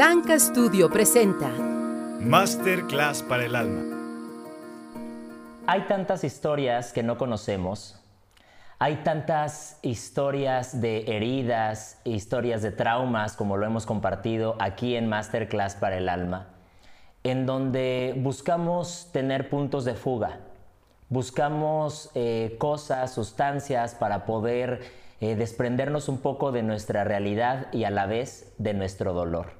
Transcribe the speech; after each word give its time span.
Tanka 0.00 0.38
Studio 0.38 0.88
presenta 0.88 1.50
Masterclass 2.20 3.22
para 3.22 3.44
el 3.44 3.54
alma. 3.54 3.82
Hay 5.66 5.82
tantas 5.82 6.24
historias 6.24 6.94
que 6.94 7.02
no 7.02 7.18
conocemos. 7.18 8.00
Hay 8.78 9.02
tantas 9.04 9.78
historias 9.82 10.80
de 10.80 11.04
heridas, 11.14 12.00
historias 12.04 12.62
de 12.62 12.72
traumas, 12.72 13.36
como 13.36 13.58
lo 13.58 13.66
hemos 13.66 13.84
compartido 13.84 14.56
aquí 14.58 14.96
en 14.96 15.06
Masterclass 15.06 15.74
para 15.74 15.98
el 15.98 16.08
alma, 16.08 16.48
en 17.22 17.44
donde 17.44 18.14
buscamos 18.16 19.10
tener 19.12 19.50
puntos 19.50 19.84
de 19.84 19.92
fuga, 19.92 20.40
buscamos 21.10 22.10
eh, 22.14 22.56
cosas, 22.58 23.12
sustancias 23.12 23.94
para 23.94 24.24
poder 24.24 24.80
eh, 25.20 25.36
desprendernos 25.36 26.08
un 26.08 26.22
poco 26.22 26.52
de 26.52 26.62
nuestra 26.62 27.04
realidad 27.04 27.66
y 27.74 27.84
a 27.84 27.90
la 27.90 28.06
vez 28.06 28.54
de 28.56 28.72
nuestro 28.72 29.12
dolor. 29.12 29.59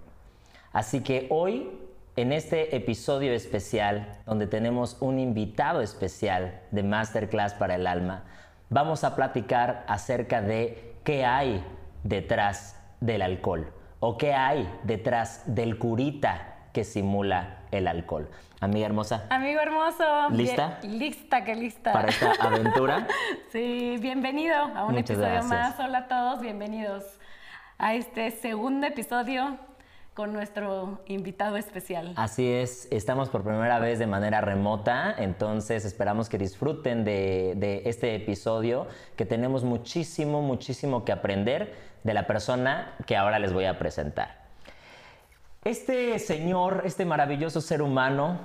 Así 0.72 1.02
que 1.02 1.26
hoy, 1.30 1.68
en 2.14 2.32
este 2.32 2.76
episodio 2.76 3.32
especial, 3.32 4.18
donde 4.24 4.46
tenemos 4.46 4.96
un 5.00 5.18
invitado 5.18 5.80
especial 5.80 6.60
de 6.70 6.84
Masterclass 6.84 7.54
para 7.54 7.74
el 7.74 7.88
Alma, 7.88 8.22
vamos 8.68 9.02
a 9.02 9.16
platicar 9.16 9.84
acerca 9.88 10.40
de 10.42 10.94
qué 11.02 11.24
hay 11.24 11.64
detrás 12.04 12.80
del 13.00 13.22
alcohol 13.22 13.72
o 13.98 14.16
qué 14.16 14.32
hay 14.32 14.72
detrás 14.84 15.42
del 15.46 15.76
curita 15.76 16.54
que 16.72 16.84
simula 16.84 17.64
el 17.72 17.88
alcohol. 17.88 18.30
Amiga 18.60 18.86
hermosa. 18.86 19.26
Amigo 19.28 19.60
hermoso. 19.60 20.30
¿Lista? 20.30 20.78
lista, 20.84 21.42
que 21.42 21.56
lista. 21.56 21.92
Para 21.92 22.10
esta 22.10 22.30
aventura. 22.40 23.08
sí, 23.50 23.96
bienvenido 24.00 24.54
a 24.54 24.84
un 24.84 24.98
episodio 24.98 25.42
más. 25.44 25.80
Hola 25.80 25.98
a 25.98 26.08
todos, 26.08 26.40
bienvenidos 26.40 27.18
a 27.76 27.94
este 27.94 28.30
segundo 28.30 28.86
episodio 28.86 29.58
con 30.20 30.34
nuestro 30.34 31.00
invitado 31.06 31.56
especial. 31.56 32.12
Así 32.14 32.46
es, 32.46 32.88
estamos 32.90 33.30
por 33.30 33.42
primera 33.42 33.78
vez 33.78 33.98
de 33.98 34.06
manera 34.06 34.42
remota, 34.42 35.14
entonces 35.16 35.86
esperamos 35.86 36.28
que 36.28 36.36
disfruten 36.36 37.06
de, 37.06 37.80
este 37.86 38.14
episodio, 38.16 38.86
que 39.16 39.24
tenemos 39.24 39.64
muchísimo, 39.64 40.42
muchísimo 40.42 41.06
que 41.06 41.12
aprender 41.12 41.74
de 42.04 42.12
la 42.12 42.26
persona 42.26 42.96
que 43.06 43.16
ahora 43.16 43.38
les 43.38 43.54
voy 43.54 43.64
a 43.64 43.78
presentar. 43.78 44.42
Este 45.64 46.18
señor, 46.18 46.82
este 46.84 47.06
maravilloso 47.06 47.62
ser 47.62 47.80
humano, 47.80 48.40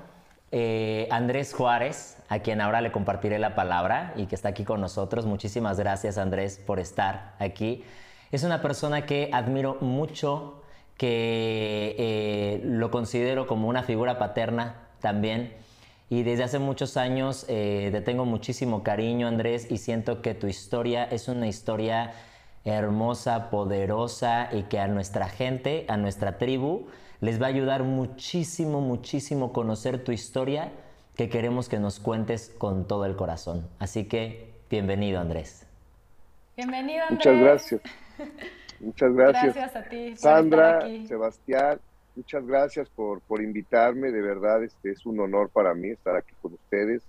eh, 0.53 1.09
Andrés 1.11 1.53
Juárez, 1.53 2.23
a 2.29 2.39
quien 2.39 2.61
ahora 2.61 2.79
le 2.79 2.93
compartiré 2.93 3.37
la 3.37 3.53
palabra 3.53 4.13
y 4.15 4.27
que 4.27 4.35
está 4.35 4.47
aquí 4.47 4.63
con 4.63 4.79
nosotros. 4.79 5.25
Muchísimas 5.25 5.77
gracias 5.77 6.17
Andrés 6.17 6.57
por 6.57 6.79
estar 6.79 7.33
aquí. 7.37 7.83
Es 8.31 8.43
una 8.43 8.61
persona 8.61 9.05
que 9.05 9.29
admiro 9.33 9.75
mucho, 9.81 10.61
que 10.97 11.95
eh, 11.97 12.61
lo 12.63 12.91
considero 12.91 13.47
como 13.47 13.67
una 13.67 13.83
figura 13.83 14.17
paterna 14.17 14.87
también. 15.01 15.53
Y 16.09 16.23
desde 16.23 16.43
hace 16.43 16.59
muchos 16.59 16.97
años 16.97 17.45
eh, 17.49 17.89
te 17.91 18.01
tengo 18.01 18.25
muchísimo 18.25 18.83
cariño, 18.83 19.27
Andrés, 19.27 19.69
y 19.71 19.77
siento 19.77 20.21
que 20.21 20.35
tu 20.35 20.47
historia 20.47 21.03
es 21.05 21.27
una 21.27 21.47
historia 21.47 22.13
hermosa, 22.63 23.49
poderosa 23.49 24.49
y 24.51 24.63
que 24.63 24.79
a 24.79 24.87
nuestra 24.87 25.29
gente, 25.29 25.85
a 25.87 25.97
nuestra 25.97 26.37
tribu, 26.37 26.87
les 27.21 27.41
va 27.41 27.47
a 27.47 27.49
ayudar 27.49 27.83
muchísimo, 27.83 28.81
muchísimo 28.81 29.51
conocer 29.53 30.03
tu 30.03 30.11
historia 30.11 30.71
que 31.15 31.29
queremos 31.29 31.69
que 31.69 31.79
nos 31.79 31.99
cuentes 31.99 32.53
con 32.57 32.87
todo 32.87 33.05
el 33.05 33.15
corazón. 33.15 33.67
Así 33.79 34.05
que, 34.05 34.53
bienvenido, 34.69 35.19
Andrés. 35.19 35.65
Bienvenido, 36.55 37.03
Andrés. 37.03 37.25
Muchas 37.25 37.39
gracias. 37.39 37.81
Muchas 38.79 39.13
gracias. 39.13 39.55
Gracias 39.55 39.75
a 39.75 39.89
ti. 39.89 40.15
Sandra, 40.17 40.81
Sebastián, 41.07 41.79
muchas 42.15 42.45
gracias 42.45 42.89
por, 42.89 43.21
por 43.21 43.41
invitarme. 43.41 44.11
De 44.11 44.21
verdad, 44.21 44.63
este 44.63 44.91
es 44.91 45.05
un 45.05 45.19
honor 45.19 45.49
para 45.49 45.73
mí 45.73 45.89
estar 45.89 46.15
aquí 46.15 46.33
con 46.41 46.53
ustedes. 46.53 47.03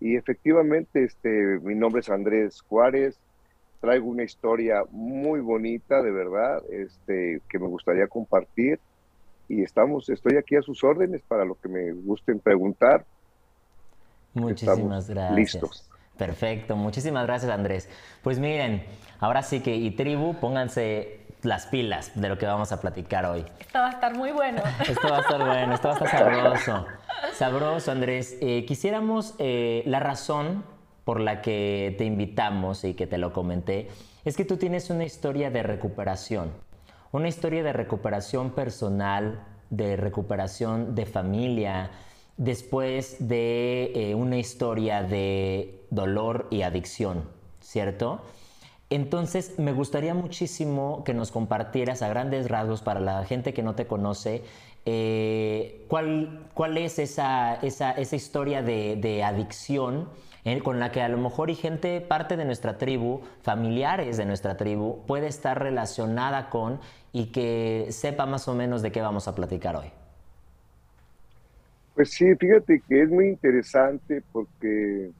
Y 0.00 0.16
efectivamente, 0.16 1.04
este, 1.04 1.58
mi 1.62 1.74
nombre 1.74 2.00
es 2.00 2.08
Andrés 2.08 2.62
Juárez. 2.62 3.18
Traigo 3.80 4.08
una 4.08 4.24
historia 4.24 4.82
muy 4.90 5.40
bonita, 5.40 6.02
de 6.02 6.10
verdad, 6.10 6.62
este, 6.70 7.40
que 7.48 7.58
me 7.58 7.66
gustaría 7.66 8.06
compartir. 8.08 8.78
Y 9.48 9.62
estamos, 9.62 10.08
estoy 10.08 10.36
aquí 10.36 10.56
a 10.56 10.62
sus 10.62 10.84
órdenes 10.84 11.22
para 11.22 11.44
lo 11.44 11.54
que 11.54 11.68
me 11.68 11.92
gusten 11.92 12.38
preguntar. 12.38 13.04
Muchísimas 14.34 15.08
gracias. 15.08 15.36
Listos. 15.36 15.89
Perfecto, 16.20 16.76
muchísimas 16.76 17.26
gracias 17.26 17.50
Andrés. 17.50 17.88
Pues 18.20 18.38
miren, 18.38 18.84
ahora 19.20 19.42
sí 19.42 19.60
que 19.60 19.74
y 19.74 19.90
tribu, 19.92 20.34
pónganse 20.34 21.20
las 21.40 21.64
pilas 21.64 22.12
de 22.14 22.28
lo 22.28 22.36
que 22.36 22.44
vamos 22.44 22.72
a 22.72 22.80
platicar 22.82 23.24
hoy. 23.24 23.46
Esto 23.58 23.78
va 23.78 23.86
a 23.86 23.92
estar 23.92 24.14
muy 24.14 24.30
bueno. 24.30 24.62
Esto 24.86 25.08
va 25.08 25.16
a 25.16 25.20
estar 25.22 25.42
bueno, 25.42 25.74
esto 25.74 25.88
va 25.88 25.94
a 25.94 25.96
estar 25.96 26.10
sabroso. 26.10 26.86
Sabroso, 27.32 27.90
Andrés. 27.90 28.36
Eh, 28.42 28.66
quisiéramos, 28.68 29.34
eh, 29.38 29.82
la 29.86 29.98
razón 29.98 30.62
por 31.04 31.20
la 31.20 31.40
que 31.40 31.94
te 31.96 32.04
invitamos 32.04 32.84
y 32.84 32.92
que 32.92 33.06
te 33.06 33.16
lo 33.16 33.32
comenté, 33.32 33.88
es 34.26 34.36
que 34.36 34.44
tú 34.44 34.58
tienes 34.58 34.90
una 34.90 35.04
historia 35.04 35.50
de 35.50 35.62
recuperación, 35.62 36.52
una 37.12 37.28
historia 37.28 37.62
de 37.62 37.72
recuperación 37.72 38.50
personal, 38.50 39.40
de 39.70 39.96
recuperación 39.96 40.94
de 40.94 41.06
familia, 41.06 41.90
después 42.40 43.28
de 43.28 43.92
eh, 43.94 44.14
una 44.14 44.38
historia 44.38 45.02
de 45.02 45.84
dolor 45.90 46.46
y 46.50 46.62
adicción, 46.62 47.24
¿cierto? 47.60 48.22
Entonces, 48.88 49.58
me 49.58 49.72
gustaría 49.72 50.14
muchísimo 50.14 51.04
que 51.04 51.12
nos 51.12 51.30
compartieras 51.32 52.00
a 52.00 52.08
grandes 52.08 52.48
rasgos 52.48 52.80
para 52.80 52.98
la 52.98 53.26
gente 53.26 53.52
que 53.52 53.62
no 53.62 53.74
te 53.74 53.86
conoce, 53.86 54.42
eh, 54.86 55.84
¿cuál, 55.88 56.48
¿cuál, 56.54 56.78
es 56.78 56.98
esa, 56.98 57.56
esa, 57.56 57.92
esa 57.92 58.16
historia 58.16 58.62
de, 58.62 58.96
de 58.96 59.22
adicción 59.22 60.08
eh, 60.46 60.60
con 60.60 60.80
la 60.80 60.90
que 60.92 61.02
a 61.02 61.10
lo 61.10 61.18
mejor 61.18 61.50
y 61.50 61.54
gente, 61.54 62.00
parte 62.00 62.38
de 62.38 62.46
nuestra 62.46 62.78
tribu, 62.78 63.20
familiares 63.42 64.16
de 64.16 64.24
nuestra 64.24 64.56
tribu, 64.56 65.04
puede 65.06 65.26
estar 65.26 65.62
relacionada 65.62 66.48
con 66.48 66.80
y 67.12 67.26
que 67.26 67.88
sepa 67.90 68.24
más 68.24 68.48
o 68.48 68.54
menos 68.54 68.80
de 68.80 68.90
qué 68.92 69.02
vamos 69.02 69.28
a 69.28 69.34
platicar 69.34 69.76
hoy? 69.76 69.99
Pues 72.00 72.12
sí, 72.12 72.34
fíjate 72.34 72.82
que 72.88 73.02
es 73.02 73.10
muy 73.10 73.28
interesante 73.28 74.22
porque 74.32 75.10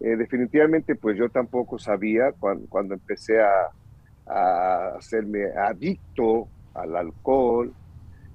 eh, 0.00 0.16
definitivamente 0.16 0.96
pues 0.96 1.16
yo 1.16 1.28
tampoco 1.28 1.78
sabía 1.78 2.32
cuando, 2.40 2.94
empecé 2.94 3.40
a, 3.40 4.96
hacerme 4.96 5.44
adicto 5.56 6.48
al 6.74 6.96
alcohol, 6.96 7.72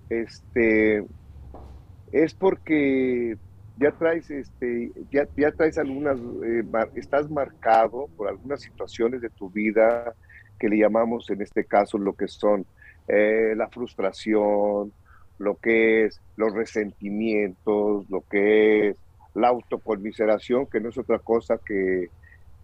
este, 0.08 1.06
es 2.14 2.34
porque 2.34 3.36
ya 3.76 3.92
traes, 3.92 4.32
este, 4.32 4.94
ya, 5.12 5.28
ya 5.36 5.52
traes 5.52 5.78
algunas, 5.78 6.18
eh, 6.18 6.64
estás 6.96 7.30
marcado 7.30 8.10
por 8.16 8.30
algunas 8.30 8.62
situaciones 8.62 9.20
de 9.20 9.30
tu 9.30 9.50
vida 9.50 10.16
que 10.58 10.70
le 10.70 10.78
llamamos 10.78 11.30
en 11.32 11.42
este 11.42 11.66
caso 11.66 11.98
lo 11.98 12.14
que 12.14 12.30
son 12.30 12.66
eh, 13.10 13.54
la 13.58 13.68
frustración, 13.68 14.94
lo 15.44 15.56
que 15.56 16.06
es 16.06 16.22
los 16.38 16.54
resentimientos, 16.54 18.10
lo 18.10 18.22
que 18.22 18.90
es 18.90 18.98
la 19.36 19.50
autoconmiseración, 19.50 20.68
que 20.68 20.80
no 20.80 20.90
es 20.90 20.98
otra 20.98 21.20
cosa 21.20 21.60
que, 21.64 22.10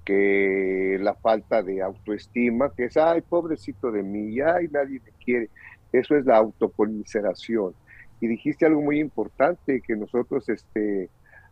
que 0.06 0.98
la 1.00 1.14
falta 1.16 1.62
de 1.62 1.82
autoestima, 1.82 2.74
que 2.76 2.86
es, 2.86 2.98
ay, 2.98 3.22
pobrecito 3.22 3.92
de 3.92 4.04
mí, 4.04 4.40
ay, 4.40 4.68
nadie 4.72 5.02
me 5.04 5.12
quiere. 5.24 5.50
Eso 5.92 6.16
es 6.16 6.26
la 6.26 6.38
autoconmiseración. 6.38 7.74
Y 8.22 8.28
dijiste 8.28 8.66
algo 8.66 8.82
muy 8.82 9.00
importante, 9.00 9.82
que 9.82 9.96
nosotros, 9.96 10.48
este, 10.50 11.10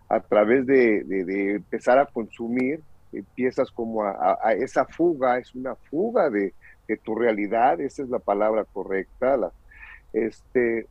a 0.09 0.20
través 0.20 0.66
de, 0.66 1.04
empezar 1.56 2.00
a 2.00 2.06
consumir, 2.06 2.82
empiezas 3.12 3.72
como 3.72 4.03
a, 4.03 4.38
esa 4.58 4.85
fuga, 4.85 5.38
es 5.40 5.56
una 5.56 5.76
fuga 5.76 6.30
de, 6.30 6.53
de, 6.88 6.97
tu 6.97 7.16
realidad, 7.16 7.80
esa 7.82 8.03
es 8.03 8.09
la 8.09 8.20
palabra 8.20 8.66
correcta, 8.66 9.52
este, 10.14 10.88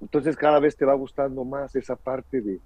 entonces 0.00 0.36
cada 0.36 0.60
vez 0.60 0.76
te 0.76 0.84
va 0.84 0.94
gustando 0.94 1.44
más 1.44 1.74
esa 1.74 1.96
parte 1.96 2.40
de, 2.40 2.60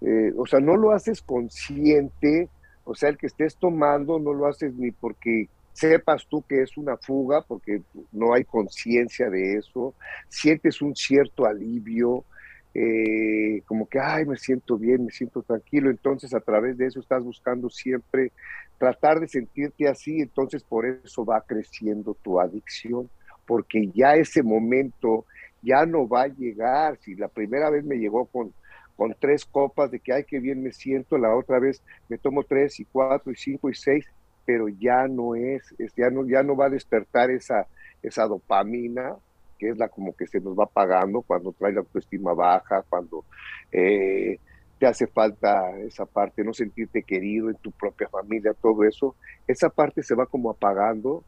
eh, 0.00 0.32
o 0.36 0.46
sea, 0.46 0.60
no 0.60 0.76
lo 0.76 0.92
haces 0.92 1.22
consciente, 1.22 2.48
o 2.84 2.94
sea, 2.94 3.08
el 3.08 3.18
que 3.18 3.26
estés 3.26 3.56
tomando 3.56 4.18
no 4.18 4.32
lo 4.32 4.46
haces 4.46 4.74
ni 4.74 4.90
porque 4.90 5.48
sepas 5.72 6.26
tú 6.28 6.42
que 6.48 6.62
es 6.62 6.76
una 6.76 6.96
fuga, 6.96 7.42
porque 7.42 7.82
no 8.12 8.32
hay 8.32 8.44
conciencia 8.44 9.28
de 9.28 9.56
eso, 9.56 9.94
sientes 10.28 10.80
un 10.80 10.96
cierto 10.96 11.44
alivio, 11.44 12.24
eh, 12.72 13.62
como 13.66 13.88
que, 13.88 13.98
ay, 13.98 14.26
me 14.26 14.36
siento 14.36 14.76
bien, 14.76 15.06
me 15.06 15.10
siento 15.10 15.42
tranquilo, 15.42 15.90
entonces 15.90 16.34
a 16.34 16.40
través 16.40 16.76
de 16.76 16.86
eso 16.86 17.00
estás 17.00 17.22
buscando 17.22 17.70
siempre 17.70 18.32
tratar 18.78 19.20
de 19.20 19.28
sentirte 19.28 19.88
así, 19.88 20.20
entonces 20.20 20.62
por 20.62 20.86
eso 20.86 21.24
va 21.24 21.42
creciendo 21.46 22.16
tu 22.22 22.38
adicción, 22.40 23.08
porque 23.46 23.90
ya 23.94 24.16
ese 24.16 24.42
momento 24.42 25.24
ya 25.66 25.84
no 25.84 26.08
va 26.08 26.22
a 26.22 26.28
llegar. 26.28 26.96
Si 26.98 27.14
la 27.16 27.28
primera 27.28 27.68
vez 27.70 27.84
me 27.84 27.96
llegó 27.96 28.26
con, 28.26 28.54
con 28.96 29.14
tres 29.18 29.44
copas 29.44 29.90
de 29.90 29.98
que, 29.98 30.12
ay, 30.12 30.24
qué 30.24 30.38
bien 30.38 30.62
me 30.62 30.72
siento, 30.72 31.18
la 31.18 31.34
otra 31.34 31.58
vez 31.58 31.82
me 32.08 32.18
tomo 32.18 32.44
tres 32.44 32.78
y 32.80 32.84
cuatro 32.84 33.32
y 33.32 33.36
cinco 33.36 33.68
y 33.68 33.74
seis, 33.74 34.06
pero 34.46 34.68
ya 34.68 35.08
no 35.08 35.34
es, 35.34 35.74
ya, 35.96 36.08
no, 36.08 36.26
ya 36.26 36.42
no 36.42 36.56
va 36.56 36.66
a 36.66 36.70
despertar 36.70 37.30
esa, 37.30 37.66
esa 38.02 38.26
dopamina 38.26 39.16
que 39.58 39.70
es 39.70 39.78
la 39.78 39.88
como 39.88 40.14
que 40.14 40.26
se 40.26 40.38
nos 40.38 40.54
va 40.54 40.66
pagando 40.66 41.22
cuando 41.22 41.50
trae 41.52 41.72
la 41.72 41.80
autoestima 41.80 42.34
baja, 42.34 42.82
cuando 42.88 43.24
eh, 43.72 44.38
te 44.78 44.86
hace 44.86 45.06
falta 45.06 45.78
esa 45.78 46.04
parte, 46.04 46.44
no 46.44 46.52
sentirte 46.52 47.02
querido 47.02 47.48
en 47.48 47.56
tu 47.56 47.70
propia 47.72 48.08
familia, 48.08 48.52
todo 48.52 48.84
eso, 48.84 49.16
esa 49.46 49.70
parte 49.70 50.02
se 50.02 50.14
va 50.14 50.26
como 50.26 50.50
apagando, 50.50 51.24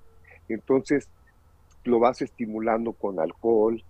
entonces 0.49 1.09
lo 1.85 1.99
vas 1.99 2.21
estimulando 2.21 2.93
con 2.93 3.19
alcohol, 3.19 3.83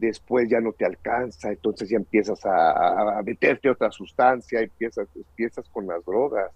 después 0.00 0.48
ya 0.48 0.60
no 0.60 0.72
te 0.72 0.84
alcanza, 0.84 1.50
entonces 1.50 1.88
ya 1.88 1.96
empiezas 1.96 2.40
a, 2.44 3.20
meterte 3.24 3.68
otra 3.68 3.90
sustancia, 3.90 4.60
empiezas, 4.60 5.08
empiezas 5.14 5.68
con 5.68 5.86
las 5.86 6.04
drogas. 6.04 6.50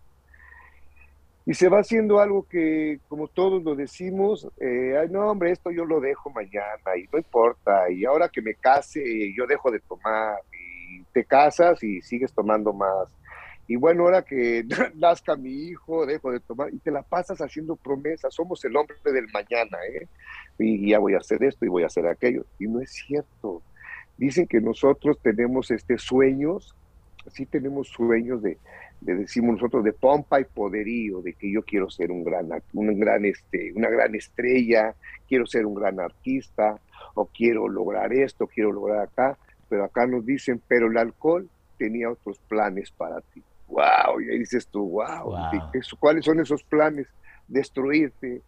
Y 1.46 1.52
se 1.52 1.68
va 1.68 1.80
haciendo 1.80 2.20
algo 2.20 2.48
que, 2.48 3.00
como 3.06 3.28
todos 3.28 3.62
lo 3.62 3.74
decimos, 3.74 4.48
eh, 4.58 4.96
ay, 4.98 5.08
no, 5.10 5.30
hombre, 5.30 5.50
esto 5.50 5.70
yo 5.70 5.84
lo 5.84 6.00
dejo 6.00 6.30
mañana 6.30 6.96
y 6.96 7.06
no 7.12 7.18
importa, 7.18 7.90
y 7.90 8.06
ahora 8.06 8.30
que 8.30 8.40
me 8.40 8.54
case, 8.54 9.04
yo 9.36 9.46
dejo 9.46 9.70
de 9.70 9.80
tomar, 9.80 10.38
te 11.12 11.24
casas 11.24 11.82
y 11.82 12.00
sigues 12.00 12.32
tomando 12.32 12.72
más. 12.72 13.08
Y 13.66 13.76
bueno, 13.76 14.04
ahora 14.04 14.22
que 14.22 14.64
nazca 14.94 15.36
mi 15.36 15.68
hijo, 15.68 16.06
dejo 16.06 16.30
de 16.30 16.40
tomar 16.40 16.72
y 16.72 16.78
te 16.78 16.90
la 16.90 17.02
pasas 17.02 17.38
haciendo 17.40 17.76
promesas. 17.76 18.34
Somos 18.34 18.64
el 18.64 18.76
hombre 18.76 18.96
del 19.04 19.26
mañana, 19.32 19.78
¿eh? 19.92 20.06
Y 20.58 20.90
ya 20.90 20.98
voy 20.98 21.14
a 21.14 21.18
hacer 21.18 21.42
esto 21.42 21.64
y 21.64 21.68
voy 21.68 21.82
a 21.82 21.86
hacer 21.86 22.06
aquello. 22.06 22.44
Y 22.58 22.66
no 22.66 22.80
es 22.80 22.90
cierto. 22.90 23.62
Dicen 24.16 24.46
que 24.46 24.60
nosotros 24.60 25.18
tenemos 25.22 25.70
este 25.70 25.98
sueños, 25.98 26.74
sí 27.32 27.46
tenemos 27.46 27.88
sueños 27.88 28.42
de, 28.42 28.58
de, 29.00 29.14
decimos 29.16 29.56
nosotros, 29.56 29.82
de 29.82 29.92
pompa 29.92 30.40
y 30.40 30.44
poderío, 30.44 31.20
de 31.20 31.32
que 31.32 31.50
yo 31.50 31.62
quiero 31.62 31.90
ser 31.90 32.12
un 32.12 32.22
gran, 32.22 32.48
un 32.74 32.98
gran, 33.00 33.24
este, 33.24 33.72
una 33.74 33.88
gran 33.88 34.14
estrella, 34.14 34.94
quiero 35.26 35.46
ser 35.46 35.66
un 35.66 35.74
gran 35.74 35.98
artista, 35.98 36.78
o 37.14 37.26
quiero 37.26 37.68
lograr 37.68 38.12
esto, 38.12 38.46
quiero 38.46 38.70
lograr 38.72 39.00
acá 39.00 39.36
pero 39.68 39.84
acá 39.84 40.06
nos 40.06 40.24
dicen, 40.24 40.62
pero 40.68 40.86
el 40.86 40.96
alcohol 40.96 41.48
tenía 41.78 42.10
otros 42.10 42.38
planes 42.48 42.92
para 42.92 43.20
ti. 43.20 43.42
¡Wow! 43.74 44.20
Y 44.20 44.30
ahí 44.30 44.38
dices 44.38 44.68
tú, 44.68 44.88
wow, 44.88 45.34
¿cuáles 45.98 46.24
son 46.24 46.38
esos 46.38 46.62
planes? 46.62 47.08
Destruirte, 47.48 48.40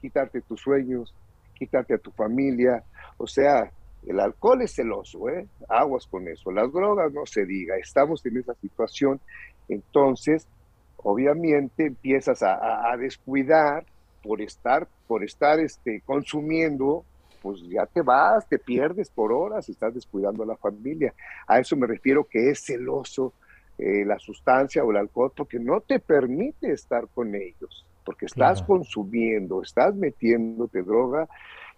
quitarte 0.00 0.40
tus 0.40 0.60
sueños, 0.60 1.14
quitarte 1.54 1.94
a 1.94 1.98
tu 1.98 2.10
familia. 2.12 2.82
O 3.18 3.26
sea, 3.26 3.70
el 4.06 4.18
alcohol 4.18 4.62
es 4.62 4.74
celoso, 4.74 5.28
¿eh? 5.28 5.46
Aguas 5.68 6.06
con 6.06 6.26
eso. 6.28 6.50
Las 6.50 6.72
drogas 6.72 7.12
no 7.12 7.26
se 7.26 7.44
diga. 7.44 7.76
Estamos 7.76 8.24
en 8.24 8.38
esa 8.38 8.54
situación. 8.54 9.20
Entonces, 9.68 10.48
obviamente 10.96 11.86
empiezas 11.86 12.42
a, 12.42 12.90
a 12.90 12.96
descuidar 12.96 13.84
por 14.22 14.40
estar, 14.40 14.88
por 15.06 15.22
estar 15.22 15.60
este, 15.60 16.00
consumiendo 16.06 17.04
pues 17.42 17.62
ya 17.62 17.86
te 17.86 18.02
vas, 18.02 18.46
te 18.46 18.58
pierdes 18.58 19.08
por 19.08 19.32
horas 19.32 19.66
estás 19.70 19.94
descuidando 19.94 20.42
a 20.42 20.46
la 20.46 20.56
familia. 20.56 21.14
A 21.46 21.58
eso 21.58 21.74
me 21.74 21.86
refiero 21.86 22.24
que 22.24 22.50
es 22.50 22.62
celoso 22.62 23.32
eh, 23.80 24.04
la 24.04 24.18
sustancia 24.18 24.84
o 24.84 24.90
el 24.90 24.98
alcohol 24.98 25.32
porque 25.34 25.58
no 25.58 25.80
te 25.80 25.98
permite 25.98 26.72
estar 26.72 27.08
con 27.08 27.34
ellos, 27.34 27.86
porque 28.04 28.26
estás 28.26 28.62
consumiendo, 28.62 29.62
estás 29.62 29.94
metiéndote 29.94 30.82
droga 30.82 31.28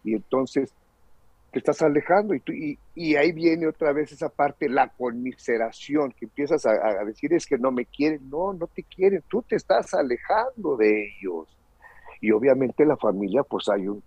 y 0.04 0.14
entonces 0.14 0.74
te 1.50 1.58
estás 1.58 1.82
alejando 1.82 2.34
y, 2.34 2.78
y, 2.94 3.16
ahí 3.16 3.30
viene 3.32 3.66
otra 3.66 3.92
vez 3.92 4.10
esa 4.10 4.30
parte, 4.30 4.70
la 4.70 4.88
conmiseración, 4.88 6.12
que 6.12 6.24
empiezas 6.24 6.64
a, 6.64 6.70
a 6.70 7.04
decir 7.04 7.34
es 7.34 7.46
que 7.46 7.58
no 7.58 7.70
me 7.70 7.84
quieren, 7.84 8.30
no, 8.30 8.54
no 8.54 8.66
te 8.66 8.82
quieren, 8.82 9.22
tú 9.28 9.42
te 9.42 9.56
estás 9.56 9.92
alejando 9.92 10.76
de 10.78 11.08
ellos. 11.08 11.54
Y 12.22 12.30
obviamente 12.30 12.86
la 12.86 12.96
familia, 12.96 13.42
pues 13.42 13.68
hay 13.68 13.86
un 13.86 14.02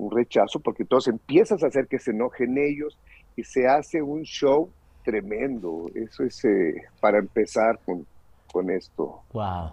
un 0.00 0.10
rechazo, 0.10 0.60
porque 0.60 0.82
entonces 0.82 1.12
empiezas 1.12 1.62
a 1.62 1.66
hacer 1.66 1.86
que 1.86 1.98
se 1.98 2.10
enojen 2.10 2.56
ellos 2.58 2.98
y 3.36 3.44
se 3.44 3.68
hace 3.68 4.00
un 4.02 4.22
show 4.22 4.70
tremendo. 5.02 5.86
Eso 5.94 6.24
es 6.24 6.44
eh, 6.44 6.74
para 7.00 7.18
empezar 7.18 7.78
con, 7.84 8.06
con 8.52 8.70
esto. 8.70 9.22
Wow. 9.32 9.70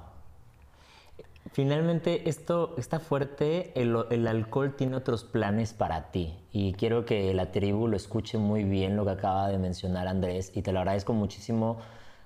Finalmente, 1.53 2.29
esto 2.29 2.75
está 2.77 2.99
fuerte, 2.99 3.71
el, 3.75 4.27
alcohol 4.27 4.75
tiene 4.75 4.97
otros 4.97 5.23
planes 5.23 5.73
para 5.73 6.11
ti 6.11 6.37
y 6.51 6.73
quiero 6.73 7.05
que 7.05 7.33
la 7.33 7.53
tribu 7.53 7.87
lo 7.87 7.95
escuche 7.95 8.37
muy 8.37 8.65
bien 8.65 8.97
lo 8.97 9.05
que 9.05 9.11
acaba 9.11 9.47
de 9.47 9.57
mencionar 9.57 10.09
Andrés 10.09 10.51
y 10.53 10.61
te 10.61 10.73
lo 10.73 10.79
agradezco 10.79 11.13
muchísimo 11.13 11.77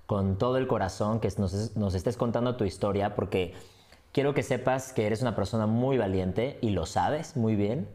con 0.08 0.40
todo 0.40 0.58
el 0.58 0.66
corazón 0.66 1.20
que 1.20 1.30
nos 1.38 1.94
estés 1.94 2.18
contando 2.18 2.58
tu 2.58 2.64
historia 2.66 3.14
porque 3.14 3.54
Quiero 4.12 4.34
que 4.34 4.44
sepas 4.44 4.92
que 4.92 5.08
eres 5.08 5.22
una 5.22 5.36
persona 5.38 5.68
muy 5.68 5.98
valiente 5.98 6.58
y 6.62 6.72
lo 6.72 6.86
sabes 6.86 7.38
muy 7.38 7.56
bien. 7.56 7.88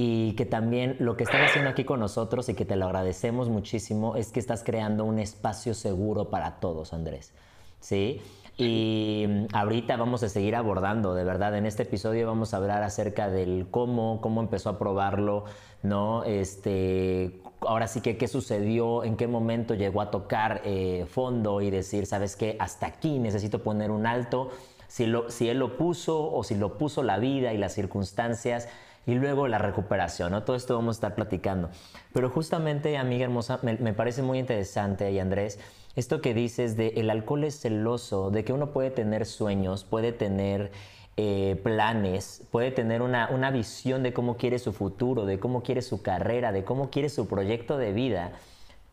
Y 0.00 0.34
que 0.34 0.46
también 0.46 0.94
lo 1.00 1.16
que 1.16 1.24
estás 1.24 1.50
haciendo 1.50 1.70
aquí 1.70 1.82
con 1.82 1.98
nosotros 1.98 2.48
y 2.48 2.54
que 2.54 2.64
te 2.64 2.76
lo 2.76 2.84
agradecemos 2.84 3.48
muchísimo 3.48 4.14
es 4.14 4.30
que 4.30 4.38
estás 4.38 4.62
creando 4.62 5.04
un 5.04 5.18
espacio 5.18 5.74
seguro 5.74 6.30
para 6.30 6.60
todos, 6.60 6.92
Andrés. 6.92 7.32
¿Sí? 7.80 8.20
Y 8.56 9.24
mm, 9.28 9.46
ahorita 9.52 9.96
vamos 9.96 10.22
a 10.22 10.28
seguir 10.28 10.54
abordando, 10.54 11.16
de 11.16 11.24
verdad, 11.24 11.56
en 11.56 11.66
este 11.66 11.82
episodio 11.82 12.28
vamos 12.28 12.54
a 12.54 12.58
hablar 12.58 12.84
acerca 12.84 13.28
del 13.28 13.66
cómo, 13.72 14.20
cómo 14.20 14.40
empezó 14.40 14.70
a 14.70 14.78
probarlo, 14.78 15.46
¿no? 15.82 16.22
Este, 16.22 17.40
ahora 17.62 17.88
sí 17.88 18.00
que 18.00 18.16
qué 18.16 18.28
sucedió, 18.28 19.02
en 19.02 19.16
qué 19.16 19.26
momento 19.26 19.74
llegó 19.74 20.00
a 20.00 20.12
tocar 20.12 20.60
eh, 20.64 21.06
fondo 21.10 21.60
y 21.60 21.70
decir, 21.70 22.06
¿sabes 22.06 22.36
qué? 22.36 22.56
Hasta 22.60 22.86
aquí 22.86 23.18
necesito 23.18 23.64
poner 23.64 23.90
un 23.90 24.06
alto 24.06 24.50
si, 24.86 25.06
lo, 25.06 25.28
si 25.28 25.48
él 25.48 25.58
lo 25.58 25.76
puso 25.76 26.32
o 26.32 26.44
si 26.44 26.54
lo 26.54 26.78
puso 26.78 27.02
la 27.02 27.18
vida 27.18 27.52
y 27.52 27.58
las 27.58 27.74
circunstancias 27.74 28.68
y 29.08 29.14
luego 29.14 29.48
la 29.48 29.56
recuperación, 29.56 30.32
¿no? 30.32 30.42
Todo 30.42 30.54
esto 30.54 30.74
vamos 30.74 30.96
a 30.96 30.98
estar 30.98 31.14
platicando. 31.14 31.70
Pero 32.12 32.28
justamente, 32.28 32.98
amiga 32.98 33.24
hermosa, 33.24 33.58
me, 33.62 33.94
parece 33.94 34.20
muy 34.20 34.38
interesante, 34.38 35.10
y 35.10 35.18
Andrés, 35.18 35.58
esto 35.96 36.20
que 36.20 36.34
dices 36.34 36.76
de 36.76 36.88
el 36.88 37.08
alcohol 37.08 37.44
es 37.44 37.58
celoso, 37.58 38.30
de 38.30 38.44
que 38.44 38.52
uno 38.52 38.70
puede 38.70 38.90
tener 38.90 39.24
sueños, 39.24 39.84
puede 39.84 40.12
tener 40.12 40.72
eh, 41.16 41.58
planes, 41.64 42.46
puede 42.50 42.70
tener 42.70 43.00
una, 43.00 43.30
una 43.30 43.50
visión 43.50 44.02
de 44.02 44.12
cómo 44.12 44.36
quiere 44.36 44.58
su 44.58 44.74
futuro, 44.74 45.24
de 45.24 45.40
cómo 45.40 45.62
quiere 45.62 45.80
su 45.80 46.02
carrera, 46.02 46.52
de 46.52 46.64
cómo 46.64 46.90
quiere 46.90 47.08
su 47.08 47.26
proyecto 47.26 47.78
de 47.78 47.94
vida. 47.94 48.32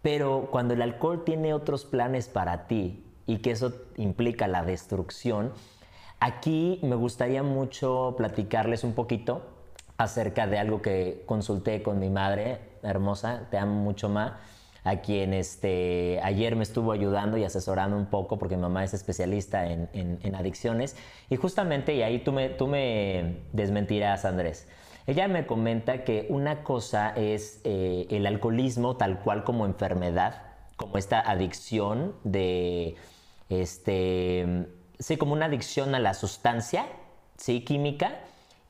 Pero 0.01 0.47
cuando 0.49 0.75
el 0.75 0.81
alcohol 0.81 1.25
tiene 1.25 1.53
otros 1.53 1.83
planes 1.83 2.29
para 2.29 2.67
ti 2.67 3.03
y 3.27 3.39
que 3.39 3.51
eso 3.51 3.73
implica 3.97 4.47
la 4.47 4.63
destrucción, 4.63 5.51
Aquí 6.21 6.79
me 6.81 6.95
gustaría 6.95 7.43
mucho 7.43 8.15
platicarles 8.17 8.85
un 8.85 8.93
poquito 8.93 9.54
acerca 9.97 10.47
de 10.47 10.59
algo 10.59 10.81
que 10.81 11.23
consulté 11.25 11.81
con 11.81 11.99
mi 11.99 12.09
madre 12.09 12.59
hermosa, 12.83 13.47
te 13.49 13.57
amo 13.57 13.75
mucho 13.75 14.09
más, 14.09 14.33
a 14.83 14.97
quien 14.97 15.33
este, 15.33 16.19
ayer 16.21 16.55
me 16.55 16.63
estuvo 16.63 16.91
ayudando 16.91 17.37
y 17.37 17.43
asesorando 17.43 17.97
un 17.97 18.05
poco 18.05 18.37
porque 18.37 18.55
mi 18.55 18.61
mamá 18.61 18.83
es 18.83 18.93
especialista 18.93 19.65
en, 19.67 20.35
adicciones. 20.35 20.95
Y 21.29 21.37
justamente, 21.37 21.95
y 21.95 22.03
ahí 22.03 22.19
tú 22.19 22.31
me, 22.31 22.49
tú 22.49 22.67
me 22.67 23.37
desmentirás, 23.51 24.25
Andrés, 24.25 24.67
ella 25.07 25.27
me 25.27 25.47
comenta 25.47 26.03
que 26.03 26.27
una 26.29 26.63
cosa 26.63 27.13
es 27.15 27.61
eh, 27.63 28.05
el 28.11 28.27
alcoholismo 28.27 28.95
tal 28.95 29.19
cual 29.21 29.43
como 29.43 29.65
enfermedad, 29.65 30.43
como 30.77 30.97
esta 30.97 31.19
adicción 31.19 32.13
de 32.23 32.95
este 33.49 34.67
sí, 34.99 35.17
como 35.17 35.33
una 35.33 35.45
adicción 35.45 35.95
a 35.95 35.99
la 35.99 36.13
sustancia, 36.13 36.85
sí, 37.37 37.61
química, 37.61 38.19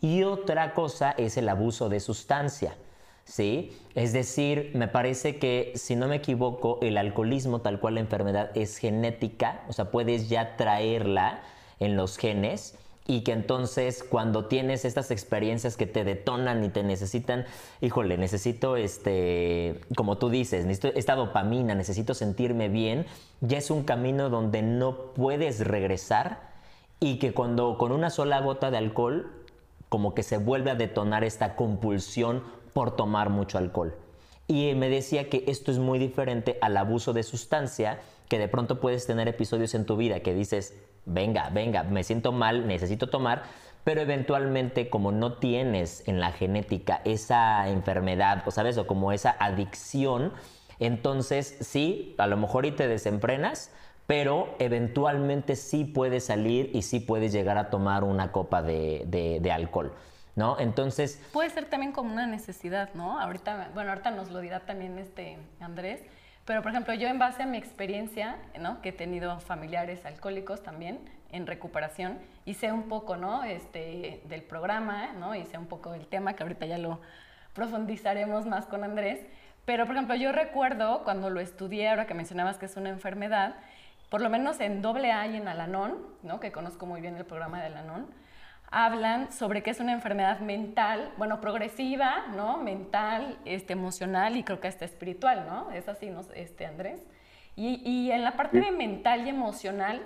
y 0.05 0.21
otra 0.21 0.75
cosa 0.75 1.15
es 1.17 1.35
el 1.35 1.50
abuso 1.50 1.89
de 1.89 2.00
sustancia. 2.00 2.75
¿sí? 3.24 3.75
Es 3.95 4.13
decir, 4.13 4.69
me 4.75 4.88
parece 4.88 5.39
que, 5.39 5.74
si 5.74 5.95
no 5.95 6.07
me 6.07 6.17
equivoco, 6.17 6.77
el 6.83 7.00
alcoholismo, 7.00 7.62
tal 7.62 7.79
cual 7.79 7.95
la 7.95 8.01
enfermedad, 8.01 8.51
es 8.55 8.77
genética, 8.77 9.63
o 9.67 9.74
sea, 9.74 9.89
puedes 9.89 10.29
ya 10.29 10.57
traerla 10.57 11.41
en 11.79 11.97
los 11.97 12.17
genes 12.17 12.77
y 13.07 13.21
que 13.21 13.31
entonces 13.31 14.03
cuando 14.03 14.45
tienes 14.45 14.85
estas 14.85 15.09
experiencias 15.09 15.75
que 15.75 15.88
te 15.88 16.03
detonan 16.03 16.63
y 16.63 16.69
te 16.69 16.83
necesitan, 16.83 17.45
híjole, 17.81 18.19
necesito 18.19 18.77
este, 18.77 19.81
como 19.95 20.19
tú 20.19 20.29
dices, 20.29 20.67
esta 20.95 21.15
dopamina, 21.15 21.74
necesito 21.74 22.13
sentirme 22.13 22.69
bien, 22.69 23.07
ya 23.41 23.57
es 23.57 23.71
un 23.71 23.83
camino 23.83 24.29
donde 24.29 24.62
no 24.62 25.13
puedes 25.13 25.65
regresar 25.65 26.53
y 27.00 27.17
que 27.17 27.33
cuando 27.33 27.79
con 27.79 27.91
una 27.91 28.12
sola 28.12 28.39
gota 28.41 28.69
de 28.69 28.77
alcohol 28.77 29.44
como 29.95 30.13
que 30.13 30.23
se 30.23 30.35
vuelve 30.35 30.71
a 30.71 30.75
detonar 30.75 31.23
esta 31.23 31.55
compulsión 31.55 32.43
por 32.73 32.97
tomar 32.97 33.29
mucho 33.29 33.57
alcohol. 33.57 33.95
Y 34.45 34.73
me 34.75 34.89
decía 34.89 35.29
que 35.29 35.45
esto 35.47 35.71
es 35.71 35.79
muy 35.79 35.99
diferente 35.99 36.57
al 36.59 36.75
abuso 36.75 37.13
de 37.13 37.23
sustancia, 37.23 38.01
que 38.27 38.37
de 38.37 38.49
pronto 38.49 38.81
puedes 38.81 39.07
tener 39.07 39.29
episodios 39.29 39.73
en 39.73 39.85
tu 39.85 39.95
vida 39.95 40.19
que 40.19 40.33
dices, 40.33 40.77
venga, 41.05 41.49
venga, 41.49 41.83
me 41.83 42.03
siento 42.03 42.33
mal, 42.33 42.67
necesito 42.67 43.07
tomar, 43.07 43.43
pero 43.85 44.01
eventualmente 44.01 44.89
como 44.89 45.13
no 45.13 45.37
tienes 45.37 46.05
en 46.09 46.19
la 46.19 46.33
genética 46.33 46.99
esa 47.05 47.69
enfermedad, 47.69 48.43
o 48.45 48.51
sabes, 48.51 48.77
o 48.77 48.87
como 48.87 49.13
esa 49.13 49.33
adicción, 49.39 50.33
entonces 50.77 51.55
sí, 51.61 52.15
a 52.17 52.27
lo 52.27 52.35
mejor 52.35 52.65
y 52.65 52.71
te 52.71 52.89
desemprenas, 52.89 53.71
pero 54.07 54.55
eventualmente 54.59 55.55
sí 55.55 55.85
puedes 55.85 56.25
salir 56.25 56.69
y 56.74 56.83
sí 56.83 57.00
puedes 57.00 57.31
llegar 57.31 57.57
a 57.57 57.69
tomar 57.69 58.03
una 58.03 58.31
copa 58.31 58.62
de, 58.62 59.51
alcohol. 59.51 59.93
¿no? 60.35 60.59
Entonces... 60.59 61.21
Puede 61.31 61.50
ser 61.50 61.65
también 61.65 61.91
como 61.91 62.12
una 62.12 62.27
necesidad, 62.27 62.93
¿no? 62.93 63.19
Ahorita, 63.19 63.69
bueno, 63.74 63.91
ahorita 63.91 64.12
nos 64.12 64.31
lo 64.31 64.41
dirá 64.41 64.59
también 64.59 65.00
este 65.00 65.38
Andrés, 65.62 66.01
pero 66.43 66.62
por 66.62 66.71
ejemplo, 66.71 66.93
yo 66.93 67.07
en 67.07 67.17
base 67.17 67.43
a 67.43 67.45
mi 67.45 67.57
experiencia, 67.57 68.38
¿no? 68.59 68.81
Que 68.81 68.89
he 68.89 68.93
tenido 68.93 69.39
familiares 69.39 70.05
alcohólicos 70.05 70.62
también 70.62 71.00
en 71.31 71.47
recuperación 71.47 72.19
sé 72.53 72.71
un 72.71 72.83
poco, 72.83 73.17
¿no? 73.17 73.43
Este, 73.43 74.21
del 74.25 74.43
programa, 74.43 75.13
¿no? 75.13 75.33
Sé 75.45 75.57
un 75.57 75.65
poco 75.65 75.91
del 75.91 76.05
tema 76.07 76.33
que 76.33 76.43
ahorita 76.43 76.65
ya 76.65 76.77
lo 76.77 77.01
profundizaremos 77.53 78.45
más 78.45 78.65
con 78.67 78.83
Andrés. 78.83 79.19
Pero, 79.65 79.85
por 79.85 79.95
ejemplo, 79.95 80.15
yo 80.15 80.31
recuerdo 80.31 81.03
cuando 81.03 81.29
lo 81.31 81.39
estudié, 81.39 81.89
ahora 81.89 82.05
que 82.05 82.13
mencionabas 82.13 82.57
que 82.57 82.67
es 82.67 82.77
una 82.77 82.89
enfermedad, 82.89 83.55
por 84.15 84.22
lo 84.22 84.29
menos 84.29 84.62
en 84.62 84.81
AA 84.81 85.27
y 85.27 85.36
en 85.36 85.50
Alanon, 85.50 85.98
¿no? 86.24 86.39
que 86.39 86.53
conozco 86.53 86.86
muy 86.86 87.01
bien 87.01 87.17
el 87.17 87.25
programa 87.25 87.60
de 87.60 87.65
Alanon, 87.65 88.07
hablan 88.72 89.29
sobre 89.34 89.62
que 89.62 89.72
es 89.72 89.81
una 89.81 89.91
enfermedad 89.91 90.39
mental, 90.39 91.12
bueno, 91.17 91.41
progresiva, 91.41 92.27
¿no? 92.34 92.55
Mental, 92.55 93.38
este, 93.43 93.74
emocional 93.74 94.38
y 94.38 94.43
creo 94.43 94.62
que 94.62 94.69
hasta 94.69 94.86
espiritual, 94.86 95.45
¿no? 95.45 95.69
Es 95.72 95.89
así, 95.89 96.10
¿no? 96.10 96.22
Este, 96.34 96.65
Andrés. 96.65 97.05
Y, 97.57 97.81
y 97.84 98.10
en 98.13 98.24
la 98.24 98.38
parte 98.38 98.62
de 98.62 98.72
mental 98.72 99.27
y 99.27 99.31
emocional, 99.31 100.01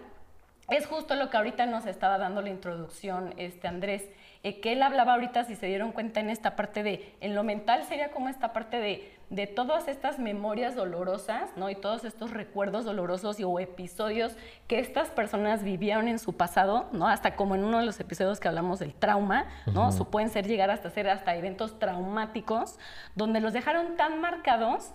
es 0.72 0.86
justo 0.88 1.16
lo 1.16 1.30
que 1.30 1.38
ahorita 1.38 1.66
nos 1.66 1.86
estaba 1.86 2.18
dando 2.18 2.42
la 2.42 2.50
introducción, 2.50 3.34
este, 3.38 3.68
Andrés, 3.68 4.10
eh, 4.44 4.62
que 4.62 4.72
él 4.72 4.82
hablaba 4.84 5.14
ahorita, 5.14 5.44
si 5.44 5.56
se 5.56 5.66
dieron 5.66 5.92
cuenta, 5.92 6.22
en 6.22 6.30
esta 6.30 6.56
parte 6.56 6.82
de, 6.82 7.14
en 7.20 7.36
lo 7.36 7.44
mental 7.44 7.84
sería 7.84 8.12
como 8.12 8.30
esta 8.30 8.54
parte 8.54 8.80
de, 8.80 9.20
de 9.30 9.48
todas 9.48 9.88
estas 9.88 10.18
memorias 10.18 10.76
dolorosas, 10.76 11.50
¿no? 11.58 11.70
Y 11.70 11.76
todos 11.76 12.06
estos 12.06 12.32
recuerdos 12.32 12.86
dolorosos 12.86 13.40
y, 13.40 13.44
o 13.44 13.60
episodios 13.60 14.38
que 14.68 14.80
estas 14.80 15.10
personas 15.10 15.64
vivieron 15.64 16.08
en 16.08 16.20
su 16.20 16.38
pasado, 16.38 16.88
¿no? 16.94 17.08
Hasta 17.08 17.36
como 17.36 17.56
en 17.56 17.66
uno 17.66 17.80
de 17.80 17.86
los 17.86 18.00
episodios 18.00 18.40
que 18.40 18.48
hablamos 18.48 18.80
del 18.80 18.94
trauma, 18.94 19.46
¿no? 19.66 19.90
pueden 20.10 20.30
ser 20.30 20.48
llegar 20.48 20.72
hasta 20.72 20.90
ser 20.90 21.10
hasta 21.10 21.36
eventos 21.36 21.78
traumáticos, 21.78 22.80
donde 23.16 23.42
los 23.42 23.54
dejaron 23.54 23.98
tan 23.98 24.22
marcados 24.22 24.92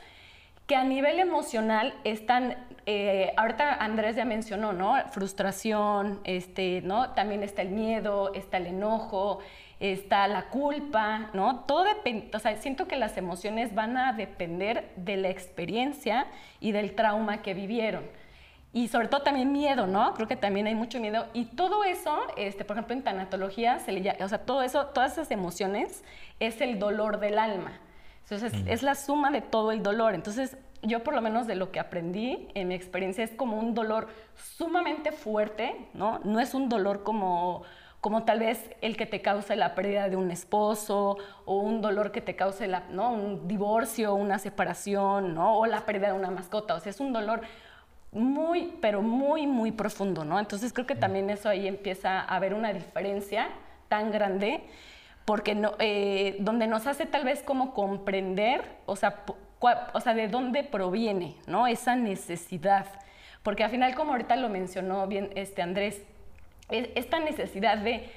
que 0.66 0.76
a 0.76 0.84
nivel 0.84 1.18
emocional 1.18 1.94
están, 2.04 2.56
eh, 2.86 3.32
ahorita 3.36 3.74
Andrés 3.74 4.16
ya 4.16 4.24
mencionó, 4.24 4.72
¿no? 4.72 4.96
Frustración, 5.10 6.20
este, 6.24 6.80
¿no? 6.82 7.10
También 7.10 7.42
está 7.42 7.62
el 7.62 7.68
miedo, 7.68 8.32
está 8.34 8.56
el 8.56 8.68
enojo, 8.68 9.40
está 9.80 10.26
la 10.28 10.46
culpa, 10.48 11.30
¿no? 11.34 11.60
Todo 11.60 11.84
depende, 11.84 12.34
o 12.34 12.38
sea, 12.38 12.56
siento 12.56 12.88
que 12.88 12.96
las 12.96 13.16
emociones 13.18 13.74
van 13.74 13.96
a 13.98 14.12
depender 14.14 14.90
de 14.96 15.16
la 15.18 15.28
experiencia 15.28 16.26
y 16.60 16.72
del 16.72 16.94
trauma 16.94 17.42
que 17.42 17.52
vivieron. 17.52 18.04
Y 18.72 18.88
sobre 18.88 19.06
todo 19.06 19.22
también 19.22 19.52
miedo, 19.52 19.86
¿no? 19.86 20.14
Creo 20.14 20.26
que 20.26 20.34
también 20.34 20.66
hay 20.66 20.74
mucho 20.74 20.98
miedo. 20.98 21.26
Y 21.32 21.44
todo 21.44 21.84
eso, 21.84 22.18
este, 22.36 22.64
por 22.64 22.76
ejemplo, 22.76 22.96
en 22.96 23.04
tanatología, 23.04 23.78
se 23.78 23.92
le 23.92 24.16
o 24.20 24.28
sea, 24.28 24.38
todo 24.38 24.62
eso, 24.62 24.86
todas 24.86 25.12
esas 25.12 25.30
emociones 25.30 26.02
es 26.40 26.60
el 26.60 26.80
dolor 26.80 27.20
del 27.20 27.38
alma. 27.38 27.78
Entonces, 28.24 28.52
es 28.66 28.82
la 28.82 28.94
suma 28.94 29.30
de 29.30 29.40
todo 29.40 29.70
el 29.70 29.82
dolor. 29.82 30.14
Entonces, 30.14 30.56
yo 30.82 31.02
por 31.02 31.14
lo 31.14 31.22
menos 31.22 31.46
de 31.46 31.54
lo 31.54 31.70
que 31.70 31.80
aprendí 31.80 32.48
en 32.54 32.68
mi 32.68 32.74
experiencia 32.74 33.24
es 33.24 33.30
como 33.30 33.58
un 33.58 33.74
dolor 33.74 34.08
sumamente 34.34 35.12
fuerte, 35.12 35.88
¿no? 35.94 36.20
No 36.24 36.40
es 36.40 36.54
un 36.54 36.68
dolor 36.68 37.02
como 37.02 37.62
como 38.04 38.24
tal 38.24 38.40
vez 38.40 38.70
el 38.82 38.98
que 38.98 39.06
te 39.06 39.22
cause 39.22 39.56
la 39.56 39.74
pérdida 39.74 40.10
de 40.10 40.16
un 40.16 40.30
esposo 40.30 41.16
o 41.46 41.56
un 41.56 41.80
dolor 41.80 42.12
que 42.12 42.20
te 42.20 42.36
cause 42.36 42.68
la, 42.68 42.80
¿no? 42.90 43.10
un 43.10 43.48
divorcio, 43.48 44.14
una 44.14 44.38
separación, 44.38 45.34
¿no? 45.34 45.56
o 45.56 45.64
la 45.64 45.86
pérdida 45.86 46.08
de 46.08 46.12
una 46.12 46.30
mascota. 46.30 46.74
O 46.74 46.80
sea, 46.80 46.90
es 46.90 47.00
un 47.00 47.14
dolor 47.14 47.40
muy, 48.12 48.74
pero 48.82 49.00
muy, 49.00 49.46
muy 49.46 49.72
profundo, 49.72 50.22
¿no? 50.22 50.38
Entonces 50.38 50.74
creo 50.74 50.86
que 50.86 50.94
también 50.94 51.30
eso 51.30 51.48
ahí 51.48 51.66
empieza 51.66 52.20
a 52.20 52.36
haber 52.36 52.52
una 52.52 52.74
diferencia 52.74 53.48
tan 53.88 54.10
grande, 54.10 54.62
porque 55.24 55.60
eh, 55.78 56.36
donde 56.40 56.66
nos 56.66 56.86
hace 56.86 57.06
tal 57.06 57.24
vez 57.24 57.42
como 57.42 57.72
comprender, 57.72 58.62
o 58.86 58.96
sea, 58.96 59.24
de 60.14 60.28
dónde 60.28 60.64
proviene. 60.64 61.36
Esa 61.68 61.96
necesidad. 61.96 62.86
Porque 63.42 63.64
al 63.64 63.70
final, 63.70 63.94
como 63.94 64.12
ahorita 64.12 64.36
lo 64.36 64.48
mencionó 64.48 65.06
bien 65.06 65.30
este 65.34 65.62
Andrés, 65.62 66.02
esta 66.68 67.20
necesidad 67.20 67.78
de, 67.78 68.10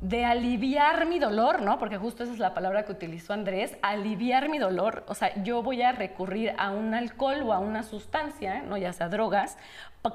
de 0.00 0.24
aliviar 0.24 1.06
mi 1.06 1.18
dolor, 1.18 1.62
¿no? 1.62 1.78
Porque 1.78 1.96
justo 1.96 2.24
esa 2.24 2.32
es 2.32 2.38
la 2.38 2.54
palabra 2.54 2.84
que 2.84 2.92
utilizó 2.92 3.32
Andrés, 3.32 3.76
aliviar 3.82 4.48
mi 4.48 4.58
dolor, 4.58 5.04
o 5.08 5.14
sea, 5.14 5.34
yo 5.42 5.62
voy 5.62 5.82
a 5.82 5.92
recurrir 5.92 6.54
a 6.58 6.70
un 6.70 6.94
alcohol 6.94 7.42
o 7.44 7.52
a 7.52 7.58
una 7.58 7.82
sustancia, 7.82 8.62
¿no? 8.62 8.76
Ya 8.76 8.92
sea 8.92 9.08
drogas, 9.08 9.58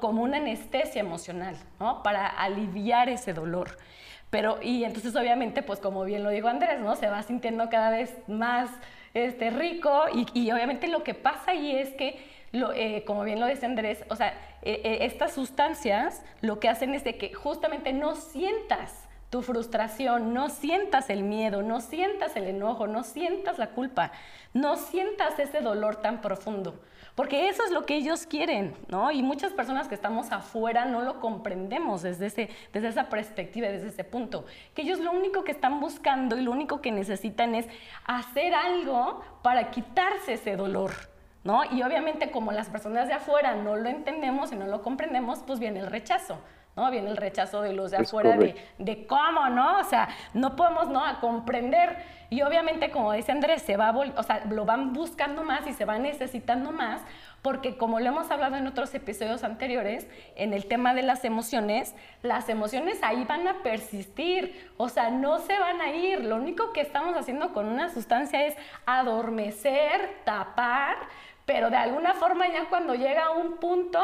como 0.00 0.22
una 0.22 0.38
anestesia 0.38 1.00
emocional, 1.00 1.56
¿no? 1.78 2.02
Para 2.02 2.26
aliviar 2.26 3.08
ese 3.08 3.32
dolor. 3.32 3.78
Pero, 4.30 4.58
y 4.62 4.84
entonces 4.84 5.14
obviamente, 5.14 5.62
pues 5.62 5.78
como 5.78 6.04
bien 6.04 6.22
lo 6.22 6.30
dijo 6.30 6.48
Andrés, 6.48 6.80
¿no? 6.80 6.96
Se 6.96 7.08
va 7.08 7.22
sintiendo 7.22 7.68
cada 7.68 7.90
vez 7.90 8.14
más 8.26 8.70
este, 9.14 9.50
rico 9.50 10.04
y, 10.12 10.26
y 10.34 10.50
obviamente 10.50 10.88
lo 10.88 11.04
que 11.04 11.14
pasa 11.14 11.52
ahí 11.52 11.76
es 11.76 11.90
que 11.94 12.36
eh, 12.74 13.04
como 13.06 13.24
bien 13.24 13.40
lo 13.40 13.46
dice 13.46 13.66
Andrés, 13.66 14.04
o 14.08 14.16
sea, 14.16 14.28
eh, 14.62 14.80
eh, 14.84 14.98
estas 15.02 15.34
sustancias 15.34 16.22
lo 16.40 16.58
que 16.60 16.68
hacen 16.68 16.94
es 16.94 17.04
de 17.04 17.18
que 17.18 17.34
justamente 17.34 17.92
no 17.92 18.14
sientas 18.14 18.92
tu 19.30 19.42
frustración, 19.42 20.32
no 20.32 20.48
sientas 20.48 21.10
el 21.10 21.22
miedo, 21.22 21.62
no 21.62 21.80
sientas 21.80 22.36
el 22.36 22.44
enojo, 22.44 22.86
no 22.86 23.02
sientas 23.02 23.58
la 23.58 23.70
culpa, 23.70 24.12
no 24.54 24.76
sientas 24.76 25.38
ese 25.38 25.60
dolor 25.60 25.96
tan 25.96 26.20
profundo. 26.20 26.80
Porque 27.16 27.48
eso 27.48 27.64
es 27.64 27.70
lo 27.70 27.86
que 27.86 27.96
ellos 27.96 28.26
quieren, 28.26 28.74
¿no? 28.88 29.10
Y 29.10 29.22
muchas 29.22 29.54
personas 29.54 29.88
que 29.88 29.94
estamos 29.94 30.30
afuera 30.32 30.84
no 30.84 31.00
lo 31.00 31.18
comprendemos 31.18 32.02
desde, 32.02 32.26
ese, 32.26 32.50
desde 32.74 32.88
esa 32.88 33.08
perspectiva, 33.08 33.68
desde 33.68 33.88
ese 33.88 34.04
punto. 34.04 34.44
Que 34.74 34.82
ellos 34.82 35.00
lo 35.00 35.12
único 35.12 35.42
que 35.42 35.52
están 35.52 35.80
buscando 35.80 36.36
y 36.36 36.42
lo 36.42 36.52
único 36.52 36.82
que 36.82 36.92
necesitan 36.92 37.54
es 37.54 37.66
hacer 38.04 38.54
algo 38.54 39.24
para 39.42 39.70
quitarse 39.70 40.34
ese 40.34 40.56
dolor. 40.56 40.92
¿no? 41.42 41.64
Y 41.64 41.82
obviamente 41.82 42.30
como 42.30 42.52
las 42.52 42.68
personas 42.68 43.08
de 43.08 43.14
afuera 43.14 43.54
no 43.54 43.76
lo 43.76 43.88
entendemos 43.88 44.52
y 44.52 44.56
no 44.56 44.66
lo 44.66 44.82
comprendemos, 44.82 45.38
pues 45.46 45.58
viene 45.58 45.80
el 45.80 45.86
rechazo. 45.86 46.38
¿No? 46.76 46.90
Viene 46.90 47.10
el 47.10 47.16
rechazo 47.16 47.62
de 47.62 47.72
los 47.72 47.90
de 47.90 47.98
afuera 47.98 48.36
de, 48.36 48.54
de, 48.78 49.06
cómo, 49.06 49.48
¿no? 49.48 49.80
O 49.80 49.84
sea, 49.84 50.08
no 50.34 50.54
podemos, 50.54 50.88
¿no? 50.88 51.04
A 51.04 51.20
comprender. 51.20 51.96
Y 52.28 52.42
obviamente, 52.42 52.90
como 52.90 53.12
dice 53.12 53.32
Andrés, 53.32 53.62
se 53.62 53.76
va 53.76 53.92
o 53.92 54.22
sea, 54.22 54.44
lo 54.50 54.64
van 54.64 54.92
buscando 54.92 55.42
más 55.42 55.66
y 55.66 55.72
se 55.72 55.84
van 55.84 56.02
necesitando 56.02 56.72
más, 56.72 57.00
porque 57.40 57.76
como 57.76 58.00
lo 58.00 58.06
hemos 58.06 58.30
hablado 58.32 58.56
en 58.56 58.66
otros 58.66 58.92
episodios 58.94 59.44
anteriores, 59.44 60.08
en 60.34 60.52
el 60.52 60.66
tema 60.66 60.92
de 60.92 61.02
las 61.02 61.24
emociones, 61.24 61.94
las 62.22 62.48
emociones 62.48 62.98
ahí 63.02 63.24
van 63.24 63.46
a 63.46 63.62
persistir, 63.62 64.68
o 64.76 64.88
sea, 64.88 65.10
no 65.10 65.38
se 65.38 65.56
van 65.56 65.80
a 65.80 65.92
ir. 65.92 66.24
Lo 66.24 66.36
único 66.36 66.72
que 66.72 66.80
estamos 66.80 67.16
haciendo 67.16 67.52
con 67.52 67.68
una 67.68 67.88
sustancia 67.88 68.44
es 68.44 68.56
adormecer, 68.86 70.16
tapar, 70.24 70.96
pero 71.46 71.70
de 71.70 71.76
alguna 71.76 72.12
forma 72.14 72.48
ya 72.48 72.68
cuando 72.68 72.96
llega 72.96 73.26
a 73.26 73.30
un 73.30 73.58
punto, 73.58 74.02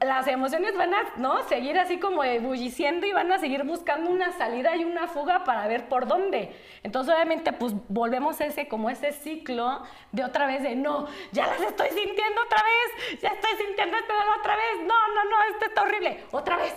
las 0.00 0.26
emociones 0.26 0.74
van 0.76 0.94
a 0.94 1.02
¿no? 1.16 1.46
seguir 1.46 1.78
así 1.78 2.00
como 2.00 2.24
ebulliciendo 2.24 3.06
y 3.06 3.12
van 3.12 3.30
a 3.30 3.38
seguir 3.38 3.64
buscando 3.64 4.10
una 4.10 4.32
salida 4.32 4.74
y 4.74 4.84
una 4.84 5.06
fuga 5.06 5.44
para 5.44 5.68
ver 5.68 5.90
por 5.90 6.08
dónde. 6.08 6.56
Entonces 6.82 7.14
obviamente 7.14 7.52
pues 7.52 7.74
volvemos 7.88 8.40
a 8.40 8.46
ese 8.46 8.66
como 8.66 8.88
ese 8.88 9.12
ciclo 9.12 9.82
de 10.10 10.24
otra 10.24 10.46
vez 10.46 10.62
de 10.62 10.74
no, 10.74 11.06
ya 11.32 11.46
las 11.46 11.60
estoy 11.60 11.88
sintiendo 11.88 12.42
otra 12.46 12.62
vez, 12.62 13.20
ya 13.20 13.28
estoy 13.28 13.66
sintiendo 13.66 13.98
esto 13.98 14.14
otra 14.40 14.56
vez, 14.56 14.78
no, 14.78 15.08
no, 15.14 15.24
no, 15.30 15.42
esto 15.52 15.66
está 15.66 15.82
horrible, 15.82 16.24
otra 16.32 16.56
vez. 16.56 16.74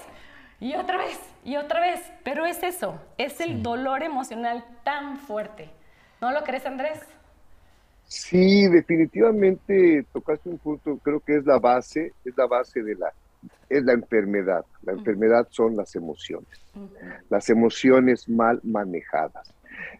Y 0.60 0.76
otra 0.76 0.98
vez, 0.98 1.20
y 1.44 1.58
otra 1.58 1.82
vez. 1.82 2.12
Pero 2.24 2.46
es 2.46 2.64
eso, 2.64 2.98
es 3.18 3.42
el 3.42 3.64
dolor 3.64 4.02
emocional 4.02 4.64
tan 4.84 5.18
fuerte. 5.18 5.70
¿No 6.22 6.32
lo 6.32 6.44
crees, 6.44 6.66
Andrés? 6.66 7.02
Sí, 8.08 8.68
definitivamente 8.68 10.06
tocaste 10.14 10.50
un 10.50 10.58
punto, 10.60 10.98
creo 10.98 11.20
que 11.20 11.38
es 11.38 11.46
la 11.46 11.60
base, 11.60 12.14
es 12.24 12.38
la 12.38 12.46
base 12.46 12.84
de 12.84 12.96
la, 12.96 13.12
es 13.70 13.84
la 13.84 13.94
enfermedad. 13.94 14.66
La 14.84 14.94
enfermedad 14.94 15.48
son 15.50 15.76
las 15.76 15.96
emociones, 15.96 16.62
las 17.30 17.50
emociones 17.50 18.30
mal 18.30 18.60
manejadas. 18.64 19.54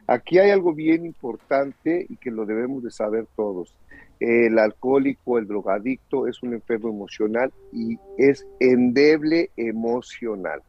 Aquí 0.08 0.38
hay 0.38 0.52
algo 0.52 0.74
bien 0.74 1.06
importante 1.06 2.06
y 2.08 2.18
que 2.18 2.32
lo 2.32 2.46
debemos 2.46 2.84
de 2.84 2.92
saber 2.92 3.26
todos. 3.36 3.76
El 4.20 4.60
alcohólico, 4.60 5.38
el 5.38 5.48
drogadicto 5.48 6.28
es 6.28 6.42
un 6.44 6.54
enfermo 6.54 6.90
emocional 6.90 7.52
y 7.72 7.98
es 8.18 8.46
endeble 8.60 9.50
emocional. 9.58 10.62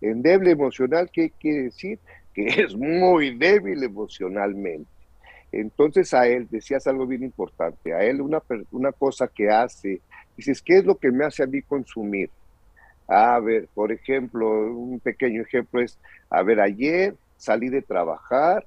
Endeble 0.00 0.52
emocional, 0.52 1.10
¿qué 1.12 1.30
quiere 1.30 1.64
decir? 1.64 1.98
Que 2.32 2.46
es 2.46 2.74
muy 2.74 3.36
débil 3.36 3.82
emocionalmente. 3.82 4.88
Entonces 5.52 6.12
a 6.14 6.26
él, 6.26 6.46
decías 6.50 6.86
algo 6.86 7.06
bien 7.06 7.22
importante, 7.22 7.94
a 7.94 8.02
él 8.04 8.20
una, 8.20 8.42
una 8.70 8.92
cosa 8.92 9.28
que 9.28 9.48
hace, 9.48 10.02
dices, 10.36 10.62
¿qué 10.62 10.78
es 10.78 10.84
lo 10.84 10.96
que 10.96 11.10
me 11.10 11.24
hace 11.24 11.42
a 11.42 11.46
mí 11.46 11.62
consumir? 11.62 12.30
A 13.06 13.40
ver, 13.40 13.68
por 13.72 13.90
ejemplo, 13.90 14.46
un 14.48 15.00
pequeño 15.00 15.42
ejemplo 15.42 15.80
es, 15.80 15.98
a 16.28 16.42
ver, 16.42 16.60
ayer 16.60 17.14
salí 17.36 17.70
de 17.70 17.80
trabajar, 17.80 18.66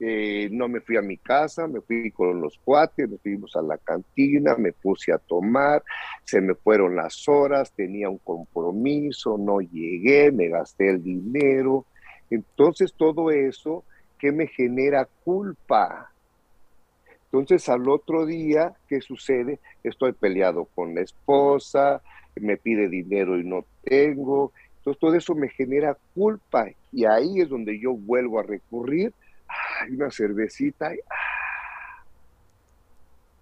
eh, 0.00 0.48
no 0.52 0.68
me 0.68 0.80
fui 0.80 0.96
a 0.96 1.02
mi 1.02 1.16
casa, 1.16 1.66
me 1.66 1.80
fui 1.80 2.10
con 2.10 2.40
los 2.40 2.58
cuates, 2.58 3.08
nos 3.08 3.20
fuimos 3.20 3.56
a 3.56 3.62
la 3.62 3.78
cantina, 3.78 4.56
me 4.56 4.72
puse 4.72 5.12
a 5.12 5.18
tomar, 5.18 5.82
se 6.24 6.40
me 6.40 6.54
fueron 6.54 6.96
las 6.96 7.28
horas, 7.28 7.72
tenía 7.72 8.08
un 8.08 8.18
compromiso, 8.18 9.38
no 9.38 9.60
llegué, 9.60 10.30
me 10.30 10.48
gasté 10.48 10.90
el 10.90 11.02
dinero, 11.02 11.86
Entonces 12.30 12.92
todo 12.96 13.30
eso 13.30 13.84
que 14.24 14.32
me 14.32 14.46
genera 14.46 15.06
culpa. 15.22 16.10
Entonces 17.26 17.68
al 17.68 17.86
otro 17.90 18.24
día, 18.24 18.72
¿qué 18.88 19.02
sucede? 19.02 19.60
Estoy 19.82 20.14
peleado 20.14 20.64
con 20.74 20.94
la 20.94 21.02
esposa, 21.02 22.00
me 22.36 22.56
pide 22.56 22.88
dinero 22.88 23.38
y 23.38 23.44
no 23.44 23.66
tengo. 23.82 24.54
Entonces 24.78 24.98
todo 24.98 25.14
eso 25.14 25.34
me 25.34 25.50
genera 25.50 25.94
culpa 26.14 26.70
y 26.90 27.04
ahí 27.04 27.42
es 27.42 27.50
donde 27.50 27.78
yo 27.78 27.92
vuelvo 27.92 28.40
a 28.40 28.44
recurrir. 28.44 29.12
Ay, 29.46 29.90
una 29.90 30.10
cervecita. 30.10 30.86
Ah, 30.86 32.02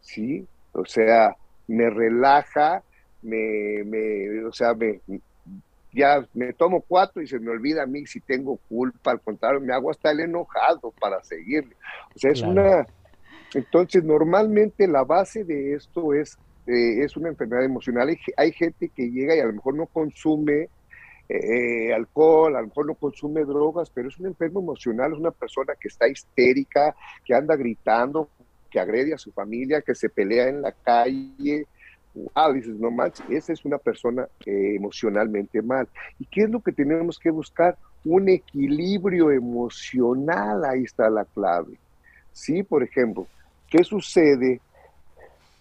sí, 0.01 0.45
o 0.73 0.85
sea, 0.85 1.37
me 1.69 1.91
relaja, 1.91 2.83
me, 3.23 3.85
me, 3.85 4.45
o 4.47 4.53
sea, 4.53 4.75
me, 4.75 5.01
ya 5.93 6.27
me 6.35 6.53
tomo 6.53 6.81
cuatro 6.81 7.23
y 7.23 7.27
se 7.27 7.39
me 7.39 7.51
olvida 7.51 7.83
a 7.83 7.87
mí 7.87 8.07
si 8.07 8.21
tengo 8.21 8.59
culpa, 8.69 9.11
al 9.11 9.21
contrario, 9.21 9.61
me 9.61 9.73
hago 9.73 9.91
hasta 9.91 10.11
el 10.11 10.21
enojado 10.21 10.93
para 11.01 11.23
seguirle. 11.23 11.77
O 12.15 12.19
sea, 12.19 12.31
es 12.31 12.43
una... 12.43 12.87
Entonces, 13.55 14.03
normalmente 14.03 14.89
la 14.89 15.05
base 15.05 15.45
de 15.45 15.75
esto 15.75 16.15
es, 16.15 16.39
eh, 16.67 17.05
es 17.05 17.17
una 17.19 17.29
enfermedad 17.29 17.65
emocional. 17.65 18.09
Hay, 18.09 18.19
hay, 18.37 18.53
gente 18.53 18.89
que 18.89 19.11
llega 19.11 19.37
y 19.37 19.41
a 19.41 19.45
lo 19.45 19.53
mejor 19.53 19.75
no 19.75 19.87
consume 19.87 20.71
eh, 21.29 21.93
alcohol, 21.93 22.57
a 22.57 22.63
lo 22.63 22.69
mejor 22.69 22.87
no 22.87 22.95
consume 22.95 23.45
drogas, 23.45 23.91
pero 23.91 24.09
es 24.09 24.19
un 24.19 24.27
enfermo 24.27 24.61
emocional, 24.61 25.13
es 25.13 25.19
una 25.19 25.31
persona 25.31 25.75
que 25.79 25.89
está 25.89 26.09
histérica, 26.09 26.95
que 27.25 27.35
anda 27.35 27.55
gritando, 27.57 28.31
que 28.71 28.81
agrede 28.81 29.15
a 29.15 29.19
su 29.19 29.33
familia, 29.33 29.83
que 29.83 29.95
se 29.95 30.09
pelea 30.09 30.49
en 30.49 30.63
la 30.63 30.73
calle, 30.73 31.67
wow, 32.15 32.53
dices, 32.53 32.79
no 32.79 32.91
manches, 32.91 33.25
esa 33.31 33.53
es 33.53 33.65
una 33.65 33.79
persona 33.79 34.29
eh, 34.47 34.75
emocionalmente 34.77 35.63
mal. 35.63 35.89
¿Y 36.19 36.27
qué 36.27 36.43
es 36.43 36.51
lo 36.51 36.61
que 36.61 36.73
tenemos 36.73 37.19
que 37.19 37.31
buscar? 37.31 37.77
Un 38.05 38.29
equilibrio 38.29 39.31
emocional, 39.31 40.65
ahí 40.65 40.85
está 40.85 41.09
la 41.09 41.25
clave. 41.25 41.79
Sí, 42.33 42.63
por 42.63 42.83
ejemplo, 42.83 43.27
¿qué 43.69 43.85
sucede? 43.85 44.61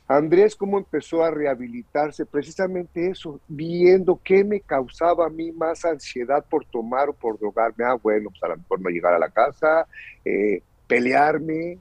Andrés, 0.08 0.58
¿cómo 0.58 0.78
empezó 0.78 1.24
a 1.24 1.32
rehabilitarse? 1.32 2.26
Precisamente 2.26 3.10
eso, 3.10 3.40
viendo 3.48 4.20
qué 4.22 4.44
me 4.44 4.60
causaba 4.60 5.28
a 5.28 5.30
mí 5.30 5.54
más 5.54 5.86
ansiedad 5.86 6.44
por 6.50 6.66
tomar 6.66 7.08
o 7.08 7.14
por 7.14 7.40
drogarme. 7.40 7.86
Ah, 7.86 7.96
bueno, 8.02 8.30
pues 8.30 8.44
a 8.44 8.50
lo 8.50 8.58
mejor 8.58 8.82
no 8.82 8.90
llegar 8.90 9.14
a 9.14 9.20
la 9.20 9.30
casa, 9.30 9.88
eh, 10.26 10.62
pelearme, 10.86 11.78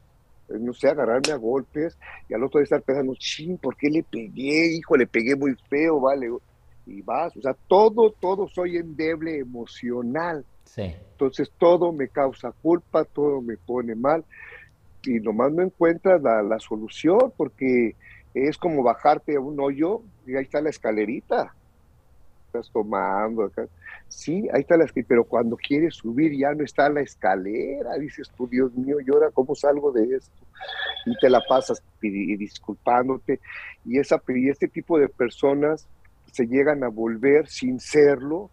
no 0.59 0.73
sé, 0.73 0.89
agarrarme 0.89 1.33
a 1.33 1.37
golpes 1.37 1.99
y 2.29 2.35
al 2.35 2.43
otro 2.43 2.59
día 2.59 2.65
estar 2.65 2.83
pensando, 2.83 3.15
ching, 3.17 3.59
¿por 3.59 3.77
qué 3.77 3.89
le 3.89 4.03
pegué? 4.03 4.75
Hijo, 4.75 4.97
le 4.97 5.07
pegué 5.07 5.37
muy 5.37 5.55
feo, 5.69 6.01
vale. 6.01 6.29
Y 6.87 7.03
vas, 7.03 7.37
o 7.37 7.43
sea, 7.43 7.55
todo, 7.69 8.13
todo 8.21 8.49
soy 8.49 8.77
endeble 8.77 9.39
emocional. 9.39 10.45
Sí. 10.65 10.95
Entonces 11.13 11.53
todo 11.59 11.93
me 11.93 12.09
causa 12.09 12.53
culpa, 12.63 13.05
todo 13.05 13.41
me 13.41 13.57
pone 13.57 13.95
mal 13.95 14.25
y 15.05 15.21
nomás 15.21 15.53
no 15.53 15.63
encuentras 15.63 16.23
la, 16.23 16.43
la 16.43 16.59
solución 16.59 17.33
porque 17.37 17.97
es 18.35 18.59
como 18.59 18.83
bajarte 18.83 19.37
a 19.37 19.41
un 19.41 19.59
hoyo 19.61 20.03
y 20.27 20.37
ahí 20.37 20.45
está 20.45 20.61
la 20.61 20.71
escalerita 20.71 21.55
estás 22.51 22.71
tomando. 22.73 23.45
Acá. 23.45 23.67
Sí, 24.09 24.49
ahí 24.53 24.61
está 24.61 24.77
la 24.77 24.85
escalera, 24.85 25.09
pero 25.09 25.25
cuando 25.25 25.57
quieres 25.57 25.95
subir 25.95 26.37
ya 26.37 26.53
no 26.53 26.65
está 26.65 26.89
la 26.89 27.01
escalera, 27.01 27.95
dices 27.95 28.31
tú, 28.37 28.49
Dios 28.49 28.75
mío, 28.75 28.97
¿y 29.01 29.11
ahora 29.13 29.31
cómo 29.33 29.55
salgo 29.55 29.93
de 29.93 30.17
esto? 30.17 30.47
Y 31.07 31.17
te 31.19 31.31
la 31.31 31.41
pasas 31.49 31.83
disculpándote. 32.01 33.41
Y, 33.85 33.99
esa, 33.99 34.21
y 34.29 34.49
este 34.49 34.69
tipo 34.69 34.99
de 34.99 35.09
personas 35.09 35.89
se 36.33 36.47
llegan 36.47 36.85
a 36.85 36.89
volver 36.89 37.49
sin 37.49 37.81
serlo 37.81 38.51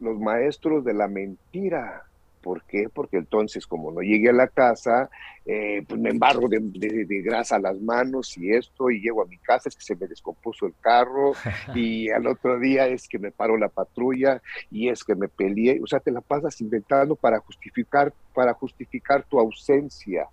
los 0.00 0.18
maestros 0.18 0.84
de 0.84 0.94
la 0.94 1.08
mentira. 1.08 2.07
¿Por 2.48 2.62
qué? 2.62 2.88
Porque 2.88 3.18
entonces, 3.18 3.66
como 3.66 3.92
no 3.92 4.00
llegué 4.00 4.30
a 4.30 4.32
la 4.32 4.48
casa, 4.48 5.10
eh, 5.44 5.84
pues 5.86 6.00
me 6.00 6.08
embargo 6.08 6.48
de, 6.48 6.58
de, 6.60 7.20
grasa 7.20 7.56
a 7.56 7.60
las 7.60 7.78
manos 7.78 8.38
y 8.38 8.54
esto, 8.54 8.90
y 8.90 9.02
llego 9.02 9.20
a 9.20 9.26
mi 9.26 9.36
casa, 9.36 9.68
es 9.68 9.76
que 9.76 9.82
se 9.82 9.94
me 9.94 10.06
descompuso 10.06 10.64
el 10.64 10.72
carro, 10.80 11.32
y 11.74 12.08
al 12.08 12.26
otro 12.26 12.58
día 12.58 12.86
es 12.86 13.06
que 13.06 13.18
me 13.18 13.30
paró 13.30 13.58
la 13.58 13.68
patrulla, 13.68 14.40
y 14.70 14.88
es 14.88 15.04
que 15.04 15.14
me 15.14 15.28
peleé. 15.28 15.78
O 15.82 15.86
sea, 15.86 16.00
te 16.00 16.10
la 16.10 16.22
pasas 16.22 16.58
inventando 16.62 17.16
para 17.16 17.38
justificar, 17.40 18.14
para 18.32 18.54
justificar 18.54 19.24
tu 19.24 19.38
ausencia. 19.38 20.26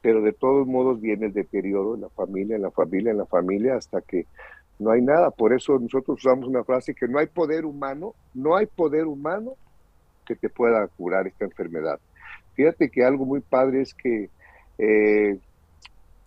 Pero 0.00 0.22
de 0.22 0.32
todos 0.32 0.66
modos 0.66 0.98
viene 0.98 1.26
el 1.26 1.34
deterioro 1.34 1.94
en 1.94 2.00
la 2.00 2.08
familia, 2.08 2.56
en 2.56 2.62
la 2.62 2.70
familia, 2.70 3.10
en 3.10 3.18
la 3.18 3.26
familia, 3.26 3.74
hasta 3.74 4.00
que 4.00 4.24
no 4.78 4.92
hay 4.92 5.02
nada. 5.02 5.30
Por 5.30 5.52
eso 5.52 5.78
nosotros 5.78 6.24
usamos 6.24 6.48
una 6.48 6.64
frase 6.64 6.94
que 6.94 7.06
no 7.06 7.18
hay 7.18 7.26
poder 7.26 7.66
humano, 7.66 8.14
no 8.32 8.56
hay 8.56 8.64
poder 8.64 9.04
humano 9.04 9.56
que 10.26 10.36
te 10.36 10.48
pueda 10.48 10.86
curar 10.88 11.26
esta 11.26 11.44
enfermedad. 11.44 11.98
Fíjate 12.54 12.90
que 12.90 13.04
algo 13.04 13.24
muy 13.24 13.40
padre 13.40 13.82
es 13.82 13.94
que 13.94 14.28
eh, 14.78 15.38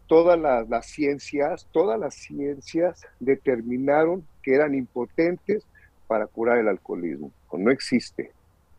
todas 0.08 0.40
las, 0.40 0.86
ciencias, 0.86 1.68
todas 1.72 2.00
las 2.00 2.16
ciencias 2.16 3.02
determinaron 3.20 4.26
que 4.44 4.56
eran 4.56 4.76
impotentes 4.76 5.66
para 6.08 6.28
curar 6.28 6.60
el 6.60 6.68
alcoholismo. 6.68 7.32
No 7.54 7.72
existe, 7.72 8.32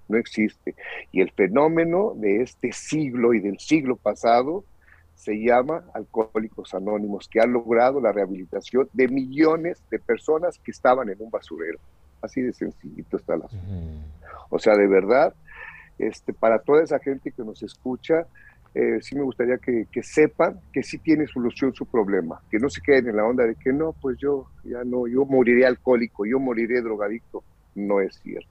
no 0.09 0.19
existe. 0.19 0.75
Y 1.13 1.21
el 1.21 1.31
fenómeno 1.31 2.13
de 2.17 2.43
este 2.43 2.73
siglo 2.73 3.33
y 3.35 3.41
del 3.41 3.59
siglo 3.59 3.97
pasado 3.97 4.65
se 5.15 5.35
llama 5.35 5.85
Alcohólicos 5.95 6.75
Anónimos, 6.75 7.27
que 7.29 7.41
ha 7.41 7.47
logrado 7.47 8.01
la 8.01 8.13
rehabilitación 8.13 8.89
de 8.93 9.09
millones 9.09 9.83
de 9.91 9.99
personas 9.99 10.59
que 10.59 10.71
estaban 10.71 11.09
en 11.09 11.17
un 11.21 11.31
basurero. 11.31 11.79
Así 12.23 12.43
de 12.43 12.53
sencillito 12.53 13.17
está 13.17 13.37
la 13.37 13.47
O 14.51 14.59
sea, 14.59 14.77
de 14.77 14.87
verdad, 14.87 15.35
este, 15.99 16.33
para 16.33 16.59
toda 16.59 16.83
esa 16.83 16.99
gente 16.99 17.33
que 17.33 17.43
nos 17.43 17.63
escucha, 17.63 18.27
eh, 18.75 18.99
sí 19.01 19.17
me 19.17 19.23
gustaría 19.23 19.57
que, 19.59 19.87
sepan 20.03 20.61
que 20.73 20.83
sí 20.83 20.99
tiene 20.99 21.27
solución 21.27 21.73
su 21.73 21.87
problema, 21.87 22.43
que 22.51 22.59
no 22.59 22.69
se 22.69 22.83
queden 22.83 23.09
en 23.09 23.17
la 23.17 23.25
onda 23.25 23.45
de 23.45 23.55
que 23.55 23.73
no, 23.73 23.95
pues 23.95 24.19
yo 24.19 24.49
ya 24.65 24.85
no, 24.85 25.07
yo 25.07 25.25
moriré 25.25 25.65
alcohólico, 25.65 26.27
yo 26.27 26.39
moriré 26.39 26.83
drogadicto. 26.83 27.43
No 27.75 28.01
es 28.01 28.17
cierto. 28.23 28.49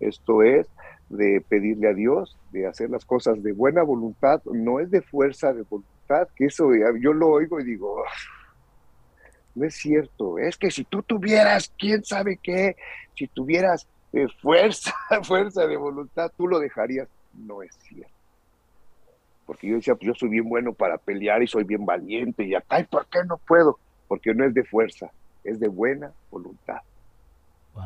Esto 0.00 0.42
es 0.42 0.66
de 1.08 1.42
pedirle 1.46 1.88
a 1.88 1.94
Dios, 1.94 2.38
de 2.50 2.66
hacer 2.66 2.90
las 2.90 3.04
cosas 3.04 3.42
de 3.42 3.52
buena 3.52 3.82
voluntad, 3.82 4.42
no 4.44 4.80
es 4.80 4.90
de 4.90 5.02
fuerza 5.02 5.52
de 5.52 5.62
voluntad, 5.62 6.28
que 6.34 6.46
eso 6.46 6.70
yo 7.00 7.12
lo 7.12 7.28
oigo 7.28 7.60
y 7.60 7.64
digo, 7.64 8.02
no 9.56 9.64
es 9.66 9.74
cierto. 9.74 10.38
Es 10.38 10.56
que 10.56 10.70
si 10.70 10.84
tú 10.84 11.02
tuvieras, 11.02 11.72
quién 11.78 12.04
sabe 12.04 12.38
qué, 12.40 12.76
si 13.14 13.26
tuvieras 13.26 13.88
eh, 14.12 14.26
fuerza, 14.40 14.94
fuerza 15.24 15.66
de 15.66 15.76
voluntad, 15.76 16.30
tú 16.36 16.46
lo 16.46 16.60
dejarías. 16.60 17.08
No 17.34 17.62
es 17.62 17.74
cierto. 17.82 18.12
Porque 19.46 19.68
yo 19.68 19.76
decía, 19.76 19.94
pues 19.94 20.08
yo 20.08 20.14
soy 20.14 20.28
bien 20.28 20.48
bueno 20.48 20.72
para 20.72 20.98
pelear 20.98 21.42
y 21.42 21.46
soy 21.46 21.64
bien 21.64 21.86
valiente 21.86 22.44
y 22.44 22.54
acá, 22.54 22.80
¿y 22.80 22.84
por 22.84 23.06
qué 23.06 23.20
no 23.26 23.38
puedo? 23.38 23.78
Porque 24.08 24.34
no 24.34 24.44
es 24.44 24.52
de 24.52 24.64
fuerza, 24.64 25.10
es 25.42 25.58
de 25.58 25.68
buena 25.68 26.12
voluntad. 26.30 26.80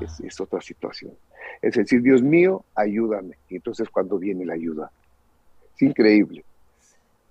Es, 0.01 0.21
es, 0.21 0.41
otra 0.41 0.61
situación. 0.61 1.13
Es 1.61 1.75
decir, 1.75 2.01
Dios 2.01 2.23
mío, 2.23 2.65
ayúdame. 2.75 3.37
Y 3.49 3.57
entonces 3.57 3.89
cuando 3.91 4.19
viene 4.19 4.45
la 4.45 4.55
ayuda. 4.55 4.91
Es 5.75 5.83
increíble. 5.83 6.45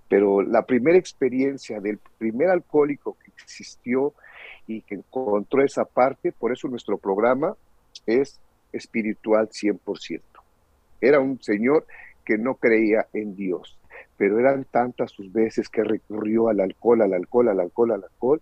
Pero 0.10 0.42
la 0.42 0.66
primera 0.66 0.98
experiencia 0.98 1.80
del 1.80 2.00
primer 2.18 2.50
alcohólico 2.50 3.18
que 3.24 3.32
existió 3.32 4.14
y 4.68 4.82
que 4.82 4.96
encontró 4.96 5.64
esa 5.64 5.86
parte, 5.86 6.32
por 6.32 6.52
eso 6.52 6.68
nuestro 6.68 6.98
programa 6.98 7.56
es 8.06 8.40
espiritual 8.72 9.50
100%. 9.50 10.22
Era 11.02 11.20
un 11.20 11.42
señor 11.42 11.86
que 12.26 12.38
no 12.38 12.56
creía 12.56 13.08
en 13.14 13.36
Dios, 13.36 13.78
pero 14.18 14.40
eran 14.40 14.66
tantas 14.66 15.12
sus 15.12 15.32
veces 15.32 15.70
que 15.70 15.84
recurrió 15.84 16.50
al 16.50 16.60
alcohol, 16.60 17.02
al 17.02 17.14
alcohol, 17.14 17.50
al 17.50 17.60
alcohol, 17.60 17.92
al 17.92 18.04
alcohol, 18.04 18.42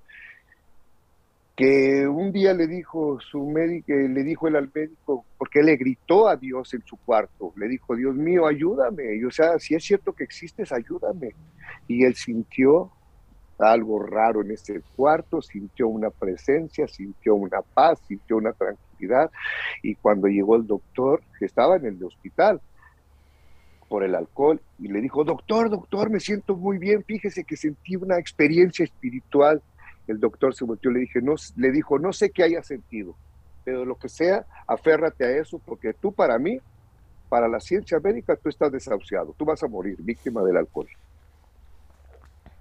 que 1.56 2.08
un 2.08 2.32
día 2.32 2.54
le 2.54 2.68
dijo 2.68 3.20
su 3.20 3.44
médico, 3.48 3.92
le 3.92 4.24
dijo 4.24 4.48
él 4.48 4.58
al 4.58 4.70
médico, 4.74 5.26
porque 5.40 5.64
le 5.64 5.76
gritó 5.76 6.28
a 6.28 6.36
Dios 6.36 6.72
en 6.76 6.84
su 6.86 6.98
cuarto, 6.98 7.52
le 7.56 7.68
dijo, 7.68 7.96
Dios 7.96 8.16
mío, 8.16 8.46
ayúdame, 8.46 9.16
y, 9.16 9.24
o 9.24 9.32
sea, 9.32 9.58
si 9.58 9.74
es 9.74 9.84
cierto 9.84 10.14
que 10.14 10.24
existes, 10.24 10.72
ayúdame. 10.72 11.34
Y 11.88 12.06
él 12.06 12.14
sintió 12.14 12.92
algo 13.60 14.00
raro 14.00 14.42
en 14.42 14.52
ese 14.52 14.82
cuarto, 14.96 15.42
sintió 15.42 15.88
una 15.88 16.10
presencia, 16.10 16.88
sintió 16.88 17.36
una 17.36 17.62
paz, 17.62 18.00
sintió 18.08 18.38
una 18.38 18.54
tranquilidad 18.54 19.32
y 19.82 19.96
cuando 19.96 20.28
llegó 20.28 20.56
el 20.56 20.68
doctor, 20.68 21.22
que 21.40 21.46
estaba 21.46 21.78
en 21.78 21.86
el 21.86 22.04
hospital 22.04 22.62
por 23.88 24.04
el 24.04 24.16
alcohol, 24.16 24.62
y 24.80 24.90
le 24.90 25.00
dijo, 25.00 25.24
doctor, 25.24 25.70
doctor, 25.70 26.10
me 26.10 26.20
siento 26.20 26.58
muy 26.58 26.78
bien, 26.78 27.04
fíjese 27.06 27.46
que 27.46 27.56
sentí 27.56 27.96
una 27.96 28.20
experiencia 28.20 28.84
espiritual. 28.84 29.62
El 30.08 30.20
doctor 30.20 30.54
se 30.54 30.66
volteó 30.66 30.92
y 30.92 30.96
le, 30.96 31.00
dije, 31.02 31.22
no, 31.22 31.36
le 31.56 31.72
dijo, 31.72 31.98
no 31.98 32.12
sé 32.12 32.30
qué 32.32 32.44
haya 32.44 32.62
sentido, 32.64 33.16
pero 33.64 33.86
lo 33.86 33.96
que 33.96 34.10
sea, 34.10 34.46
aférrate 34.68 35.24
a 35.24 35.38
eso, 35.38 35.60
porque 35.60 35.94
tú 35.94 36.12
para 36.12 36.38
mí, 36.38 36.60
para 37.30 37.48
la 37.48 37.62
ciencia 37.62 38.00
médica, 38.00 38.36
tú 38.36 38.50
estás 38.50 38.72
desahuciado, 38.72 39.34
tú 39.38 39.46
vas 39.46 39.64
a 39.64 39.68
morir 39.68 39.96
víctima 40.00 40.44
del 40.44 40.58
alcohol 40.58 40.88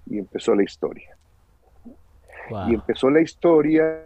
y 0.09 0.19
empezó 0.19 0.55
la 0.55 0.63
historia. 0.63 1.17
Y 2.69 2.75
empezó 2.75 3.09
la 3.09 3.21
historia 3.21 4.05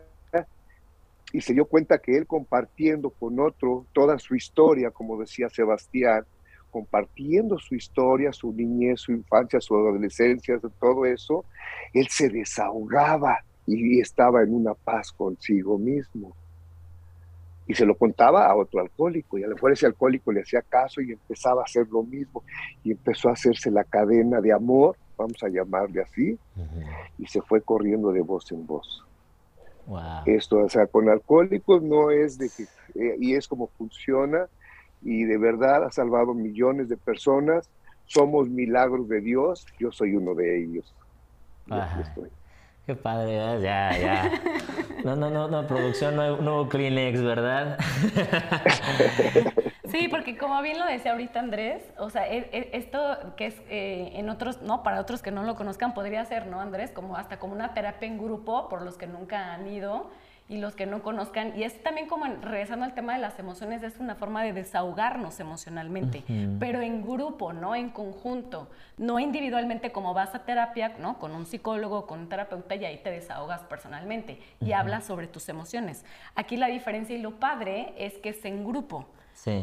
y 1.32 1.42
se 1.42 1.54
dio 1.54 1.66
cuenta 1.66 2.00
que 2.00 2.18
él 2.18 2.28
compartiendo 2.28 3.10
con 3.10 3.40
otro 3.40 3.86
toda 3.94 4.18
su 4.20 4.36
historia, 4.36 4.92
como 4.92 5.20
decía 5.20 5.50
Sebastián, 5.50 6.26
compartiendo 6.72 7.60
su 7.60 7.76
historia, 7.76 8.32
su 8.34 8.52
niñez, 8.52 9.02
su 9.02 9.12
infancia, 9.12 9.60
su 9.62 9.76
adolescencia, 9.76 10.60
todo 10.80 11.06
eso, 11.06 11.46
él 11.94 12.08
se 12.10 12.30
desahogaba 12.30 13.40
y 13.68 14.00
estaba 14.00 14.42
en 14.42 14.54
una 14.54 14.74
paz 14.74 15.12
consigo 15.12 15.78
mismo. 15.78 16.36
Y 17.68 17.74
se 17.76 17.86
lo 17.86 17.96
contaba 17.96 18.48
a 18.48 18.56
otro 18.56 18.82
alcohólico, 18.82 19.38
y 19.38 19.44
a 19.44 19.48
lo 19.48 19.56
mejor 19.56 19.72
ese 19.72 19.86
alcohólico 19.86 20.32
le 20.32 20.42
hacía 20.42 20.62
caso 20.62 21.00
y 21.00 21.12
empezaba 21.12 21.62
a 21.62 21.66
hacer 21.66 21.88
lo 21.90 22.04
mismo, 22.04 22.44
y 22.84 22.92
empezó 22.92 23.30
a 23.30 23.34
hacerse 23.34 23.70
la 23.70 23.84
cadena 23.84 24.42
de 24.42 24.52
amor, 24.52 24.98
vamos 25.22 25.42
a 25.44 25.50
llamarle 25.50 26.02
así, 26.02 26.38
y 27.18 27.26
se 27.28 27.42
fue 27.42 27.62
corriendo 27.62 28.12
de 28.12 28.22
voz 28.22 28.52
en 28.52 28.66
voz. 28.66 29.04
Esto, 30.26 30.60
o 30.60 30.70
sea, 30.70 30.88
con 30.88 31.10
alcohólicos 31.10 31.82
no 31.82 32.12
es 32.12 32.38
de 32.38 32.50
que, 32.50 32.64
eh, 32.96 33.16
y 33.20 33.36
es 33.36 33.48
como 33.48 33.68
funciona, 33.68 34.48
y 35.02 35.24
de 35.24 35.38
verdad 35.38 35.86
ha 35.86 35.92
salvado 35.92 36.34
millones 36.34 36.90
de 36.90 36.98
personas. 36.98 37.70
Somos 38.06 38.50
milagros 38.50 39.08
de 39.08 39.22
Dios, 39.22 39.66
yo 39.80 39.92
soy 39.92 40.16
uno 40.16 40.36
de 40.36 40.64
ellos. 40.64 40.94
Qué 42.86 42.96
padre, 42.96 43.36
ya, 43.62 43.98
ya. 43.98 44.32
No, 45.04 45.16
no, 45.16 45.32
no, 45.32 45.48
no, 45.48 45.66
producción, 45.66 46.16
no, 46.16 46.38
no 46.42 46.70
Kleenex, 46.70 47.24
¿verdad? 47.24 47.80
Sí, 49.92 50.08
porque 50.08 50.38
como 50.38 50.62
bien 50.62 50.80
lo 50.80 50.86
decía 50.86 51.12
ahorita 51.12 51.40
Andrés, 51.40 51.84
o 51.98 52.10
sea, 52.10 52.28
e, 52.28 52.50
e, 52.52 52.70
esto 52.74 53.34
que 53.36 53.48
es 53.48 53.56
eh, 53.70 54.12
en 54.16 54.30
otros, 54.30 54.62
no, 54.62 54.84
para 54.84 55.00
otros 55.00 55.22
que 55.22 55.32
no 55.32 55.44
lo 55.44 55.56
conozcan, 55.56 55.94
podría 55.94 56.24
ser, 56.26 56.48
¿no, 56.48 56.60
Andrés? 56.62 56.92
Como 56.92 57.18
hasta 57.18 57.40
como 57.40 57.54
una 57.54 57.74
terapia 57.74 58.08
en 58.08 58.18
grupo, 58.18 58.70
por 58.70 58.82
los 58.82 58.98
que 58.98 59.08
nunca 59.08 59.54
han 59.54 59.68
ido 59.68 60.10
y 60.52 60.58
los 60.58 60.76
que 60.76 60.86
no 60.86 61.02
conozcan. 61.02 61.58
Y 61.58 61.64
es 61.64 61.82
también 61.82 62.08
como, 62.08 62.26
regresando 62.26 62.84
al 62.84 62.94
tema 62.94 63.14
de 63.14 63.20
las 63.20 63.40
emociones, 63.40 63.84
es 63.84 64.00
una 64.00 64.16
forma 64.16 64.44
de 64.44 64.52
desahogarnos 64.52 65.40
emocionalmente, 65.40 66.26
pero 66.60 66.82
en 66.82 67.04
grupo, 67.04 67.54
¿no? 67.54 67.74
En 67.74 67.90
conjunto, 67.90 68.68
no 68.98 69.18
individualmente 69.20 69.94
como 69.94 70.14
vas 70.14 70.36
a 70.36 70.40
terapia, 70.40 70.96
¿no? 71.00 71.20
Con 71.20 71.34
un 71.34 71.46
psicólogo, 71.46 72.06
con 72.06 72.20
un 72.20 72.30
terapeuta 72.30 72.76
y 72.76 72.84
ahí 72.84 72.98
te 72.98 73.12
desahogas 73.12 73.62
personalmente 73.62 74.42
y 74.60 74.74
hablas 74.74 75.06
sobre 75.06 75.28
tus 75.28 75.48
emociones. 75.48 76.04
Aquí 76.36 76.58
la 76.58 76.68
diferencia 76.68 77.16
y 77.16 77.22
lo 77.22 77.40
padre 77.40 77.94
es 77.98 78.18
que 78.18 78.30
es 78.30 78.44
en 78.44 78.66
grupo. 78.66 79.08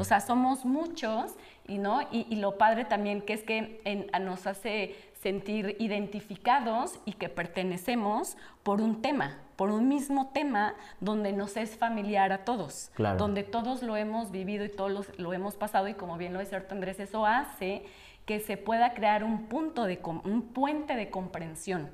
O 0.00 0.04
sea, 0.04 0.20
somos 0.20 0.64
muchos 0.64 1.36
y, 1.66 1.78
¿no? 1.78 2.00
Y, 2.10 2.34
lo 2.36 2.58
padre 2.58 2.84
también 2.84 3.20
que 3.20 3.32
es 3.32 3.42
que 3.44 3.80
nos 4.20 4.46
hace 4.46 4.96
sentir 5.22 5.76
identificados 5.78 6.98
y 7.04 7.12
que 7.12 7.28
pertenecemos 7.28 8.36
por 8.62 8.80
un 8.80 9.02
tema, 9.02 9.38
por 9.56 9.70
un 9.70 9.88
mismo 9.88 10.30
tema 10.32 10.74
donde 11.00 11.32
nos 11.32 11.56
es 11.56 11.76
familiar 11.76 12.32
a 12.32 12.44
todos, 12.44 12.90
donde 13.18 13.42
todos 13.42 13.82
lo 13.82 13.96
hemos 13.96 14.30
vivido 14.30 14.64
y 14.64 14.68
todos 14.68 15.08
lo 15.18 15.32
hemos 15.32 15.56
pasado 15.56 15.88
y 15.88 15.94
como 15.94 16.16
bien 16.16 16.32
lo 16.32 16.40
dice 16.40 16.56
Andrés, 16.70 17.00
eso 17.00 17.26
hace 17.26 17.84
que 18.26 18.40
se 18.40 18.56
pueda 18.56 18.94
crear 18.94 19.24
un 19.24 19.46
punto 19.46 19.84
de 19.84 20.00
un 20.24 20.42
puente 20.42 20.96
de 20.96 21.10
comprensión. 21.10 21.90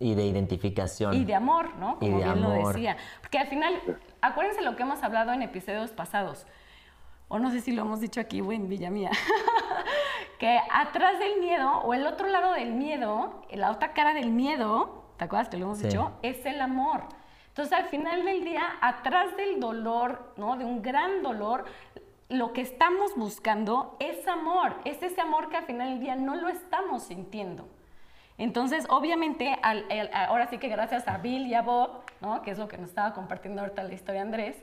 Y 0.00 0.14
de 0.14 0.24
identificación. 0.24 1.14
Y 1.14 1.24
de 1.24 1.34
amor, 1.34 1.76
¿no? 1.76 1.98
Como 1.98 2.16
bien 2.16 2.40
lo 2.40 2.50
decía. 2.50 2.96
Porque 3.20 3.38
al 3.38 3.46
final, 3.46 3.74
acuérdense 4.20 4.62
lo 4.62 4.76
que 4.76 4.82
hemos 4.82 5.02
hablado 5.02 5.32
en 5.32 5.42
episodios 5.42 5.92
pasados 5.92 6.46
o 7.28 7.38
no 7.38 7.50
sé 7.50 7.60
si 7.60 7.72
lo 7.72 7.82
hemos 7.82 8.00
dicho 8.00 8.20
aquí 8.20 8.40
o 8.40 8.52
en 8.52 8.68
Villa 8.68 8.90
Mía, 8.90 9.10
que 10.38 10.58
atrás 10.70 11.18
del 11.18 11.40
miedo 11.40 11.78
o 11.78 11.94
el 11.94 12.06
otro 12.06 12.28
lado 12.28 12.52
del 12.52 12.72
miedo, 12.72 13.42
la 13.50 13.70
otra 13.70 13.92
cara 13.92 14.14
del 14.14 14.30
miedo, 14.30 15.04
¿te 15.16 15.24
acuerdas 15.24 15.48
que 15.48 15.56
lo 15.56 15.64
hemos 15.64 15.80
dicho? 15.80 16.12
Es 16.22 16.44
el 16.46 16.60
amor. 16.60 17.04
Entonces 17.48 17.72
al 17.72 17.86
final 17.86 18.24
del 18.24 18.44
día, 18.44 18.62
atrás 18.80 19.36
del 19.36 19.60
dolor, 19.60 20.32
¿no? 20.36 20.56
De 20.56 20.64
un 20.64 20.82
gran 20.82 21.22
dolor, 21.22 21.64
lo 22.28 22.52
que 22.52 22.60
estamos 22.60 23.14
buscando 23.16 23.96
es 24.00 24.26
amor, 24.26 24.76
es 24.84 25.02
ese 25.02 25.20
amor 25.20 25.48
que 25.48 25.56
al 25.56 25.64
final 25.64 25.90
del 25.90 26.00
día 26.00 26.16
no 26.16 26.34
lo 26.34 26.48
estamos 26.48 27.04
sintiendo. 27.04 27.68
Entonces, 28.36 28.86
obviamente, 28.88 29.56
ahora 30.12 30.48
sí 30.48 30.58
que 30.58 30.68
gracias 30.68 31.06
a 31.06 31.18
Bill 31.18 31.46
y 31.46 31.54
a 31.54 31.62
Bob, 31.62 32.02
¿no? 32.20 32.42
que 32.42 32.50
es 32.50 32.58
lo 32.58 32.66
que 32.66 32.78
nos 32.78 32.88
estaba 32.88 33.14
compartiendo 33.14 33.60
ahorita 33.60 33.82
la 33.84 33.94
historia 33.94 34.22
Andrés, 34.22 34.56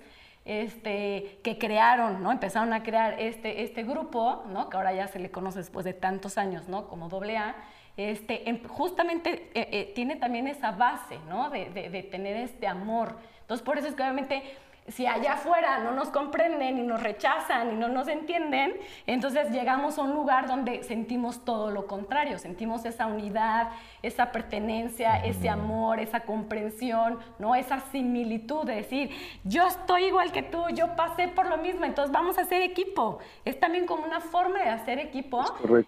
este, 0.43 1.39
que 1.43 1.57
crearon, 1.57 2.23
¿no? 2.23 2.31
Empezaron 2.31 2.73
a 2.73 2.81
crear 2.81 3.19
este, 3.19 3.63
este 3.63 3.83
grupo, 3.83 4.43
¿no? 4.51 4.69
Que 4.69 4.77
ahora 4.77 4.91
ya 4.91 5.07
se 5.07 5.19
le 5.19 5.29
conoce 5.29 5.59
después 5.59 5.85
de 5.85 5.93
tantos 5.93 6.39
años, 6.39 6.67
¿no? 6.67 6.87
Como 6.87 7.09
AA, 7.09 7.55
este, 7.95 8.49
em, 8.49 8.63
justamente 8.67 9.51
eh, 9.53 9.69
eh, 9.71 9.91
tiene 9.93 10.15
también 10.15 10.47
esa 10.47 10.71
base, 10.71 11.19
¿no? 11.29 11.51
De, 11.51 11.69
de 11.69 12.03
tener 12.03 12.37
este 12.37 12.65
amor. 12.65 13.17
Entonces, 13.41 13.63
por 13.63 13.77
eso 13.77 13.87
es 13.87 13.93
que 13.93 14.01
obviamente 14.01 14.41
si 14.87 15.05
allá 15.05 15.33
afuera 15.33 15.79
no 15.79 15.91
nos 15.91 16.09
comprenden 16.09 16.77
y 16.77 16.81
nos 16.81 17.01
rechazan 17.01 17.71
y 17.71 17.75
no 17.75 17.87
nos 17.87 18.07
entienden, 18.07 18.73
entonces 19.05 19.51
llegamos 19.51 19.97
a 19.97 20.01
un 20.01 20.13
lugar 20.13 20.47
donde 20.47 20.83
sentimos 20.83 21.45
todo 21.45 21.71
lo 21.71 21.85
contrario, 21.85 22.39
sentimos 22.39 22.83
esa 22.85 23.05
unidad, 23.05 23.69
esa 24.01 24.31
pertenencia, 24.31 25.23
ese 25.23 25.49
amor, 25.49 25.99
esa 25.99 26.21
comprensión, 26.21 27.19
¿no? 27.37 27.55
Esa 27.55 27.79
similitud 27.91 28.65
de 28.65 28.75
decir, 28.75 29.11
yo 29.43 29.67
estoy 29.67 30.05
igual 30.05 30.31
que 30.31 30.43
tú, 30.43 30.63
yo 30.73 30.95
pasé 30.95 31.27
por 31.27 31.47
lo 31.47 31.57
mismo, 31.57 31.85
entonces 31.85 32.11
vamos 32.11 32.37
a 32.37 32.41
hacer 32.41 32.61
equipo. 32.61 33.19
Es 33.45 33.59
también 33.59 33.85
como 33.85 34.03
una 34.03 34.19
forma 34.19 34.59
de 34.59 34.69
hacer 34.69 34.99
equipo, 34.99 35.43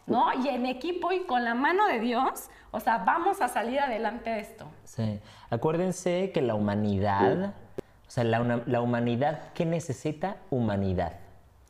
¿no? 0.05 0.33
Y 0.43 0.49
en 0.49 0.65
equipo 0.65 1.11
y 1.11 1.21
con 1.23 1.43
la 1.43 1.55
mano 1.55 1.87
de 1.87 1.99
Dios, 1.99 2.49
o 2.71 2.79
sea, 2.79 2.99
vamos 2.99 3.41
a 3.41 3.47
salir 3.47 3.79
adelante 3.79 4.29
de 4.29 4.39
esto. 4.39 4.65
Sí. 4.83 5.19
Acuérdense 5.49 6.31
que 6.31 6.41
la 6.41 6.55
humanidad 6.55 7.53
sea, 8.13 8.23
la, 8.23 8.81
humanidad, 8.81 9.53
¿qué 9.55 9.65
necesita? 9.65 10.37
Humanidad. 10.51 11.13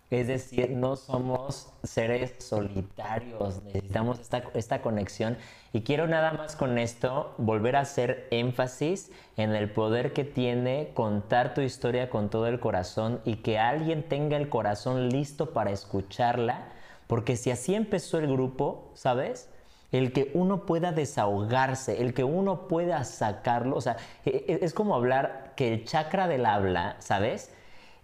Es 0.09 0.27
decir, 0.27 0.71
no 0.71 0.97
somos 0.97 1.69
seres 1.83 2.35
solitarios, 2.39 3.63
necesitamos 3.63 4.19
esta, 4.19 4.43
esta, 4.53 4.81
conexión. 4.81 5.37
Y 5.71 5.81
quiero 5.81 6.05
nada 6.05 6.33
más 6.33 6.57
con 6.57 6.77
esto 6.77 7.33
volver 7.37 7.77
a 7.77 7.79
hacer 7.79 8.27
énfasis 8.29 9.09
en 9.37 9.55
el 9.55 9.71
poder 9.71 10.11
que 10.11 10.25
tiene 10.25 10.91
contar 10.93 11.53
tu 11.53 11.61
historia 11.61 12.09
con 12.09 12.29
todo 12.29 12.47
el 12.47 12.59
corazón 12.59 13.21
y 13.23 13.37
que 13.37 13.57
alguien 13.57 14.03
tenga 14.03 14.35
el 14.35 14.49
corazón 14.49 15.07
listo 15.07 15.51
para 15.53 15.71
escucharla, 15.71 16.73
porque 17.07 17.37
si 17.37 17.51
así 17.51 17.73
empezó 17.73 18.19
el 18.19 18.27
grupo, 18.27 18.91
¿sabes? 18.95 19.49
El 19.93 20.11
que 20.11 20.31
uno 20.33 20.65
pueda 20.65 20.91
desahogarse, 20.91 22.01
el 22.01 22.13
que 22.13 22.23
uno 22.23 22.67
pueda 22.67 23.03
sacarlo, 23.03 23.77
o 23.77 23.81
sea, 23.81 23.97
e, 24.25 24.43
e, 24.47 24.65
es 24.65 24.73
como 24.73 24.95
hablar 24.95 25.53
que 25.55 25.71
el 25.71 25.85
chakra 25.85 26.27
del 26.27 26.45
habla, 26.45 26.97
¿sabes? 26.99 27.51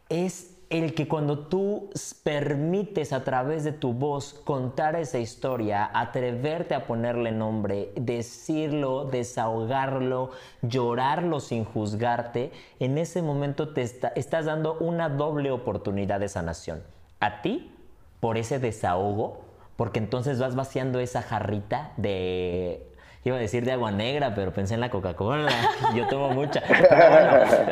Es 0.07 0.55
el 0.69 0.93
que 0.93 1.07
cuando 1.07 1.47
tú 1.47 1.89
permites 2.23 3.11
a 3.11 3.23
través 3.23 3.63
de 3.63 3.71
tu 3.71 3.93
voz 3.93 4.35
contar 4.45 4.95
esa 4.95 5.17
historia, 5.17 5.89
atreverte 5.91 6.75
a 6.75 6.85
ponerle 6.85 7.31
nombre, 7.31 7.91
decirlo, 7.95 9.05
desahogarlo, 9.05 10.29
llorarlo 10.61 11.39
sin 11.39 11.65
juzgarte, 11.65 12.51
en 12.79 12.99
ese 12.99 13.23
momento 13.23 13.69
te 13.69 13.81
estás 13.81 14.45
dando 14.45 14.77
una 14.79 15.09
doble 15.09 15.49
oportunidad 15.49 16.19
de 16.19 16.29
sanación. 16.29 16.83
A 17.19 17.41
ti, 17.41 17.71
por 18.19 18.37
ese 18.37 18.59
desahogo, 18.59 19.48
porque 19.79 19.99
entonces 19.99 20.39
vas 20.39 20.55
vaciando 20.55 20.99
esa 20.99 21.21
jarrita 21.21 21.93
de 21.95 22.85
iba 23.23 23.37
a 23.37 23.39
decir 23.39 23.63
de 23.63 23.71
agua 23.71 23.93
negra, 23.93 24.35
pero 24.35 24.51
pensé 24.53 24.73
en 24.73 24.81
la 24.81 24.89
Coca-Cola. 24.89 25.49
Yo 25.95 26.05
tomo 26.09 26.31
mucha. 26.31 26.61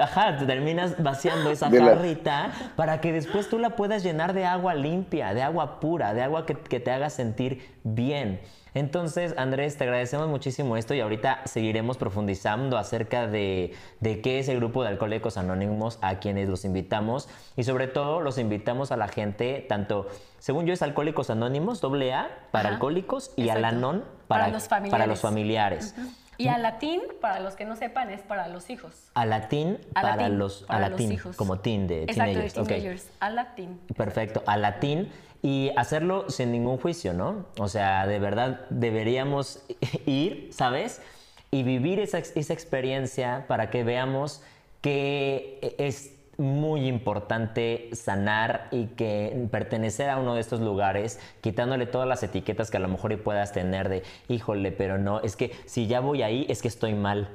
ajá, 0.02 0.38
terminas 0.48 1.04
vaciando 1.04 1.52
esa 1.52 1.70
jarrita 1.70 2.54
para 2.78 3.02
que 3.02 3.12
después 3.12 3.50
tú 3.50 3.60
la 3.60 3.72
puedas 3.72 4.04
llenar 4.04 4.32
de 4.32 4.46
agua 4.46 4.74
limpia, 4.74 5.34
de 5.34 5.42
agua 5.42 5.82
pura, 5.82 6.14
de 6.14 6.24
agua 6.24 6.46
que, 6.46 6.54
que 6.56 6.80
te 6.80 6.92
haga 6.92 7.10
sentir 7.10 7.76
bien. 7.84 8.40
Entonces, 8.78 9.34
Andrés, 9.38 9.76
te 9.76 9.86
agradecemos 9.86 10.28
muchísimo 10.28 10.78
esto 10.78 10.94
y 10.94 11.00
ahorita 11.00 11.42
seguiremos 11.46 11.98
profundizando 11.98 12.78
acerca 12.78 13.26
de, 13.26 13.74
qué 14.02 14.38
es 14.38 14.50
el 14.50 14.58
grupo 14.58 14.84
de 14.84 14.90
Alcohólicos 14.90 15.36
Anónimos 15.38 15.98
a 16.04 16.20
quienes 16.20 16.48
los 16.48 16.64
invitamos 16.64 17.28
y 17.56 17.64
sobre 17.64 17.88
todo 17.88 18.22
los 18.22 18.38
invitamos 18.38 18.92
a 18.92 18.98
la 18.98 19.08
gente, 19.08 19.66
tanto, 19.68 20.08
según 20.38 20.68
yo 20.68 20.74
es 20.74 20.84
Alcohólicos 20.84 21.32
Anónimos, 21.32 21.82
doble 21.82 22.14
A, 22.14 22.30
para 22.52 22.70
alcohólicos 22.70 23.32
y 23.36 23.50
Alanon 23.50 24.04
para, 24.28 24.44
para, 24.44 24.54
los 24.54 24.68
familiares. 24.68 24.92
Para 24.92 25.08
los 25.08 25.22
familiares. 25.22 25.96
Y 26.38 26.50
a 26.50 26.60
latín, 26.60 27.02
para 27.20 27.40
los 27.40 27.56
que 27.56 27.66
no 27.66 27.76
sepan, 27.76 28.12
es 28.12 28.22
para 28.22 28.48
los 28.48 28.70
hijos. 28.70 29.10
A 29.16 29.26
latín 29.26 29.80
para, 29.96 30.30
los, 30.30 30.66
a 30.70 30.88
hijos. 31.02 31.36
como 31.36 31.62
teen 31.62 31.88
de 31.88 32.04
Exacto, 32.04 32.40
De 32.40 32.50
teenagers. 32.50 33.10
A 33.20 33.32
latín. 33.32 33.82
Perfecto. 33.96 34.44
A 34.46 34.56
latín 34.56 35.10
y 35.42 35.72
hacerlo 35.76 36.30
sin 36.30 36.52
ningún 36.52 36.78
juicio, 36.78 37.14
¿no? 37.14 37.46
O 37.58 37.68
sea, 37.68 38.08
de 38.08 38.20
verdad 38.20 38.62
deberíamos 38.70 39.64
ir, 40.06 40.50
¿sabes? 40.52 41.02
Y 41.52 41.64
vivir 41.64 42.00
esa, 42.00 42.20
esa 42.20 42.54
experiencia 42.54 43.46
para 43.48 43.70
que 43.70 43.84
veamos 43.84 44.42
que 44.82 45.76
es 45.78 46.18
muy 46.38 46.88
importante 46.88 47.90
sanar 47.94 48.68
y 48.72 48.88
que 48.88 49.48
pertenecer 49.52 50.10
a 50.10 50.18
uno 50.18 50.36
de 50.36 50.42
estos 50.42 50.62
lugares, 50.62 51.20
quitándole 51.42 51.88
todas 51.88 52.08
las 52.08 52.22
etiquetas 52.22 52.70
que 52.70 52.78
a 52.78 52.80
lo 52.80 52.88
mejor 52.88 53.18
puedas 53.22 53.54
tener 53.54 53.90
de, 53.90 54.04
híjole, 54.28 54.72
pero 54.72 54.98
no, 54.98 55.20
es 55.22 55.36
que 55.36 55.52
si 55.66 55.88
ya 55.88 56.00
voy 56.00 56.22
ahí 56.22 56.46
es 56.50 56.62
que 56.62 56.68
estoy 56.68 56.94
mal. 56.94 57.30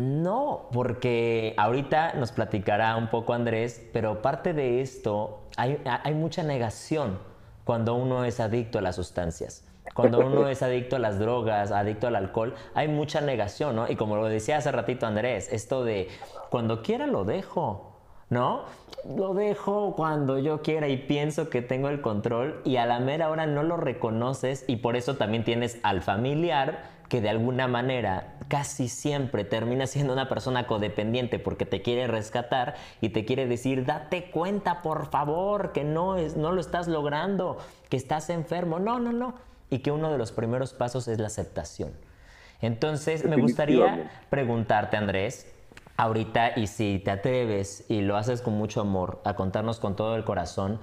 No, 0.00 0.70
porque 0.72 1.52
ahorita 1.58 2.14
nos 2.14 2.32
platicará 2.32 2.96
un 2.96 3.08
poco 3.08 3.34
Andrés, 3.34 3.86
pero 3.92 4.22
parte 4.22 4.54
de 4.54 4.80
esto, 4.80 5.42
hay, 5.58 6.14
mucha 6.14 6.42
negación 6.42 7.18
cuando 7.64 7.94
uno 7.94 8.24
es 8.24 8.40
adicto 8.40 8.78
a 8.78 8.80
las 8.80 8.96
sustancias. 8.96 9.62
Cuando 9.92 10.20
uno 10.20 10.48
es 10.48 10.62
adicto 10.62 10.96
a 10.96 11.00
las 11.00 11.18
drogas, 11.18 11.70
adicto 11.70 12.06
al 12.06 12.16
alcohol, 12.16 12.54
hay 12.72 12.88
mucha 12.88 13.20
negación, 13.20 13.76
¿no? 13.76 13.90
Y 13.90 13.96
como 13.96 14.16
lo 14.16 14.24
decía 14.24 14.56
hace 14.56 14.72
ratito 14.72 15.06
Andrés, 15.06 15.52
esto 15.52 15.84
de 15.84 16.08
cuando 16.48 16.80
quiera 16.80 17.06
lo 17.06 17.26
dejo, 17.26 17.98
¿no? 18.30 18.62
Lo 19.04 19.34
dejo 19.34 19.94
cuando 19.96 20.38
yo 20.38 20.62
quiera 20.62 20.88
y 20.88 20.96
pienso 20.96 21.50
que 21.50 21.60
tengo 21.60 21.90
el 21.90 22.00
control 22.00 22.62
y 22.64 22.76
a 22.76 22.86
la 22.86 23.00
mera 23.00 23.28
hora 23.28 23.44
no 23.44 23.62
lo 23.62 23.76
reconoces 23.76 24.64
y 24.66 24.76
por 24.76 24.96
eso 24.96 25.16
también 25.16 25.44
tienes 25.44 25.78
al 25.82 26.00
familiar 26.00 26.99
que 27.10 27.20
de 27.20 27.28
alguna 27.28 27.68
manera 27.68 28.38
casi 28.48 28.88
siempre 28.88 29.44
termina 29.44 29.86
siendo 29.86 30.14
una 30.14 30.30
persona 30.30 30.66
codependiente 30.66 31.38
porque 31.38 31.66
te 31.66 31.82
quiere 31.82 32.06
rescatar 32.06 32.76
y 33.02 33.10
te 33.10 33.26
quiere 33.26 33.46
decir, 33.46 33.84
date 33.84 34.30
cuenta 34.30 34.80
por 34.80 35.10
favor 35.10 35.72
que 35.72 35.84
no, 35.84 36.16
es, 36.16 36.36
no 36.36 36.52
lo 36.52 36.60
estás 36.62 36.88
logrando, 36.88 37.58
que 37.90 37.98
estás 37.98 38.30
enfermo. 38.30 38.78
No, 38.78 38.98
no, 38.98 39.12
no 39.12 39.50
y 39.70 39.78
que 39.78 39.92
uno 39.92 40.10
de 40.10 40.18
los 40.18 40.32
primeros 40.32 40.74
pasos 40.74 41.08
es 41.08 41.18
la 41.18 41.28
aceptación. 41.28 41.92
Entonces, 42.60 43.24
me 43.24 43.36
gustaría 43.36 44.10
preguntarte, 44.28 44.96
Andrés, 44.96 45.50
ahorita, 45.96 46.58
y 46.58 46.66
si 46.66 46.98
te 46.98 47.10
atreves 47.10 47.86
y 47.88 48.02
lo 48.02 48.16
haces 48.16 48.42
con 48.42 48.54
mucho 48.54 48.82
amor, 48.82 49.22
a 49.24 49.34
contarnos 49.34 49.80
con 49.80 49.96
todo 49.96 50.16
el 50.16 50.24
corazón, 50.24 50.78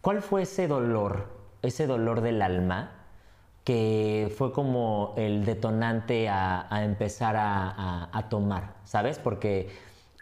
¿cuál 0.00 0.22
fue 0.22 0.42
ese 0.42 0.66
dolor, 0.66 1.28
ese 1.62 1.86
dolor 1.86 2.20
del 2.22 2.42
alma, 2.42 2.93
que 3.64 4.32
fue 4.36 4.52
como 4.52 5.14
el 5.16 5.44
detonante 5.44 6.28
a, 6.28 6.68
empezar 6.84 7.34
a, 7.36 8.10
a, 8.12 8.28
tomar, 8.28 8.76
¿sabes? 8.84 9.18
Porque, 9.18 9.68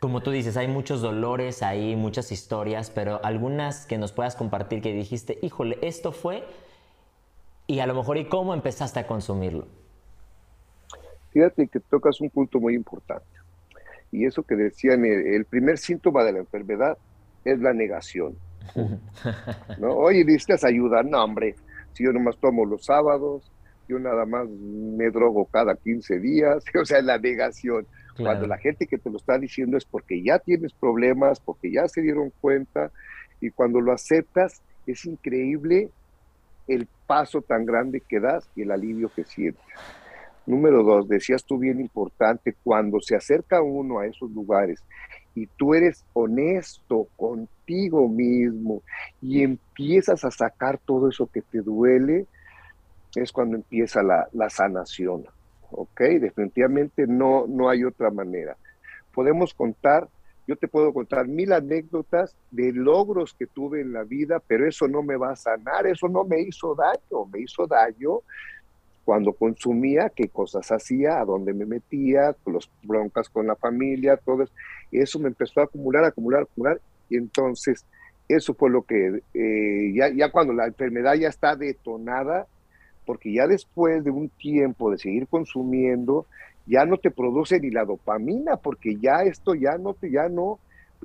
como 0.00 0.22
tú 0.22 0.30
dices, 0.30 0.56
hay 0.56 0.68
muchos 0.68 1.02
dolores, 1.02 1.62
hay 1.62 1.96
muchas 1.96 2.30
historias, 2.30 2.90
pero 2.90 3.20
algunas 3.24 3.84
que 3.86 3.98
nos 3.98 4.12
puedas 4.12 4.36
compartir 4.36 4.80
que 4.80 4.92
dijiste, 4.92 5.38
híjole, 5.42 5.78
esto 5.82 6.12
fue 6.12 6.44
y 7.66 7.80
a 7.80 7.86
lo 7.86 7.94
mejor 7.94 8.16
y 8.16 8.26
cómo 8.26 8.54
empezaste 8.54 9.00
a 9.00 9.06
consumirlo. 9.06 9.66
Fíjate 11.30 11.66
que 11.68 11.80
tocas 11.80 12.20
un 12.20 12.30
punto 12.30 12.60
muy 12.60 12.74
importante. 12.74 13.26
Y 14.10 14.26
eso 14.26 14.42
que 14.42 14.54
decían, 14.54 15.04
el 15.04 15.46
primer 15.46 15.78
síntoma 15.78 16.22
de 16.22 16.32
la 16.32 16.38
enfermedad 16.40 16.98
es 17.44 17.58
la 17.60 17.72
negación. 17.72 18.36
¿No? 19.78 19.94
Oye, 19.94 20.24
necesitas 20.24 20.64
ayuda. 20.64 21.02
No, 21.02 21.24
hombre, 21.24 21.56
si 21.94 22.04
yo 22.04 22.12
nomás 22.12 22.36
tomo 22.38 22.64
los 22.64 22.84
sábados, 22.84 23.50
yo 23.88 23.98
nada 23.98 24.24
más 24.24 24.48
me 24.48 25.10
drogo 25.10 25.46
cada 25.46 25.74
15 25.74 26.18
días, 26.20 26.64
o 26.80 26.84
sea, 26.84 27.02
la 27.02 27.18
negación. 27.18 27.86
Cuando 28.16 28.46
la 28.46 28.58
gente 28.58 28.86
que 28.86 28.98
te 28.98 29.08
lo 29.08 29.16
está 29.16 29.38
diciendo 29.38 29.78
es 29.78 29.86
porque 29.86 30.22
ya 30.22 30.38
tienes 30.38 30.74
problemas, 30.74 31.40
porque 31.40 31.72
ya 31.72 31.88
se 31.88 32.02
dieron 32.02 32.30
cuenta, 32.40 32.90
y 33.40 33.50
cuando 33.50 33.80
lo 33.80 33.90
aceptas, 33.92 34.62
es 34.86 35.06
increíble 35.06 35.88
el 36.68 36.86
paso 37.06 37.40
tan 37.40 37.64
grande 37.64 38.02
que 38.06 38.20
das 38.20 38.48
y 38.54 38.62
el 38.62 38.70
alivio 38.70 39.10
que 39.14 39.24
sientes. 39.24 39.64
Número 40.44 40.82
dos, 40.82 41.08
decías 41.08 41.44
tú 41.44 41.58
bien 41.58 41.80
importante, 41.80 42.54
cuando 42.62 43.00
se 43.00 43.16
acerca 43.16 43.62
uno 43.62 44.00
a 44.00 44.06
esos 44.06 44.30
lugares 44.30 44.82
y 45.34 45.46
tú 45.46 45.74
eres 45.74 46.04
honesto 46.12 47.08
contigo 47.16 48.08
mismo 48.08 48.82
y 49.20 49.42
empiezas 49.42 50.24
a 50.24 50.30
sacar 50.30 50.78
todo 50.78 51.08
eso 51.08 51.26
que 51.26 51.42
te 51.42 51.60
duele, 51.60 52.26
es 53.14 53.32
cuando 53.32 53.56
empieza 53.56 54.02
la, 54.02 54.28
la 54.32 54.50
sanación. 54.50 55.24
¿Ok? 55.70 56.00
Definitivamente 56.00 57.06
no, 57.06 57.46
no 57.46 57.68
hay 57.68 57.84
otra 57.84 58.10
manera. 58.10 58.56
Podemos 59.14 59.54
contar 59.54 60.08
yo 60.46 60.56
te 60.56 60.66
puedo 60.66 60.92
contar 60.92 61.28
mil 61.28 61.52
anécdotas 61.52 62.36
de 62.50 62.72
logros 62.72 63.32
que 63.34 63.46
tuve 63.46 63.80
en 63.80 63.92
la 63.92 64.02
vida, 64.02 64.42
pero 64.44 64.66
eso 64.66 64.88
no 64.88 65.02
me 65.02 65.16
va 65.16 65.30
a 65.30 65.36
sanar, 65.36 65.86
eso 65.86 66.08
no 66.08 66.24
me 66.24 66.40
hizo 66.40 66.74
daño, 66.74 67.26
me 67.32 67.40
hizo 67.40 67.66
daño 67.66 68.20
cuando 69.04 69.32
consumía, 69.32 70.10
qué 70.14 70.28
cosas 70.28 70.70
hacía, 70.70 71.20
a 71.20 71.24
dónde 71.24 71.52
me 71.52 71.66
metía, 71.66 72.36
los 72.46 72.70
broncas 72.82 73.28
con 73.28 73.46
la 73.46 73.56
familia, 73.56 74.16
todo 74.16 74.44
eso. 74.44 74.52
Eso 74.90 75.18
me 75.18 75.28
empezó 75.28 75.60
a 75.60 75.64
acumular, 75.64 76.04
acumular, 76.04 76.42
acumular, 76.42 76.80
y 77.08 77.16
entonces 77.16 77.84
eso 78.28 78.54
fue 78.54 78.70
lo 78.70 78.82
que, 78.82 79.22
eh, 79.34 79.92
ya, 79.94 80.08
ya 80.08 80.30
cuando 80.30 80.52
la 80.52 80.66
enfermedad 80.66 81.14
ya 81.14 81.28
está 81.28 81.56
detonada, 81.56 82.46
porque 83.04 83.32
ya 83.32 83.46
después 83.46 84.04
de 84.04 84.10
un 84.10 84.28
tiempo 84.28 84.90
de 84.90 84.98
seguir 84.98 85.26
consumiendo, 85.26 86.26
ya 86.66 86.84
no 86.84 86.98
te 86.98 87.10
produce 87.10 87.58
ni 87.60 87.70
la 87.70 87.84
dopamina, 87.84 88.56
porque 88.56 88.96
ya 88.96 89.22
esto 89.24 89.54
ya 89.54 89.78
no 89.78 89.94
te, 89.94 90.10
ya 90.10 90.28
no, 90.28 90.60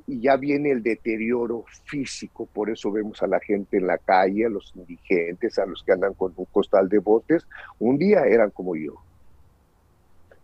y 0.06 0.20
ya 0.20 0.36
viene 0.36 0.70
el 0.70 0.82
deterioro 0.82 1.64
físico, 1.84 2.46
por 2.46 2.70
eso 2.70 2.90
vemos 2.90 3.22
a 3.22 3.26
la 3.26 3.40
gente 3.40 3.78
en 3.78 3.86
la 3.86 3.98
calle, 3.98 4.46
a 4.46 4.48
los 4.48 4.72
indigentes, 4.74 5.58
a 5.58 5.66
los 5.66 5.82
que 5.82 5.92
andan 5.92 6.14
con 6.14 6.32
un 6.36 6.44
costal 6.46 6.88
de 6.88 6.98
botes, 6.98 7.46
un 7.78 7.98
día 7.98 8.20
eran 8.22 8.50
como 8.50 8.76
yo. 8.76 8.94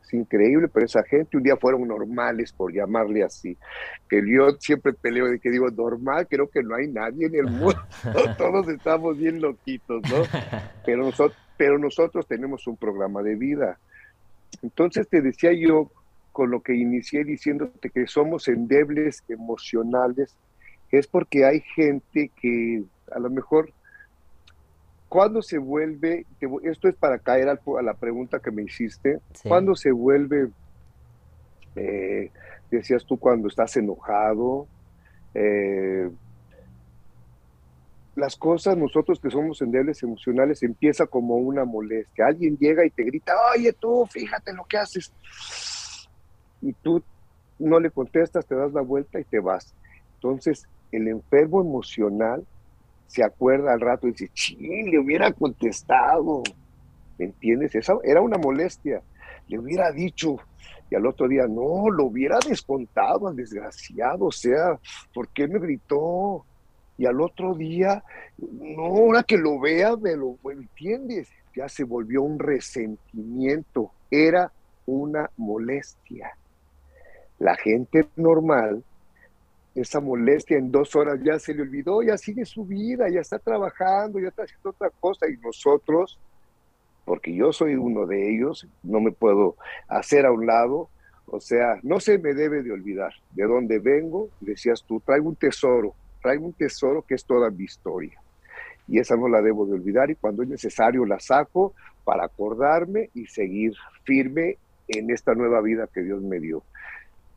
Es 0.03 0.13
increíble, 0.13 0.69
pero 0.69 0.85
esa 0.85 1.03
gente 1.03 1.37
un 1.37 1.43
día 1.43 1.57
fueron 1.57 1.89
normales, 1.89 2.53
por 2.53 2.73
llamarle 2.73 3.23
así. 3.23 3.57
Que 4.09 4.23
yo 4.27 4.51
siempre 4.59 4.93
peleo 4.93 5.27
de 5.27 5.39
que 5.39 5.51
digo 5.51 5.69
normal, 5.71 6.27
creo 6.29 6.49
que 6.49 6.63
no 6.63 6.75
hay 6.75 6.89
nadie 6.89 7.27
en 7.27 7.35
el 7.35 7.47
mundo, 7.51 7.81
todos 8.37 8.69
estamos 8.69 9.17
bien 9.17 9.41
loquitos, 9.41 10.03
¿no? 10.11 10.23
Pero 10.85 11.05
nosotros, 11.05 11.39
pero 11.57 11.79
nosotros 11.79 12.27
tenemos 12.27 12.67
un 12.67 12.77
programa 12.77 13.23
de 13.23 13.37
vida 13.37 13.79
entonces 14.63 15.09
te 15.09 15.21
decía 15.21 15.53
yo, 15.53 15.91
con 16.35 16.51
lo 16.51 16.63
que 16.63 16.75
inicié 16.75 17.23
diciéndote 17.23 17.91
que 17.91 18.09
somos 18.09 18.49
endebles 18.49 19.23
emocionales, 19.29 20.37
es 20.91 21.07
porque 21.07 21.45
hay 21.45 21.61
gente 21.61 22.33
que 22.41 22.83
a 23.13 23.21
lo 23.21 23.31
mejor 23.31 23.73
cuando 25.09 25.43
se 25.43 25.59
vuelve, 25.59 26.27
esto 26.65 26.89
es 26.89 26.97
para 26.97 27.21
caer 27.21 27.49
a 27.49 27.83
la 27.83 27.95
pregunta 27.95 28.41
que 28.41 28.51
me 28.51 28.65
hiciste, 28.65 29.21
cuando 29.47 29.77
se 29.77 29.93
vuelve, 29.93 30.49
eh, 31.77 32.33
decías 32.69 33.05
tú, 33.07 33.17
cuando 33.17 33.47
estás 33.47 33.77
enojado, 33.77 34.67
eh, 35.35 36.11
las 38.17 38.35
cosas, 38.35 38.77
nosotros 38.77 39.21
que 39.21 39.31
somos 39.31 39.63
endebles 39.63 40.03
emocionales, 40.03 40.65
empieza 40.65 41.07
como 41.07 41.37
una 41.37 41.65
molestia. 41.65 42.27
Alguien 42.27 42.57
llega 42.59 42.85
y 42.85 42.91
te 42.91 43.05
grita, 43.05 43.35
oye 43.57 43.73
tú, 43.73 44.07
fíjate 44.11 44.53
lo 44.53 44.65
que 44.65 44.79
haces. 44.79 45.13
Y 46.61 46.73
tú 46.73 47.03
no 47.59 47.81
le 47.81 47.91
contestas, 47.91 48.47
te 48.47 48.55
das 48.55 48.73
la 48.73 48.81
vuelta 48.81 49.21
y 49.21 49.25
te 49.25 49.41
vas. 49.41 49.75
Entonces, 50.15 50.67
el 50.93 51.09
enfermo 51.09 51.61
emocional 51.61 52.45
se 53.07 53.23
acuerda 53.23 53.73
al 53.73 53.81
rato 53.81 54.07
y 54.07 54.13
dice, 54.13 54.29
ching, 54.33 54.91
le 54.91 54.99
hubiera 54.99 55.33
contestado. 55.33 56.43
¿Me 57.19 57.27
entiendes? 57.27 57.75
Esa 57.75 57.95
era 58.03 58.21
una 58.21 58.39
molestia. 58.39 59.03
Le 59.49 59.59
hubiera 59.59 59.93
dicho, 59.93 60.37
y 60.91 60.95
al 60.95 61.07
otro 61.07 61.29
día, 61.29 61.47
no, 61.47 61.91
lo 61.91 62.07
hubiera 62.07 62.39
descontado 62.47 63.29
al 63.29 63.37
desgraciado. 63.37 64.27
O 64.27 64.33
sea, 64.33 64.79
¿por 65.13 65.29
qué 65.29 65.47
me 65.47 65.59
gritó? 65.59 66.45
y 66.97 67.07
al 67.07 67.21
otro 67.21 67.55
día, 67.55 68.05
no, 68.39 68.85
ahora 68.85 69.23
que 69.23 69.37
lo 69.37 69.59
vea, 69.59 69.97
me 69.97 70.15
lo 70.17 70.39
entiendes, 70.51 71.29
ya 71.55 71.69
se 71.69 71.85
volvió 71.85 72.23
un 72.23 72.39
resentimiento, 72.39 73.91
era 74.11 74.53
una 74.87 75.31
molestia. 75.37 76.37
La 77.39 77.57
gente 77.57 78.07
normal, 78.17 78.83
esa 79.75 80.01
molestia 80.01 80.57
en 80.57 80.71
dos 80.71 80.95
horas 80.95 81.21
ya 81.23 81.39
se 81.39 81.55
le 81.55 81.63
olvidó, 81.63 82.03
ya 82.03 82.17
sigue 82.17 82.45
su 82.45 82.65
vida, 82.65 83.09
ya 83.09 83.21
está 83.21 83.39
trabajando, 83.39 84.21
ya 84.21 84.29
está 84.29 84.45
haciendo 84.45 84.71
otra 84.71 84.91
cosa 85.01 85.29
y 85.29 85.37
nosotros, 85.39 86.19
porque 87.05 87.35
yo 87.35 87.53
soy 87.53 87.75
uno 87.75 88.07
de 88.07 88.35
ellos, 88.35 88.67
no 88.83 89.01
me 89.01 89.11
puedo 89.11 89.57
hacer 89.89 90.27
a 90.27 90.33
un 90.33 90.47
lado, 90.47 90.89
o 91.27 91.41
sea, 91.41 91.79
no 91.83 92.01
se 92.01 92.19
me 92.19 92.35
debe 92.35 92.63
de 92.63 92.73
olvidar 92.73 93.13
de 93.33 93.45
dónde 93.45 93.79
vengo, 93.79 94.29
decías 94.41 94.85
tú, 94.87 95.01
traigo 95.01 95.29
un 95.29 95.37
tesoro, 95.37 95.95
traigo 96.23 96.47
un 96.47 96.53
tesoro 96.53 97.03
que 97.03 97.15
es 97.15 97.25
toda 97.25 97.51
mi 97.51 97.65
historia. 97.65 98.19
Y 98.87 98.99
esa 98.99 99.17
no 99.17 99.29
la 99.29 99.41
debo 99.41 99.67
de 99.67 99.73
olvidar 99.73 100.11
y 100.11 100.15
cuando 100.15 100.43
es 100.43 100.49
necesario 100.49 101.07
la 101.07 101.19
saco 101.19 101.75
para 102.05 102.27
acordarme 102.27 103.11
y 103.15 103.27
seguir 103.27 103.73
firme 104.05 104.59
en 104.89 105.11
esta 105.11 105.35
nueva 105.35 105.61
vida 105.63 105.89
que 105.93 106.03
Dios 106.03 106.23
me 106.23 106.39
dio. 106.39 106.63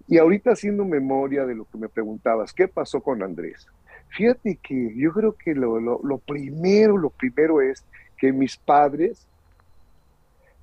Y 0.07 0.17
ahorita 0.17 0.51
haciendo 0.51 0.85
memoria 0.85 1.45
de 1.45 1.55
lo 1.55 1.65
que 1.65 1.77
me 1.77 1.89
preguntabas, 1.89 2.53
¿qué 2.53 2.67
pasó 2.67 3.01
con 3.01 3.21
Andrés? 3.21 3.67
Fíjate 4.09 4.57
que 4.61 4.93
yo 4.95 5.11
creo 5.11 5.33
que 5.33 5.53
lo, 5.53 6.17
primero, 6.19 6.97
lo 6.97 7.09
primero 7.09 7.61
es 7.61 7.83
que 8.17 8.31
mis 8.31 8.55
padres, 8.57 9.27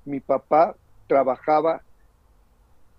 mi 0.07 0.21
papá 0.21 0.75
trabajaba 1.07 1.83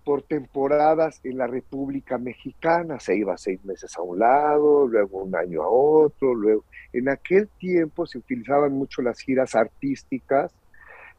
por 0.04 0.22
temporadas 0.22 1.20
en 1.24 1.36
la 1.38 1.48
República 1.48 2.16
Mexicana, 2.16 3.00
se 3.00 3.16
iba 3.16 3.36
seis 3.36 3.64
meses 3.64 3.96
a 3.96 4.02
un 4.02 4.20
lado, 4.20 4.86
luego 4.86 5.24
un 5.24 5.34
año 5.34 5.62
a 5.64 5.68
otro, 5.68 6.32
luego 6.32 6.64
en 6.92 7.08
aquel 7.08 7.48
tiempo 7.58 8.06
se 8.06 8.18
utilizaban 8.18 8.72
mucho 8.72 9.02
las 9.02 9.18
giras 9.18 9.56
artísticas, 9.56 10.54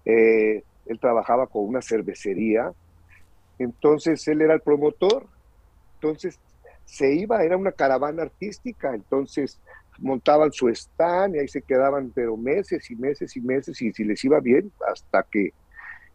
eh, 0.06 0.64
él 0.86 1.00
trabajaba 1.02 1.48
con 1.48 1.66
una 1.66 1.82
cervecería 1.82 2.72
Entonces 3.60 4.28
él 4.28 4.42
era 4.42 4.54
el 4.54 4.62
promotor. 4.62 5.26
Entonces 5.96 6.40
se 6.86 7.14
iba, 7.14 7.44
era 7.44 7.58
una 7.58 7.72
caravana 7.72 8.24
artística. 8.24 8.94
Entonces 8.94 9.60
montaban 10.00 10.52
su 10.52 10.70
stand 10.70 11.36
y 11.36 11.40
ahí 11.40 11.48
se 11.48 11.62
quedaban, 11.62 12.12
pero 12.14 12.38
meses 12.38 12.90
y 12.92 12.96
meses 12.96 13.36
y 13.36 13.42
meses, 13.42 13.82
y 13.82 13.92
si 13.92 14.04
les 14.04 14.24
iba 14.24 14.40
bien, 14.40 14.72
hasta 14.88 15.24
que, 15.24 15.54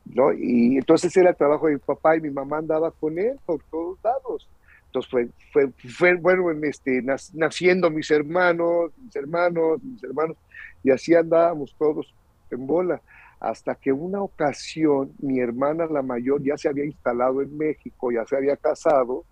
¿no? 0.05 0.33
Y 0.33 0.77
entonces 0.77 1.17
era 1.17 1.31
el 1.31 1.37
trabajo 1.37 1.67
de 1.67 1.75
mi 1.75 1.79
papá 1.79 2.17
y 2.17 2.21
mi 2.21 2.31
mamá 2.31 2.59
andaba 2.59 2.91
con 2.91 3.19
él 3.19 3.39
por 3.45 3.63
todos 3.71 3.99
lados. 4.03 4.49
Entonces 4.87 5.11
fue, 5.11 5.29
fue, 5.53 5.73
fue 5.89 6.15
bueno, 6.17 6.51
este, 6.67 7.03
naciendo 7.33 7.91
mis 7.91 8.11
hermanos, 8.11 8.93
mis 9.03 9.17
hermanos, 9.17 9.83
mis 9.83 10.05
hermanos, 10.05 10.37
y 10.83 10.91
así 10.91 11.15
andábamos 11.15 11.75
todos 11.79 12.15
en 12.51 12.67
bola, 12.67 13.01
hasta 13.43 13.75
que 13.75 13.93
una 13.93 14.23
ocasión 14.23 15.13
mi 15.19 15.41
hermana 15.41 15.87
la 15.87 16.01
mayor 16.01 16.41
ya 16.45 16.57
se 16.57 16.69
había 16.69 16.85
instalado 16.85 17.43
en 17.43 17.59
México, 17.59 18.13
ya 18.13 18.25
se 18.25 18.37
había 18.37 18.57
casado, 18.57 19.25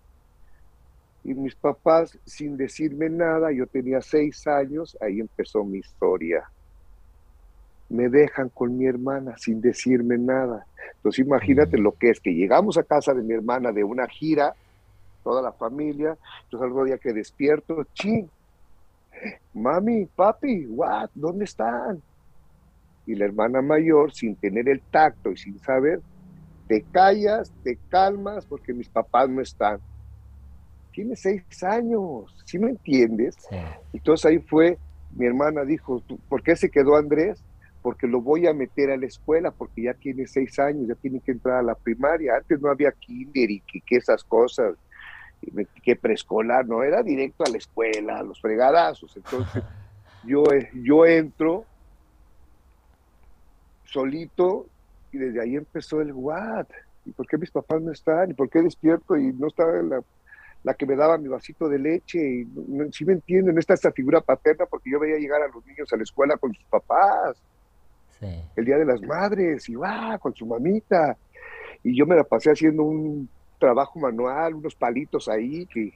y 1.23 1.33
mis 1.33 1.55
papás, 1.55 2.19
sin 2.25 2.57
decirme 2.57 3.09
nada, 3.09 3.53
yo 3.53 3.65
tenía 3.67 4.01
seis 4.01 4.45
años, 4.47 4.97
ahí 4.99 5.21
empezó 5.21 5.63
mi 5.63 5.77
historia. 5.77 6.43
Me 7.87 8.09
dejan 8.09 8.49
con 8.49 8.77
mi 8.77 8.85
hermana 8.85 9.37
sin 9.37 9.61
decirme 9.61 10.17
nada. 10.17 10.65
Entonces 10.95 11.25
imagínate 11.25 11.77
lo 11.77 11.93
que 11.93 12.09
es 12.09 12.19
que 12.19 12.33
llegamos 12.33 12.77
a 12.77 12.83
casa 12.83 13.13
de 13.13 13.23
mi 13.23 13.33
hermana 13.33 13.71
de 13.71 13.85
una 13.85 14.07
gira, 14.07 14.55
toda 15.23 15.41
la 15.41 15.53
familia, 15.53 16.17
entonces 16.43 16.77
al 16.77 16.85
día 16.85 16.97
que 16.97 17.13
despierto, 17.13 17.85
ching, 17.93 18.27
mami, 19.53 20.05
papi, 20.05 20.65
what, 20.67 21.09
¿dónde 21.13 21.45
están? 21.45 22.01
Y 23.05 23.15
la 23.15 23.25
hermana 23.25 23.61
mayor, 23.61 24.13
sin 24.13 24.35
tener 24.35 24.69
el 24.69 24.81
tacto 24.91 25.31
y 25.31 25.37
sin 25.37 25.59
saber, 25.59 26.01
te 26.67 26.83
callas, 26.91 27.51
te 27.63 27.77
calmas 27.89 28.45
porque 28.45 28.73
mis 28.73 28.89
papás 28.89 29.29
no 29.29 29.41
están 29.41 29.79
tiene 30.91 31.15
seis 31.15 31.43
años, 31.63 32.35
¿sí 32.45 32.59
me 32.59 32.71
entiendes? 32.71 33.35
Entonces 33.93 34.25
ahí 34.25 34.39
fue, 34.39 34.77
mi 35.11 35.25
hermana 35.25 35.63
dijo, 35.63 36.03
¿por 36.27 36.43
qué 36.43 36.55
se 36.55 36.69
quedó 36.69 36.95
Andrés? 36.95 37.43
Porque 37.81 38.07
lo 38.07 38.21
voy 38.21 38.45
a 38.45 38.53
meter 38.53 38.91
a 38.91 38.97
la 38.97 39.07
escuela, 39.07 39.51
porque 39.51 39.83
ya 39.83 39.93
tiene 39.93 40.27
seis 40.27 40.59
años, 40.59 40.87
ya 40.87 40.95
tiene 40.95 41.19
que 41.19 41.31
entrar 41.31 41.57
a 41.57 41.63
la 41.63 41.75
primaria. 41.75 42.35
Antes 42.35 42.61
no 42.61 42.69
había 42.69 42.91
kinder 42.91 43.49
y 43.49 43.61
que, 43.61 43.97
esas 43.97 44.23
cosas, 44.23 44.75
que 45.83 45.95
preescolar, 45.95 46.67
no, 46.67 46.83
era 46.83 47.01
directo 47.01 47.43
a 47.43 47.49
la 47.49 47.57
escuela, 47.57 48.19
a 48.19 48.23
los 48.23 48.39
fregadazos. 48.39 49.15
Entonces 49.15 49.63
yo, 50.23 50.43
yo 50.83 51.05
entro 51.05 51.65
solito 53.91 54.67
y 55.11 55.17
desde 55.17 55.41
ahí 55.41 55.55
empezó 55.55 56.01
el 56.01 56.13
what. 56.13 56.67
¿Y 57.05 57.11
por 57.11 57.27
qué 57.27 57.37
mis 57.37 57.51
papás 57.51 57.81
no 57.81 57.91
están? 57.91 58.31
¿Y 58.31 58.33
por 58.33 58.49
qué 58.49 58.61
despierto 58.61 59.17
y 59.17 59.33
no 59.33 59.47
estaba 59.47 59.79
en 59.79 59.89
la 59.89 60.01
la 60.63 60.73
que 60.75 60.85
me 60.85 60.95
daba 60.95 61.17
mi 61.17 61.27
vasito 61.27 61.67
de 61.67 61.79
leche, 61.79 62.19
y 62.19 62.47
si 62.91 63.05
me 63.05 63.13
entienden, 63.13 63.55
no 63.55 63.59
está 63.59 63.73
esta 63.73 63.91
figura 63.91 64.21
paterna 64.21 64.65
porque 64.67 64.91
yo 64.91 64.99
veía 64.99 65.17
llegar 65.17 65.41
a 65.41 65.47
los 65.47 65.65
niños 65.65 65.91
a 65.91 65.97
la 65.97 66.03
escuela 66.03 66.37
con 66.37 66.53
sus 66.53 66.63
papás, 66.65 67.41
el 68.55 68.65
Día 68.65 68.77
de 68.77 68.85
las 68.85 69.01
Madres, 69.01 69.67
y 69.67 69.75
va, 69.75 70.19
con 70.19 70.35
su 70.35 70.45
mamita, 70.45 71.17
y 71.83 71.97
yo 71.97 72.05
me 72.05 72.15
la 72.15 72.23
pasé 72.23 72.51
haciendo 72.51 72.83
un 72.83 73.27
trabajo 73.57 73.99
manual, 73.99 74.53
unos 74.53 74.75
palitos 74.75 75.27
ahí, 75.27 75.65
que, 75.65 75.91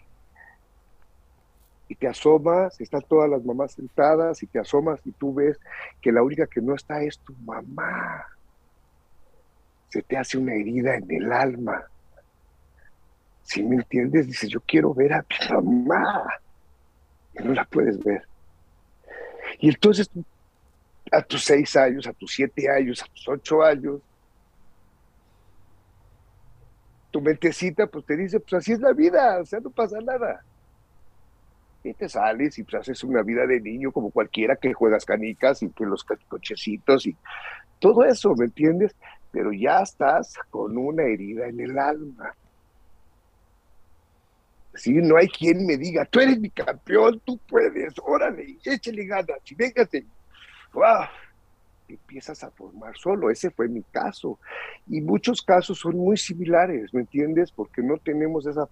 y 1.87 1.95
te 1.95 2.07
asomas, 2.07 2.79
están 2.81 3.01
todas 3.01 3.29
las 3.29 3.43
mamás 3.43 3.73
sentadas, 3.73 4.41
y 4.41 4.47
te 4.47 4.59
asomas 4.59 4.99
y 5.05 5.11
tú 5.11 5.33
ves 5.33 5.59
que 6.01 6.11
la 6.11 6.23
única 6.23 6.47
que 6.47 6.61
no 6.61 6.75
está 6.75 7.01
es 7.01 7.19
tu 7.19 7.33
mamá. 7.45 8.25
Se 9.89 10.01
te 10.01 10.17
hace 10.17 10.37
una 10.37 10.53
herida 10.53 10.95
en 10.95 11.09
el 11.09 11.31
alma 11.31 11.85
si 13.45 13.61
me 13.61 13.75
entiendes, 13.75 14.25
dices, 14.25 14.49
yo 14.49 14.59
quiero 14.61 14.93
ver 14.93 15.13
a 15.13 15.25
mi 15.61 15.83
mamá. 15.83 16.25
Y 17.33 17.43
no 17.43 17.53
la 17.53 17.63
puedes 17.63 18.03
ver. 18.03 18.27
Y 19.59 19.69
entonces, 19.69 20.09
a 21.11 21.21
tus 21.21 21.43
seis 21.43 21.75
años, 21.75 22.07
a 22.07 22.13
tus 22.13 22.33
siete 22.33 22.69
años, 22.69 23.03
a 23.03 23.05
tus 23.05 23.27
ocho 23.27 23.63
años, 23.63 24.01
tu 27.11 27.21
mentecita 27.21 27.87
pues 27.87 28.03
te 28.05 28.17
dice, 28.17 28.39
pues 28.39 28.53
así 28.53 28.73
es 28.73 28.79
la 28.79 28.91
vida, 28.91 29.39
o 29.39 29.45
sea, 29.45 29.59
no 29.59 29.69
pasa 29.69 30.01
nada. 30.01 30.43
Y 31.85 31.93
te 31.93 32.09
sales 32.09 32.57
y 32.57 32.63
pues 32.63 32.81
haces 32.81 33.03
una 33.03 33.21
vida 33.21 33.45
de 33.45 33.61
niño 33.61 33.91
como 33.91 34.09
cualquiera 34.09 34.55
que 34.55 34.73
juegas 34.73 35.05
canicas 35.05 35.61
y 35.61 35.69
que 35.69 35.85
los 35.85 36.03
cochecitos 36.03 37.05
y 37.05 37.15
todo 37.79 38.03
eso, 38.03 38.33
¿me 38.35 38.45
entiendes? 38.45 38.95
Pero 39.31 39.53
ya 39.53 39.81
estás 39.81 40.33
con 40.49 40.77
una 40.77 41.03
herida 41.03 41.47
en 41.47 41.59
el 41.59 41.77
alma. 41.77 42.33
¿sí? 44.73 44.93
No 44.93 45.15
hay 45.17 45.27
quien 45.27 45.65
me 45.67 45.77
diga, 45.77 46.05
tú 46.05 46.19
eres 46.19 46.39
mi 46.39 46.49
campeón, 46.49 47.21
tú 47.23 47.37
puedes, 47.47 47.93
órale, 48.03 48.57
échale 48.63 49.05
ganas, 49.05 49.39
y 49.45 49.53
véngate. 49.55 50.05
¡Wow! 50.73 51.05
empiezas 51.87 52.43
a 52.43 52.49
formar 52.49 52.97
solo, 52.97 53.29
ese 53.29 53.51
fue 53.51 53.67
mi 53.67 53.83
caso. 53.83 54.39
Y 54.87 55.01
muchos 55.01 55.43
casos 55.43 55.77
son 55.77 55.97
muy 55.97 56.17
similares, 56.17 56.91
¿me 56.95 57.01
entiendes? 57.01 57.51
Porque 57.51 57.83
no 57.83 57.97
tenemos 57.97 58.47
esa, 58.47 58.67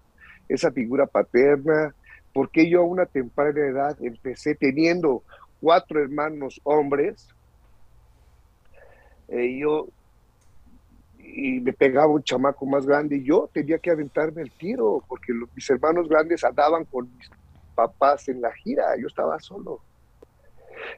esa 0.50 0.72
figura 0.72 1.06
paterna, 1.06 1.94
porque 2.34 2.70
yo 2.70 2.82
a 2.82 2.86
una 2.86 3.06
temprana 3.06 3.60
edad 3.62 3.98
empecé 4.02 4.56
teniendo 4.56 5.24
cuatro 5.60 6.02
hermanos 6.02 6.60
hombres, 6.64 7.28
eh, 9.28 9.60
yo 9.60 9.88
y 11.18 11.62
me 11.62 11.74
pegaba 11.74 12.08
un 12.08 12.24
chamaco 12.24 12.66
más 12.66 12.86
grande 12.86 13.18
y 13.18 13.24
yo 13.24 13.50
tenía 13.54 13.80
que 13.80 13.90
aventarme 13.90 14.42
el 14.42 14.52
tiro 14.52 15.04
porque 15.08 15.34
mis 15.56 15.70
hermanos 15.70 16.08
grandes 16.08 16.44
andaban 16.44 16.86
con 16.86 17.12
mis 17.16 17.30
papás 17.74 18.28
en 18.28 18.42
la 18.42 18.52
gira, 18.52 18.84
yo 19.00 19.08
estaba 19.08 19.40
solo. 19.40 19.82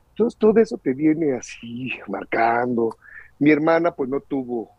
Entonces 0.10 0.38
todo 0.38 0.60
eso 0.60 0.78
te 0.78 0.94
viene 0.94 1.36
así 1.36 1.92
marcando. 2.08 2.98
Mi 3.40 3.52
hermana 3.52 3.92
pues 3.94 4.10
no 4.10 4.20
tuvo 4.22 4.75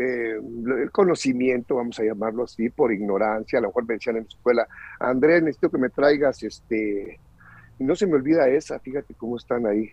eh, 0.00 0.40
el 0.82 0.90
conocimiento, 0.90 1.76
vamos 1.76 1.98
a 2.00 2.04
llamarlo 2.04 2.44
así, 2.44 2.70
por 2.70 2.92
ignorancia, 2.92 3.58
a 3.58 3.62
lo 3.62 3.68
mejor 3.68 3.86
me 3.86 3.94
decían 3.94 4.16
en 4.16 4.22
la 4.22 4.28
escuela, 4.28 4.68
Andrés, 4.98 5.42
necesito 5.42 5.70
que 5.70 5.78
me 5.78 5.90
traigas 5.90 6.42
este, 6.42 7.20
y 7.78 7.84
no 7.84 7.94
se 7.94 8.06
me 8.06 8.14
olvida 8.14 8.48
esa, 8.48 8.78
fíjate 8.78 9.14
cómo 9.14 9.36
están 9.36 9.66
ahí. 9.66 9.90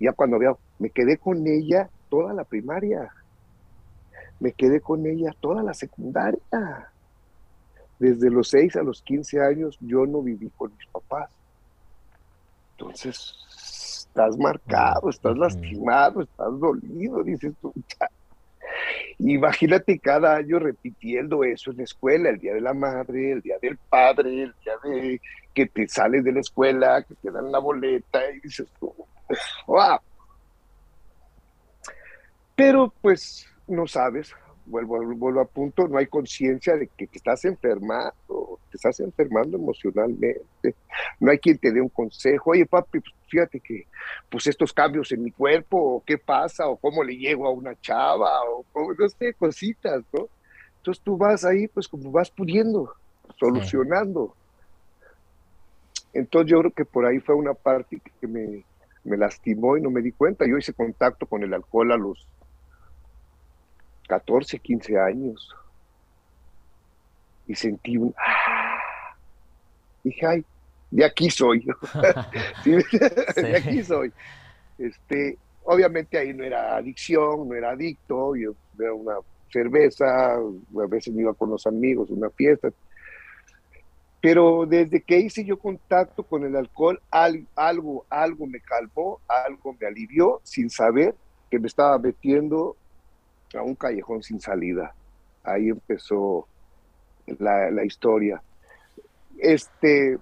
Ya 0.00 0.12
cuando 0.12 0.38
veo, 0.38 0.58
me 0.78 0.90
quedé 0.90 1.16
con 1.18 1.46
ella 1.46 1.88
toda 2.08 2.32
la 2.32 2.44
primaria 2.44 3.12
me 4.40 4.52
quedé 4.52 4.80
con 4.80 5.06
ella 5.06 5.34
toda 5.40 5.62
la 5.62 5.74
secundaria. 5.74 6.40
Desde 7.98 8.30
los 8.30 8.48
6 8.48 8.76
a 8.76 8.82
los 8.82 9.02
15 9.02 9.40
años 9.40 9.76
yo 9.80 10.06
no 10.06 10.22
viví 10.22 10.50
con 10.56 10.72
mis 10.76 10.86
papás. 10.86 11.30
Entonces, 12.72 13.34
estás 14.06 14.38
marcado, 14.38 15.10
estás 15.10 15.36
lastimado, 15.36 16.22
estás 16.22 16.60
dolido, 16.60 17.24
dices 17.24 17.52
tú. 17.60 17.72
Imagínate 19.18 19.98
cada 19.98 20.36
año 20.36 20.58
repitiendo 20.60 21.42
eso 21.42 21.72
en 21.72 21.78
la 21.78 21.82
escuela, 21.82 22.30
el 22.30 22.38
día 22.38 22.54
de 22.54 22.60
la 22.60 22.72
madre, 22.72 23.32
el 23.32 23.40
día 23.40 23.56
del 23.60 23.76
padre, 23.76 24.44
el 24.44 24.54
día 24.64 24.74
de 24.84 25.20
que 25.52 25.66
te 25.66 25.88
sales 25.88 26.22
de 26.22 26.32
la 26.32 26.40
escuela, 26.40 27.02
que 27.02 27.14
te 27.16 27.30
dan 27.32 27.50
la 27.50 27.58
boleta 27.58 28.20
y 28.30 28.40
dices 28.40 28.68
wow. 29.66 29.98
Pero 32.54 32.92
pues 33.00 33.46
no 33.66 33.86
sabes, 33.86 34.34
vuelvo, 34.66 35.00
vuelvo 35.16 35.40
a 35.40 35.46
punto, 35.46 35.88
no 35.88 35.98
hay 35.98 36.06
conciencia 36.06 36.76
de 36.76 36.88
que 36.88 37.08
te 37.08 37.18
estás 37.18 37.44
enfermando, 37.44 38.60
te 38.70 38.76
estás 38.76 39.00
enfermando 39.00 39.56
emocionalmente, 39.56 40.74
no 41.20 41.30
hay 41.30 41.38
quien 41.38 41.58
te 41.58 41.72
dé 41.72 41.80
un 41.80 41.88
consejo, 41.88 42.50
oye 42.50 42.66
papi, 42.66 43.00
pues, 43.00 43.14
fíjate 43.28 43.60
que 43.60 43.86
pues 44.30 44.46
estos 44.46 44.72
cambios 44.72 45.12
en 45.12 45.22
mi 45.22 45.30
cuerpo, 45.30 45.96
o 45.96 46.04
qué 46.04 46.18
pasa, 46.18 46.66
o 46.66 46.76
cómo 46.76 47.04
le 47.04 47.16
llego 47.16 47.46
a 47.46 47.50
una 47.50 47.78
chava, 47.80 48.40
o 48.44 48.64
no 48.74 49.08
sé, 49.08 49.34
cositas, 49.34 50.02
¿no? 50.12 50.28
Entonces 50.78 51.02
tú 51.04 51.16
vas 51.16 51.44
ahí, 51.44 51.68
pues 51.68 51.86
como 51.88 52.10
vas 52.10 52.30
pudiendo, 52.30 52.94
solucionando. 53.38 54.34
Entonces 56.12 56.50
yo 56.50 56.60
creo 56.60 56.72
que 56.72 56.84
por 56.84 57.04
ahí 57.04 57.20
fue 57.20 57.34
una 57.34 57.54
parte 57.54 58.00
que 58.20 58.26
me, 58.26 58.64
me 59.04 59.16
lastimó 59.16 59.76
y 59.76 59.82
no 59.82 59.90
me 59.90 60.00
di 60.00 60.12
cuenta. 60.12 60.46
Yo 60.46 60.56
hice 60.56 60.72
contacto 60.72 61.26
con 61.26 61.42
el 61.42 61.52
alcohol 61.52 61.92
a 61.92 61.96
los 61.96 62.26
14, 64.08 64.58
15 64.58 64.98
años. 64.98 65.54
Y 67.46 67.54
sentí 67.54 67.96
un... 67.96 68.14
¡ah! 68.18 68.78
Dije, 70.04 70.26
ay, 70.26 70.44
de 70.90 71.04
aquí 71.04 71.30
soy. 71.30 71.64
De 72.64 73.56
aquí 73.56 73.82
soy. 73.82 74.12
Este, 74.78 75.36
obviamente 75.64 76.18
ahí 76.18 76.32
no 76.32 76.44
era 76.44 76.76
adicción, 76.76 77.48
no 77.48 77.54
era 77.54 77.70
adicto, 77.70 78.34
yo 78.36 78.54
era 78.78 78.94
una 78.94 79.16
cerveza, 79.52 80.34
a 80.36 80.86
veces 80.88 81.12
me 81.12 81.22
iba 81.22 81.34
con 81.34 81.50
los 81.50 81.66
amigos, 81.66 82.10
una 82.10 82.30
fiesta. 82.30 82.70
Pero 84.20 84.66
desde 84.66 85.00
que 85.00 85.18
hice 85.18 85.44
yo 85.44 85.58
contacto 85.58 86.22
con 86.22 86.44
el 86.44 86.56
alcohol, 86.56 87.00
algo, 87.10 88.04
algo 88.08 88.46
me 88.46 88.60
calmó, 88.60 89.20
algo 89.28 89.76
me 89.78 89.86
alivió, 89.86 90.40
sin 90.42 90.70
saber 90.70 91.14
que 91.50 91.58
me 91.58 91.68
estaba 91.68 91.98
metiendo 91.98 92.76
a 93.54 93.62
un 93.62 93.74
callejón 93.74 94.22
sin 94.22 94.40
salida. 94.40 94.94
ahí 95.44 95.68
empezó 95.68 96.46
la, 97.38 97.70
la 97.70 97.84
historia. 97.84 98.42
Este, 99.38 100.18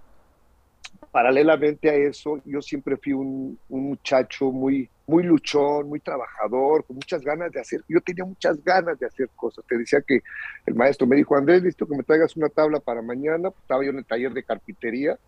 paralelamente 1.11 1.91
a 1.91 1.95
eso, 1.95 2.41
yo 2.45 2.61
siempre 2.63 2.97
fui 2.97 3.13
un, 3.13 3.59
muchacho 3.69 4.51
muy, 4.51 4.89
muy 5.07 5.23
luchón, 5.23 5.89
muy 5.89 6.01
trabajador, 6.01 6.85
con 6.85 6.97
muchas 6.97 7.23
ganas 7.23 7.53
de 7.53 7.61
hacer. 7.61 7.83
Yo 7.89 8.01
tenía 8.01 8.25
muchas 8.25 8.63
ganas 8.63 8.99
de 8.99 9.07
hacer 9.07 9.29
cosas. 9.37 9.65
Te 9.67 9.79
decía 9.79 10.01
que 10.07 10.21
el 10.67 10.75
maestro 10.75 11.07
me 11.07 11.17
dijo, 11.17 11.37
Andrés, 11.37 11.63
listo 11.63 11.87
que 11.87 11.97
me 11.97 12.03
traigas 12.03 12.37
una 12.37 12.49
tabla 12.49 12.81
para 12.81 13.03
mañana. 13.03 13.49
Estaba 13.49 13.85
yo 13.85 13.91
en 13.91 13.99
el 13.99 14.05
taller 14.05 14.33
de 14.33 14.43
carpintería, 14.43 15.19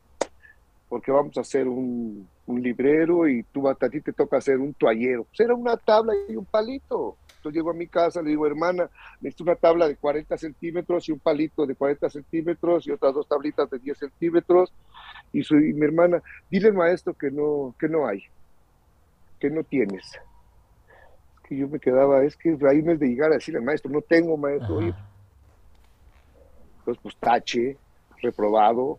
porque 0.89 1.13
vamos 1.13 1.37
a 1.39 1.43
hacer 1.43 1.69
un, 1.69 2.29
librero 2.47 3.29
y 3.29 3.43
tú 3.43 3.69
a 3.69 3.75
ti 3.75 4.01
te 4.01 4.13
toca 4.13 4.39
hacer 4.39 4.59
un 4.59 4.73
toallero. 4.73 5.25
Pues 5.25 5.41
era 5.41 5.55
una 5.55 5.77
tabla 5.77 6.15
y 6.29 6.37
un 6.37 6.47
palito. 6.47 7.17
Entonces 7.39 7.57
llego 7.57 7.71
a 7.71 7.75
mi 7.75 7.87
casa, 7.87 8.21
le 8.21 8.31
digo, 8.31 8.47
hermana, 8.47 8.91
necesito 9.21 9.45
una 9.45 9.55
tabla 9.55 9.87
de 9.87 9.97
40 9.97 10.37
centímetros 10.37 11.09
y 11.09 11.13
un 11.13 11.21
palito 11.21 11.67
de 11.67 11.75
40 11.75 12.11
centímetros 12.11 12.87
y 12.87 12.91
otras 12.91 13.15
dos 13.15 13.29
tablitas 13.29 13.71
de 13.71 13.79
10 13.79 13.97
centímetros 13.97 14.73
y, 15.33 15.43
mi 15.53 15.85
hermana, 15.85 16.23
dile 16.51 16.69
al 16.69 16.75
maestro 16.75 17.15
que 17.15 17.31
no, 17.31 17.75
que 17.79 17.89
no 17.89 18.07
hay, 18.07 18.25
que 19.39 19.51
no 19.51 19.63
tienes. 19.63 20.19
que 21.49 21.57
yo 21.57 21.69
me 21.69 21.79
quedaba, 21.79 22.25
es 22.25 22.37
que 22.37 22.57
ahí 22.69 22.83
no 22.83 22.93
es 22.93 22.99
de 22.99 23.07
llegar 23.07 23.31
a 23.31 23.37
decirle 23.37 23.59
al 23.59 23.65
maestro, 23.65 23.91
no 23.91 24.03
tengo 24.03 24.37
maestro. 24.37 24.77
Oye, 24.77 24.95
pues, 26.85 26.99
pues 27.03 27.17
tache, 27.17 27.77
reprobado. 28.21 28.99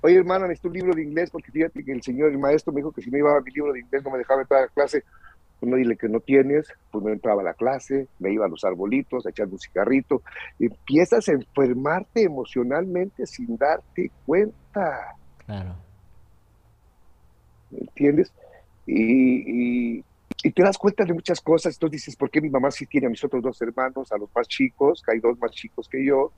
Oye, 0.00 0.16
hermana, 0.16 0.46
necesito 0.46 0.68
un 0.68 0.74
libro 0.74 0.94
de 0.94 1.02
inglés 1.02 1.30
porque 1.30 1.50
fíjate 1.50 1.84
que 1.84 1.92
el 1.92 2.02
señor, 2.02 2.30
el 2.30 2.38
maestro 2.38 2.72
me 2.72 2.78
dijo 2.78 2.92
que 2.92 3.02
si 3.02 3.10
no 3.10 3.18
iba 3.18 3.36
a 3.36 3.40
mi 3.40 3.50
libro 3.50 3.72
de 3.72 3.80
inglés 3.80 4.02
no 4.04 4.10
me 4.10 4.18
dejaba 4.18 4.42
entrar 4.42 4.60
a 4.60 4.62
la 4.64 4.68
clase. 4.68 5.04
Pues 5.64 5.70
no 5.70 5.76
dile 5.78 5.96
que 5.96 6.10
no 6.10 6.20
tienes, 6.20 6.70
pues 6.90 7.02
no 7.02 7.10
entraba 7.10 7.40
a 7.40 7.44
la 7.44 7.54
clase, 7.54 8.06
me 8.18 8.30
iba 8.30 8.44
a 8.44 8.50
los 8.50 8.64
arbolitos 8.64 9.24
a 9.24 9.30
echar 9.30 9.46
un 9.46 9.58
cigarrito. 9.58 10.20
Empiezas 10.58 11.26
a 11.26 11.32
enfermarte 11.32 12.22
emocionalmente 12.22 13.24
sin 13.24 13.56
darte 13.56 14.10
cuenta. 14.26 15.16
Claro. 15.46 15.74
¿Entiendes? 17.72 18.30
Y, 18.86 20.02
te 20.02 20.62
das 20.62 20.76
cuenta 20.76 21.06
de 21.06 21.14
muchas 21.14 21.40
cosas. 21.40 21.72
Entonces 21.76 22.02
dices, 22.02 22.16
¿por 22.16 22.28
qué 22.30 22.42
mi 22.42 22.50
mamá 22.50 22.70
sí 22.70 22.84
tiene 22.84 23.06
a 23.06 23.10
mis 23.10 23.24
otros 23.24 23.42
dos 23.42 23.62
hermanos, 23.62 24.12
a 24.12 24.18
los 24.18 24.28
más 24.34 24.46
chicos, 24.46 25.02
que 25.02 25.12
hay 25.12 25.20
dos 25.20 25.38
más 25.38 25.50
chicos 25.52 25.88
que 25.88 26.04
yo, 26.04 26.32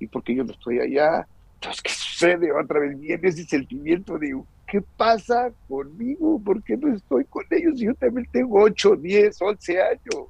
y 0.00 0.08
por 0.08 0.24
qué 0.24 0.34
yo 0.34 0.42
no 0.42 0.50
estoy 0.50 0.80
allá? 0.80 1.24
Entonces, 1.54 1.82
¿qué 1.82 1.90
sucede? 1.92 2.50
Otra 2.50 2.80
vez 2.80 2.98
viene 2.98 3.28
ese 3.28 3.44
sentimiento 3.44 4.18
de, 4.18 4.34
¿qué 4.72 4.80
pasa 4.96 5.52
conmigo? 5.68 6.40
¿Por 6.42 6.64
qué 6.64 6.76
no 6.76 6.94
estoy 6.96 7.26
con 7.26 7.44
ellos? 7.50 7.78
Yo 7.78 7.94
también 7.94 8.26
tengo 8.32 8.62
8, 8.62 8.96
10, 8.96 9.42
11 9.42 9.82
años. 9.82 10.26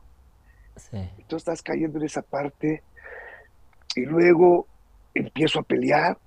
Sí. 0.76 0.97
Entonces 0.97 1.36
estás 1.36 1.62
cayendo 1.62 1.99
en 1.99 2.07
esa 2.07 2.22
parte 2.22 2.82
y 3.95 4.01
luego 4.01 4.66
empiezo 5.14 5.61
a 5.61 5.62
pelear 5.62 6.18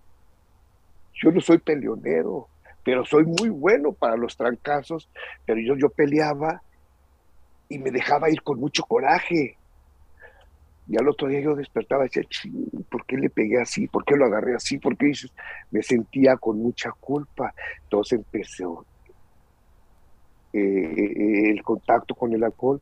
yo 1.22 1.32
no 1.32 1.40
soy 1.40 1.58
peleonero, 1.60 2.50
pero 2.84 3.06
soy 3.06 3.26
muy 3.26 3.50
bueno 3.50 3.94
para 3.94 4.18
los 4.18 4.36
trancazos, 4.36 5.10
pero 5.46 5.60
yo, 5.60 5.76
yo 5.78 5.90
peleaba 5.90 6.62
y 7.70 7.80
me 7.80 7.92
dejaba 7.92 8.30
ir 8.30 8.42
con 8.42 8.60
mucho 8.60 8.84
coraje. 8.84 9.58
Y 10.88 10.98
al 10.98 11.08
otro 11.08 11.28
día 11.28 11.40
yo 11.40 11.56
despertaba 11.56 12.06
y 12.06 12.10
decía, 12.10 12.24
¿por 12.90 13.06
qué 13.06 13.18
le 13.18 13.30
pegué 13.30 13.60
así? 13.60 13.88
¿Por 13.88 14.06
qué 14.06 14.16
lo 14.16 14.26
agarré 14.26 14.56
así? 14.56 14.78
¿Por 14.78 14.96
qué 14.98 15.08
dices? 15.08 15.32
Me 15.72 15.82
sentía 15.82 16.38
con 16.38 16.60
mucha 16.60 16.92
culpa. 16.92 17.54
Entonces 17.84 18.20
empezó 18.20 18.86
eh, 20.54 20.60
eh, 20.60 21.50
el 21.50 21.64
contacto 21.64 22.14
con 22.14 22.34
el 22.34 22.44
alcohol 22.44 22.80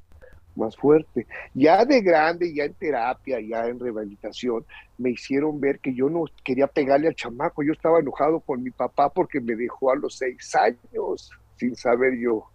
más 0.56 0.76
fuerte. 0.76 1.26
Ya 1.54 1.86
de 1.86 2.02
grande, 2.02 2.54
ya 2.54 2.66
en 2.66 2.74
terapia, 2.74 3.40
ya 3.40 3.68
en 3.68 3.80
rehabilitación, 3.80 4.66
me 4.98 5.12
hicieron 5.12 5.60
ver 5.60 5.80
que 5.80 5.94
yo 5.94 6.10
no 6.10 6.26
quería 6.44 6.68
pegarle 6.68 7.08
al 7.08 7.16
chamaco. 7.16 7.64
Yo 7.64 7.74
estaba 7.74 8.00
enojado 8.00 8.40
con 8.42 8.62
mi 8.62 8.72
papá 8.72 9.10
porque 9.10 9.40
me 9.40 9.56
dejó 9.56 9.92
a 9.92 9.96
los 9.96 10.18
seis 10.18 10.54
años, 10.56 11.32
sin 11.56 11.76
saber 11.76 12.18
yo. 12.20 12.46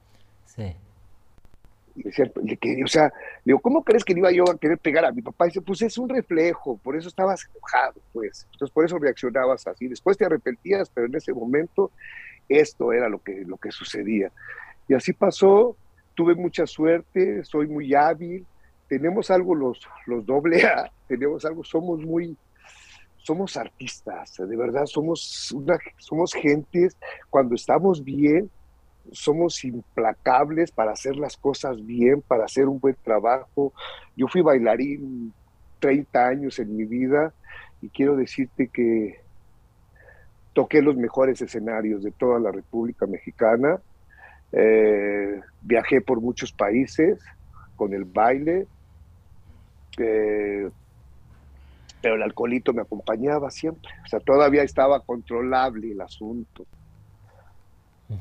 Sí. 0.44 0.74
Decía, 2.04 2.30
o 2.84 2.88
sea, 2.88 3.12
digo, 3.44 3.58
¿cómo 3.60 3.82
crees 3.82 4.04
que 4.04 4.12
iba 4.12 4.30
yo 4.30 4.44
a 4.50 4.58
querer 4.58 4.78
pegar 4.78 5.04
a 5.04 5.12
mi 5.12 5.22
papá? 5.22 5.46
Y 5.46 5.48
dice, 5.48 5.62
pues 5.62 5.82
es 5.82 5.98
un 5.98 6.08
reflejo, 6.08 6.78
por 6.78 6.96
eso 6.96 7.08
estabas 7.08 7.48
enojado, 7.48 8.00
pues. 8.12 8.46
Entonces, 8.52 8.72
por 8.72 8.84
eso 8.84 8.98
reaccionabas 8.98 9.66
así. 9.66 9.88
Después 9.88 10.16
te 10.16 10.24
arrepentías, 10.24 10.90
pero 10.90 11.06
en 11.06 11.14
ese 11.14 11.32
momento 11.32 11.90
esto 12.48 12.92
era 12.92 13.08
lo 13.08 13.22
que, 13.22 13.44
lo 13.44 13.56
que 13.56 13.70
sucedía. 13.70 14.32
Y 14.88 14.94
así 14.94 15.12
pasó, 15.12 15.76
tuve 16.14 16.34
mucha 16.34 16.66
suerte, 16.66 17.44
soy 17.44 17.68
muy 17.68 17.94
hábil, 17.94 18.46
tenemos 18.88 19.30
algo 19.30 19.54
los, 19.54 19.80
los 20.06 20.24
doble 20.24 20.64
A, 20.66 20.90
tenemos 21.06 21.44
algo, 21.44 21.62
somos 21.62 22.00
muy, 22.00 22.36
somos 23.18 23.56
artistas, 23.56 24.34
de 24.38 24.56
verdad, 24.56 24.86
somos, 24.86 25.52
una, 25.52 25.78
somos 25.98 26.32
gentes, 26.32 26.96
cuando 27.28 27.54
estamos 27.54 28.02
bien, 28.02 28.50
somos 29.12 29.64
implacables 29.64 30.70
para 30.70 30.92
hacer 30.92 31.16
las 31.16 31.36
cosas 31.36 31.84
bien, 31.84 32.22
para 32.22 32.44
hacer 32.44 32.66
un 32.66 32.78
buen 32.78 32.96
trabajo. 33.02 33.72
Yo 34.16 34.26
fui 34.28 34.42
bailarín 34.42 35.32
30 35.80 36.26
años 36.26 36.58
en 36.58 36.76
mi 36.76 36.84
vida 36.84 37.32
y 37.80 37.88
quiero 37.88 38.16
decirte 38.16 38.68
que 38.68 39.20
toqué 40.52 40.82
los 40.82 40.96
mejores 40.96 41.40
escenarios 41.40 42.02
de 42.02 42.10
toda 42.10 42.40
la 42.40 42.50
República 42.50 43.06
Mexicana 43.06 43.80
eh, 44.52 45.40
viajé 45.62 46.00
por 46.00 46.20
muchos 46.20 46.52
países 46.52 47.18
con 47.76 47.92
el 47.92 48.04
baile, 48.04 48.66
eh, 49.98 50.70
pero 52.00 52.14
el 52.14 52.22
alcoholito 52.22 52.72
me 52.72 52.82
acompañaba 52.82 53.50
siempre. 53.50 53.90
O 54.04 54.08
sea, 54.08 54.20
todavía 54.20 54.62
estaba 54.62 55.00
controlable 55.00 55.92
el 55.92 56.00
asunto. 56.00 56.64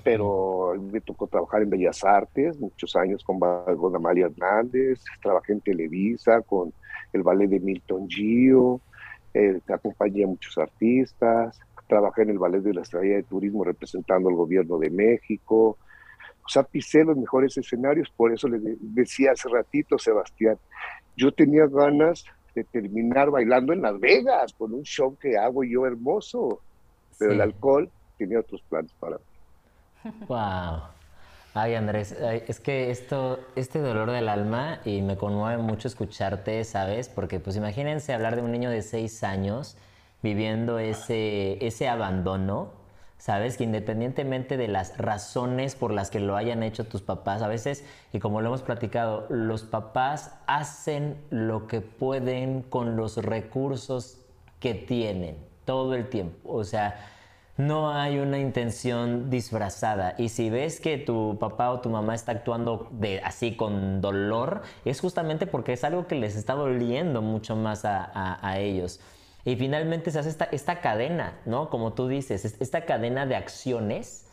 Pero 0.03 0.73
me 0.91 0.99
tocó 0.99 1.27
trabajar 1.27 1.61
en 1.61 1.69
Bellas 1.69 2.03
Artes, 2.03 2.59
muchos 2.59 2.95
años 2.95 3.23
con, 3.23 3.39
con 3.39 3.95
Amalia 3.95 4.25
Hernández, 4.25 5.01
trabajé 5.21 5.53
en 5.53 5.61
Televisa 5.61 6.41
con 6.41 6.73
el 7.13 7.23
ballet 7.23 7.47
de 7.47 7.59
Milton 7.61 8.09
Gio, 8.09 8.81
eh, 9.33 9.59
acompañé 9.69 10.25
a 10.25 10.27
muchos 10.27 10.57
artistas, 10.57 11.59
trabajé 11.87 12.23
en 12.23 12.31
el 12.31 12.39
ballet 12.39 12.61
de 12.61 12.73
la 12.73 12.81
Estrella 12.81 13.15
de 13.15 13.23
Turismo 13.23 13.63
representando 13.63 14.27
al 14.27 14.35
gobierno 14.35 14.77
de 14.77 14.89
México, 14.89 15.77
o 16.47 16.49
sea, 16.49 16.63
pisé 16.63 17.03
los 17.03 17.17
mejores 17.17 17.57
escenarios, 17.57 18.09
por 18.09 18.33
eso 18.33 18.47
le 18.47 18.59
decía 18.79 19.31
hace 19.31 19.49
ratito, 19.49 19.97
Sebastián, 19.97 20.57
yo 21.15 21.31
tenía 21.33 21.65
ganas 21.67 22.25
de 22.55 22.63
terminar 22.63 23.29
bailando 23.29 23.73
en 23.73 23.81
Las 23.81 23.99
Vegas 23.99 24.53
con 24.53 24.73
un 24.73 24.83
show 24.83 25.17
que 25.17 25.37
hago 25.37 25.63
yo 25.63 25.85
hermoso, 25.85 26.61
pero 27.19 27.33
el 27.33 27.41
alcohol 27.41 27.89
tenía 28.17 28.39
otros 28.39 28.61
planes 28.69 28.93
para 28.93 29.17
mí. 29.17 29.23
Wow. 30.27 30.81
Ay, 31.53 31.73
Andrés, 31.73 32.11
es 32.11 32.59
que 32.59 32.91
esto, 32.91 33.39
este 33.55 33.79
dolor 33.79 34.11
del 34.11 34.29
alma 34.29 34.79
y 34.85 35.01
me 35.01 35.17
conmueve 35.17 35.61
mucho 35.61 35.87
escucharte, 35.87 36.63
¿sabes? 36.63 37.09
Porque 37.09 37.39
pues 37.39 37.55
imagínense 37.55 38.13
hablar 38.13 38.35
de 38.35 38.43
un 38.43 38.51
niño 38.51 38.69
de 38.69 38.83
seis 38.83 39.23
años 39.23 39.75
viviendo 40.21 40.77
ese, 40.77 41.65
ese 41.65 41.87
abandono 41.89 42.77
¿sabes? 43.17 43.57
Que 43.57 43.63
independientemente 43.63 44.57
de 44.57 44.67
las 44.67 44.97
razones 44.97 45.75
por 45.75 45.91
las 45.91 46.09
que 46.09 46.19
lo 46.19 46.35
hayan 46.35 46.63
hecho 46.63 46.85
tus 46.85 47.01
papás, 47.01 47.41
a 47.41 47.47
veces, 47.47 47.83
y 48.13 48.19
como 48.19 48.41
lo 48.41 48.47
hemos 48.47 48.61
platicado, 48.61 49.25
los 49.29 49.63
papás 49.63 50.35
hacen 50.45 51.17
lo 51.29 51.67
que 51.67 51.81
pueden 51.81 52.61
con 52.61 52.95
los 52.95 53.17
recursos 53.17 54.19
que 54.59 54.75
tienen 54.75 55.37
todo 55.65 55.95
el 55.95 56.09
tiempo. 56.09 56.53
O 56.53 56.63
sea, 56.63 56.95
no 57.57 57.91
hay 57.91 58.19
una 58.19 58.39
intención 58.39 59.29
disfrazada. 59.29 60.15
Y 60.17 60.29
si 60.29 60.49
ves 60.49 60.79
que 60.79 60.97
tu 60.97 61.37
papá 61.39 61.71
o 61.71 61.81
tu 61.81 61.89
mamá 61.89 62.15
está 62.15 62.31
actuando 62.31 62.87
de, 62.91 63.19
así 63.21 63.55
con 63.55 63.99
dolor, 63.99 64.61
es 64.85 65.01
justamente 65.01 65.47
porque 65.47 65.73
es 65.73 65.83
algo 65.83 66.07
que 66.07 66.15
les 66.15 66.35
está 66.35 66.53
doliendo 66.53 67.21
mucho 67.21 67.55
más 67.55 67.83
a 67.83 68.59
ellos. 68.59 68.99
Y 69.47 69.55
finalmente 69.55 70.11
se 70.11 70.19
hace 70.19 70.27
esta, 70.27 70.49
esta 70.51 70.81
cadena, 70.81 71.39
¿no? 71.45 71.69
Como 71.69 71.93
tú 71.93 72.09
dices, 72.09 72.43
esta 72.59 72.81
cadena 72.81 73.25
de 73.25 73.37
acciones, 73.37 74.27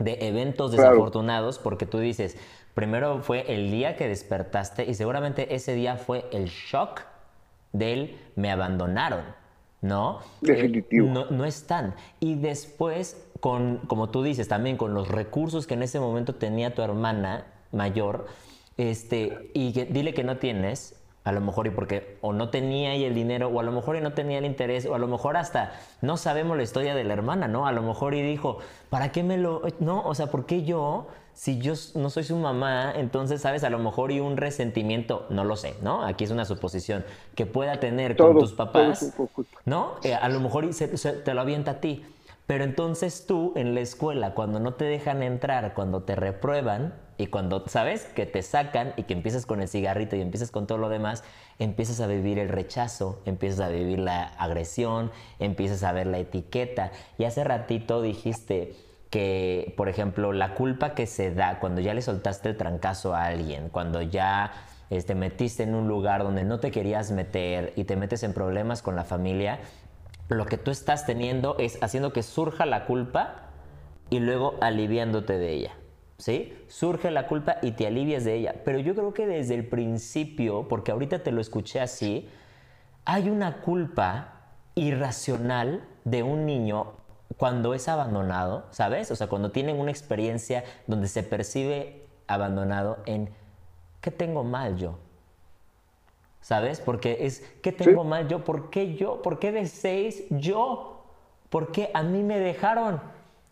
de 0.00 0.26
eventos 0.26 0.72
desafortunados, 0.72 1.60
porque 1.60 1.86
tú 1.86 2.00
dices, 2.00 2.36
primero 2.74 3.22
fue 3.22 3.44
el 3.54 3.70
día 3.70 3.94
que 3.94 4.08
despertaste 4.08 4.86
y 4.86 4.94
seguramente 4.94 5.54
ese 5.54 5.74
día 5.74 5.96
fue 5.96 6.28
el 6.32 6.46
shock 6.46 7.02
del 7.72 8.18
me 8.34 8.50
abandonaron, 8.50 9.22
¿no? 9.82 10.20
Definitivo. 10.40 11.08
no, 11.08 11.30
no, 11.30 11.44
están. 11.44 11.94
Y 12.20 12.34
después, 12.34 13.16
con, 13.40 13.78
como 13.86 14.10
tú 14.10 14.22
dices, 14.22 14.48
también 14.48 14.76
con 14.76 14.94
los 14.94 15.08
recursos 15.08 15.66
que 15.66 15.74
en 15.74 15.82
ese 15.82 16.00
momento 16.00 16.34
tenía 16.34 16.74
tu 16.74 16.82
hermana 16.82 17.46
mayor, 17.72 18.26
este, 18.76 19.50
y 19.54 19.72
que, 19.72 19.84
dile 19.86 20.14
que 20.14 20.24
no 20.24 20.36
tienes, 20.38 20.96
A 21.22 21.32
lo 21.32 21.42
mejor 21.42 21.66
y 21.66 21.70
porque 21.70 22.16
o 22.22 22.32
no 22.32 22.48
tenía 22.48 22.96
y 22.96 23.04
el 23.04 23.14
dinero, 23.14 23.48
o 23.48 23.60
a 23.60 23.62
lo 23.62 23.72
mejor 23.72 23.96
y 23.96 24.00
no 24.00 24.14
tenía 24.14 24.38
el 24.38 24.46
interés, 24.46 24.86
o 24.86 24.94
a 24.94 24.98
lo 24.98 25.06
mejor 25.06 25.36
hasta 25.36 25.72
no 26.00 26.16
sabemos 26.16 26.56
la 26.56 26.62
historia 26.62 26.94
de 26.94 27.04
la 27.04 27.12
hermana, 27.12 27.46
¿no? 27.46 27.66
A 27.66 27.72
lo 27.72 27.82
mejor 27.82 28.14
y 28.14 28.22
dijo, 28.22 28.58
¿para 28.88 29.12
qué 29.12 29.22
me 29.22 29.36
lo.? 29.36 29.62
No, 29.80 30.02
o 30.02 30.14
sea, 30.14 30.28
¿por 30.28 30.46
qué 30.46 30.64
yo? 30.64 31.08
Si 31.32 31.58
yo 31.58 31.74
no 31.94 32.10
soy 32.10 32.24
su 32.24 32.36
mamá, 32.36 32.92
entonces, 32.94 33.40
¿sabes? 33.40 33.64
A 33.64 33.70
lo 33.70 33.78
mejor 33.78 34.12
y 34.12 34.20
un 34.20 34.36
resentimiento, 34.36 35.26
no 35.30 35.44
lo 35.44 35.56
sé, 35.56 35.74
¿no? 35.82 36.04
Aquí 36.04 36.24
es 36.24 36.30
una 36.30 36.44
suposición, 36.44 37.04
que 37.34 37.46
pueda 37.46 37.80
tener 37.80 38.16
con 38.16 38.38
tus 38.38 38.52
papás, 38.52 39.14
¿no? 39.64 39.96
Eh, 40.02 40.14
a 40.14 40.28
lo 40.28 40.40
mejor 40.40 40.64
y 40.64 40.70
te 40.70 41.34
lo 41.34 41.40
avienta 41.40 41.72
a 41.72 41.80
ti. 41.80 42.04
Pero 42.50 42.64
entonces 42.64 43.26
tú 43.28 43.52
en 43.54 43.76
la 43.76 43.80
escuela, 43.80 44.34
cuando 44.34 44.58
no 44.58 44.74
te 44.74 44.84
dejan 44.84 45.22
entrar, 45.22 45.72
cuando 45.72 46.02
te 46.02 46.16
reprueban 46.16 46.94
y 47.16 47.28
cuando 47.28 47.68
sabes 47.68 48.06
que 48.06 48.26
te 48.26 48.42
sacan 48.42 48.92
y 48.96 49.04
que 49.04 49.12
empiezas 49.12 49.46
con 49.46 49.62
el 49.62 49.68
cigarrito 49.68 50.16
y 50.16 50.20
empiezas 50.20 50.50
con 50.50 50.66
todo 50.66 50.76
lo 50.76 50.88
demás, 50.88 51.22
empiezas 51.60 52.00
a 52.00 52.08
vivir 52.08 52.40
el 52.40 52.48
rechazo, 52.48 53.20
empiezas 53.24 53.60
a 53.60 53.68
vivir 53.68 54.00
la 54.00 54.24
agresión, 54.24 55.12
empiezas 55.38 55.84
a 55.84 55.92
ver 55.92 56.08
la 56.08 56.18
etiqueta. 56.18 56.90
Y 57.18 57.24
hace 57.24 57.44
ratito 57.44 58.02
dijiste 58.02 58.74
que, 59.10 59.74
por 59.76 59.88
ejemplo, 59.88 60.32
la 60.32 60.54
culpa 60.54 60.94
que 60.94 61.06
se 61.06 61.34
da 61.34 61.58
cuando 61.58 61.80
ya 61.80 61.94
le 61.94 62.00
soltaste 62.00 62.48
el 62.48 62.56
trancazo 62.56 63.14
a 63.14 63.24
alguien, 63.26 63.68
cuando 63.68 64.00
ya 64.00 64.52
te 64.88 64.96
este, 64.96 65.14
metiste 65.14 65.64
en 65.64 65.74
un 65.74 65.88
lugar 65.88 66.22
donde 66.22 66.44
no 66.44 66.60
te 66.60 66.70
querías 66.70 67.10
meter 67.10 67.72
y 67.76 67.84
te 67.84 67.96
metes 67.96 68.22
en 68.22 68.32
problemas 68.32 68.82
con 68.82 68.96
la 68.96 69.04
familia, 69.04 69.58
lo 70.28 70.46
que 70.46 70.58
tú 70.58 70.70
estás 70.70 71.06
teniendo 71.06 71.56
es 71.58 71.82
haciendo 71.82 72.12
que 72.12 72.22
surja 72.22 72.66
la 72.66 72.86
culpa 72.86 73.50
y 74.10 74.20
luego 74.20 74.54
aliviándote 74.60 75.38
de 75.38 75.52
ella. 75.52 75.74
¿Sí? 76.18 76.52
Surge 76.68 77.10
la 77.10 77.26
culpa 77.26 77.56
y 77.62 77.72
te 77.72 77.86
alivias 77.86 78.24
de 78.24 78.34
ella. 78.34 78.56
Pero 78.64 78.78
yo 78.78 78.94
creo 78.94 79.14
que 79.14 79.26
desde 79.26 79.54
el 79.54 79.66
principio, 79.66 80.68
porque 80.68 80.92
ahorita 80.92 81.20
te 81.20 81.32
lo 81.32 81.40
escuché 81.40 81.80
así, 81.80 82.28
hay 83.06 83.30
una 83.30 83.62
culpa 83.62 84.34
irracional 84.74 85.82
de 86.04 86.22
un 86.22 86.44
niño 86.44 86.99
cuando 87.40 87.74
es 87.74 87.88
abandonado, 87.88 88.66
¿sabes? 88.70 89.10
O 89.10 89.16
sea, 89.16 89.26
cuando 89.26 89.50
tienen 89.50 89.80
una 89.80 89.90
experiencia 89.90 90.62
donde 90.86 91.08
se 91.08 91.24
percibe 91.24 92.06
abandonado 92.28 92.98
en 93.06 93.30
¿qué 94.00 94.12
tengo 94.12 94.44
mal 94.44 94.76
yo? 94.76 94.98
¿sabes? 96.40 96.80
Porque 96.80 97.18
es, 97.20 97.44
¿qué 97.62 97.72
tengo 97.72 98.04
mal 98.04 98.28
yo? 98.28 98.44
¿Por 98.44 98.70
qué 98.70 98.94
yo? 98.94 99.22
¿Por 99.22 99.38
qué 99.38 99.52
de 99.52 99.66
seis 99.66 100.24
yo? 100.30 101.04
¿Por 101.48 101.72
qué 101.72 101.90
a 101.94 102.02
mí 102.02 102.22
me 102.22 102.38
dejaron? 102.38 103.00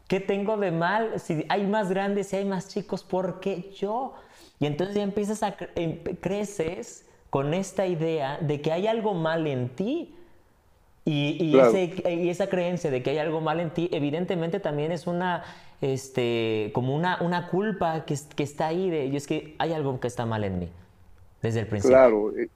¿Qué 0.06 0.20
tengo 0.20 0.56
de 0.56 0.70
mal? 0.70 1.20
Si 1.20 1.44
hay 1.48 1.66
más 1.66 1.90
grandes, 1.90 2.28
si 2.28 2.36
hay 2.36 2.44
más 2.44 2.68
chicos, 2.68 3.04
¿por 3.04 3.40
qué 3.40 3.70
yo? 3.72 4.14
Y 4.58 4.66
entonces 4.66 4.96
ya 4.96 5.02
empiezas 5.02 5.42
a, 5.42 5.54
em, 5.74 6.02
creces 6.20 7.06
con 7.30 7.52
esta 7.52 7.86
idea 7.86 8.38
de 8.38 8.60
que 8.62 8.72
hay 8.72 8.86
algo 8.86 9.14
mal 9.14 9.46
en 9.46 9.68
ti. 9.68 10.14
Y, 11.10 11.38
y, 11.42 12.28
esa 12.28 12.48
creencia 12.48 12.90
de 12.90 13.02
que 13.02 13.10
hay 13.10 13.18
algo 13.18 13.40
mal 13.40 13.60
en 13.60 13.70
ti, 13.70 13.88
evidentemente 13.92 14.60
también 14.60 14.92
es 14.92 15.06
una, 15.06 15.42
este, 15.80 16.70
como 16.74 16.94
una, 16.94 17.22
una 17.22 17.48
culpa 17.48 18.04
que, 18.04 18.14
que 18.36 18.42
está 18.42 18.66
ahí 18.66 18.90
de, 18.90 19.06
y 19.06 19.16
es 19.16 19.26
que 19.26 19.54
hay 19.58 19.72
algo 19.72 19.98
que 20.00 20.06
está 20.06 20.26
mal 20.26 20.44
en 20.44 20.58
mí, 20.58 20.68
desde 21.40 21.60
el 21.60 21.66
principio. 21.66 21.96
Claro, 21.96 22.36
eh, 22.36 22.50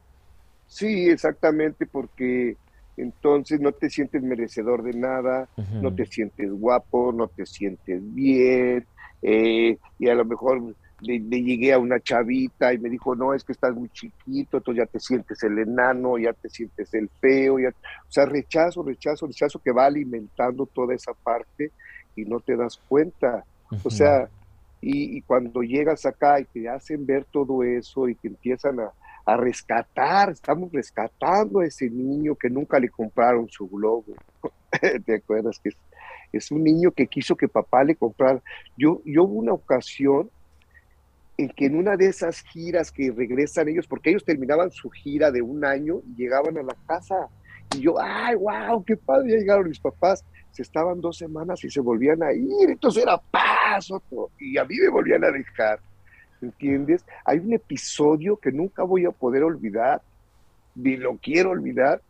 Sí, 0.72 1.10
exactamente, 1.10 1.86
porque 1.86 2.56
entonces 2.96 3.60
no 3.60 3.72
te 3.72 3.90
sientes 3.90 4.22
merecedor 4.22 4.82
de 4.82 4.94
nada, 4.94 5.46
no 5.82 5.94
te 5.94 6.06
sientes 6.06 6.50
guapo, 6.50 7.12
no 7.12 7.28
te 7.28 7.44
sientes 7.44 8.00
bien, 8.14 8.86
eh, 9.20 9.76
y 9.98 10.08
a 10.08 10.14
lo 10.14 10.24
mejor 10.24 10.74
le, 11.02 11.42
llegué 11.42 11.72
a 11.72 11.78
una 11.78 12.00
chavita 12.00 12.72
y 12.72 12.78
me 12.78 12.88
dijo, 12.88 13.14
no, 13.14 13.34
es 13.34 13.44
que 13.44 13.52
estás 13.52 13.74
muy 13.74 13.88
chiquito, 13.90 14.58
entonces 14.58 14.84
ya 14.84 14.86
te 14.86 15.00
sientes 15.00 15.42
el 15.42 15.58
enano, 15.58 16.18
ya 16.18 16.32
te 16.32 16.48
sientes 16.48 16.92
el 16.94 17.08
feo, 17.20 17.58
ya... 17.58 17.68
o 17.68 18.10
sea, 18.10 18.26
rechazo, 18.26 18.82
rechazo, 18.82 19.26
rechazo 19.26 19.58
que 19.58 19.72
va 19.72 19.86
alimentando 19.86 20.66
toda 20.66 20.94
esa 20.94 21.12
parte 21.14 21.72
y 22.16 22.24
no 22.24 22.40
te 22.40 22.56
das 22.56 22.80
cuenta. 22.88 23.44
O 23.84 23.90
sea, 23.90 24.28
y, 24.80 25.16
y, 25.16 25.22
cuando 25.22 25.62
llegas 25.62 26.04
acá 26.06 26.40
y 26.40 26.44
te 26.44 26.68
hacen 26.68 27.06
ver 27.06 27.24
todo 27.24 27.62
eso 27.62 28.08
y 28.08 28.14
te 28.14 28.28
empiezan 28.28 28.80
a, 28.80 28.92
a 29.24 29.36
rescatar, 29.36 30.30
estamos 30.30 30.72
rescatando 30.72 31.60
a 31.60 31.66
ese 31.66 31.88
niño 31.88 32.34
que 32.34 32.50
nunca 32.50 32.78
le 32.78 32.88
compraron 32.88 33.48
su 33.48 33.68
globo. 33.68 34.04
¿Te 35.06 35.16
acuerdas? 35.16 35.60
Que 35.62 35.70
es, 36.32 36.50
un 36.50 36.64
niño 36.64 36.90
que 36.90 37.06
quiso 37.06 37.36
que 37.36 37.48
papá 37.48 37.84
le 37.84 37.94
comprara. 37.94 38.42
Yo, 38.76 39.00
yo 39.04 39.24
hubo 39.24 39.34
una 39.34 39.52
ocasión 39.52 40.30
en 41.38 41.48
que 41.48 41.66
en 41.66 41.76
una 41.76 41.96
de 41.96 42.06
esas 42.06 42.40
giras 42.40 42.92
que 42.92 43.10
regresan 43.10 43.68
ellos, 43.68 43.86
porque 43.86 44.10
ellos 44.10 44.24
terminaban 44.24 44.70
su 44.70 44.90
gira 44.90 45.30
de 45.30 45.42
un 45.42 45.64
año 45.64 46.02
y 46.06 46.22
llegaban 46.22 46.58
a 46.58 46.62
la 46.62 46.76
casa. 46.86 47.28
Y 47.74 47.80
yo, 47.80 47.98
ay, 48.00 48.36
wow, 48.36 48.84
qué 48.84 48.96
padre, 48.96 49.32
ya 49.32 49.38
llegaron 49.38 49.68
mis 49.68 49.80
papás. 49.80 50.24
Se 50.52 50.62
estaban 50.62 51.00
dos 51.00 51.16
semanas 51.16 51.64
y 51.64 51.70
se 51.70 51.80
volvían 51.80 52.22
a 52.22 52.32
ir, 52.32 52.68
entonces 52.68 53.02
era 53.02 53.16
paso, 53.18 54.02
y 54.38 54.58
a 54.58 54.64
mí 54.64 54.76
me 54.78 54.90
volvían 54.90 55.24
a 55.24 55.30
dejar. 55.30 55.80
¿entiendes? 56.42 57.04
Hay 57.24 57.38
un 57.38 57.52
episodio 57.52 58.36
que 58.36 58.52
nunca 58.52 58.82
voy 58.82 59.04
a 59.04 59.10
poder 59.10 59.44
olvidar, 59.44 60.02
ni 60.74 60.96
lo 60.96 61.16
quiero 61.16 61.50
olvidar. 61.50 62.02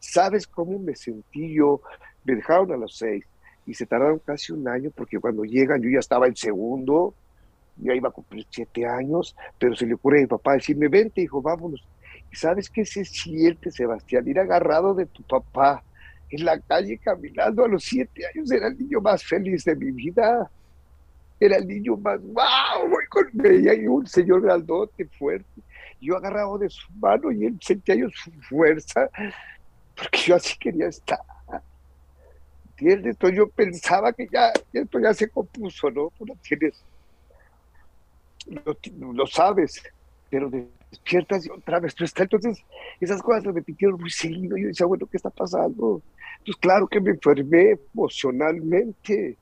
¿Sabes 0.00 0.46
cómo 0.46 0.78
me 0.78 0.94
sentí 0.94 1.54
yo? 1.54 1.80
Me 2.24 2.34
dejaron 2.36 2.72
a 2.72 2.76
las 2.76 2.96
seis 2.96 3.24
y 3.66 3.74
se 3.74 3.86
tardaron 3.86 4.18
casi 4.18 4.52
un 4.52 4.66
año 4.68 4.90
porque 4.94 5.18
cuando 5.18 5.44
llegan 5.44 5.82
yo 5.82 5.90
ya 5.90 5.98
estaba 5.98 6.26
en 6.26 6.36
segundo, 6.36 7.14
ya 7.80 7.94
iba 7.94 8.08
a 8.08 8.12
cumplir 8.12 8.46
siete 8.50 8.86
años, 8.86 9.36
pero 9.58 9.76
se 9.76 9.86
le 9.86 9.94
ocurre 9.94 10.18
a 10.18 10.22
mi 10.22 10.26
papá 10.26 10.54
decirme, 10.54 10.88
vente, 10.88 11.22
hijo, 11.22 11.40
vámonos. 11.42 11.86
¿Y 12.30 12.36
sabes 12.36 12.68
qué 12.68 12.84
se 12.84 13.04
siente, 13.04 13.70
Sebastián? 13.70 14.28
Ir 14.28 14.38
agarrado 14.38 14.94
de 14.94 15.06
tu 15.06 15.22
papá 15.22 15.82
en 16.30 16.44
la 16.44 16.60
calle 16.60 16.98
caminando 16.98 17.64
a 17.64 17.68
los 17.68 17.84
siete 17.84 18.22
años, 18.26 18.50
era 18.50 18.68
el 18.68 18.78
niño 18.78 19.00
más 19.00 19.24
feliz 19.24 19.64
de 19.64 19.74
mi 19.76 19.90
vida 19.90 20.50
era 21.40 21.56
el 21.56 21.66
niño 21.66 21.96
más, 21.96 22.20
wow, 22.20 22.88
voy 22.90 23.06
con 23.06 23.28
ella 23.44 23.74
y 23.74 23.86
un 23.86 24.06
señor 24.06 24.42
grandote, 24.42 25.06
fuerte. 25.06 25.62
Yo 26.00 26.16
agarraba 26.16 26.58
de 26.58 26.68
su 26.68 26.90
mano 26.92 27.30
y 27.30 27.46
él 27.46 27.58
sentía 27.60 27.94
yo 27.94 28.08
su 28.10 28.30
fuerza, 28.42 29.08
porque 29.96 30.18
yo 30.26 30.36
así 30.36 30.56
quería 30.58 30.88
estar. 30.88 31.20
¿Entiendes? 32.70 33.14
Entonces 33.14 33.36
yo 33.36 33.48
pensaba 33.48 34.12
que 34.12 34.28
ya 34.32 34.52
esto 34.72 35.00
ya 35.00 35.12
se 35.12 35.28
compuso, 35.28 35.90
¿no? 35.90 36.12
Tú 36.16 36.26
lo 36.26 36.34
tienes, 36.36 36.84
lo, 38.98 39.26
sabes, 39.26 39.82
pero 40.30 40.50
despiertas 40.50 41.46
y 41.46 41.50
otra 41.50 41.80
vez 41.80 41.94
tú 41.94 42.04
estás. 42.04 42.22
Entonces, 42.22 42.64
esas 43.00 43.22
cosas 43.22 43.44
se 43.44 43.52
repitieron 43.52 44.00
muy 44.00 44.10
seguido. 44.10 44.56
Yo 44.56 44.68
decía, 44.68 44.86
bueno, 44.86 45.06
¿qué 45.06 45.16
está 45.16 45.30
pasando? 45.30 46.02
Entonces, 46.38 46.60
claro 46.60 46.86
que 46.86 47.00
me 47.00 47.10
enfermé 47.10 47.78
emocionalmente 47.92 49.36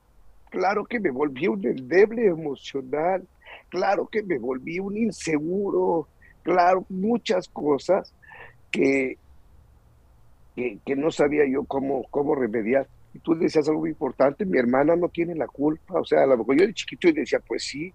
claro 0.57 0.85
que 0.85 1.01
me 1.01 1.11
volví 1.11 1.47
un 1.49 1.65
endeble 1.67 2.27
emocional, 2.27 3.27
claro 3.69 4.07
que 4.07 4.23
me 4.23 4.39
volví 4.39 4.79
un 4.79 4.97
inseguro, 4.97 6.09
claro, 6.43 6.85
muchas 6.89 7.49
cosas 7.49 8.15
que, 8.71 9.19
que, 10.55 10.97
no 10.97 11.11
sabía 11.11 11.45
yo 11.47 11.65
cómo, 11.65 12.05
cómo 12.11 12.35
remediar. 12.35 12.89
Y 13.13 13.19
tú 13.19 13.35
decías 13.35 13.69
algo 13.69 13.81
muy 13.81 13.91
importante, 13.91 14.45
mi 14.45 14.59
hermana 14.59 14.97
no 14.97 15.09
tiene 15.09 15.35
la 15.35 15.47
culpa, 15.47 16.01
o 16.01 16.05
sea, 16.05 16.23
a 16.23 16.27
lo 16.27 16.39
mejor 16.39 16.59
yo 16.59 16.67
de 16.67 16.75
chiquito 16.75 17.09
y 17.09 17.13
decía, 17.13 17.41
pues 17.47 17.65
sí, 17.65 17.93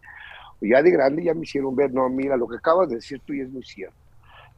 ya 0.70 0.82
de 0.82 0.92
grande 0.92 1.24
ya 1.24 1.34
me 1.34 1.42
hicieron 1.42 1.76
ver, 1.76 1.94
no, 1.94 2.08
mira, 2.10 2.38
lo 2.38 2.48
que 2.48 2.58
acabas 2.58 2.90
de 2.90 2.96
decir 2.96 3.20
tú 3.26 3.34
y 3.34 3.42
es 3.42 3.50
muy 3.50 3.64
cierto. 3.64 3.96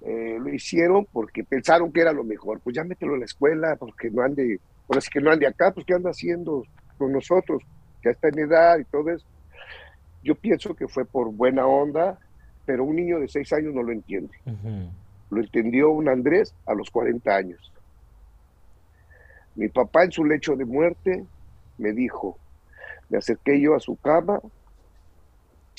Eh, 0.01 0.37
lo 0.39 0.53
hicieron 0.53 1.07
porque 1.11 1.43
pensaron 1.43 1.91
que 1.91 2.01
era 2.01 2.11
lo 2.11 2.23
mejor, 2.23 2.59
pues 2.59 2.75
ya 2.75 2.83
mételo 2.83 3.13
en 3.13 3.19
la 3.21 3.25
escuela, 3.25 3.75
porque 3.77 4.09
no 4.09 4.21
ande, 4.21 4.59
ahora 4.89 4.99
sí 4.99 5.09
que 5.09 5.21
no 5.21 5.31
ande 5.31 5.47
acá, 5.47 5.71
pues 5.71 5.85
¿qué 5.85 5.93
anda 5.93 6.09
haciendo 6.09 6.65
con 6.97 7.11
nosotros? 7.13 7.63
que 8.03 8.09
está 8.09 8.27
en 8.27 8.39
edad 8.39 8.77
y 8.77 8.83
todo 8.83 9.09
eso. 9.09 9.25
Yo 10.23 10.35
pienso 10.35 10.75
que 10.75 10.87
fue 10.87 11.05
por 11.05 11.31
buena 11.31 11.65
onda, 11.65 12.19
pero 12.65 12.83
un 12.83 12.97
niño 12.97 13.19
de 13.19 13.27
seis 13.27 13.51
años 13.53 13.73
no 13.73 13.81
lo 13.81 13.91
entiende. 13.91 14.33
Lo 15.31 15.39
entendió 15.41 15.89
un 15.89 16.09
Andrés 16.09 16.53
a 16.65 16.73
los 16.73 16.91
40 16.91 17.35
años. 17.35 17.71
Mi 19.55 19.69
papá 19.69 20.03
en 20.03 20.11
su 20.11 20.25
lecho 20.25 20.55
de 20.55 20.65
muerte 20.65 21.25
me 21.77 21.93
dijo, 21.93 22.37
me 23.09 23.17
acerqué 23.17 23.59
yo 23.59 23.75
a 23.75 23.79
su 23.79 23.95
cama, 23.95 24.39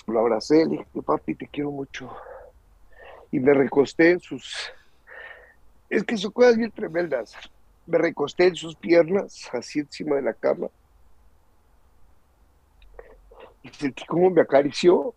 lo 0.07 0.21
abracé, 0.21 0.65
le 0.65 0.71
dije, 0.71 1.03
papi, 1.05 1.35
te 1.35 1.49
quiero 1.49 1.71
mucho. 1.71 2.11
Y 3.31 3.41
me 3.41 3.55
recosté 3.55 4.13
en 4.13 4.21
sus... 4.21 4.73
Es 5.89 6.05
que 6.05 6.17
son 6.17 6.33
cosas 6.33 6.57
bien 6.57 6.71
tremendas. 6.71 7.35
Me 7.87 7.99
recosté 7.99 8.47
en 8.47 8.57
sus 8.57 8.77
piernas, 8.77 9.49
así 9.53 9.81
encima 9.81 10.17
de 10.17 10.23
la 10.23 10.35
cama, 10.35 10.69
y 13.65 13.71
sentí 13.71 14.05
como 14.05 14.31
me 14.31 14.43
acarició 14.43 15.15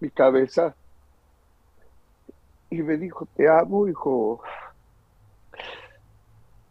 mi 0.00 0.10
cabeza 0.10 0.74
y 2.70 2.82
me 2.82 2.96
dijo, 2.98 3.26
te 3.34 3.48
amo, 3.48 3.88
hijo. 3.88 4.42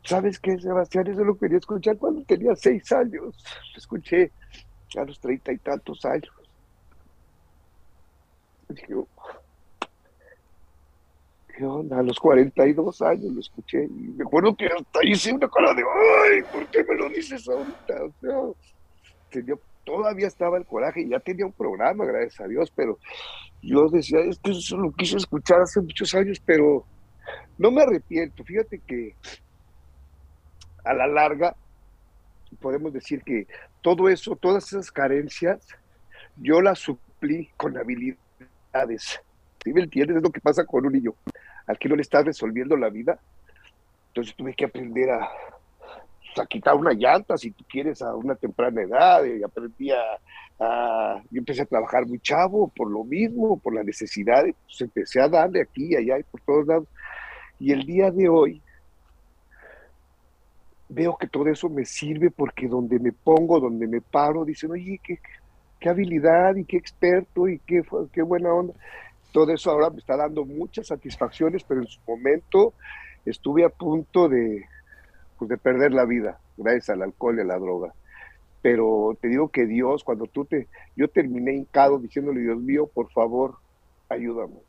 ¿Sabes 0.04 0.40
qué, 0.40 0.60
Sebastián? 0.60 1.08
Eso 1.08 1.24
lo 1.24 1.38
quería 1.38 1.58
escuchar 1.58 1.98
cuando 1.98 2.24
tenía 2.24 2.56
seis 2.56 2.92
años. 2.92 3.44
Lo 3.74 3.78
escuché 3.78 4.32
a 4.96 5.04
los 5.04 5.20
treinta 5.20 5.52
y 5.52 5.58
tantos 5.58 6.06
años. 6.06 6.34
Dije, 8.70 8.94
¿qué 11.56 11.66
onda? 11.66 12.00
A 12.00 12.04
los 12.04 12.20
42 12.20 13.02
años 13.02 13.34
lo 13.34 13.40
escuché 13.40 13.86
y 13.86 13.90
me 13.90 14.24
acuerdo 14.24 14.56
que 14.56 14.68
hasta 14.68 15.00
hice 15.04 15.34
una 15.34 15.50
cara 15.50 15.72
ay, 15.72 16.42
¿por 16.52 16.68
qué 16.68 16.84
me 16.84 16.96
lo 16.96 17.10
dices 17.10 17.48
ahorita? 17.48 17.96
O 18.36 18.56
todavía 19.84 20.28
estaba 20.28 20.58
el 20.58 20.66
coraje 20.66 21.02
y 21.02 21.10
ya 21.10 21.20
tenía 21.20 21.46
un 21.46 21.54
programa, 21.54 22.06
gracias 22.06 22.42
a 22.42 22.48
Dios, 22.48 22.72
pero 22.76 23.00
yo 23.62 23.88
decía, 23.88 24.20
es 24.20 24.38
que 24.38 24.52
eso 24.52 24.76
lo 24.78 24.92
quise 24.92 25.16
escuchar 25.16 25.62
hace 25.62 25.80
muchos 25.80 26.14
años, 26.14 26.42
pero 26.46 26.86
no 27.58 27.72
me 27.72 27.82
arrepiento. 27.82 28.44
Fíjate 28.44 28.80
que 28.80 29.16
a 30.84 30.94
la 30.94 31.08
larga 31.08 31.56
podemos 32.60 32.92
decir 32.94 33.24
que 33.24 33.48
todo 33.88 34.10
eso, 34.10 34.36
todas 34.36 34.68
esas 34.68 34.92
carencias, 34.92 35.66
yo 36.36 36.60
las 36.60 36.80
suplí 36.80 37.50
con 37.56 37.78
habilidades. 37.78 39.22
¿Sí 39.64 39.72
me 39.72 39.84
entiendes? 39.84 40.18
Es 40.18 40.24
lo 40.24 40.30
que 40.30 40.42
pasa 40.42 40.66
con 40.66 40.86
un 40.86 40.92
niño 40.92 41.14
al 41.66 41.80
que 41.80 41.88
no 41.88 41.96
le 41.96 42.02
estás 42.02 42.26
resolviendo 42.26 42.76
la 42.76 42.90
vida. 42.90 43.18
Entonces 44.10 44.36
tuve 44.36 44.54
que 44.54 44.66
aprender 44.66 45.10
a, 45.10 45.30
a 46.38 46.46
quitar 46.48 46.76
una 46.76 46.92
llanta, 46.92 47.38
si 47.38 47.52
tú 47.52 47.64
quieres, 47.70 48.02
a 48.02 48.14
una 48.14 48.36
temprana 48.36 48.82
edad. 48.82 49.24
Y 49.24 49.42
aprendí 49.42 49.90
a, 49.92 51.22
Yo 51.32 51.40
empecé 51.40 51.62
a 51.62 51.66
trabajar 51.66 52.06
muy 52.06 52.20
chavo 52.20 52.68
por 52.76 52.92
lo 52.92 53.06
mismo, 53.06 53.58
por 53.58 53.74
la 53.74 53.84
necesidad. 53.84 54.44
Pues 54.66 54.82
empecé 54.82 55.22
a 55.22 55.30
darle 55.30 55.62
aquí, 55.62 55.96
allá 55.96 56.20
y 56.20 56.24
por 56.24 56.42
todos 56.42 56.68
lados. 56.68 56.88
Y 57.58 57.72
el 57.72 57.86
día 57.86 58.12
de 58.12 58.28
hoy 58.28 58.62
veo 60.90 61.18
que 61.18 61.28
todo 61.28 61.48
eso 61.48 61.70
me 61.70 61.86
sirve 61.86 62.32
porque 62.32 62.68
donde 62.68 63.00
me 63.00 63.12
pongo, 63.12 63.60
donde 63.60 63.88
me 63.88 64.02
paro, 64.02 64.46
dicen, 64.46 64.72
oye, 64.72 65.00
qué, 65.04 65.20
qué 65.80 65.90
habilidad 65.90 66.56
y 66.56 66.66
qué 66.66 66.78
experto 66.78 67.48
y 67.48 67.60
qué, 67.60 67.84
qué 68.12 68.22
buena 68.22 68.54
onda. 68.54 68.74
Todo 69.32 69.52
eso 69.54 69.72
ahora 69.72 69.90
me 69.90 69.98
está 69.98 70.16
dando 70.16 70.46
muchas 70.46 70.88
satisfacciones, 70.88 71.64
pero 71.64 71.82
en 71.82 71.88
su 71.88 72.00
momento 72.08 72.74
estuve 73.26 73.66
a 73.66 73.70
punto 73.70 74.30
de, 74.30 74.66
pues, 75.38 75.50
de 75.50 75.58
perder 75.58 75.92
la 75.92 76.06
vida 76.06 76.40
gracias 76.58 76.90
al 76.90 77.04
alcohol 77.04 77.38
y 77.38 77.42
a 77.42 77.46
la 77.46 77.60
droga. 77.60 77.94
Pero 78.62 79.18
te 79.22 79.28
digo 79.28 79.50
que 79.50 79.66
Dios, 79.66 80.04
cuando 80.04 80.26
tú 80.26 80.46
te, 80.46 80.68
yo 80.96 81.08
terminé 81.08 81.54
hincado 81.54 82.00
diciéndole, 82.00 82.42
Dios 82.42 82.58
mío, 82.58 82.90
por 82.92 83.12
favor, 83.12 83.56
ayúdame. 84.10 84.66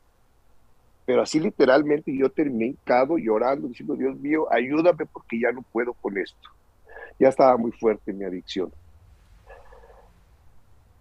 Pero 1.08 1.22
así 1.22 1.40
literalmente 1.40 2.14
yo 2.14 2.28
terminé 2.28 2.66
hincado 2.66 3.16
llorando, 3.16 3.66
diciendo, 3.66 3.94
Dios 3.94 4.14
mío, 4.20 4.46
ayúdame 4.52 5.06
porque 5.06 5.40
ya 5.40 5.50
no 5.52 5.62
puedo 5.62 5.94
con 5.94 6.18
esto. 6.18 6.50
Ya 7.18 7.30
estaba 7.30 7.56
muy 7.56 7.72
fuerte 7.72 8.12
mi 8.12 8.26
adicción. 8.26 8.70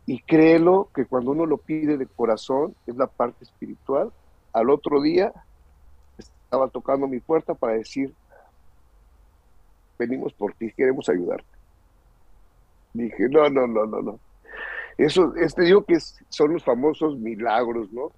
Y 0.05 0.21
créelo 0.21 0.89
que 0.95 1.03
cuando 1.03 1.31
uno 1.31 1.45
lo 1.45 1.57
pide 1.57 1.97
de 1.97 2.05
corazón, 2.05 2.73
es 2.85 2.95
la 2.95 3.07
parte 3.07 3.43
espiritual. 3.43 4.09
Al 4.53 4.69
otro 4.69 5.01
día 5.01 5.33
estaba 6.17 6.69
tocando 6.69 7.05
mi 7.05 7.19
puerta 7.19 7.53
para 7.53 7.73
decir, 7.73 8.13
venimos 9.99 10.31
por 10.31 10.53
ti, 10.53 10.71
queremos 10.71 11.09
ayudarte. 11.09 11.49
Dije, 12.93 13.27
no, 13.27 13.49
no, 13.49 13.67
no, 13.67 13.85
no, 13.85 14.01
no. 14.01 14.19
Eso, 14.97 15.35
este 15.35 15.63
digo 15.63 15.83
que 15.83 15.99
son 16.29 16.53
los 16.53 16.63
famosos 16.63 17.17
milagros, 17.17 17.91
¿no? 17.91 18.13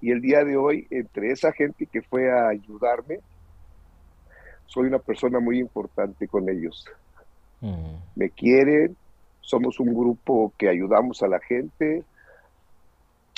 Y 0.00 0.10
el 0.10 0.20
día 0.20 0.44
de 0.44 0.56
hoy, 0.56 0.86
entre 0.90 1.32
esa 1.32 1.52
gente 1.52 1.86
que 1.86 2.02
fue 2.02 2.30
a 2.30 2.48
ayudarme, 2.48 3.20
soy 4.66 4.86
una 4.86 4.98
persona 4.98 5.40
muy 5.40 5.58
importante 5.58 6.28
con 6.28 6.48
ellos. 6.48 6.84
Mm. 7.60 7.96
Me 8.14 8.30
quieren, 8.30 8.96
somos 9.40 9.80
un 9.80 9.94
grupo 9.94 10.52
que 10.56 10.68
ayudamos 10.68 11.22
a 11.22 11.28
la 11.28 11.40
gente 11.40 12.04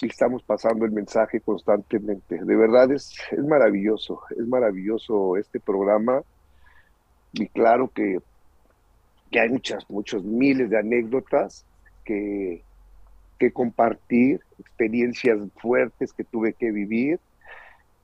y 0.02 0.06
estamos 0.06 0.42
pasando 0.42 0.84
el 0.84 0.92
mensaje 0.92 1.40
constantemente. 1.40 2.44
De 2.44 2.56
verdad 2.56 2.90
es, 2.92 3.14
es 3.30 3.44
maravilloso, 3.44 4.22
es 4.30 4.46
maravilloso 4.46 5.36
este 5.36 5.60
programa 5.60 6.22
y 7.32 7.46
claro 7.48 7.88
que, 7.88 8.18
que 9.30 9.40
hay 9.40 9.48
muchas, 9.48 9.88
muchos 9.88 10.24
miles 10.24 10.68
de 10.68 10.78
anécdotas 10.78 11.64
que, 12.04 12.64
que 13.40 13.50
compartir, 13.50 14.42
experiencias 14.58 15.38
fuertes 15.56 16.12
que 16.12 16.24
tuve 16.24 16.52
que 16.52 16.70
vivir, 16.70 17.18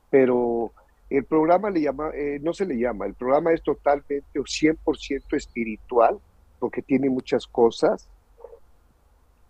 pero 0.09 0.73
el 1.11 1.25
programa 1.25 1.69
le 1.69 1.83
llama, 1.83 2.11
eh, 2.15 2.41
no 2.43 2.55
se 2.55 2.65
le 2.65 2.79
llama, 2.79 3.05
el 3.05 3.13
programa 3.13 3.53
es 3.53 3.63
totalmente 3.63 4.41
o 4.41 4.45
100% 4.45 5.37
espiritual, 5.37 6.19
porque 6.59 6.81
tiene 6.81 7.11
muchas 7.11 7.47
cosas 7.47 8.09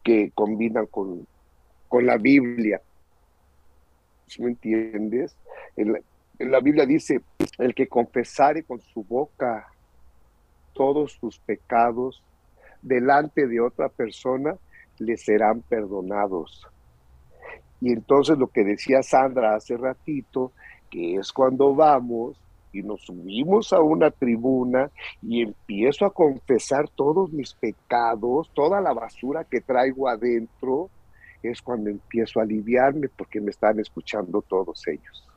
que 0.02 0.32
combinan 0.34 0.86
con, 0.86 1.24
con 1.86 2.04
la 2.04 2.16
Biblia. 2.16 2.82
¿Me 4.40 4.48
entiendes? 4.48 5.36
En 5.76 5.92
la, 5.92 6.00
en 6.40 6.50
la 6.50 6.58
Biblia 6.58 6.84
dice, 6.84 7.20
el 7.58 7.76
que 7.76 7.86
confesare 7.86 8.64
con 8.64 8.80
su 8.80 9.04
boca 9.04 9.68
todos 10.72 11.12
sus 11.12 11.38
pecados 11.38 12.24
delante 12.82 13.46
de 13.46 13.60
otra 13.60 13.88
persona, 13.88 14.56
le 14.98 15.16
serán 15.16 15.62
perdonados. 15.62 16.66
Y 17.80 17.92
entonces 17.92 18.38
lo 18.38 18.48
que 18.48 18.64
decía 18.64 19.02
Sandra 19.02 19.54
hace 19.54 19.76
ratito, 19.76 20.52
que 20.90 21.16
es 21.16 21.32
cuando 21.32 21.74
vamos 21.74 22.40
y 22.72 22.82
nos 22.82 23.02
subimos 23.02 23.72
a 23.72 23.80
una 23.80 24.10
tribuna 24.10 24.90
y 25.22 25.42
empiezo 25.42 26.04
a 26.04 26.12
confesar 26.12 26.88
todos 26.88 27.32
mis 27.32 27.54
pecados, 27.54 28.50
toda 28.54 28.80
la 28.80 28.92
basura 28.92 29.44
que 29.44 29.60
traigo 29.60 30.08
adentro, 30.08 30.90
es 31.42 31.62
cuando 31.62 31.90
empiezo 31.90 32.40
a 32.40 32.42
aliviarme 32.42 33.08
porque 33.08 33.40
me 33.40 33.50
están 33.50 33.78
escuchando 33.78 34.42
todos 34.42 34.86
ellos. 34.88 35.28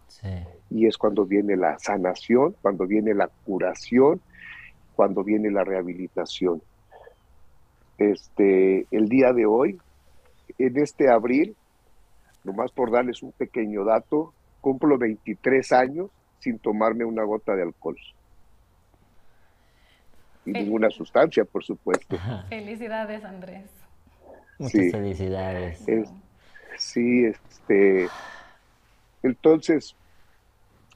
Y 0.69 0.85
es 0.85 0.97
cuando 0.97 1.25
viene 1.25 1.55
la 1.55 1.77
sanación, 1.79 2.55
cuando 2.61 2.87
viene 2.87 3.13
la 3.13 3.29
curación, 3.45 4.19
cuando 4.95 5.23
viene 5.23 5.49
la 5.49 5.63
rehabilitación 5.63 6.61
este, 7.99 8.87
el 8.91 9.07
día 9.07 9.33
de 9.33 9.45
hoy, 9.45 9.77
en 10.57 10.77
este 10.77 11.09
abril, 11.09 11.55
nomás 12.43 12.71
por 12.71 12.91
darles 12.91 13.21
un 13.21 13.31
pequeño 13.33 13.83
dato, 13.83 14.33
cumplo 14.61 14.97
23 14.97 15.71
años 15.73 16.09
sin 16.39 16.57
tomarme 16.59 17.05
una 17.05 17.23
gota 17.23 17.55
de 17.55 17.63
alcohol. 17.63 17.97
Y 20.45 20.51
ninguna 20.51 20.89
sustancia, 20.89 21.43
por 21.43 21.63
supuesto. 21.63 22.17
Felicidades, 22.49 23.23
Andrés. 23.23 23.69
Muchas 24.57 24.91
felicidades. 24.91 25.85
sí, 26.77 27.25
este. 27.25 28.07
Entonces, 29.21 29.95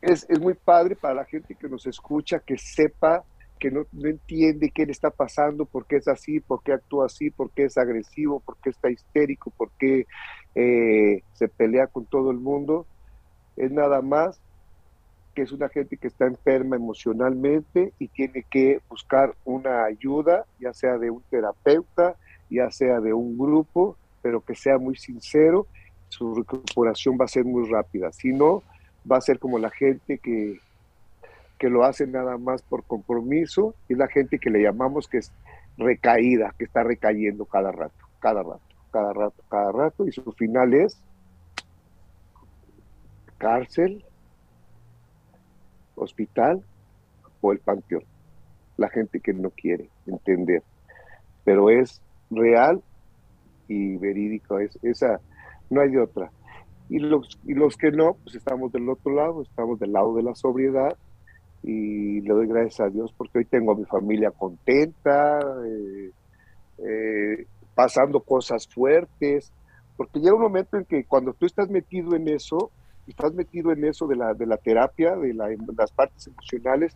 es, 0.01 0.25
es 0.29 0.39
muy 0.39 0.53
padre 0.53 0.95
para 0.95 1.13
la 1.13 1.25
gente 1.25 1.55
que 1.55 1.67
nos 1.67 1.85
escucha 1.85 2.39
que 2.39 2.57
sepa 2.57 3.23
que 3.63 3.71
no, 3.71 3.85
entiende 4.03 4.71
qué 4.71 4.85
le 4.85 4.91
está 4.91 5.09
pasando, 5.09 5.63
por 5.63 5.85
qué 5.85 5.95
es 5.95 6.09
así, 6.09 6.41
por 6.41 6.61
qué 6.63 6.73
actúa 6.73 7.05
así, 7.05 7.29
por 7.29 7.49
qué 7.51 7.63
es 7.63 7.77
agresivo, 7.77 8.41
por 8.41 8.57
qué 8.57 8.71
está 8.71 8.91
histérico, 8.91 9.51
por 9.51 9.71
qué 9.79 10.05
eh, 10.53 11.21
se 11.31 11.47
pelea 11.47 11.87
con 11.87 12.05
todo 12.05 12.31
el 12.31 12.39
mundo. 12.39 12.85
Es 13.55 13.71
nada 13.71 14.01
más 14.01 14.37
que 15.33 15.43
es 15.43 15.53
una 15.53 15.69
gente 15.69 15.95
que 15.95 16.09
está 16.09 16.25
enferma 16.25 16.75
emocionalmente 16.75 17.93
y 17.99 18.09
tiene 18.09 18.43
que 18.51 18.81
buscar 18.89 19.33
una 19.45 19.85
ayuda, 19.85 20.43
ya 20.59 20.73
sea 20.73 20.97
de 20.97 21.09
un 21.09 21.23
terapeuta, 21.29 22.17
ya 22.49 22.69
sea 22.69 22.99
de 22.99 23.13
un 23.13 23.37
grupo, 23.37 23.95
pero 24.21 24.41
que 24.41 24.55
sea 24.55 24.77
muy 24.77 24.97
sincero, 24.97 25.67
su 26.09 26.35
recuperación 26.35 27.17
va 27.17 27.23
a 27.23 27.29
ser 27.29 27.45
muy 27.45 27.69
rápida. 27.69 28.11
Si 28.11 28.33
no, 28.33 28.61
va 29.09 29.19
a 29.19 29.21
ser 29.21 29.39
como 29.39 29.57
la 29.57 29.69
gente 29.69 30.17
que 30.17 30.59
que 31.63 31.69
lo 31.69 31.85
hacen 31.85 32.11
nada 32.11 32.37
más 32.37 32.61
por 32.61 32.83
compromiso 32.83 33.73
y 33.87 33.95
la 33.95 34.09
gente 34.09 34.37
que 34.37 34.49
le 34.49 34.61
llamamos 34.61 35.07
que 35.07 35.19
es 35.19 35.31
recaída, 35.77 36.53
que 36.57 36.65
está 36.65 36.83
recayendo 36.83 37.45
cada 37.45 37.71
rato, 37.71 38.05
cada 38.19 38.43
rato, 38.43 38.75
cada 38.91 39.13
rato, 39.13 39.43
cada 39.49 39.71
rato 39.71 40.05
y 40.05 40.11
su 40.11 40.29
final 40.33 40.73
es 40.73 41.01
cárcel, 43.37 44.03
hospital 45.95 46.65
o 47.39 47.53
el 47.53 47.59
panteón. 47.59 48.03
La 48.75 48.89
gente 48.89 49.21
que 49.21 49.31
no 49.31 49.49
quiere 49.49 49.89
entender, 50.05 50.63
pero 51.45 51.69
es 51.69 52.01
real 52.29 52.83
y 53.69 53.95
verídico, 53.95 54.59
es, 54.59 54.77
esa, 54.81 55.21
no 55.69 55.79
hay 55.79 55.91
de 55.91 56.01
otra. 56.01 56.29
Y 56.89 56.99
los, 56.99 57.39
y 57.45 57.53
los 57.53 57.77
que 57.77 57.89
no, 57.91 58.15
pues 58.15 58.35
estamos 58.35 58.73
del 58.73 58.89
otro 58.89 59.13
lado, 59.13 59.43
estamos 59.43 59.79
del 59.79 59.93
lado 59.93 60.13
de 60.13 60.23
la 60.23 60.35
sobriedad, 60.35 60.97
y 61.63 62.21
le 62.21 62.33
doy 62.33 62.47
gracias 62.47 62.81
a 62.81 62.89
Dios 62.89 63.13
porque 63.17 63.39
hoy 63.39 63.45
tengo 63.45 63.71
a 63.71 63.75
mi 63.75 63.85
familia 63.85 64.31
contenta, 64.31 65.39
eh, 65.65 66.11
eh, 66.79 67.47
pasando 67.73 68.19
cosas 68.19 68.67
fuertes, 68.67 69.51
porque 69.95 70.19
llega 70.19 70.35
un 70.35 70.41
momento 70.41 70.77
en 70.77 70.85
que 70.85 71.05
cuando 71.05 71.33
tú 71.33 71.45
estás 71.45 71.69
metido 71.69 72.15
en 72.15 72.27
eso, 72.27 72.69
estás 73.07 73.33
metido 73.33 73.71
en 73.71 73.85
eso 73.85 74.07
de 74.07 74.17
la, 74.17 74.33
de 74.33 74.45
la 74.45 74.57
terapia, 74.57 75.15
de, 75.15 75.33
las 75.33 75.91
partes 75.91 76.27
emocionales, 76.27 76.95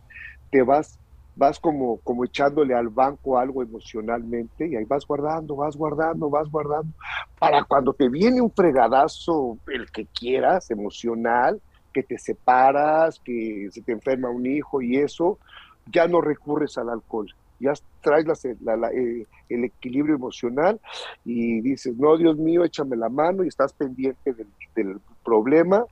te 0.50 0.62
vas 0.62 0.98
vas 1.34 1.60
como, 1.60 1.98
como 1.98 2.24
echándole 2.24 2.74
al 2.74 2.88
banco 2.88 3.38
algo 3.38 3.62
emocionalmente 3.62 4.66
y 4.66 4.74
ahí 4.74 4.84
vas 4.84 5.06
guardando, 5.06 5.54
vas 5.54 5.76
guardando, 5.76 6.28
vas 6.28 6.50
guardando, 6.50 6.92
para 7.38 7.62
cuando 7.62 7.92
te 7.92 8.08
viene 8.08 8.40
un 8.40 8.50
fregadazo, 8.50 9.56
el 9.68 9.88
que 9.92 10.06
quieras, 10.06 10.68
emocional, 10.72 11.60
que 11.92 12.02
te 12.02 12.18
separas, 12.18 13.20
que 13.20 13.68
se 13.70 13.82
te 13.82 13.92
enferma 13.92 14.30
un 14.30 14.46
hijo 14.46 14.82
y 14.82 14.96
eso, 14.96 15.38
ya 15.86 16.06
no 16.06 16.20
recurres 16.20 16.76
al 16.78 16.90
alcohol, 16.90 17.32
ya 17.60 17.72
traes 18.00 18.44
eh, 18.44 19.26
el 19.48 19.64
equilibrio 19.64 20.14
emocional 20.14 20.80
y 21.24 21.60
dices, 21.60 21.96
no, 21.96 22.16
Dios 22.16 22.36
mío, 22.36 22.64
échame 22.64 22.96
la 22.96 23.08
mano 23.08 23.44
y 23.44 23.48
estás 23.48 23.72
pendiente 23.72 24.32
del, 24.32 24.48
del 24.74 25.00
problema. 25.24 25.84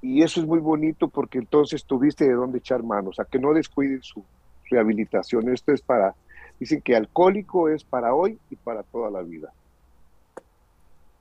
Y 0.00 0.22
eso 0.22 0.40
es 0.40 0.46
muy 0.46 0.58
bonito 0.58 1.08
porque 1.08 1.38
entonces 1.38 1.84
tuviste 1.84 2.26
de 2.26 2.34
dónde 2.34 2.58
echar 2.58 2.82
manos, 2.82 3.10
o 3.10 3.12
sea, 3.14 3.24
que 3.24 3.38
no 3.38 3.54
descuiden 3.54 4.02
su 4.02 4.24
rehabilitación. 4.68 5.48
Esto 5.48 5.72
es 5.72 5.80
para, 5.80 6.14
dicen 6.58 6.82
que 6.82 6.96
alcohólico 6.96 7.68
es 7.68 7.84
para 7.84 8.12
hoy 8.12 8.38
y 8.50 8.56
para 8.56 8.82
toda 8.82 9.10
la 9.10 9.22
vida. 9.22 9.52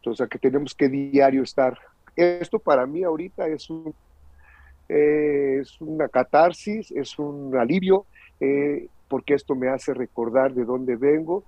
Entonces, 0.01 0.27
que 0.29 0.39
tenemos 0.39 0.73
que 0.73 0.89
diario 0.89 1.43
estar. 1.43 1.77
Esto 2.16 2.59
para 2.59 2.86
mí 2.86 3.03
ahorita 3.03 3.47
es 3.47 3.70
un, 3.70 3.93
eh, 4.89 5.59
es 5.62 5.80
una 5.80 6.09
catarsis, 6.09 6.91
es 6.91 7.18
un 7.18 7.55
alivio, 7.57 8.05
eh, 8.39 8.88
porque 9.07 9.34
esto 9.34 9.55
me 9.55 9.70
hace 9.70 9.93
recordar 9.93 10.53
de 10.53 10.66
dónde 10.66 10.95
vengo, 10.95 11.43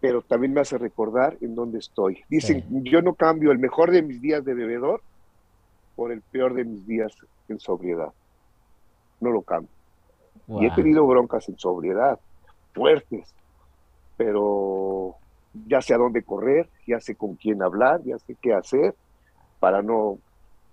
pero 0.00 0.20
también 0.20 0.52
me 0.52 0.60
hace 0.60 0.76
recordar 0.76 1.36
en 1.40 1.54
dónde 1.54 1.78
estoy. 1.78 2.22
Dicen, 2.28 2.64
yo 2.84 3.00
no 3.00 3.14
cambio 3.14 3.52
el 3.52 3.58
mejor 3.58 3.90
de 3.90 4.02
mis 4.02 4.20
días 4.20 4.44
de 4.44 4.52
bebedor 4.52 5.00
por 5.96 6.12
el 6.12 6.20
peor 6.20 6.54
de 6.54 6.64
mis 6.64 6.86
días 6.86 7.16
en 7.48 7.58
sobriedad. 7.58 8.12
No 9.20 9.30
lo 9.30 9.42
cambio. 9.42 9.70
Y 10.48 10.66
he 10.66 10.70
tenido 10.72 11.06
broncas 11.06 11.48
en 11.48 11.58
sobriedad, 11.58 12.18
fuertes, 12.74 13.34
pero 14.18 15.14
ya 15.66 15.80
sé 15.80 15.94
a 15.94 15.98
dónde 15.98 16.22
correr, 16.22 16.68
ya 16.86 17.00
sé 17.00 17.14
con 17.14 17.36
quién 17.36 17.62
hablar, 17.62 18.02
ya 18.04 18.18
sé 18.18 18.36
qué 18.42 18.52
hacer 18.52 18.94
para 19.64 19.80
no 19.80 20.18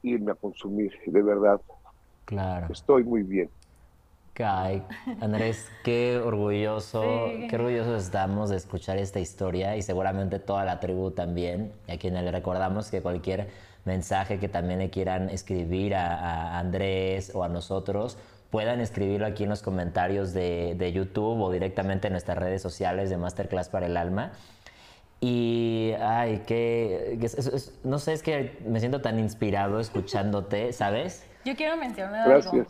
irme 0.04 0.34
a 0.34 0.36
consumir, 0.36 0.92
de 1.06 1.22
verdad. 1.22 1.62
Claro. 2.26 2.68
Estoy 2.70 3.06
muy 3.06 3.24
bien. 3.24 3.50
Ay, 4.38 4.84
Andrés, 5.22 5.66
qué 5.86 6.18
orgulloso, 6.18 7.02
qué 7.50 7.56
orgullosos 7.56 8.04
estamos 8.04 8.50
de 8.50 8.58
escuchar 8.58 8.98
esta 8.98 9.22
historia 9.22 9.78
y 9.78 9.82
seguramente 9.82 10.40
toda 10.40 10.66
la 10.66 10.82
tribu 10.82 11.12
también, 11.12 11.72
a 11.88 11.96
quienes 11.96 12.26
le 12.26 12.32
recordamos 12.34 12.92
que 12.92 13.02
cualquier 13.02 13.48
mensaje 13.86 14.40
que 14.40 14.50
también 14.50 14.80
le 14.80 14.90
quieran 14.90 15.30
escribir 15.30 15.96
a, 15.96 16.60
Andrés 16.60 17.32
o 17.34 17.46
a 17.46 17.48
nosotros, 17.48 18.18
puedan 18.50 18.82
escribirlo 18.82 19.26
aquí 19.26 19.44
en 19.44 19.52
los 19.52 19.62
comentarios 19.62 20.34
de, 20.34 20.92
YouTube 20.94 21.40
o 21.40 21.50
directamente 21.50 22.08
en 22.08 22.14
nuestras 22.14 22.38
redes 22.38 22.62
sociales 22.62 23.10
de 23.10 23.16
Masterclass 23.16 23.70
para 23.70 23.86
el 23.86 23.96
Alma. 23.96 24.34
Y, 25.24 25.94
ay, 26.02 26.40
que, 26.48 27.20
no 27.84 28.00
sé, 28.00 28.14
es 28.14 28.24
que 28.24 28.58
me 28.66 28.80
siento 28.80 29.02
tan 29.02 29.20
inspirado 29.20 29.80
escuchándote, 29.80 30.74
¿sabes? 30.74 31.28
Yo 31.46 31.56
quiero 31.56 31.78
mencionar 31.78 32.30
algo. 32.30 32.66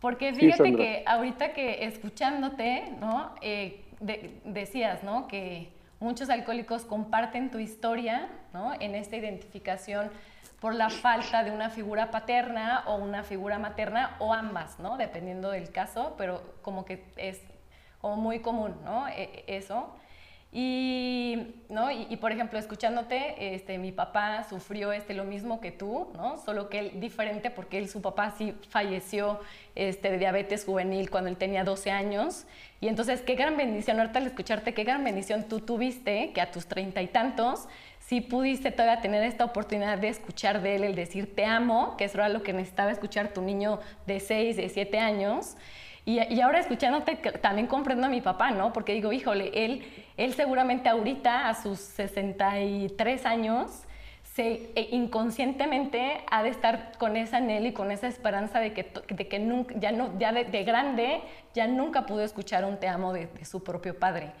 Porque 0.00 0.34
fíjate 0.34 0.74
que 0.74 1.04
ahorita 1.06 1.52
que 1.52 1.84
escuchándote, 1.84 2.84
¿no? 2.98 3.34
Eh, 3.42 3.84
decías, 4.44 5.04
¿no? 5.04 5.28
Que 5.28 5.68
muchos 6.00 6.30
alcohólicos 6.30 6.84
comparten 6.86 7.50
tu 7.50 7.58
historia, 7.58 8.28
¿no? 8.54 8.72
En 8.80 8.94
esta 8.94 9.16
identificación 9.16 10.10
por 10.60 10.74
la 10.74 10.88
falta 10.88 11.44
de 11.44 11.50
una 11.50 11.70
figura 11.70 12.10
paterna 12.10 12.84
o 12.86 12.96
una 12.96 13.22
figura 13.22 13.58
materna 13.58 14.16
o 14.18 14.32
ambas, 14.32 14.78
¿no? 14.78 14.96
Dependiendo 14.96 15.50
del 15.50 15.70
caso, 15.70 16.14
pero 16.16 16.42
como 16.62 16.84
que 16.84 17.04
es 17.16 17.42
como 18.00 18.16
muy 18.16 18.40
común, 18.40 18.74
¿no? 18.84 19.08
E, 19.08 19.44
eso. 19.46 19.94
Y, 20.54 21.54
¿no? 21.70 21.90
Y, 21.90 22.14
por 22.18 22.30
ejemplo, 22.30 22.58
escuchándote, 22.58 23.54
este, 23.54 23.78
mi 23.78 23.90
papá 23.90 24.44
sufrió 24.44 24.92
este, 24.92 25.14
lo 25.14 25.24
mismo 25.24 25.62
que 25.62 25.72
tú, 25.72 26.08
¿no? 26.14 26.36
Solo 26.36 26.68
que 26.68 26.78
él 26.78 27.00
diferente 27.00 27.50
porque 27.50 27.78
él, 27.78 27.88
su 27.88 28.02
papá 28.02 28.34
sí 28.36 28.54
falleció 28.68 29.40
este, 29.74 30.10
de 30.10 30.18
diabetes 30.18 30.66
juvenil 30.66 31.08
cuando 31.08 31.30
él 31.30 31.38
tenía 31.38 31.64
12 31.64 31.90
años. 31.90 32.44
Y 32.82 32.88
entonces, 32.88 33.22
qué 33.22 33.34
gran 33.34 33.56
bendición, 33.56 33.98
ahorita 33.98 34.18
al 34.18 34.26
escucharte, 34.26 34.74
qué 34.74 34.84
gran 34.84 35.02
bendición 35.02 35.44
tú 35.48 35.60
tuviste, 35.60 36.32
que 36.34 36.42
a 36.42 36.50
tus 36.50 36.66
treinta 36.66 37.00
y 37.00 37.06
tantos, 37.06 37.66
sí 38.00 38.20
pudiste 38.20 38.72
todavía 38.72 39.00
tener 39.00 39.22
esta 39.22 39.46
oportunidad 39.46 39.96
de 39.96 40.08
escuchar 40.08 40.60
de 40.60 40.76
él 40.76 40.84
el 40.84 40.94
decir 40.94 41.34
te 41.34 41.46
amo, 41.46 41.96
que 41.96 42.04
eso 42.04 42.18
era 42.18 42.28
lo 42.28 42.42
que 42.42 42.52
necesitaba 42.52 42.90
escuchar 42.90 43.28
tu 43.28 43.40
niño 43.40 43.80
de 44.06 44.20
6, 44.20 44.58
de 44.58 44.68
7 44.68 44.98
años. 44.98 45.56
Y, 46.04 46.40
ahora 46.40 46.58
escuchándote 46.58 47.14
también 47.40 47.68
comprendo 47.68 48.06
a 48.06 48.10
mi 48.10 48.20
papá, 48.20 48.50
¿no? 48.50 48.72
Porque 48.72 48.92
digo, 48.92 49.12
híjole, 49.12 49.64
él, 49.64 49.84
él 50.16 50.34
seguramente 50.34 50.88
ahorita 50.88 51.48
a 51.48 51.54
sus 51.54 51.78
63 51.78 53.24
años, 53.24 53.84
se, 54.34 54.72
e 54.74 54.88
inconscientemente 54.92 56.24
ha 56.30 56.42
de 56.42 56.48
estar 56.48 56.92
con 56.98 57.16
esa 57.16 57.36
anhelo 57.36 57.68
y 57.68 57.72
con 57.72 57.92
esa 57.92 58.08
esperanza 58.08 58.58
de 58.58 58.72
que, 58.72 58.92
de 59.08 59.28
que 59.28 59.38
nunca, 59.38 59.74
ya, 59.78 59.92
no, 59.92 60.18
ya 60.18 60.32
de, 60.32 60.64
grande 60.64 61.20
ya 61.54 61.68
nunca 61.68 62.06
pudo 62.06 62.22
escuchar 62.22 62.64
un 62.64 62.78
te 62.78 62.88
amo 62.88 63.12
de 63.12 63.28
su 63.44 63.62
propio 63.62 63.96
padre. 63.96 64.32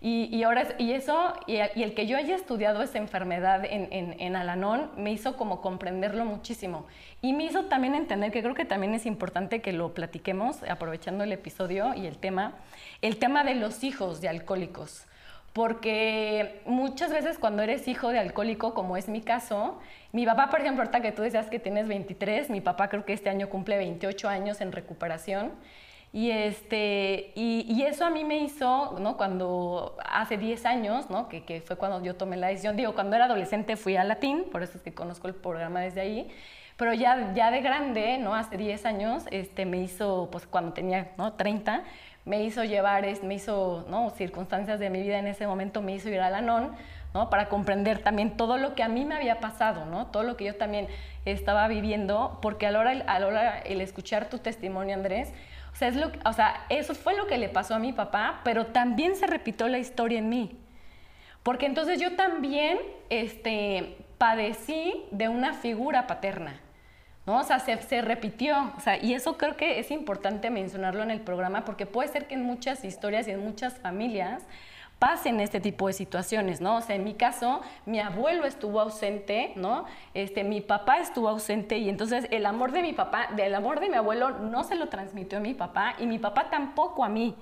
Y, 0.00 0.44
ahora, 0.44 0.76
y 0.78 0.92
eso, 0.92 1.32
y, 1.48 1.56
el 1.56 1.92
que 1.94 2.06
yo 2.06 2.16
haya 2.16 2.36
estudiado 2.36 2.82
esa 2.82 2.98
enfermedad 2.98 3.64
en, 3.64 3.92
en, 3.92 4.14
en, 4.20 4.36
Alanón 4.36 4.92
me 4.96 5.10
hizo 5.10 5.36
como 5.36 5.60
comprenderlo 5.60 6.24
muchísimo. 6.24 6.86
Y 7.20 7.32
me 7.32 7.44
hizo 7.44 7.64
también 7.64 7.96
entender, 7.96 8.30
que 8.30 8.40
creo 8.40 8.54
que 8.54 8.64
también 8.64 8.94
es 8.94 9.06
importante 9.06 9.60
que 9.60 9.72
lo 9.72 9.94
platiquemos, 9.94 10.62
aprovechando 10.62 11.24
el 11.24 11.32
episodio 11.32 11.94
y 11.94 12.06
el 12.06 12.16
tema, 12.16 12.54
el 13.02 13.16
tema 13.16 13.42
de 13.42 13.56
los 13.56 13.82
hijos 13.82 14.20
de 14.20 14.28
alcohólicos. 14.28 15.04
Porque 15.52 16.62
muchas 16.66 17.10
veces 17.10 17.36
cuando 17.36 17.64
eres 17.64 17.88
hijo 17.88 18.10
de 18.10 18.20
alcohólico, 18.20 18.74
como 18.74 18.96
es 18.96 19.08
mi 19.08 19.20
caso, 19.20 19.80
mi 20.12 20.24
papá, 20.24 20.48
por 20.48 20.60
ejemplo, 20.60 20.82
ahorita 20.82 21.00
que 21.00 21.10
tú 21.10 21.22
decías 21.22 21.48
que 21.48 21.58
tienes 21.58 21.88
23, 21.88 22.50
mi 22.50 22.60
papá 22.60 22.88
creo 22.88 23.04
que 23.04 23.14
este 23.14 23.30
año 23.30 23.48
cumple 23.48 23.76
28 23.78 24.28
años 24.28 24.60
en 24.60 24.70
recuperación. 24.70 25.50
Y, 26.12 26.30
este, 26.30 27.32
y, 27.34 27.82
eso 27.82 28.06
a 28.06 28.10
mí 28.10 28.24
me 28.24 28.38
hizo, 28.38 28.98
¿no? 28.98 29.16
Cuando 29.18 29.96
hace 30.04 30.38
10 30.38 30.64
años, 30.64 31.10
¿no? 31.10 31.28
Que, 31.28 31.44
que, 31.44 31.60
fue 31.60 31.76
cuando 31.76 32.02
yo 32.02 32.16
tomé 32.16 32.36
la 32.38 32.48
decisión, 32.48 32.76
digo, 32.76 32.94
cuando 32.94 33.14
era 33.14 33.26
adolescente 33.26 33.76
fui 33.76 33.96
a 33.96 34.04
Latín, 34.04 34.44
por 34.50 34.62
eso 34.62 34.78
es 34.78 34.82
que 34.82 34.94
conozco 34.94 35.28
el 35.28 35.34
programa 35.34 35.80
desde 35.80 36.00
ahí, 36.00 36.30
pero 36.78 36.94
ya, 36.94 37.34
ya 37.34 37.50
de 37.50 37.60
grande, 37.60 38.18
¿no? 38.18 38.34
Hace 38.34 38.56
10 38.56 38.86
años, 38.86 39.24
este, 39.30 39.66
me 39.66 39.78
hizo, 39.78 40.28
pues 40.32 40.46
cuando 40.46 40.72
tenía, 40.72 41.10
¿no? 41.18 41.34
30, 41.34 41.82
me 42.24 42.42
hizo 42.44 42.64
llevar, 42.64 43.04
me 43.22 43.34
hizo, 43.34 43.84
¿no? 43.90 44.10
Circunstancias 44.10 44.78
de 44.78 44.88
mi 44.88 45.02
vida 45.02 45.18
en 45.18 45.26
ese 45.26 45.46
momento 45.46 45.82
me 45.82 45.94
hizo 45.94 46.08
ir 46.08 46.20
a 46.20 46.30
Lanón, 46.30 46.72
¿no? 47.14 47.30
Para 47.30 47.48
comprender 47.48 47.98
también 48.02 48.36
todo 48.36 48.58
lo 48.58 48.74
que 48.74 48.82
a 48.82 48.88
mí 48.88 49.04
me 49.04 49.16
había 49.16 49.40
pasado, 49.40 49.86
¿no? 49.86 50.06
Todo 50.06 50.22
lo 50.22 50.36
que 50.36 50.44
yo 50.44 50.54
también 50.54 50.88
estaba 51.24 51.68
viviendo, 51.68 52.38
porque 52.40 52.66
a 52.66 52.70
la 52.70 52.78
hora, 52.80 52.90
a 53.06 53.18
la 53.18 53.26
hora 53.26 53.58
el 53.58 53.80
escuchar 53.80 54.28
tu 54.28 54.38
testimonio, 54.38 54.94
Andrés, 54.94 55.32
es 55.86 55.96
lo, 55.96 56.10
o 56.24 56.32
sea, 56.32 56.64
eso 56.68 56.94
fue 56.94 57.16
lo 57.16 57.26
que 57.26 57.38
le 57.38 57.48
pasó 57.48 57.74
a 57.74 57.78
mi 57.78 57.92
papá, 57.92 58.40
pero 58.44 58.66
también 58.66 59.14
se 59.16 59.26
repitió 59.26 59.68
la 59.68 59.78
historia 59.78 60.18
en 60.18 60.28
mí. 60.28 60.58
Porque 61.42 61.66
entonces 61.66 62.00
yo 62.00 62.16
también 62.16 62.78
este, 63.10 63.96
padecí 64.18 65.04
de 65.10 65.28
una 65.28 65.54
figura 65.54 66.06
paterna. 66.06 66.60
¿no? 67.26 67.38
O 67.38 67.44
sea, 67.44 67.60
se, 67.60 67.80
se, 67.82 68.02
repitió. 68.02 68.72
O 68.76 68.80
sea, 68.80 69.02
y 69.02 69.14
eso 69.14 69.36
creo 69.36 69.56
que 69.56 69.78
es 69.78 69.90
importante 69.90 70.50
mencionarlo 70.50 71.02
en 71.02 71.10
el 71.10 71.20
programa 71.20 71.64
porque 71.64 71.86
puede 71.86 72.08
ser 72.08 72.26
que 72.26 72.34
en 72.34 72.42
muchas 72.42 72.84
historias 72.84 73.28
y 73.28 73.32
en 73.32 73.40
muchas 73.40 73.78
familias 73.78 74.42
pasen 74.98 75.40
este 75.40 75.60
tipo 75.60 75.86
de 75.86 75.92
situaciones, 75.92 76.60
¿no? 76.60 76.76
O 76.76 76.80
sea, 76.80 76.96
en 76.96 77.04
mi 77.04 77.14
caso, 77.14 77.60
mi 77.86 78.00
abuelo 78.00 78.44
estuvo 78.44 78.80
ausente, 78.80 79.52
¿no? 79.54 79.84
Este, 80.12 80.42
mi 80.42 80.60
papá 80.60 80.98
estuvo 80.98 81.28
ausente 81.28 81.78
y 81.78 81.88
entonces 81.88 82.26
el 82.30 82.46
amor 82.46 82.72
de 82.72 82.82
mi 82.82 82.92
papá, 82.92 83.28
del 83.36 83.54
amor 83.54 83.80
de 83.80 83.88
mi 83.88 83.96
abuelo 83.96 84.30
no 84.30 84.64
se 84.64 84.74
lo 84.74 84.88
transmitió 84.88 85.38
a 85.38 85.40
mi 85.40 85.54
papá 85.54 85.94
y 85.98 86.06
mi 86.06 86.18
papá 86.18 86.50
tampoco 86.50 87.04
a 87.04 87.08
mí, 87.08 87.36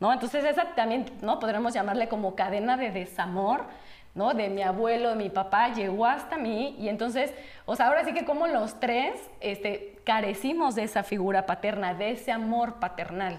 ¿no? 0.00 0.12
Entonces 0.12 0.44
esa 0.44 0.74
también, 0.74 1.06
¿no? 1.22 1.38
Podríamos 1.38 1.72
llamarle 1.72 2.08
como 2.08 2.34
cadena 2.34 2.76
de 2.76 2.90
desamor, 2.90 3.64
¿no? 4.14 4.34
De 4.34 4.50
mi 4.50 4.62
abuelo, 4.62 5.10
de 5.10 5.16
mi 5.16 5.30
papá, 5.30 5.72
llegó 5.72 6.04
hasta 6.04 6.36
mí 6.36 6.76
y 6.78 6.88
entonces, 6.88 7.32
o 7.64 7.74
sea, 7.74 7.86
ahora 7.86 8.04
sí 8.04 8.12
que 8.12 8.26
como 8.26 8.46
los 8.48 8.80
tres, 8.80 9.14
este, 9.40 9.98
carecimos 10.04 10.74
de 10.74 10.82
esa 10.82 11.02
figura 11.04 11.46
paterna, 11.46 11.94
de 11.94 12.10
ese 12.10 12.32
amor 12.32 12.74
paternal. 12.80 13.38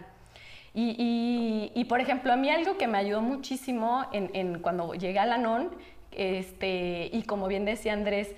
Y, 0.74 1.86
por 1.90 2.00
ejemplo, 2.00 2.32
a 2.32 2.36
mí 2.36 2.50
algo 2.50 2.78
que 2.78 2.88
me 2.88 2.98
ayudó 2.98 3.22
muchísimo 3.22 4.06
en, 4.12 4.60
cuando 4.60 4.94
llegué 4.94 5.20
a 5.20 5.26
la 5.26 5.38
NON, 5.38 5.72
este, 6.12 7.10
y 7.12 7.24
como 7.24 7.48
bien 7.48 7.66
decía 7.66 7.94
Andrés, 7.94 8.36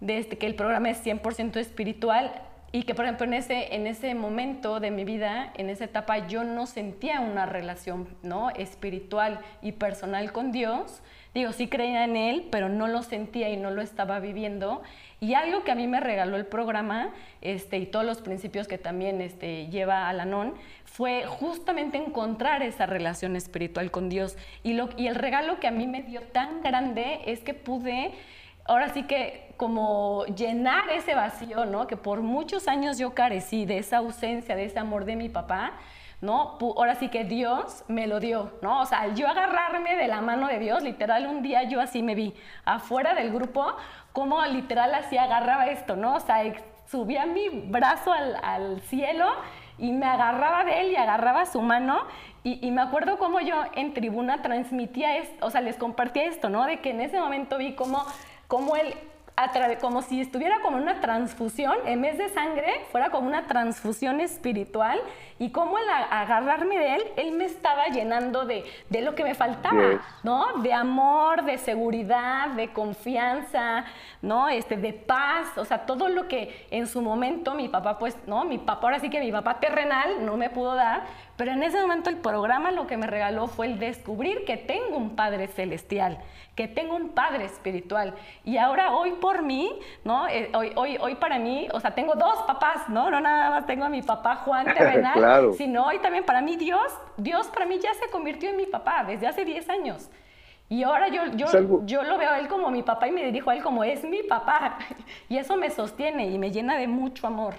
desde 0.00 0.36
que 0.38 0.46
el 0.46 0.54
programa 0.54 0.90
es 0.90 1.04
100% 1.04 1.56
espiritual, 1.56 2.42
y 2.74 2.82
que 2.82 2.96
por 2.96 3.04
ejemplo 3.04 3.24
en 3.24 3.34
ese, 3.34 3.72
en 3.76 3.86
ese 3.86 4.16
momento 4.16 4.80
de 4.80 4.90
mi 4.90 5.04
vida, 5.04 5.52
en 5.56 5.70
esa 5.70 5.84
etapa, 5.84 6.26
yo 6.26 6.42
no 6.42 6.66
sentía 6.66 7.20
una 7.20 7.46
relación 7.46 8.08
¿no? 8.24 8.50
espiritual 8.50 9.38
y 9.62 9.70
personal 9.70 10.32
con 10.32 10.50
Dios. 10.50 11.00
Digo, 11.34 11.52
sí 11.52 11.68
creía 11.68 12.02
en 12.02 12.16
Él, 12.16 12.48
pero 12.50 12.68
no 12.68 12.88
lo 12.88 13.04
sentía 13.04 13.48
y 13.48 13.56
no 13.56 13.70
lo 13.70 13.80
estaba 13.80 14.18
viviendo. 14.18 14.82
Y 15.20 15.34
algo 15.34 15.62
que 15.62 15.70
a 15.70 15.76
mí 15.76 15.86
me 15.86 16.00
regaló 16.00 16.36
el 16.36 16.46
programa 16.46 17.10
este, 17.42 17.78
y 17.78 17.86
todos 17.86 18.04
los 18.04 18.20
principios 18.20 18.66
que 18.66 18.76
también 18.76 19.20
este, 19.20 19.68
lleva 19.68 20.08
Alanón 20.08 20.54
fue 20.94 21.24
justamente 21.26 21.98
encontrar 21.98 22.62
esa 22.62 22.86
relación 22.86 23.34
espiritual 23.34 23.90
con 23.90 24.08
Dios. 24.08 24.36
Y, 24.62 24.78
el 24.78 25.14
regalo 25.16 25.58
que 25.58 25.66
a 25.66 25.72
mí 25.72 25.88
me 25.88 26.02
dio 26.04 26.20
tan 26.20 26.62
grande 26.62 27.20
es 27.26 27.40
que 27.40 27.52
pude 27.52 28.12
ahora 28.64 28.90
sí 28.90 29.02
que 29.02 29.52
como 29.56 30.24
llenar 30.26 30.88
ese 30.90 31.16
vacío, 31.16 31.66
¿no? 31.66 31.88
Que 31.88 31.96
por 31.96 32.20
muchos 32.20 32.68
años 32.68 32.96
yo 32.96 33.12
carecí 33.12 33.66
de 33.66 33.78
esa 33.78 33.96
ausencia, 33.96 34.54
de 34.54 34.66
ese 34.66 34.78
amor 34.78 35.04
de 35.04 35.16
mi 35.16 35.28
papá, 35.28 35.72
¿no? 36.20 36.58
Ahora 36.60 36.94
sí 36.94 37.08
que 37.08 37.24
Dios 37.24 37.82
me 37.88 38.06
lo 38.06 38.20
dio, 38.20 38.52
¿no? 38.62 38.80
O 38.80 38.86
sea, 38.86 39.12
yo 39.14 39.26
agarrarme 39.26 39.96
de 39.96 40.06
la 40.06 40.20
mano 40.20 40.46
de 40.46 40.60
Dios, 40.60 40.84
literal, 40.84 41.26
un 41.26 41.42
día 41.42 41.64
yo 41.64 41.80
así 41.80 42.04
me 42.04 42.14
vi 42.14 42.34
afuera 42.64 43.14
del 43.14 43.32
grupo, 43.32 43.66
como 44.12 44.40
literal 44.46 44.94
así 44.94 45.18
agarraba 45.18 45.66
esto, 45.66 45.96
¿no? 45.96 46.14
O 46.14 46.20
sea, 46.20 46.40
subía 46.86 47.26
mi 47.26 47.48
brazo 47.48 48.12
al 48.12 48.80
cielo 48.82 49.26
y 49.78 49.92
me 49.92 50.06
agarraba 50.06 50.64
de 50.64 50.80
él 50.80 50.92
y 50.92 50.96
agarraba 50.96 51.46
su 51.46 51.60
mano 51.60 52.02
y, 52.46 52.70
me 52.72 52.82
acuerdo 52.82 53.16
cómo 53.16 53.40
yo 53.40 53.56
en 53.74 53.94
tribuna 53.94 54.42
transmitía 54.42 55.16
esto, 55.16 55.46
o 55.46 55.50
sea, 55.50 55.62
les 55.62 55.76
compartía 55.76 56.24
esto, 56.24 56.50
¿no? 56.50 56.66
De 56.66 56.80
que 56.80 56.90
en 56.90 57.00
ese 57.00 57.18
momento 57.18 57.56
vi 57.56 57.74
cómo, 57.74 58.04
cómo 58.48 58.76
él 58.76 58.94
como 59.80 60.02
si 60.02 60.20
estuviera 60.20 60.60
como 60.60 60.76
una 60.76 61.00
transfusión, 61.00 61.76
en 61.86 62.00
vez 62.00 62.18
de 62.18 62.28
sangre, 62.28 62.84
fuera 62.92 63.10
como 63.10 63.26
una 63.26 63.46
transfusión 63.46 64.20
espiritual 64.20 65.00
y 65.38 65.50
como 65.50 65.76
al 65.76 65.88
agarrarme 66.10 66.78
de 66.78 66.94
él, 66.94 67.02
él 67.16 67.32
me 67.32 67.44
estaba 67.44 67.88
llenando 67.88 68.44
de, 68.44 68.64
de 68.88 69.02
lo 69.02 69.14
que 69.14 69.24
me 69.24 69.34
faltaba, 69.34 70.00
¿no? 70.22 70.58
De 70.62 70.72
amor, 70.72 71.44
de 71.44 71.58
seguridad, 71.58 72.50
de 72.50 72.72
confianza, 72.72 73.84
¿no? 74.22 74.48
Este, 74.48 74.76
de 74.76 74.92
paz, 74.92 75.58
o 75.58 75.64
sea, 75.64 75.84
todo 75.84 76.08
lo 76.08 76.28
que 76.28 76.66
en 76.70 76.86
su 76.86 77.02
momento 77.02 77.54
mi 77.54 77.68
papá, 77.68 77.98
pues, 77.98 78.16
¿no? 78.26 78.44
Mi 78.44 78.58
papá, 78.58 78.86
ahora 78.86 79.00
sí 79.00 79.10
que 79.10 79.20
mi 79.20 79.32
papá 79.32 79.58
terrenal 79.58 80.24
no 80.24 80.36
me 80.36 80.50
pudo 80.50 80.76
dar, 80.76 81.02
pero 81.36 81.52
en 81.52 81.62
ese 81.62 81.80
momento 81.80 82.10
el 82.10 82.16
programa 82.16 82.70
lo 82.70 82.86
que 82.86 82.96
me 82.96 83.06
regaló 83.06 83.48
fue 83.48 83.66
el 83.66 83.78
descubrir 83.78 84.44
que 84.44 84.56
tengo 84.56 84.96
un 84.96 85.16
Padre 85.16 85.48
celestial, 85.48 86.18
que 86.54 86.68
tengo 86.68 86.94
un 86.94 87.10
Padre 87.10 87.44
espiritual. 87.44 88.14
Y 88.44 88.56
ahora 88.58 88.92
hoy 88.92 89.12
por 89.12 89.42
mí, 89.42 89.72
¿no? 90.04 90.28
Eh, 90.28 90.50
hoy, 90.54 90.72
hoy, 90.76 90.96
hoy 91.00 91.14
para 91.16 91.38
mí, 91.38 91.68
o 91.72 91.80
sea, 91.80 91.92
tengo 91.92 92.14
dos 92.14 92.42
papás, 92.46 92.88
¿no? 92.88 93.10
No 93.10 93.20
nada 93.20 93.50
más 93.50 93.66
tengo 93.66 93.84
a 93.84 93.88
mi 93.88 94.02
papá 94.02 94.36
Juan 94.36 94.64
terrenal, 94.74 95.52
sino 95.54 95.86
hoy 95.86 95.98
también 95.98 96.24
para 96.24 96.40
mí 96.40 96.56
Dios, 96.56 96.92
Dios 97.16 97.48
para 97.48 97.66
mí 97.66 97.78
ya 97.78 97.92
se 97.94 98.08
convirtió 98.10 98.50
en 98.50 98.56
mi 98.56 98.66
papá 98.66 99.04
desde 99.04 99.26
hace 99.26 99.44
10 99.44 99.68
años. 99.70 100.10
Y 100.68 100.82
ahora 100.82 101.08
yo, 101.08 101.26
yo, 101.34 101.84
yo 101.84 102.02
lo 102.04 102.16
veo 102.16 102.30
a 102.30 102.38
él 102.38 102.48
como 102.48 102.70
mi 102.70 102.82
papá 102.82 103.08
y 103.08 103.12
me 103.12 103.24
dirijo 103.24 103.50
a 103.50 103.54
él 103.54 103.62
como 103.62 103.84
es 103.84 104.04
mi 104.04 104.22
papá. 104.22 104.78
Y 105.28 105.36
eso 105.36 105.56
me 105.56 105.70
sostiene 105.70 106.26
y 106.26 106.38
me 106.38 106.50
llena 106.50 106.76
de 106.76 106.86
mucho 106.86 107.26
amor. 107.26 107.54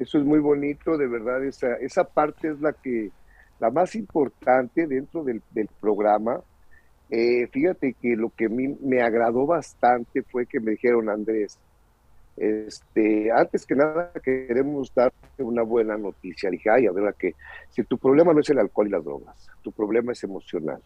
Eso 0.00 0.16
es 0.16 0.24
muy 0.24 0.38
bonito, 0.38 0.96
de 0.96 1.06
verdad, 1.06 1.44
esa, 1.44 1.74
esa 1.74 2.04
parte 2.04 2.48
es 2.48 2.60
la 2.62 2.72
que, 2.72 3.10
la 3.58 3.70
más 3.70 3.94
importante 3.94 4.86
dentro 4.86 5.22
del, 5.22 5.42
programa. 5.78 6.40
Eh, 7.10 7.46
fíjate 7.48 7.92
que 8.00 8.16
lo 8.16 8.30
que 8.30 8.46
a 8.46 8.48
me 8.48 9.02
agradó 9.02 9.44
bastante 9.44 10.22
fue 10.22 10.46
que 10.46 10.58
me 10.58 10.70
dijeron, 10.70 11.10
Andrés, 11.10 11.58
este, 12.38 13.30
antes 13.30 13.66
que 13.66 13.74
nada 13.74 14.10
queremos 14.24 14.90
darte 14.94 15.42
una 15.42 15.62
buena 15.62 15.98
noticia. 15.98 16.48
Dije, 16.48 16.70
ay, 16.70 16.86
a 16.86 16.92
ver, 16.92 17.14
que 17.18 17.34
si 17.68 17.84
tu 17.84 17.98
problema 17.98 18.32
no 18.32 18.40
es 18.40 18.48
el 18.48 18.58
alcohol 18.58 18.88
y 18.88 18.92
las 18.92 19.04
drogas, 19.04 19.50
tu 19.60 19.70
problema 19.70 20.12
es 20.12 20.24
emocional. 20.24 20.80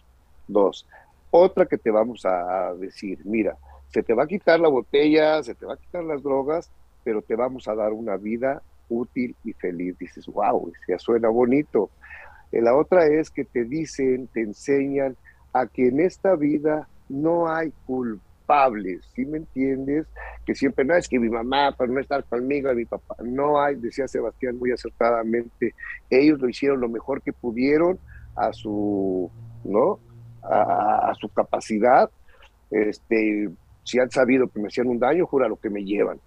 Dos, 0.49 0.89
otra 1.31 1.67
que 1.67 1.79
te 1.79 1.93
vamos 1.93 2.27
a 2.27 2.75
decir, 2.75 3.21
mira, 3.25 3.57
se 3.91 4.03
te 4.03 4.13
va 4.13 4.25
a 4.25 4.27
quitar 4.27 4.59
la 4.59 4.69
botella, 4.69 5.41
se 5.45 5.55
te 5.55 5.67
va 5.67 5.75
a 5.75 5.77
quitar 5.77 6.03
las 6.03 6.21
drogas, 6.21 6.69
pero 7.05 7.23
te 7.23 7.37
vamos 7.37 7.69
a 7.69 7.77
dar 7.77 7.93
una 7.93 8.17
vida 8.17 8.61
útil 8.89 9.35
y 9.45 9.53
feliz. 9.53 9.97
Dices, 9.99 10.27
wow, 10.27 10.73
ya 10.89 10.99
suena 10.99 11.29
bonito. 11.29 11.91
Eh, 12.53 12.61
la 12.63 12.75
otra 12.77 13.07
es 13.07 13.31
que 13.31 13.45
te 13.45 13.65
dicen, 13.65 14.29
te 14.29 14.41
enseñan 14.41 15.17
a 15.53 15.67
que 15.67 15.89
en 15.89 16.01
esta 16.01 16.37
vida 16.37 16.89
no 17.09 17.49
hay 17.49 17.73
culpables, 17.87 19.05
¿sí 19.15 19.25
me 19.25 19.39
entiendes? 19.39 20.07
Que 20.45 20.55
siempre 20.55 20.85
no 20.85 20.95
es 20.95 21.09
que 21.09 21.19
mi 21.19 21.29
mamá, 21.29 21.73
para 21.73 21.91
no 21.91 22.01
estar 22.01 22.25
conmigo, 22.25 22.73
mi 22.75 22.85
papá, 22.85 23.17
no 23.23 23.61
hay, 23.61 23.77
decía 23.77 24.09
Sebastián 24.09 24.57
muy 24.59 24.73
acertadamente, 24.73 25.75
ellos 26.11 26.41
lo 26.41 26.49
hicieron 26.49 26.81
lo 26.81 26.89
mejor 26.89 27.23
que 27.23 27.33
pudieron 27.33 27.99
a 28.37 28.53
su, 28.53 29.31
¿no? 29.65 30.01
A, 30.43 31.13
su 31.19 31.29
capacidad, 31.31 32.11
este, 32.71 33.49
si 33.83 33.99
han 33.99 34.11
sabido 34.11 34.49
que 34.49 34.61
me 34.61 34.69
hacían 34.69 34.89
un 34.89 34.99
daño, 34.99 35.27
jura 35.27 35.49
lo 35.49 35.57
que 35.57 35.71
me 35.71 35.85
llevan 35.85 36.19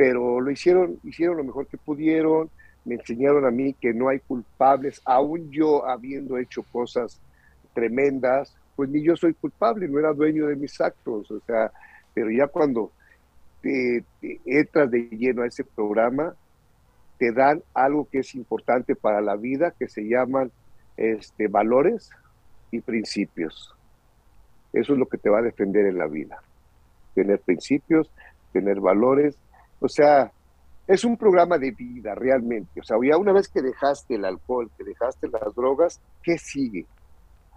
pero 0.00 0.40
lo 0.40 0.50
hicieron, 0.50 0.98
hicieron 1.04 1.36
lo 1.36 1.44
mejor 1.44 1.66
que 1.66 1.76
pudieron, 1.76 2.48
me 2.86 2.94
enseñaron 2.94 3.44
a 3.44 3.50
mí 3.50 3.74
que 3.74 3.92
no 3.92 4.08
hay 4.08 4.20
culpables, 4.20 5.02
aún 5.04 5.50
yo 5.50 5.86
habiendo 5.86 6.38
hecho 6.38 6.62
cosas 6.62 7.20
tremendas, 7.74 8.56
pues 8.76 8.88
ni 8.88 9.02
yo 9.02 9.14
soy 9.14 9.34
culpable, 9.34 9.86
no 9.88 9.98
era 9.98 10.14
dueño 10.14 10.46
de 10.46 10.56
mis 10.56 10.80
actos, 10.80 11.30
o 11.30 11.40
sea, 11.40 11.70
pero 12.14 12.30
ya 12.30 12.46
cuando 12.46 12.92
te, 13.60 14.02
entras 14.46 14.90
de 14.90 15.02
lleno 15.10 15.42
a 15.42 15.48
ese 15.48 15.64
programa, 15.64 16.34
te 17.18 17.30
dan 17.30 17.62
algo 17.74 18.08
que 18.10 18.20
es 18.20 18.34
importante 18.34 18.96
para 18.96 19.20
la 19.20 19.36
vida, 19.36 19.74
que 19.78 19.86
se 19.86 20.08
llaman 20.08 20.50
este, 20.96 21.46
valores 21.48 22.08
y 22.70 22.80
principios. 22.80 23.76
Eso 24.72 24.94
es 24.94 24.98
lo 24.98 25.04
que 25.10 25.18
te 25.18 25.28
va 25.28 25.40
a 25.40 25.42
defender 25.42 25.84
en 25.84 25.98
la 25.98 26.06
vida. 26.06 26.42
Tener 27.14 27.38
principios, 27.40 28.10
tener 28.54 28.80
valores 28.80 29.36
o 29.80 29.88
sea, 29.88 30.32
es 30.86 31.04
un 31.04 31.16
programa 31.16 31.58
de 31.58 31.70
vida 31.70 32.14
realmente. 32.14 32.80
O 32.80 32.82
sea, 32.82 32.96
ya 33.02 33.16
una 33.16 33.32
vez 33.32 33.48
que 33.48 33.62
dejaste 33.62 34.16
el 34.16 34.24
alcohol, 34.24 34.70
que 34.76 34.84
dejaste 34.84 35.28
las 35.28 35.54
drogas, 35.54 36.00
¿qué 36.22 36.36
sigue? 36.38 36.86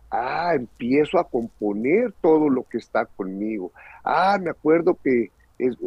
Ah, 0.10 0.54
empiezo 0.56 1.18
a 1.20 1.28
componer 1.28 2.14
todo 2.22 2.50
lo 2.50 2.64
que 2.64 2.78
está 2.78 3.06
conmigo. 3.06 3.72
Ah, 4.04 4.38
me 4.40 4.52
acuerdo 4.52 4.98
que 5.04 5.32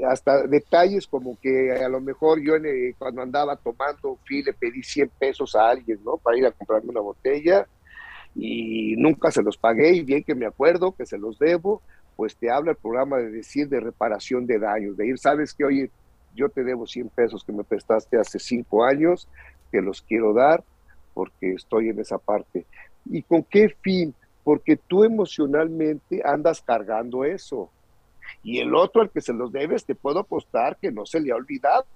hasta 0.08 0.46
detalles 0.46 1.06
como 1.06 1.38
que 1.40 1.72
a 1.72 1.88
lo 1.88 2.00
mejor 2.00 2.40
yo 2.40 2.54
cuando 2.98 3.22
andaba 3.22 3.56
tomando 3.56 4.18
fui 4.26 4.42
le 4.42 4.52
pedí 4.52 4.82
100 4.82 5.10
pesos 5.18 5.54
a 5.54 5.68
alguien, 5.68 6.00
¿no? 6.04 6.16
Para 6.16 6.38
ir 6.38 6.46
a 6.46 6.52
comprarme 6.52 6.90
una 6.90 7.00
botella 7.00 7.66
y 8.34 8.94
nunca 8.96 9.30
se 9.30 9.42
los 9.42 9.56
pagué 9.56 9.92
y 9.94 10.02
bien 10.02 10.22
que 10.22 10.34
me 10.34 10.46
acuerdo 10.46 10.94
que 10.94 11.06
se 11.06 11.18
los 11.18 11.38
debo, 11.38 11.82
pues 12.16 12.36
te 12.36 12.50
habla 12.50 12.72
el 12.72 12.76
programa 12.76 13.18
de 13.18 13.30
decir 13.30 13.68
de 13.68 13.80
reparación 13.80 14.46
de 14.46 14.58
daños, 14.58 14.96
de 14.96 15.08
ir, 15.08 15.18
sabes 15.18 15.54
que 15.54 15.64
oye, 15.64 15.90
yo 16.36 16.48
te 16.48 16.62
debo 16.62 16.86
100 16.86 17.08
pesos 17.08 17.42
que 17.42 17.52
me 17.52 17.64
prestaste 17.64 18.18
hace 18.18 18.38
cinco 18.38 18.84
años, 18.84 19.28
te 19.70 19.82
los 19.82 20.02
quiero 20.02 20.32
dar 20.32 20.62
porque 21.14 21.54
estoy 21.54 21.88
en 21.88 21.98
esa 21.98 22.18
parte. 22.18 22.66
¿Y 23.06 23.22
con 23.22 23.42
qué 23.42 23.74
fin? 23.80 24.14
Porque 24.44 24.76
tú 24.76 25.02
emocionalmente 25.02 26.22
andas 26.24 26.60
cargando 26.60 27.24
eso. 27.24 27.70
Y 28.42 28.58
el 28.58 28.74
otro 28.74 29.02
al 29.02 29.10
que 29.10 29.20
se 29.20 29.32
los 29.32 29.50
debes, 29.50 29.84
te 29.84 29.94
puedo 29.94 30.20
apostar 30.20 30.76
que 30.76 30.92
no 30.92 31.06
se 31.06 31.20
le 31.20 31.32
ha 31.32 31.36
olvidado. 31.36 31.86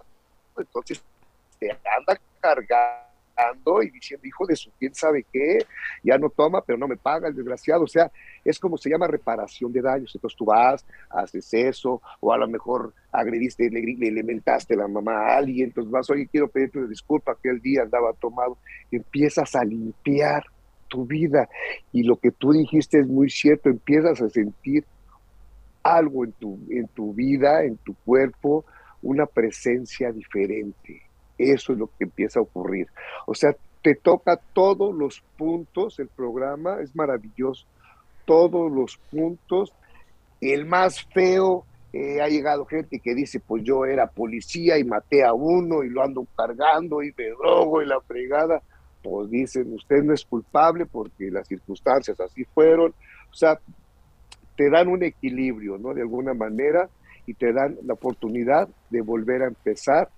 Entonces, 0.56 1.02
te 1.58 1.70
anda 1.70 2.18
cargando 2.40 3.09
y 3.82 3.90
diciendo, 3.90 4.26
hijo 4.26 4.46
de 4.46 4.56
su, 4.56 4.70
quién 4.78 4.94
sabe 4.94 5.24
qué, 5.32 5.58
ya 6.02 6.18
no 6.18 6.30
toma, 6.30 6.62
pero 6.62 6.78
no 6.78 6.88
me 6.88 6.96
paga 6.96 7.28
el 7.28 7.34
desgraciado. 7.34 7.84
O 7.84 7.86
sea, 7.86 8.10
es 8.44 8.58
como 8.58 8.76
se 8.76 8.90
llama 8.90 9.06
reparación 9.06 9.72
de 9.72 9.82
daños. 9.82 10.14
Entonces 10.14 10.36
tú 10.36 10.44
vas, 10.44 10.84
haces 11.10 11.52
eso, 11.54 12.00
o 12.20 12.32
a 12.32 12.38
lo 12.38 12.48
mejor 12.48 12.92
agrediste, 13.12 13.70
le, 13.70 13.80
le 13.80 14.08
alimentaste 14.08 14.76
la 14.76 14.88
mamá 14.88 15.12
a 15.12 15.36
alguien, 15.38 15.68
entonces 15.68 15.90
vas, 15.90 16.08
oye, 16.10 16.28
quiero 16.30 16.48
pedirte 16.48 16.86
disculpa, 16.86 17.36
que 17.42 17.50
el 17.50 17.60
día 17.60 17.82
andaba 17.82 18.12
tomado. 18.14 18.58
Empiezas 18.90 19.54
a 19.54 19.64
limpiar 19.64 20.44
tu 20.88 21.06
vida 21.06 21.48
y 21.92 22.02
lo 22.02 22.16
que 22.16 22.32
tú 22.32 22.52
dijiste 22.52 22.98
es 22.98 23.06
muy 23.06 23.30
cierto, 23.30 23.68
empiezas 23.68 24.20
a 24.20 24.28
sentir 24.28 24.84
algo 25.82 26.24
en 26.24 26.32
tu, 26.32 26.58
en 26.70 26.88
tu 26.88 27.14
vida, 27.14 27.64
en 27.64 27.76
tu 27.78 27.94
cuerpo, 27.94 28.64
una 29.02 29.24
presencia 29.26 30.12
diferente 30.12 31.09
eso 31.40 31.72
es 31.72 31.78
lo 31.78 31.86
que 31.86 32.04
empieza 32.04 32.40
a 32.40 32.42
ocurrir. 32.42 32.88
O 33.26 33.34
sea, 33.34 33.54
te 33.82 33.94
toca 33.94 34.38
todos 34.52 34.94
los 34.94 35.22
puntos, 35.38 35.98
el 35.98 36.08
programa 36.08 36.80
es 36.80 36.94
maravilloso, 36.94 37.66
todos 38.26 38.70
los 38.70 38.98
puntos. 39.10 39.72
El 40.40 40.66
más 40.66 41.04
feo, 41.12 41.64
eh, 41.92 42.20
ha 42.20 42.28
llegado 42.28 42.66
gente 42.66 43.00
que 43.00 43.14
dice, 43.14 43.40
pues 43.40 43.64
yo 43.64 43.84
era 43.84 44.06
policía 44.06 44.78
y 44.78 44.84
maté 44.84 45.24
a 45.24 45.32
uno 45.32 45.82
y 45.82 45.90
lo 45.90 46.02
ando 46.02 46.26
cargando 46.36 47.02
y 47.02 47.12
me 47.16 47.30
drogo 47.30 47.82
y 47.82 47.86
la 47.86 48.00
fregada. 48.00 48.62
Pues 49.02 49.30
dicen, 49.30 49.72
usted 49.72 50.02
no 50.02 50.12
es 50.12 50.24
culpable 50.24 50.86
porque 50.86 51.30
las 51.30 51.48
circunstancias 51.48 52.20
así 52.20 52.44
fueron. 52.44 52.92
O 53.30 53.34
sea, 53.34 53.58
te 54.56 54.70
dan 54.70 54.88
un 54.88 55.02
equilibrio, 55.02 55.78
¿no? 55.78 55.94
De 55.94 56.02
alguna 56.02 56.34
manera 56.34 56.88
y 57.26 57.34
te 57.34 57.52
dan 57.52 57.76
la 57.84 57.94
oportunidad 57.94 58.68
de 58.90 59.00
volver 59.00 59.42
a 59.42 59.48
empezar 59.48 60.10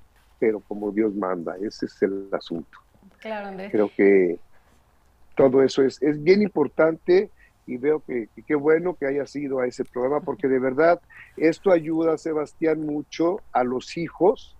pero 0.43 0.59
como 0.59 0.90
Dios 0.90 1.14
manda. 1.14 1.55
Ese 1.62 1.86
es 1.86 2.03
el 2.03 2.26
asunto. 2.32 2.76
Claro, 3.20 3.47
Andrés. 3.47 3.70
Creo 3.70 3.88
que 3.97 4.40
todo 5.36 5.62
eso 5.62 5.84
es, 5.84 6.03
es 6.03 6.20
bien 6.20 6.43
importante 6.43 7.30
y 7.64 7.76
veo 7.76 8.01
que 8.01 8.28
qué 8.45 8.57
bueno 8.57 8.97
que 8.97 9.07
haya 9.07 9.24
sido 9.24 9.61
a 9.61 9.68
ese 9.68 9.84
programa, 9.84 10.18
porque 10.18 10.49
de 10.49 10.59
verdad 10.59 11.01
esto 11.36 11.70
ayuda, 11.70 12.18
Sebastián, 12.18 12.84
mucho 12.84 13.36
a 13.53 13.62
los 13.62 13.97
hijos 13.97 14.57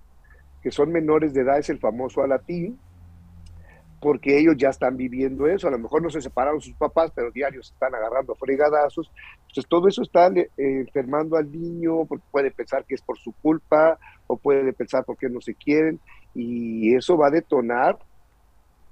que 0.63 0.71
son 0.71 0.93
menores 0.93 1.35
de 1.35 1.41
edad, 1.41 1.59
es 1.59 1.69
el 1.69 1.81
famoso 1.81 2.23
alatín, 2.23 2.79
porque 4.03 4.37
ellos 4.37 4.57
ya 4.59 4.71
están 4.71 4.97
viviendo 4.97 5.47
eso. 5.47 5.69
A 5.69 5.71
lo 5.71 5.79
mejor 5.79 6.03
no 6.03 6.11
se 6.11 6.21
separaron 6.21 6.61
sus 6.61 6.75
papás, 6.75 7.13
pero 7.15 7.31
diarios 7.31 7.71
están 7.71 7.95
agarrando 7.95 8.35
fregadazos. 8.35 9.09
Entonces 9.43 9.67
todo 9.69 9.87
eso 9.87 10.03
está 10.03 10.27
eh, 10.27 10.49
enfermando 10.57 11.37
al 11.37 11.51
niño, 11.51 12.05
porque 12.07 12.25
puede 12.33 12.51
pensar 12.51 12.85
que 12.85 12.97
es 12.97 13.01
por 13.01 13.17
su 13.17 13.33
culpa 13.41 13.97
o 14.27 14.37
puede 14.37 14.73
pensar 14.73 15.05
porque 15.05 15.29
no 15.29 15.41
se 15.41 15.55
quieren 15.55 16.01
y 16.35 16.97
eso 16.97 17.17
va 17.17 17.29
a 17.29 17.31
detonar 17.31 17.97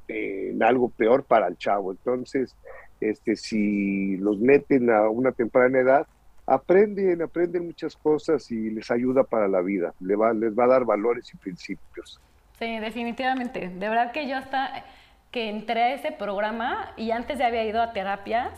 en 0.06 0.62
algo 0.62 0.88
peor 0.90 1.24
para 1.24 1.48
el 1.48 1.56
chavo. 1.56 1.90
Entonces, 1.90 2.54
este, 3.00 3.34
si 3.34 4.16
los 4.16 4.38
meten 4.38 4.90
a 4.90 5.08
una 5.08 5.32
temprana 5.32 5.80
edad, 5.80 6.06
aprenden, 6.46 7.22
aprenden 7.22 7.66
muchas 7.66 7.96
cosas 7.96 8.48
y 8.52 8.70
les 8.70 8.88
ayuda 8.92 9.24
para 9.24 9.48
la 9.48 9.60
vida, 9.60 9.92
les 10.00 10.18
va, 10.18 10.32
les 10.32 10.56
va 10.56 10.64
a 10.64 10.68
dar 10.68 10.84
valores 10.84 11.32
y 11.34 11.36
principios. 11.36 12.20
Sí, 12.60 12.78
definitivamente. 12.78 13.70
De 13.70 13.88
verdad 13.88 14.12
que 14.12 14.28
yo 14.28 14.36
hasta 14.36 14.84
que 15.30 15.48
entré 15.48 15.82
a 15.82 15.94
ese 15.94 16.12
programa 16.12 16.92
y 16.96 17.10
antes 17.10 17.38
ya 17.38 17.46
había 17.46 17.64
ido 17.64 17.80
a 17.80 17.92
terapias, 17.92 18.52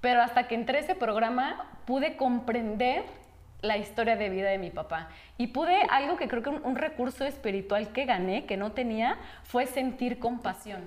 pero 0.00 0.22
hasta 0.22 0.48
que 0.48 0.54
entré 0.54 0.78
a 0.78 0.80
ese 0.80 0.94
programa 0.94 1.66
pude 1.86 2.16
comprender 2.16 3.04
la 3.62 3.76
historia 3.76 4.16
de 4.16 4.30
vida 4.30 4.48
de 4.48 4.58
mi 4.58 4.70
papá. 4.70 5.08
Y 5.36 5.48
pude, 5.48 5.82
algo 5.90 6.16
que 6.16 6.28
creo 6.28 6.42
que 6.42 6.50
un, 6.50 6.64
un 6.64 6.76
recurso 6.76 7.24
espiritual 7.24 7.92
que 7.92 8.06
gané, 8.06 8.46
que 8.46 8.56
no 8.56 8.72
tenía, 8.72 9.18
fue 9.44 9.66
sentir 9.66 10.18
compasión 10.18 10.86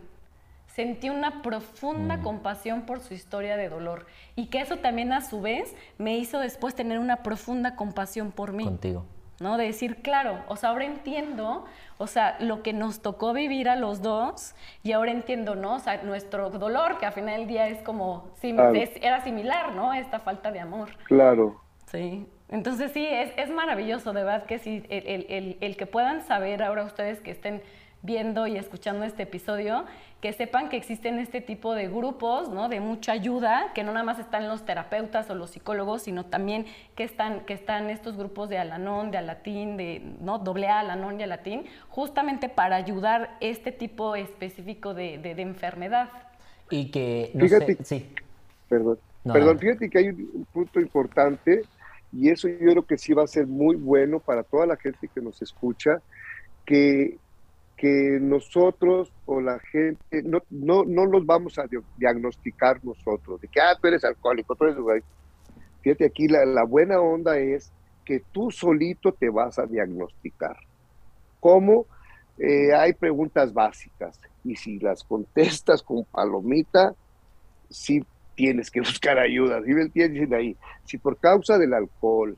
sentí 0.75 1.09
una 1.09 1.41
profunda 1.41 2.17
mm. 2.17 2.23
compasión 2.23 2.81
por 2.81 2.99
su 2.99 3.13
historia 3.13 3.57
de 3.57 3.69
dolor 3.69 4.05
y 4.35 4.47
que 4.47 4.59
eso 4.61 4.77
también 4.77 5.13
a 5.13 5.21
su 5.21 5.41
vez 5.41 5.75
me 5.97 6.17
hizo 6.17 6.39
después 6.39 6.75
tener 6.75 6.99
una 6.99 7.17
profunda 7.17 7.75
compasión 7.75 8.31
por 8.31 8.53
mí. 8.53 8.63
Contigo. 8.63 9.05
¿No? 9.39 9.57
De 9.57 9.65
decir, 9.65 10.01
claro, 10.01 10.39
o 10.47 10.55
sea, 10.55 10.69
ahora 10.69 10.85
entiendo, 10.85 11.65
o 11.97 12.07
sea, 12.07 12.37
lo 12.39 12.61
que 12.61 12.71
nos 12.71 13.01
tocó 13.01 13.33
vivir 13.33 13.67
a 13.67 13.75
los 13.75 14.01
dos 14.01 14.55
y 14.83 14.91
ahora 14.91 15.11
entiendo, 15.11 15.55
¿no? 15.55 15.75
O 15.75 15.79
sea, 15.79 16.03
nuestro 16.03 16.49
dolor, 16.51 16.97
que 16.99 17.05
al 17.05 17.13
final 17.13 17.39
del 17.39 17.47
día 17.47 17.67
es 17.67 17.81
como, 17.81 18.29
era 18.41 19.21
similar, 19.21 19.73
¿no? 19.73 19.93
Esta 19.93 20.19
falta 20.19 20.51
de 20.51 20.59
amor. 20.59 20.89
Claro. 21.05 21.59
Sí. 21.87 22.27
Entonces 22.49 22.91
sí, 22.91 23.05
es, 23.05 23.31
es 23.35 23.49
maravilloso, 23.49 24.13
de 24.13 24.23
verdad 24.23 24.45
que 24.45 24.59
sí, 24.59 24.83
el, 24.89 25.07
el, 25.07 25.25
el, 25.29 25.57
el 25.59 25.75
que 25.75 25.87
puedan 25.87 26.21
saber 26.21 26.61
ahora 26.61 26.83
ustedes 26.83 27.19
que 27.19 27.31
estén 27.31 27.63
viendo 28.03 28.47
y 28.47 28.57
escuchando 28.57 29.05
este 29.05 29.23
episodio, 29.23 29.85
que 30.21 30.33
sepan 30.33 30.69
que 30.69 30.77
existen 30.77 31.19
este 31.19 31.41
tipo 31.41 31.73
de 31.73 31.87
grupos, 31.87 32.49
¿no? 32.49 32.69
De 32.69 32.81
mucha 32.81 33.13
ayuda, 33.13 33.71
que 33.73 33.83
no 33.83 33.93
nada 33.93 34.05
más 34.05 34.19
están 34.19 34.47
los 34.47 34.65
terapeutas 34.65 35.29
o 35.29 35.35
los 35.35 35.51
psicólogos, 35.51 36.03
sino 36.03 36.25
también 36.25 36.65
que 36.95 37.05
están, 37.05 37.45
que 37.45 37.53
están 37.53 37.89
estos 37.89 38.17
grupos 38.17 38.49
de 38.49 38.57
Alanón, 38.57 39.09
de 39.09 39.17
Alatín, 39.17 39.77
de, 39.77 40.01
¿no? 40.19 40.37
Doble 40.37 40.67
A, 40.67 40.81
Alanón 40.81 41.19
y 41.19 41.23
Alatín, 41.23 41.63
justamente 41.89 42.49
para 42.49 42.75
ayudar 42.75 43.37
este 43.39 43.71
tipo 43.71 44.15
específico 44.15 44.93
de, 44.93 45.17
de, 45.17 45.41
enfermedad. 45.41 46.09
Y 46.69 46.91
que, 46.91 47.31
no 47.33 47.45
fíjate, 47.45 47.75
sé, 47.77 47.83
sí. 47.83 48.09
Perdón, 48.67 48.99
perdón, 49.23 49.59
fíjate 49.59 49.89
que 49.89 49.97
hay 49.97 50.09
un 50.09 50.45
punto 50.51 50.79
importante 50.79 51.63
y 52.11 52.29
eso 52.29 52.47
yo 52.47 52.57
creo 52.57 52.85
que 52.85 52.97
sí 52.97 53.13
va 53.13 53.23
a 53.23 53.27
ser 53.27 53.47
muy 53.47 53.75
bueno 53.75 54.19
para 54.19 54.43
toda 54.43 54.65
la 54.65 54.75
gente 54.75 55.07
que 55.07 55.21
nos 55.21 55.41
escucha, 55.41 56.01
que 56.65 57.17
que 57.77 58.19
nosotros 58.21 59.11
o 59.25 59.41
la 59.41 59.59
gente 59.59 60.23
no, 60.23 60.39
no, 60.49 60.83
no 60.85 61.05
los 61.05 61.25
vamos 61.25 61.57
a 61.59 61.65
diagnosticar 61.97 62.83
nosotros, 62.83 63.41
de 63.41 63.47
que, 63.47 63.59
ah, 63.59 63.77
tú 63.79 63.87
eres 63.87 64.03
alcohólico, 64.03 64.55
tú 64.55 64.65
eres... 64.65 65.03
Fíjate, 65.81 66.05
aquí 66.05 66.27
la, 66.27 66.45
la 66.45 66.63
buena 66.63 67.01
onda 67.01 67.37
es 67.37 67.73
que 68.05 68.21
tú 68.31 68.51
solito 68.51 69.11
te 69.11 69.29
vas 69.29 69.59
a 69.59 69.65
diagnosticar. 69.65 70.57
¿Cómo? 71.39 71.87
Eh, 72.37 72.73
hay 72.73 72.93
preguntas 72.93 73.53
básicas 73.53 74.19
y 74.43 74.55
si 74.55 74.79
las 74.79 75.03
contestas 75.03 75.83
con 75.83 76.03
palomita, 76.05 76.95
sí 77.69 78.05
tienes 78.35 78.71
que 78.71 78.79
buscar 78.81 79.19
ayuda. 79.19 79.61
¿Sí 79.63 79.73
ahí? 80.33 80.57
Si 80.85 80.97
por 80.97 81.17
causa 81.17 81.57
del 81.57 81.73
alcohol, 81.73 82.37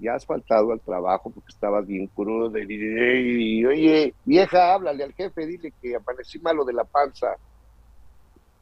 ya 0.00 0.14
has 0.14 0.26
faltado 0.26 0.72
al 0.72 0.80
trabajo 0.80 1.30
porque 1.30 1.50
estabas 1.50 1.86
bien 1.86 2.06
crudo, 2.08 2.58
y, 2.58 3.64
oye, 3.64 4.14
vieja, 4.24 4.74
háblale 4.74 5.04
al 5.04 5.12
jefe, 5.12 5.46
dile 5.46 5.72
que 5.80 5.94
aparecí 5.94 6.38
malo 6.38 6.64
de 6.64 6.72
la 6.72 6.84
panza. 6.84 7.36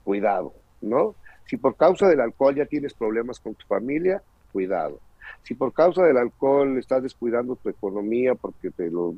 Cuidado, 0.04 0.52
¿no? 0.80 1.14
Si 1.46 1.56
por 1.56 1.76
causa 1.76 2.08
del 2.08 2.20
alcohol 2.20 2.54
ya 2.54 2.66
tienes 2.66 2.92
problemas 2.92 3.40
con 3.40 3.54
tu 3.54 3.66
familia, 3.66 4.22
cuidado. 4.52 5.00
Si 5.42 5.54
por 5.54 5.72
causa 5.72 6.02
del 6.02 6.18
alcohol 6.18 6.78
estás 6.78 7.02
descuidando 7.02 7.56
tu 7.56 7.68
economía 7.68 8.34
porque 8.34 8.70
te 8.70 8.90
lo... 8.90 9.14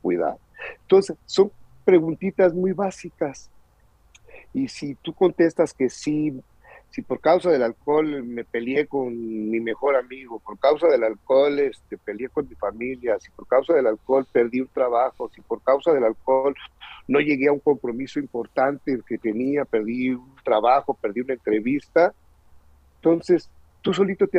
Cuidado. 0.00 0.38
Entonces, 0.82 1.16
son 1.26 1.50
preguntitas 1.84 2.52
muy 2.52 2.72
básicas. 2.72 3.50
Y 4.52 4.68
si 4.68 4.94
tú 4.96 5.14
contestas 5.14 5.72
que 5.72 5.88
sí, 5.88 6.40
si 6.92 7.00
por 7.00 7.20
causa 7.20 7.50
del 7.50 7.62
alcohol 7.62 8.22
me 8.22 8.44
peleé 8.44 8.86
con 8.86 9.08
mi 9.50 9.60
mejor 9.60 9.96
amigo, 9.96 10.38
por 10.40 10.58
causa 10.58 10.88
del 10.88 11.02
alcohol 11.04 11.58
este, 11.58 11.96
peleé 11.96 12.28
con 12.28 12.46
mi 12.46 12.54
familia, 12.54 13.18
si 13.18 13.30
por 13.30 13.46
causa 13.46 13.72
del 13.72 13.86
alcohol 13.86 14.26
perdí 14.30 14.60
un 14.60 14.68
trabajo, 14.68 15.30
si 15.34 15.40
por 15.40 15.62
causa 15.62 15.92
del 15.92 16.04
alcohol 16.04 16.54
no 17.08 17.18
llegué 17.20 17.48
a 17.48 17.52
un 17.52 17.60
compromiso 17.60 18.20
importante 18.20 19.00
que 19.06 19.16
tenía, 19.16 19.64
perdí 19.64 20.10
un 20.10 20.34
trabajo, 20.44 20.92
perdí 20.92 21.22
una 21.22 21.32
entrevista, 21.32 22.12
entonces 22.96 23.48
tú 23.80 23.94
solito 23.94 24.28
te, 24.28 24.38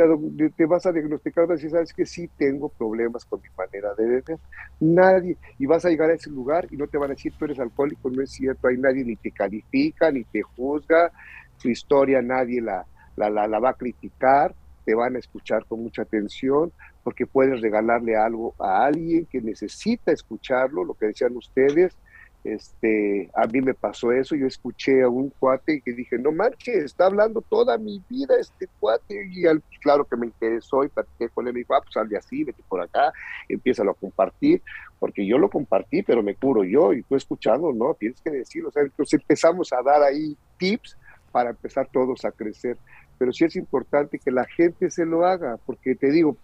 te 0.56 0.64
vas 0.64 0.86
a 0.86 0.92
diagnosticar, 0.92 1.46
vas 1.46 1.50
a 1.50 1.54
decir, 1.54 1.70
sabes 1.70 1.92
que 1.92 2.06
sí 2.06 2.30
tengo 2.38 2.68
problemas 2.68 3.24
con 3.24 3.40
mi 3.42 3.48
manera 3.58 3.94
de 3.94 4.06
beber. 4.06 4.38
Nadie, 4.80 5.36
y 5.58 5.66
vas 5.66 5.84
a 5.84 5.90
llegar 5.90 6.10
a 6.10 6.14
ese 6.14 6.30
lugar 6.30 6.66
y 6.70 6.76
no 6.76 6.86
te 6.86 6.98
van 6.98 7.10
a 7.10 7.14
decir 7.14 7.34
tú 7.38 7.44
eres 7.44 7.58
alcohólico, 7.58 8.10
no 8.10 8.22
es 8.22 8.30
cierto, 8.30 8.68
hay 8.68 8.78
nadie 8.78 9.04
ni 9.04 9.16
te 9.16 9.30
califica, 9.30 10.10
ni 10.10 10.24
te 10.24 10.40
juzga, 10.42 11.12
tu 11.60 11.68
historia 11.68 12.22
nadie 12.22 12.60
la, 12.60 12.86
la, 13.16 13.30
la, 13.30 13.58
va 13.58 13.70
a 13.70 13.74
criticar, 13.74 14.54
te 14.84 14.94
van 14.94 15.16
a 15.16 15.18
escuchar 15.18 15.64
con 15.66 15.82
mucha 15.82 16.02
atención, 16.02 16.72
porque 17.02 17.26
puedes 17.26 17.60
regalarle 17.60 18.16
algo 18.16 18.54
a 18.58 18.84
alguien 18.86 19.26
que 19.26 19.40
necesita 19.40 20.12
escucharlo, 20.12 20.84
lo 20.84 20.94
que 20.94 21.06
decían 21.06 21.36
ustedes. 21.36 21.96
Este, 22.44 23.30
a 23.34 23.46
mí 23.46 23.62
me 23.62 23.72
pasó 23.72 24.12
eso, 24.12 24.36
yo 24.36 24.46
escuché 24.46 25.02
a 25.02 25.08
un 25.08 25.30
cuate 25.30 25.80
que 25.80 25.94
dije, 25.94 26.18
no 26.18 26.30
manches, 26.30 26.84
está 26.84 27.06
hablando 27.06 27.40
toda 27.40 27.78
mi 27.78 28.02
vida 28.10 28.34
este 28.38 28.68
cuate, 28.78 29.30
y 29.32 29.46
al, 29.46 29.62
claro 29.80 30.04
que 30.04 30.18
me 30.18 30.26
interesó 30.26 30.84
y 30.84 30.88
platiqué 30.88 31.30
con 31.30 31.48
él, 31.48 31.56
y 31.56 31.60
dijo, 31.60 31.74
ah, 31.74 31.80
pues 31.80 32.06
de 32.10 32.18
así, 32.18 32.44
vete 32.44 32.62
por 32.68 32.82
acá, 32.82 33.14
empieza 33.48 33.82
a 33.82 33.94
compartir, 33.94 34.60
porque 34.98 35.26
yo 35.26 35.38
lo 35.38 35.48
compartí, 35.48 36.02
pero 36.02 36.22
me 36.22 36.34
curo 36.34 36.64
yo, 36.64 36.92
y 36.92 37.02
tú 37.04 37.16
escuchando, 37.16 37.72
no, 37.72 37.94
tienes 37.94 38.20
que 38.20 38.30
decirlo, 38.30 38.68
o 38.68 38.72
sea, 38.72 38.82
entonces 38.82 39.18
empezamos 39.18 39.72
a 39.72 39.80
dar 39.82 40.02
ahí 40.02 40.36
tips, 40.58 40.98
para 41.34 41.50
empezar 41.50 41.88
todos 41.92 42.24
a 42.24 42.30
crecer. 42.30 42.76
Pero 43.18 43.32
sí 43.32 43.44
es 43.44 43.56
importante 43.56 44.20
que 44.20 44.30
la 44.30 44.44
gente 44.44 44.88
se 44.88 45.04
lo 45.04 45.26
haga, 45.26 45.58
porque 45.66 45.96
te 45.96 46.12
digo, 46.12 46.36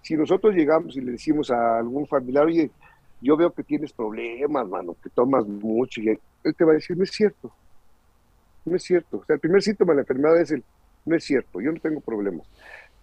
si 0.00 0.16
nosotros 0.16 0.54
llegamos 0.54 0.96
y 0.96 1.02
le 1.02 1.12
decimos 1.12 1.50
a 1.50 1.76
algún 1.76 2.06
familiar, 2.06 2.46
oye, 2.46 2.70
yo 3.20 3.36
veo 3.36 3.52
que 3.52 3.62
tienes 3.62 3.92
problemas, 3.92 4.66
mano, 4.66 4.96
que 5.02 5.10
tomas 5.10 5.46
mucho, 5.46 6.00
y 6.00 6.08
él 6.08 6.54
te 6.56 6.64
va 6.64 6.70
a 6.70 6.76
decir, 6.76 6.96
no 6.96 7.04
es 7.04 7.10
cierto, 7.10 7.52
no 8.64 8.74
es 8.74 8.82
cierto. 8.82 9.18
O 9.18 9.24
sea, 9.26 9.34
el 9.34 9.40
primer 9.40 9.62
síntoma 9.62 9.92
de 9.92 9.96
la 9.96 10.02
enfermedad 10.02 10.40
es 10.40 10.50
el, 10.50 10.64
no 11.04 11.14
es 11.14 11.24
cierto, 11.24 11.60
yo 11.60 11.70
no 11.70 11.78
tengo 11.78 12.00
problemas. 12.00 12.46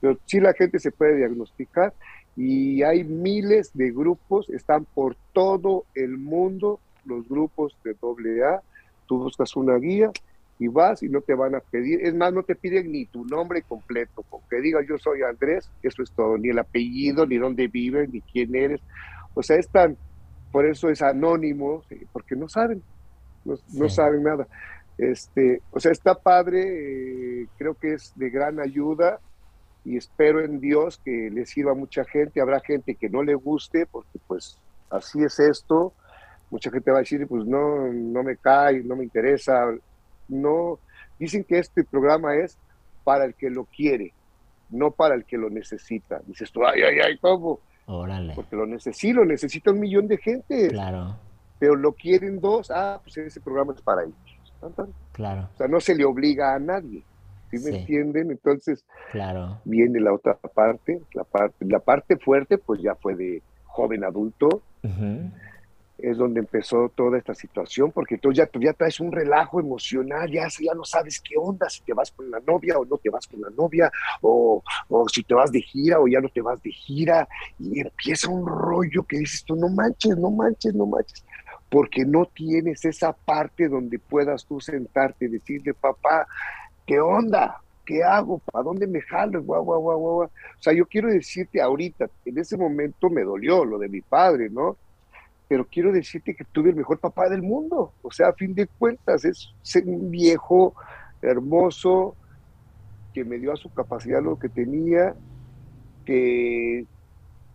Pero 0.02 0.18
sí 0.26 0.40
la 0.40 0.54
gente 0.54 0.80
se 0.80 0.92
puede 0.92 1.18
diagnosticar 1.18 1.94
y 2.36 2.82
hay 2.82 3.04
miles 3.04 3.70
de 3.76 3.92
grupos, 3.92 4.50
están 4.50 4.86
por 4.86 5.16
todo 5.32 5.86
el 5.94 6.18
mundo 6.18 6.80
los 7.06 7.30
grupos 7.30 7.78
de 7.84 7.96
AA. 8.44 8.64
Tú 9.06 9.20
buscas 9.20 9.56
una 9.56 9.76
guía 9.76 10.10
y 10.58 10.68
vas 10.68 11.04
y 11.04 11.10
no 11.10 11.22
te 11.22 11.34
van 11.34 11.56
a 11.56 11.60
pedir, 11.60 12.06
es 12.06 12.16
más, 12.16 12.32
no 12.34 12.44
te 12.44 12.56
piden 12.56 12.92
ni 12.92 13.06
tu 13.06 13.26
nombre 13.26 13.62
completo, 13.62 14.24
con 14.24 14.42
que 14.50 14.62
digas 14.62 14.86
yo 14.88 14.98
soy 14.98 15.22
Andrés, 15.22 15.70
eso 15.84 16.02
es 16.02 16.12
todo, 16.12 16.38
ni 16.38 16.50
el 16.50 16.60
apellido, 16.60 17.26
ni 17.26 17.38
dónde 17.38 17.68
vives, 17.68 18.10
ni 18.10 18.22
quién 18.22 18.56
eres. 18.56 18.82
O 19.34 19.44
sea, 19.44 19.58
es 19.58 19.68
tan, 19.70 19.98
por 20.52 20.66
eso 20.66 20.90
es 20.90 21.02
anónimo, 21.02 21.84
porque 22.14 22.36
no 22.36 22.48
saben, 22.48 22.82
no, 23.44 23.90
saben 23.90 24.24
nada. 24.24 24.48
Este, 24.98 25.62
o 25.72 25.80
sea, 25.80 25.92
está 25.92 26.16
padre, 26.16 27.42
eh, 27.42 27.48
creo 27.58 27.74
que 27.76 27.94
es 27.94 28.14
de 28.16 28.30
gran 28.30 28.62
ayuda 28.62 29.20
y 29.84 29.98
espero 29.98 30.44
en 30.44 30.62
Dios 30.62 31.00
que 31.04 31.30
le 31.30 31.46
sirva 31.46 31.74
a 31.74 31.76
mucha 31.76 32.06
gente. 32.06 32.42
Habrá 32.42 32.62
gente 32.62 32.96
que 32.96 33.10
no 33.10 33.22
le 33.22 33.36
guste, 33.36 33.86
porque 33.86 34.18
pues 34.26 34.58
así 34.90 35.22
es 35.22 35.40
esto. 35.40 35.94
Mucha 36.50 36.72
gente 36.72 36.90
va 36.90 36.98
a 36.98 37.02
decir, 37.02 37.28
pues 37.28 37.46
no, 37.46 37.92
no 37.92 38.24
me 38.24 38.38
cae, 38.38 38.82
no 38.84 38.96
me 38.96 39.04
interesa, 39.04 39.68
no, 40.28 40.80
dicen 41.20 41.44
que 41.44 41.60
este 41.60 41.84
programa 41.84 42.36
es 42.36 42.58
para 43.04 43.26
el 43.26 43.36
que 43.36 43.50
lo 43.50 43.66
quiere, 43.66 44.14
no 44.70 44.92
para 44.92 45.16
el 45.16 45.26
que 45.26 45.38
lo 45.38 45.50
necesita. 45.50 46.22
Dices 46.26 46.52
tú, 46.52 46.66
ay, 46.66 46.82
ay, 46.82 47.00
ay, 47.00 47.18
¿cómo? 47.18 47.60
Órale. 47.86 48.34
Porque 48.36 48.56
lo 48.56 48.66
necesita, 48.66 49.20
lo 49.20 49.26
necesita 49.26 49.72
un 49.72 49.80
millón 49.80 50.08
de 50.08 50.18
gente. 50.18 50.70
Claro. 50.70 51.16
Pero 51.60 51.76
lo 51.76 51.94
quieren 51.94 52.40
dos, 52.40 52.72
ah, 52.72 53.00
pues 53.04 53.18
ese 53.18 53.40
programa 53.40 53.74
es 53.74 53.82
para 53.82 54.04
ellos. 54.04 54.16
Claro. 55.14 55.50
O 55.54 55.58
sea, 55.58 55.68
no 55.68 55.80
se 55.80 55.96
le 55.96 56.06
obliga 56.06 56.56
a 56.56 56.60
nadie. 56.60 57.04
¿Sí 57.52 57.60
me 57.60 57.78
entienden? 57.78 58.32
Entonces, 58.32 58.84
claro. 59.12 59.62
viene 59.64 60.00
la 60.00 60.14
otra 60.14 60.34
parte, 60.36 61.02
la 61.14 61.24
parte, 61.24 61.66
la 61.66 61.80
parte 61.80 62.18
fuerte, 62.18 62.58
pues 62.58 62.82
ya 62.82 62.96
fue 62.96 63.16
de 63.16 63.42
joven 63.66 64.04
adulto. 64.04 64.62
Es 65.98 66.18
donde 66.18 66.42
empezó 66.42 66.90
toda 66.90 67.18
esta 67.18 67.34
situación, 67.34 67.92
porque 67.92 68.18
tú 68.18 68.32
ya, 68.32 68.50
ya 68.60 68.74
traes 68.74 69.00
un 69.00 69.12
relajo 69.12 69.60
emocional, 69.60 70.30
ya, 70.30 70.48
ya 70.48 70.74
no 70.74 70.84
sabes 70.84 71.22
qué 71.22 71.36
onda, 71.38 71.70
si 71.70 71.82
te 71.82 71.94
vas 71.94 72.12
con 72.12 72.30
la 72.30 72.40
novia 72.42 72.78
o 72.78 72.86
no 72.86 72.98
te 72.98 73.10
vas 73.10 73.28
con 73.28 73.42
la 73.42 73.50
novia, 73.50 73.92
o, 74.22 74.62
o 74.90 75.10
si 75.10 75.24
te 75.24 75.34
vas 75.34 75.52
de 75.52 75.62
gira 75.62 76.00
o 76.00 76.08
ya 76.08 76.20
no 76.20 76.30
te 76.30 76.42
vas 76.42 76.62
de 76.62 76.72
gira, 76.72 77.28
y 77.60 77.80
empieza 77.80 78.30
un 78.30 78.46
rollo 78.46 79.04
que 79.04 79.20
dices 79.20 79.44
tú, 79.46 79.56
no 79.56 79.70
manches, 79.70 80.18
no 80.18 80.32
manches, 80.32 80.74
no 80.74 80.86
manches, 80.86 81.26
porque 81.70 82.06
no 82.06 82.26
tienes 82.26 82.84
esa 82.86 83.14
parte 83.14 83.68
donde 83.68 84.00
puedas 84.00 84.46
tú 84.46 84.60
sentarte 84.60 85.26
y 85.26 85.30
decirle, 85.30 85.74
papá, 85.74 86.28
¿qué 86.86 87.00
onda? 87.00 87.62
¿Qué 87.86 88.04
hago? 88.04 88.40
¿Para 88.40 88.64
dónde 88.64 88.88
me 88.88 89.00
jalo? 89.02 89.44
Guau, 89.44 89.64
guau, 89.64 89.82
guau, 89.82 90.00
guau. 90.00 90.24
O 90.24 90.30
sea, 90.60 90.74
yo 90.74 90.88
quiero 90.88 91.08
decirte 91.08 91.62
ahorita, 91.62 92.10
en 92.26 92.38
ese 92.40 92.58
momento 92.58 93.10
me 93.10 93.24
dolió 93.24 93.64
lo 93.64 93.78
de 93.78 93.90
mi 93.90 94.02
padre, 94.02 94.50
¿no? 94.50 94.76
Pero 95.48 95.66
quiero 95.66 95.92
decirte 95.92 96.36
que 96.36 96.44
tuve 96.46 96.70
el 96.70 96.76
mejor 96.76 97.00
papá 97.00 97.30
del 97.30 97.42
mundo. 97.42 97.94
O 98.02 98.12
sea, 98.12 98.30
a 98.30 98.34
fin 98.34 98.54
de 98.56 98.68
cuentas, 98.68 99.26
es 99.26 99.54
un 99.86 100.10
viejo 100.10 100.74
hermoso 101.22 102.16
que 103.14 103.24
me 103.24 103.38
dio 103.38 103.54
a 103.54 103.56
su 103.56 103.72
capacidad 103.74 104.22
lo 104.22 104.38
que 104.38 104.50
tenía, 104.50 105.16
que, 106.06 106.86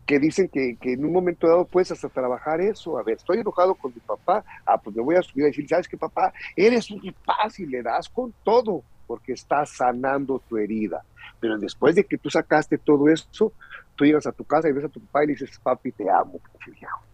que 0.06 0.18
dicen 0.18 0.48
que, 0.48 0.76
en 0.80 1.04
un 1.04 1.12
momento 1.12 1.46
dado 1.46 1.64
puedes 1.64 1.90
hasta 1.90 2.08
trabajar 2.08 2.60
eso. 2.60 2.98
A 2.98 3.02
ver, 3.02 3.16
estoy 3.16 3.38
enojado 3.38 3.74
con 3.74 3.92
mi 3.92 4.00
papá, 4.00 4.44
ah, 4.64 4.78
pues 4.78 4.94
me 4.94 5.02
voy 5.02 5.16
a 5.16 5.22
subir 5.22 5.44
a 5.44 5.48
decir, 5.48 5.68
¿sabes 5.68 5.88
qué, 5.88 5.96
papá? 5.96 6.32
Eres 6.56 6.90
un 6.90 7.02
paz 7.24 7.58
y 7.58 7.66
le 7.66 7.82
das 7.82 8.08
con 8.08 8.32
todo, 8.44 8.82
porque 9.06 9.32
estás 9.32 9.70
sanando 9.70 10.40
tu 10.48 10.56
herida. 10.56 11.02
Pero 11.40 11.58
después 11.58 11.94
de 11.94 12.04
que 12.04 12.18
tú 12.18 12.30
sacaste 12.30 12.78
todo 12.78 13.08
eso, 13.08 13.52
tú 13.96 14.04
llegas 14.04 14.26
a 14.26 14.32
tu 14.32 14.44
casa 14.44 14.68
y 14.68 14.72
ves 14.72 14.84
a 14.84 14.88
tu 14.88 15.00
papá 15.00 15.24
y 15.24 15.28
le 15.28 15.32
dices, 15.32 15.58
papi, 15.58 15.92
te 15.92 16.08
amo, 16.08 16.40
viejo 16.66 17.09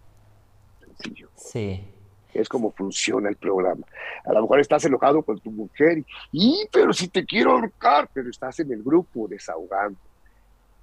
Sí. 1.36 1.84
Es 2.32 2.49
como 2.49 2.70
funciona 2.70 3.28
el 3.28 3.36
programa. 3.36 3.86
A 4.24 4.32
lo 4.32 4.42
mejor 4.42 4.61
estás 4.61 4.84
enojado 4.84 5.22
con 5.22 5.38
tu 5.38 5.51
mujer 5.51 6.05
y, 6.32 6.68
pero 6.72 6.92
si 6.92 7.09
te 7.09 7.24
quiero 7.24 7.53
ahorcar, 7.53 8.09
pero 8.12 8.28
estás 8.28 8.61
en 8.61 8.72
el 8.72 8.82
grupo 8.82 9.26
desahogando. 9.26 9.99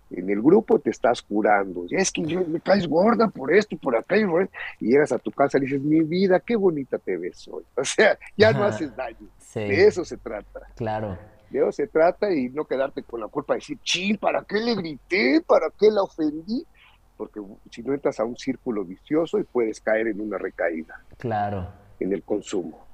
En 0.10 0.30
el 0.30 0.42
grupo 0.42 0.80
te 0.80 0.92
estás 0.92 1.22
curando. 1.22 1.86
Es 1.90 2.12
que 2.12 2.24
yo, 2.24 2.42
me 2.46 2.60
caes 2.60 2.88
gorda 2.88 3.28
por 3.28 3.54
esto, 3.54 3.76
por 3.78 3.96
acá 3.96 4.16
y 4.18 4.26
llegas 4.80 5.12
a 5.12 5.18
tu 5.18 5.32
casa 5.32 5.58
y 5.58 5.62
dices, 5.62 5.82
mi 5.82 6.02
vida, 6.02 6.40
qué 6.40 6.56
bonita 6.56 6.98
te 7.00 7.18
ves 7.18 7.48
hoy. 7.48 7.64
O 7.76 7.84
sea, 7.84 8.18
ya 8.38 8.52
no 8.52 8.64
haces 8.64 8.96
daño. 8.96 9.28
De 9.56 9.88
eso 9.88 10.06
se 10.06 10.18
trata. 10.18 10.62
Claro. 10.76 11.18
De 11.50 11.60
eso 11.60 11.72
se 11.72 11.88
trata 11.88 12.32
y 12.32 12.50
no 12.50 12.66
quedarte 12.66 13.04
con 13.04 13.22
la 13.22 13.28
culpa 13.28 13.54
de 13.54 13.60
decir, 13.60 13.80
ching, 13.84 14.18
¿para 14.18 14.44
qué 14.44 14.58
le 14.58 14.76
grité? 14.76 15.42
¿Para 15.46 15.70
qué 15.70 15.90
la 15.90 16.04
ofendí? 16.04 16.66
Porque 17.24 17.42
si 17.72 17.82
no 17.84 17.94
entras 17.94 18.20
a 18.20 18.26
un 18.26 18.36
círculo 18.36 18.84
vicioso 18.84 19.40
y 19.40 19.44
puedes 19.44 19.80
caer 19.80 20.08
en 20.08 20.20
una 20.20 20.38
recaída. 20.38 21.00
Claro. 21.18 21.68
En 22.02 22.12
el 22.12 22.22
consumo. 22.24 22.86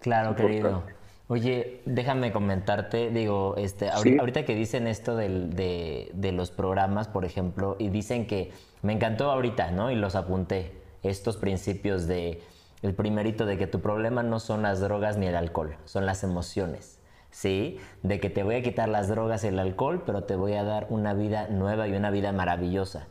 Claro, 0.00 0.34
querido. 0.34 0.82
Oye, 1.28 1.80
déjame 1.86 2.32
comentarte, 2.32 3.10
digo, 3.10 3.54
este, 3.56 3.90
ahorita, 3.90 4.44
que 4.44 4.56
dicen 4.56 4.88
esto 4.88 5.16
de, 5.16 6.10
de, 6.12 6.32
los 6.32 6.50
programas, 6.50 7.08
por 7.08 7.24
ejemplo, 7.24 7.76
y 7.78 7.88
dicen 7.88 8.26
que 8.26 8.50
me 8.82 8.92
encantó 8.92 9.30
ahorita, 9.30 9.70
¿no? 9.70 9.90
Y 9.90 9.94
los 9.94 10.16
apunté, 10.16 10.72
estos 11.02 11.36
principios 11.36 12.06
de, 12.06 12.42
el 12.82 12.94
primerito 12.94 13.46
de 13.46 13.56
que 13.56 13.66
tu 13.66 13.80
problema 13.80 14.22
no 14.22 14.40
son 14.40 14.62
las 14.62 14.80
drogas 14.80 15.16
ni 15.16 15.26
el 15.26 15.36
alcohol, 15.36 15.76
son 15.84 16.04
las 16.04 16.24
emociones. 16.24 17.00
¿sí? 17.34 17.78
De 18.02 18.20
que 18.20 18.30
te 18.30 18.42
voy 18.42 18.54
a 18.54 18.62
quitar 18.62 18.88
las 18.88 19.08
drogas 19.08 19.44
y 19.44 19.48
el 19.48 19.58
alcohol, 19.58 20.02
pero 20.06 20.24
te 20.24 20.36
voy 20.36 20.54
a 20.54 20.62
dar 20.62 20.86
una 20.88 21.14
vida 21.14 21.48
nueva 21.48 21.88
y 21.88 21.92
una 21.92 22.10
vida 22.10 22.32
maravillosa. 22.32 23.08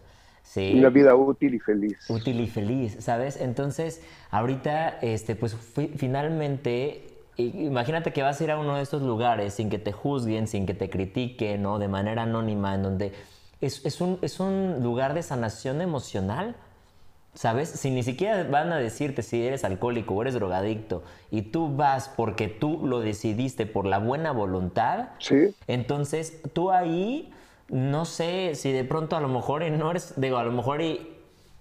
Una 0.75 0.89
vida 0.89 1.15
útil 1.15 1.55
y 1.55 1.59
feliz. 1.59 1.97
Útil 2.09 2.39
y 2.41 2.47
feliz, 2.47 2.97
¿sabes? 2.99 3.39
Entonces, 3.39 4.03
ahorita, 4.29 4.99
este, 5.01 5.35
pues 5.35 5.55
finalmente, 5.97 7.07
imagínate 7.37 8.13
que 8.13 8.21
vas 8.21 8.39
a 8.39 8.43
ir 8.43 8.51
a 8.51 8.59
uno 8.59 8.75
de 8.75 8.83
estos 8.83 9.01
lugares 9.01 9.55
sin 9.55 9.69
que 9.69 9.79
te 9.79 9.91
juzguen, 9.91 10.47
sin 10.47 10.65
que 10.65 10.73
te 10.73 10.89
critiquen, 10.89 11.63
¿no? 11.63 11.79
De 11.79 11.87
manera 11.87 12.23
anónima, 12.23 12.75
en 12.75 12.83
donde 12.83 13.13
es, 13.61 14.01
un, 14.01 14.19
es 14.21 14.39
un 14.39 14.83
lugar 14.83 15.13
de 15.13 15.23
sanación 15.23 15.81
emocional. 15.81 16.55
¿Sabes? 17.35 17.67
Si 17.67 17.89
ni 17.89 18.03
siquiera 18.03 18.43
van 18.43 18.71
a 18.71 18.77
decirte 18.77 19.23
si 19.23 19.43
eres 19.43 19.63
alcohólico 19.63 20.13
o 20.13 20.21
eres 20.21 20.35
drogadicto 20.35 21.01
y 21.31 21.41
tú 21.41 21.75
vas 21.75 22.07
porque 22.07 22.47
tú 22.47 22.85
lo 22.85 22.99
decidiste 22.99 23.65
por 23.65 23.87
la 23.87 23.97
buena 23.97 24.31
voluntad, 24.31 25.07
¿Sí? 25.17 25.55
entonces 25.65 26.43
tú 26.53 26.69
ahí 26.69 27.32
no 27.69 28.05
sé 28.05 28.55
si 28.55 28.71
de 28.71 28.83
pronto 28.83 29.15
a 29.15 29.21
lo 29.21 29.27
mejor 29.27 29.63
no 29.71 29.91
eres, 29.91 30.13
digo, 30.17 30.37
a 30.37 30.43
lo 30.43 30.51
mejor 30.51 30.81
y 30.81 31.09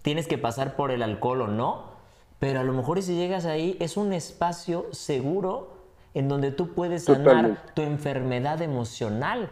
tienes 0.03 0.27
que 0.27 0.39
pasar 0.39 0.77
por 0.77 0.91
el 0.91 1.03
alcohol 1.03 1.43
o 1.43 1.47
no, 1.47 1.93
pero 2.39 2.61
a 2.61 2.65
lo 2.65 2.73
mejor 2.73 2.99
y 2.99 3.03
si 3.03 3.15
llegas 3.15 3.45
ahí 3.45 3.77
es 3.81 3.97
un 3.97 4.13
espacio 4.13 4.87
seguro 4.91 5.77
en 6.15 6.29
donde 6.29 6.51
tú 6.51 6.75
puedes 6.75 7.05
sanar 7.05 7.63
tu 7.75 7.83
enfermedad 7.83 8.61
emocional. 8.63 9.51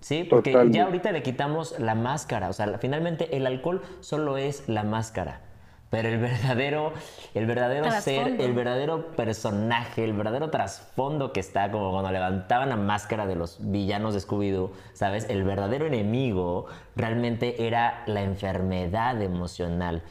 ¿Sí? 0.00 0.24
Porque 0.24 0.52
ya 0.70 0.86
ahorita 0.86 1.12
le 1.12 1.22
quitamos 1.22 1.78
la 1.78 1.94
máscara, 1.94 2.48
o 2.48 2.52
sea, 2.52 2.76
finalmente 2.78 3.36
el 3.36 3.46
alcohol 3.46 3.82
solo 4.00 4.36
es 4.36 4.68
la 4.68 4.82
máscara. 4.82 5.40
Pero 5.92 6.08
el 6.08 6.16
verdadero, 6.16 6.94
el 7.34 7.44
verdadero 7.44 7.90
ser, 8.00 8.40
el 8.40 8.54
verdadero 8.54 9.08
personaje, 9.08 10.02
el 10.02 10.14
verdadero 10.14 10.48
trasfondo 10.48 11.34
que 11.34 11.40
está, 11.40 11.70
como 11.70 11.90
cuando 11.90 12.10
levantaban 12.10 12.70
la 12.70 12.76
máscara 12.76 13.26
de 13.26 13.36
los 13.36 13.58
villanos 13.60 14.14
de 14.14 14.20
Scooby-Doo, 14.20 14.70
¿sabes? 14.94 15.28
El 15.28 15.44
verdadero 15.44 15.84
enemigo 15.84 16.64
realmente 16.96 17.66
era 17.66 18.04
la 18.06 18.22
enfermedad 18.22 19.20
emocional. 19.20 20.02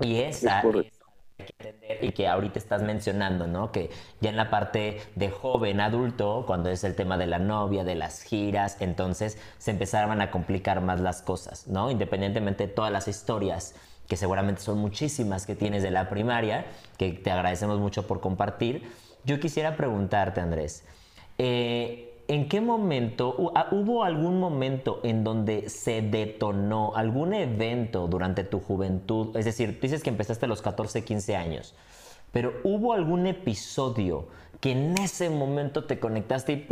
Y 0.00 0.16
esa 0.16 0.62
es 0.62 0.98
que 1.38 1.54
entender 1.60 2.02
y 2.02 2.10
que 2.10 2.26
ahorita 2.26 2.58
estás 2.58 2.82
mencionando, 2.82 3.46
¿no? 3.46 3.70
Que 3.70 3.90
ya 4.20 4.30
en 4.30 4.36
la 4.36 4.50
parte 4.50 5.00
de 5.14 5.30
joven, 5.30 5.80
adulto, 5.80 6.42
cuando 6.44 6.70
es 6.70 6.82
el 6.82 6.96
tema 6.96 7.16
de 7.16 7.28
la 7.28 7.38
novia, 7.38 7.84
de 7.84 7.94
las 7.94 8.24
giras, 8.24 8.78
entonces 8.80 9.38
se 9.58 9.70
empezaban 9.70 10.22
a 10.22 10.32
complicar 10.32 10.80
más 10.80 10.98
las 10.98 11.22
cosas, 11.22 11.68
¿no? 11.68 11.88
Independientemente 11.88 12.66
de 12.66 12.72
todas 12.72 12.90
las 12.90 13.06
historias 13.06 13.76
que 14.10 14.16
seguramente 14.16 14.60
son 14.60 14.78
muchísimas 14.78 15.46
que 15.46 15.54
tienes 15.54 15.84
de 15.84 15.92
la 15.92 16.10
primaria, 16.10 16.66
que 16.98 17.12
te 17.12 17.30
agradecemos 17.30 17.78
mucho 17.78 18.08
por 18.08 18.20
compartir. 18.20 18.90
Yo 19.24 19.38
quisiera 19.38 19.76
preguntarte, 19.76 20.40
Andrés, 20.40 20.84
eh, 21.38 22.24
¿en 22.26 22.48
qué 22.48 22.60
momento, 22.60 23.52
ah, 23.54 23.68
hubo 23.70 24.02
algún 24.02 24.40
momento 24.40 24.98
en 25.04 25.22
donde 25.22 25.68
se 25.68 26.02
detonó 26.02 26.92
algún 26.96 27.34
evento 27.34 28.08
durante 28.08 28.42
tu 28.42 28.58
juventud? 28.58 29.36
Es 29.36 29.44
decir, 29.44 29.78
dices 29.80 30.02
que 30.02 30.10
empezaste 30.10 30.46
a 30.46 30.48
los 30.48 30.60
14, 30.60 31.04
15 31.04 31.36
años, 31.36 31.76
pero 32.32 32.54
¿hubo 32.64 32.94
algún 32.94 33.28
episodio 33.28 34.26
que 34.58 34.72
en 34.72 34.98
ese 34.98 35.30
momento 35.30 35.84
te 35.84 36.00
conectaste 36.00 36.52
y, 36.52 36.66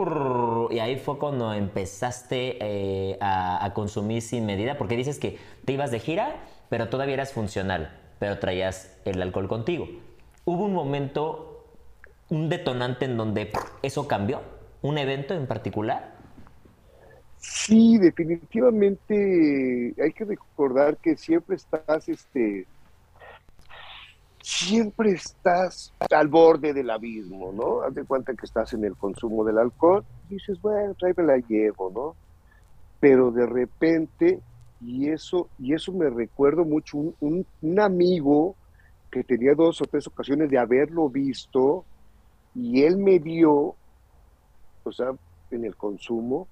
y 0.74 0.78
ahí 0.80 0.96
fue 0.96 1.18
cuando 1.20 1.54
empezaste 1.54 2.58
eh, 2.60 3.16
a, 3.20 3.64
a 3.64 3.74
consumir 3.74 4.22
sin 4.22 4.44
medida? 4.44 4.76
Porque 4.76 4.96
dices 4.96 5.20
que 5.20 5.38
te 5.64 5.74
ibas 5.74 5.92
de 5.92 6.00
gira 6.00 6.34
pero 6.68 6.88
todavía 6.88 7.14
eras 7.14 7.32
funcional, 7.32 7.98
pero 8.18 8.38
traías 8.38 8.98
el 9.04 9.20
alcohol 9.22 9.48
contigo. 9.48 9.88
¿Hubo 10.44 10.64
un 10.64 10.74
momento, 10.74 11.64
un 12.30 12.48
detonante 12.48 13.04
en 13.04 13.16
donde 13.16 13.52
eso 13.82 14.08
cambió? 14.08 14.40
¿Un 14.82 14.98
evento 14.98 15.34
en 15.34 15.46
particular? 15.46 16.14
Sí, 17.38 17.98
definitivamente 17.98 19.94
hay 20.02 20.12
que 20.12 20.24
recordar 20.24 20.96
que 20.96 21.16
siempre 21.16 21.56
estás, 21.56 22.08
este, 22.08 22.66
siempre 24.42 25.12
estás 25.12 25.92
al 26.10 26.28
borde 26.28 26.72
del 26.72 26.90
abismo, 26.90 27.52
¿no? 27.52 27.82
Haz 27.82 27.94
de 27.94 28.04
cuenta 28.04 28.34
que 28.34 28.46
estás 28.46 28.72
en 28.72 28.84
el 28.84 28.96
consumo 28.96 29.44
del 29.44 29.58
alcohol 29.58 30.04
y 30.28 30.34
dices, 30.34 30.60
bueno, 30.60 30.94
tráeme 30.94 31.22
la 31.22 31.36
llevo, 31.36 31.90
¿no? 31.94 32.16
Pero 32.98 33.30
de 33.30 33.46
repente 33.46 34.40
y 34.80 35.08
eso, 35.08 35.48
y 35.58 35.74
eso 35.74 35.92
me 35.92 36.08
recuerdo 36.08 36.64
mucho, 36.64 36.98
un, 37.20 37.46
amigo 37.80 38.54
que 39.10 39.24
tenía 39.24 39.54
dos 39.54 39.80
o 39.80 39.86
tres 39.86 40.06
ocasiones 40.06 40.50
de 40.50 40.58
haberlo 40.58 41.08
visto, 41.08 41.84
y 42.54 42.82
él 42.82 42.96
me 42.96 43.18
vio, 43.18 43.74
o 44.84 44.92
sea, 44.92 45.12
en 45.50 45.64
el 45.64 45.74
consumo, 45.76 46.46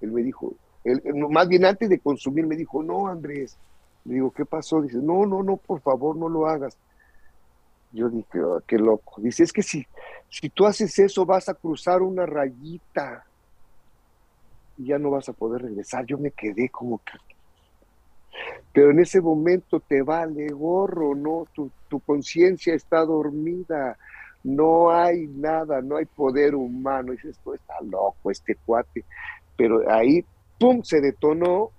él 0.00 0.12
me 0.12 0.22
dijo, 0.22 0.54
él, 0.84 1.02
más 1.30 1.48
bien 1.48 1.64
antes 1.64 1.88
de 1.88 2.00
consumir, 2.00 2.46
me 2.46 2.56
dijo, 2.56 2.82
no, 2.82 3.06
Andrés, 3.06 3.56
le 4.04 4.14
digo, 4.14 4.30
¿qué 4.30 4.44
pasó? 4.44 4.80
Dice, 4.80 4.98
no, 4.98 5.26
no, 5.26 5.42
no, 5.42 5.56
por 5.56 5.80
favor, 5.80 6.16
no 6.16 6.28
lo 6.28 6.46
hagas. 6.46 6.76
Yo 7.92 8.08
dije, 8.08 8.40
oh, 8.42 8.62
qué 8.66 8.78
loco. 8.78 9.20
Dice, 9.20 9.42
es 9.42 9.52
que 9.52 9.62
si, 9.62 9.86
si 10.30 10.48
tú 10.50 10.66
haces 10.66 10.98
eso, 10.98 11.26
vas 11.26 11.48
a 11.48 11.54
cruzar 11.54 12.02
una 12.02 12.26
rayita 12.26 13.27
ya 14.78 14.98
no 14.98 15.10
vas 15.10 15.28
a 15.28 15.32
poder 15.32 15.62
regresar. 15.62 16.06
Yo 16.06 16.18
me 16.18 16.30
quedé 16.30 16.68
como 16.68 16.98
que, 16.98 17.18
pero 18.72 18.90
en 18.90 19.00
ese 19.00 19.20
momento 19.20 19.80
te 19.80 20.02
vale 20.02 20.48
gorro, 20.48 21.14
¿no? 21.14 21.46
Tu, 21.52 21.70
tu 21.88 22.00
conciencia 22.00 22.74
está 22.74 23.04
dormida, 23.04 23.98
no 24.44 24.90
hay 24.90 25.26
nada, 25.26 25.82
no 25.82 25.96
hay 25.96 26.04
poder 26.06 26.54
humano. 26.54 27.12
Y 27.12 27.16
dices, 27.16 27.36
esto 27.36 27.54
está 27.54 27.74
loco 27.82 28.30
este 28.30 28.54
cuate. 28.54 29.04
Pero 29.56 29.90
ahí, 29.90 30.24
¡pum!, 30.58 30.82
se 30.82 31.00
detonó, 31.00 31.70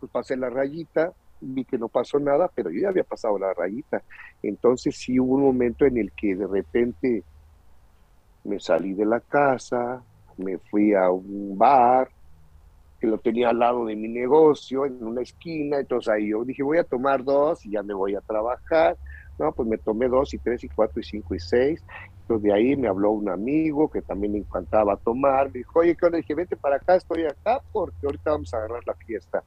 pues 0.00 0.10
pasé 0.10 0.36
la 0.36 0.50
rayita 0.50 1.12
vi 1.40 1.64
que 1.64 1.78
no 1.78 1.88
pasó 1.88 2.18
nada, 2.18 2.50
pero 2.54 2.70
yo 2.70 2.80
ya 2.80 2.88
había 2.88 3.04
pasado 3.04 3.38
la 3.38 3.52
rayita. 3.54 4.02
Entonces 4.42 4.96
sí 4.96 5.18
hubo 5.18 5.34
un 5.34 5.42
momento 5.42 5.84
en 5.84 5.96
el 5.96 6.12
que 6.12 6.36
de 6.36 6.46
repente 6.46 7.22
me 8.44 8.60
salí 8.60 8.94
de 8.94 9.06
la 9.06 9.20
casa, 9.20 10.02
me 10.36 10.58
fui 10.58 10.94
a 10.94 11.10
un 11.10 11.56
bar 11.56 12.10
que 13.00 13.06
lo 13.06 13.18
tenía 13.18 13.48
al 13.48 13.58
lado 13.58 13.86
de 13.86 13.96
mi 13.96 14.08
negocio, 14.08 14.84
en 14.86 15.02
una 15.02 15.22
esquina, 15.22 15.78
entonces 15.78 16.12
ahí 16.12 16.30
yo 16.30 16.44
dije, 16.44 16.62
voy 16.62 16.78
a 16.78 16.84
tomar 16.84 17.24
dos 17.24 17.64
y 17.64 17.72
ya 17.72 17.82
me 17.82 17.94
voy 17.94 18.14
a 18.14 18.20
trabajar. 18.20 18.98
No, 19.38 19.52
pues 19.54 19.66
me 19.66 19.78
tomé 19.78 20.06
dos 20.08 20.34
y 20.34 20.38
tres 20.38 20.62
y 20.64 20.68
cuatro 20.68 21.00
y 21.00 21.04
cinco 21.04 21.34
y 21.34 21.40
seis. 21.40 21.82
Entonces 22.20 22.42
de 22.44 22.52
ahí 22.52 22.76
me 22.76 22.88
habló 22.88 23.12
un 23.12 23.30
amigo 23.30 23.88
que 23.90 24.02
también 24.02 24.34
me 24.34 24.38
encantaba 24.38 24.98
tomar. 24.98 25.46
Me 25.46 25.60
dijo, 25.60 25.80
oye, 25.80 25.96
¿qué 25.96 26.06
onda? 26.06 26.18
Dije, 26.18 26.34
vente 26.34 26.56
para 26.56 26.76
acá, 26.76 26.96
estoy 26.96 27.24
acá 27.24 27.62
porque 27.72 27.96
ahorita 28.04 28.32
vamos 28.32 28.52
a 28.52 28.58
agarrar 28.58 28.82
la 28.86 28.94
fiesta. 28.94 29.42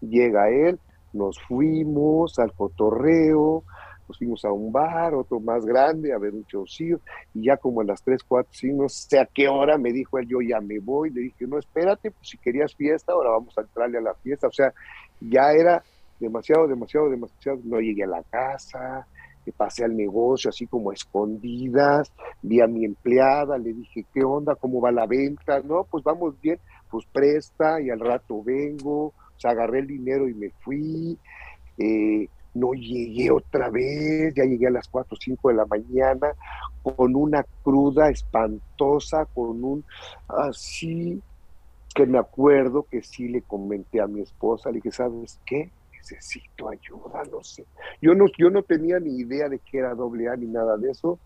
Llega 0.00 0.50
él, 0.50 0.78
nos 1.12 1.40
fuimos 1.48 2.38
al 2.38 2.52
cotorreo, 2.54 3.64
nos 4.08 4.18
fuimos 4.18 4.44
a 4.44 4.50
un 4.50 4.72
bar, 4.72 5.14
otro 5.14 5.38
más 5.40 5.64
grande, 5.64 6.12
a 6.12 6.18
ver 6.18 6.34
un 6.34 6.44
chocillo, 6.46 7.00
y 7.34 7.44
ya 7.44 7.56
como 7.56 7.82
a 7.82 7.84
las 7.84 8.02
3, 8.02 8.22
4, 8.26 8.50
5, 8.52 8.82
no 8.82 8.88
sé 8.88 9.18
a 9.18 9.26
qué 9.26 9.48
hora, 9.48 9.78
me 9.78 9.92
dijo 9.92 10.18
él, 10.18 10.26
yo 10.26 10.38
ya 10.40 10.60
me 10.60 10.78
voy, 10.78 11.10
le 11.10 11.22
dije, 11.22 11.46
no, 11.46 11.58
espérate, 11.58 12.10
pues 12.10 12.28
si 12.28 12.38
querías 12.38 12.74
fiesta, 12.74 13.12
ahora 13.12 13.30
vamos 13.30 13.56
a 13.58 13.60
entrarle 13.60 13.98
a 13.98 14.02
la 14.02 14.14
fiesta, 14.14 14.48
o 14.48 14.52
sea, 14.52 14.72
ya 15.20 15.52
era 15.52 15.82
demasiado, 16.18 16.66
demasiado, 16.66 17.10
demasiado, 17.10 17.60
no 17.64 17.80
llegué 17.80 18.04
a 18.04 18.08
la 18.08 18.22
casa, 18.24 19.06
pasé 19.52 19.84
al 19.84 19.96
negocio 19.96 20.50
así 20.50 20.66
como 20.66 20.90
a 20.90 20.94
escondidas, 20.94 22.12
vi 22.42 22.60
a 22.60 22.66
mi 22.66 22.84
empleada, 22.84 23.58
le 23.58 23.72
dije, 23.72 24.04
¿qué 24.12 24.24
onda? 24.24 24.54
¿Cómo 24.54 24.80
va 24.80 24.92
la 24.92 25.06
venta? 25.06 25.60
No, 25.60 25.84
pues 25.84 26.04
vamos 26.04 26.40
bien, 26.40 26.58
pues 26.90 27.06
presta 27.06 27.80
y 27.80 27.90
al 27.90 28.00
rato 28.00 28.42
vengo, 28.42 29.06
o 29.06 29.14
sea, 29.36 29.52
agarré 29.52 29.80
el 29.80 29.86
dinero 29.86 30.28
y 30.28 30.34
me 30.34 30.50
fui, 30.60 31.18
eh, 31.78 32.28
no 32.54 32.72
llegué 32.72 33.30
otra 33.30 33.70
vez, 33.70 34.34
ya 34.34 34.44
llegué 34.44 34.66
a 34.66 34.70
las 34.70 34.88
4 34.88 35.14
o 35.14 35.20
5 35.20 35.48
de 35.48 35.54
la 35.54 35.66
mañana 35.66 36.32
con 36.82 37.14
una 37.14 37.44
cruda 37.62 38.10
espantosa, 38.10 39.26
con 39.26 39.62
un 39.62 39.84
así 40.28 41.22
que 41.94 42.06
me 42.06 42.18
acuerdo 42.18 42.86
que 42.90 43.02
sí 43.02 43.28
le 43.28 43.42
comenté 43.42 44.00
a 44.00 44.06
mi 44.06 44.20
esposa, 44.20 44.70
le 44.70 44.76
dije, 44.76 44.92
¿sabes 44.92 45.40
qué? 45.44 45.72
necesito 46.10 46.68
ayuda, 46.68 47.22
no 47.30 47.42
sé. 47.42 47.66
Yo 48.00 48.14
no, 48.14 48.26
yo 48.38 48.50
no 48.50 48.62
tenía 48.62 48.98
ni 48.98 49.18
idea 49.18 49.48
de 49.48 49.58
que 49.58 49.78
era 49.78 49.94
doble 49.94 50.28
A 50.28 50.36
ni 50.36 50.46
nada 50.46 50.76
de 50.76 50.90
eso. 50.90 51.20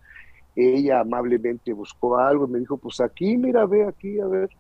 Ella 0.55 1.01
amablemente 1.01 1.73
buscó 1.73 2.19
algo 2.19 2.47
y 2.47 2.51
me 2.51 2.59
dijo, 2.59 2.77
pues 2.77 3.01
aquí, 3.01 3.37
mira, 3.37 3.67
ve 3.67 3.87
aquí, 3.87 4.21
a 4.21 4.27
ver. 4.27 4.51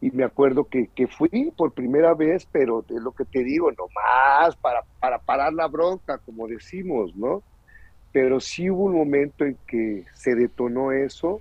Y 0.00 0.10
me 0.10 0.24
acuerdo 0.24 0.64
que, 0.64 0.88
que 0.94 1.06
fui 1.06 1.52
por 1.56 1.72
primera 1.72 2.14
vez, 2.14 2.46
pero 2.50 2.84
es 2.88 3.02
lo 3.02 3.12
que 3.12 3.24
te 3.24 3.44
digo, 3.44 3.70
nomás 3.70 4.56
para, 4.56 4.82
para 4.98 5.18
parar 5.18 5.52
la 5.52 5.68
bronca, 5.68 6.18
como 6.18 6.46
decimos, 6.46 7.14
¿no? 7.14 7.42
Pero 8.12 8.40
sí 8.40 8.70
hubo 8.70 8.84
un 8.84 8.96
momento 8.96 9.44
en 9.44 9.56
que 9.66 10.04
se 10.14 10.34
detonó 10.34 10.92
eso. 10.92 11.40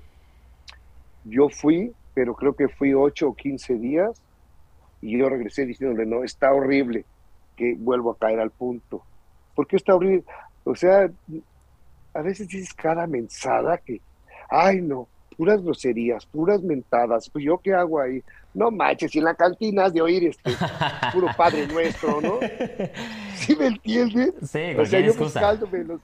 Yo 1.24 1.50
fui, 1.50 1.94
pero 2.14 2.36
creo 2.36 2.54
que 2.54 2.68
fui 2.68 2.94
8 2.94 3.30
o 3.30 3.36
15 3.36 3.76
días 3.76 4.22
y 5.02 5.18
yo 5.18 5.30
regresé 5.30 5.66
diciéndole, 5.66 6.06
no, 6.06 6.24
está 6.24 6.52
horrible, 6.54 7.06
que 7.56 7.76
vuelvo 7.78 8.12
a 8.12 8.18
caer 8.18 8.40
al 8.40 8.52
punto. 8.52 9.04
¿Por 9.56 9.68
qué 9.68 9.78
está 9.78 9.96
horrible? 9.96 10.24
O 10.64 10.76
sea, 10.76 11.10
a 12.14 12.22
veces 12.22 12.48
dices 12.48 12.74
cada 12.74 13.08
mensada 13.08 13.78
que, 13.78 14.02
ay 14.50 14.82
no, 14.82 15.08
puras 15.40 15.64
groserías, 15.64 16.26
puras 16.26 16.62
mentadas, 16.62 17.30
pues 17.30 17.46
yo 17.46 17.58
qué 17.60 17.74
hago 17.74 18.02
ahí. 18.02 18.22
No 18.54 18.72
manches, 18.72 19.16
y 19.16 19.20
en 19.20 19.24
la 19.24 19.36
cantina 19.36 19.86
has 19.86 19.94
de 19.94 20.02
oír 20.02 20.28
este 20.28 20.52
puro 21.14 21.28
padre 21.38 21.66
nuestro, 21.66 22.20
¿no? 22.20 22.40
¿Sí 23.36 23.56
me 23.56 23.68
entiendes? 23.68 24.34
Sí, 24.42 24.76
o 24.78 24.86
sea, 24.86 25.00
yo 25.00 25.14
buscándome 25.14 25.86
los, 25.86 26.02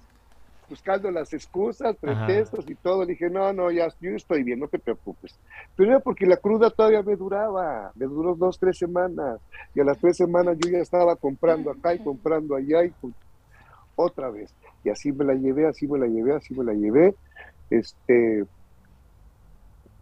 buscando 0.69 1.11
las 1.11 1.33
excusas, 1.33 1.97
pretextos 1.97 2.63
y 2.69 2.75
todo. 2.75 3.03
Le 3.03 3.11
dije, 3.11 3.29
no, 3.29 3.51
no, 3.51 3.69
ya, 3.71 3.89
yo 3.99 4.11
estoy 4.11 4.43
bien, 4.43 4.57
no 4.57 4.69
te 4.69 4.79
preocupes. 4.79 5.37
Pero 5.75 5.91
era 5.91 5.99
porque 5.99 6.25
la 6.25 6.37
cruda 6.37 6.69
todavía 6.69 7.03
me 7.03 7.17
duraba, 7.17 7.91
me 7.95 8.05
duró 8.05 8.35
dos, 8.35 8.57
tres 8.57 8.77
semanas. 8.77 9.41
Y 9.73 9.81
a 9.81 9.83
las 9.83 9.97
tres 9.97 10.15
semanas 10.15 10.55
yo 10.59 10.71
ya 10.71 10.79
estaba 10.79 11.17
comprando 11.17 11.71
acá 11.71 11.93
y 11.93 11.99
comprando 11.99 12.55
allá 12.55 12.85
y 12.85 12.93
otra 13.97 14.29
vez. 14.29 14.53
Y 14.85 14.91
así 14.91 15.11
me 15.11 15.25
la 15.25 15.33
llevé, 15.33 15.67
así 15.67 15.89
me 15.89 15.99
la 15.99 16.07
llevé, 16.07 16.35
así 16.35 16.53
me 16.53 16.63
la 16.63 16.73
llevé. 16.73 17.15
Este, 17.69 18.45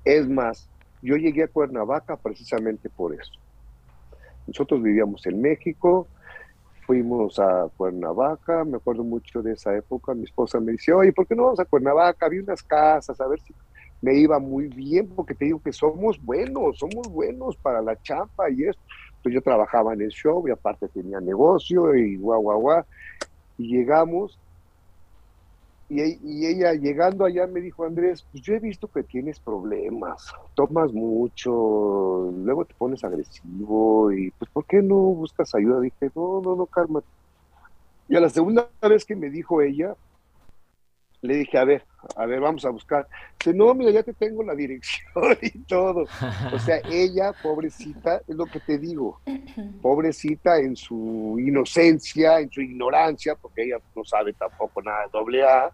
es 0.05 0.27
más, 0.27 0.69
yo 1.01 1.15
llegué 1.15 1.43
a 1.43 1.47
Cuernavaca 1.47 2.17
precisamente 2.17 2.89
por 2.89 3.13
eso. 3.13 3.31
Nosotros 4.47 4.81
vivíamos 4.81 5.25
en 5.25 5.41
México, 5.41 6.07
fuimos 6.85 7.39
a 7.39 7.69
Cuernavaca, 7.77 8.63
me 8.65 8.77
acuerdo 8.77 9.03
mucho 9.03 9.41
de 9.41 9.53
esa 9.53 9.75
época, 9.75 10.13
mi 10.13 10.23
esposa 10.23 10.59
me 10.59 10.73
dice, 10.73 10.93
oye, 10.93 11.13
¿por 11.13 11.27
qué 11.27 11.35
no 11.35 11.43
vamos 11.43 11.59
a 11.59 11.65
Cuernavaca? 11.65 12.25
Había 12.25 12.41
unas 12.41 12.61
casas, 12.63 13.19
a 13.21 13.27
ver 13.27 13.39
si 13.39 13.53
me 14.01 14.15
iba 14.15 14.38
muy 14.38 14.67
bien, 14.67 15.07
porque 15.07 15.34
te 15.34 15.45
digo 15.45 15.61
que 15.61 15.71
somos 15.71 16.21
buenos, 16.21 16.77
somos 16.77 17.07
buenos 17.07 17.55
para 17.55 17.81
la 17.81 17.99
chapa 18.01 18.49
y 18.49 18.63
esto. 18.63 18.81
Pues 19.21 19.34
yo 19.34 19.41
trabajaba 19.41 19.93
en 19.93 20.01
el 20.01 20.09
show 20.09 20.45
y 20.45 20.51
aparte 20.51 20.89
tenía 20.89 21.21
negocio 21.21 21.95
y 21.95 22.17
guau, 22.17 22.41
guau, 22.41 22.59
guau. 22.59 22.84
Y 23.57 23.77
llegamos 23.77 24.38
y, 26.02 26.45
ella 26.45 26.74
llegando 26.74 27.26
allá 27.26 27.48
me 27.48 27.61
dijo, 27.61 27.86
Andrés, 27.86 28.26
pues 28.32 28.44
yo 28.44 28.53
he 28.53 28.60
visto 28.60 28.88
que 28.88 29.03
tienes 29.03 29.40
problemas, 29.40 30.34
tomas 30.56 30.91
mucho, 30.94 32.32
luego 32.44 32.65
te 32.65 32.74
pones 32.76 33.03
agresivo 33.03 34.11
y 34.11 34.32
pues 34.32 34.49
¿por 34.52 34.65
qué 34.65 34.82
no 34.82 34.95
buscas 34.95 35.53
ayuda? 35.56 35.80
Dije, 35.80 36.11
no, 36.15 36.41
no, 36.41 36.56
no, 36.56 36.65
cálmate. 36.65 37.07
Y 38.10 38.15
a 38.15 38.20
la 38.20 38.30
segunda 38.30 38.70
vez 38.82 39.06
que 39.06 39.15
me 39.15 39.30
dijo 39.30 39.61
ella, 39.61 39.95
le 41.24 41.38
dije, 41.38 41.57
a 41.57 41.64
ver, 41.64 41.86
a 42.18 42.26
ver, 42.26 42.41
vamos 42.41 42.65
a 42.65 42.70
buscar. 42.70 43.07
Dice, 43.40 43.53
no, 43.56 43.74
mira, 43.74 43.91
ya 43.91 44.03
te 44.03 44.14
tengo 44.14 44.44
la 44.44 44.53
dirección 44.53 45.14
y 45.41 45.57
todo. 45.60 46.06
O 46.53 46.60
sea, 46.60 46.82
ella, 46.91 47.34
pobrecita, 47.41 48.22
es 48.28 48.36
lo 48.36 48.45
que 48.45 48.60
te 48.60 48.78
digo, 48.78 49.22
pobrecita 49.82 50.60
en 50.60 50.76
su 50.76 51.38
inocencia, 51.40 52.40
en 52.41 52.52
su 52.52 52.61
ignorancia, 52.61 53.36
porque 53.36 53.64
ella 53.64 53.78
no 53.95 54.03
sabe 54.03 54.34
tampoco 54.34 54.82
nada 54.82 55.03
de 55.03 55.10
doble 55.14 55.44
A, 55.44 55.72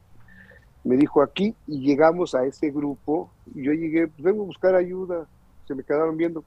me 0.83 0.95
dijo 0.95 1.21
aquí 1.21 1.55
y 1.67 1.81
llegamos 1.81 2.35
a 2.35 2.45
ese 2.45 2.71
grupo 2.71 3.31
y 3.53 3.63
yo 3.63 3.73
llegué, 3.73 4.07
pues 4.07 4.23
vengo 4.23 4.43
a 4.43 4.47
buscar 4.47 4.75
ayuda, 4.75 5.27
se 5.67 5.75
me 5.75 5.83
quedaron 5.83 6.17
viendo, 6.17 6.43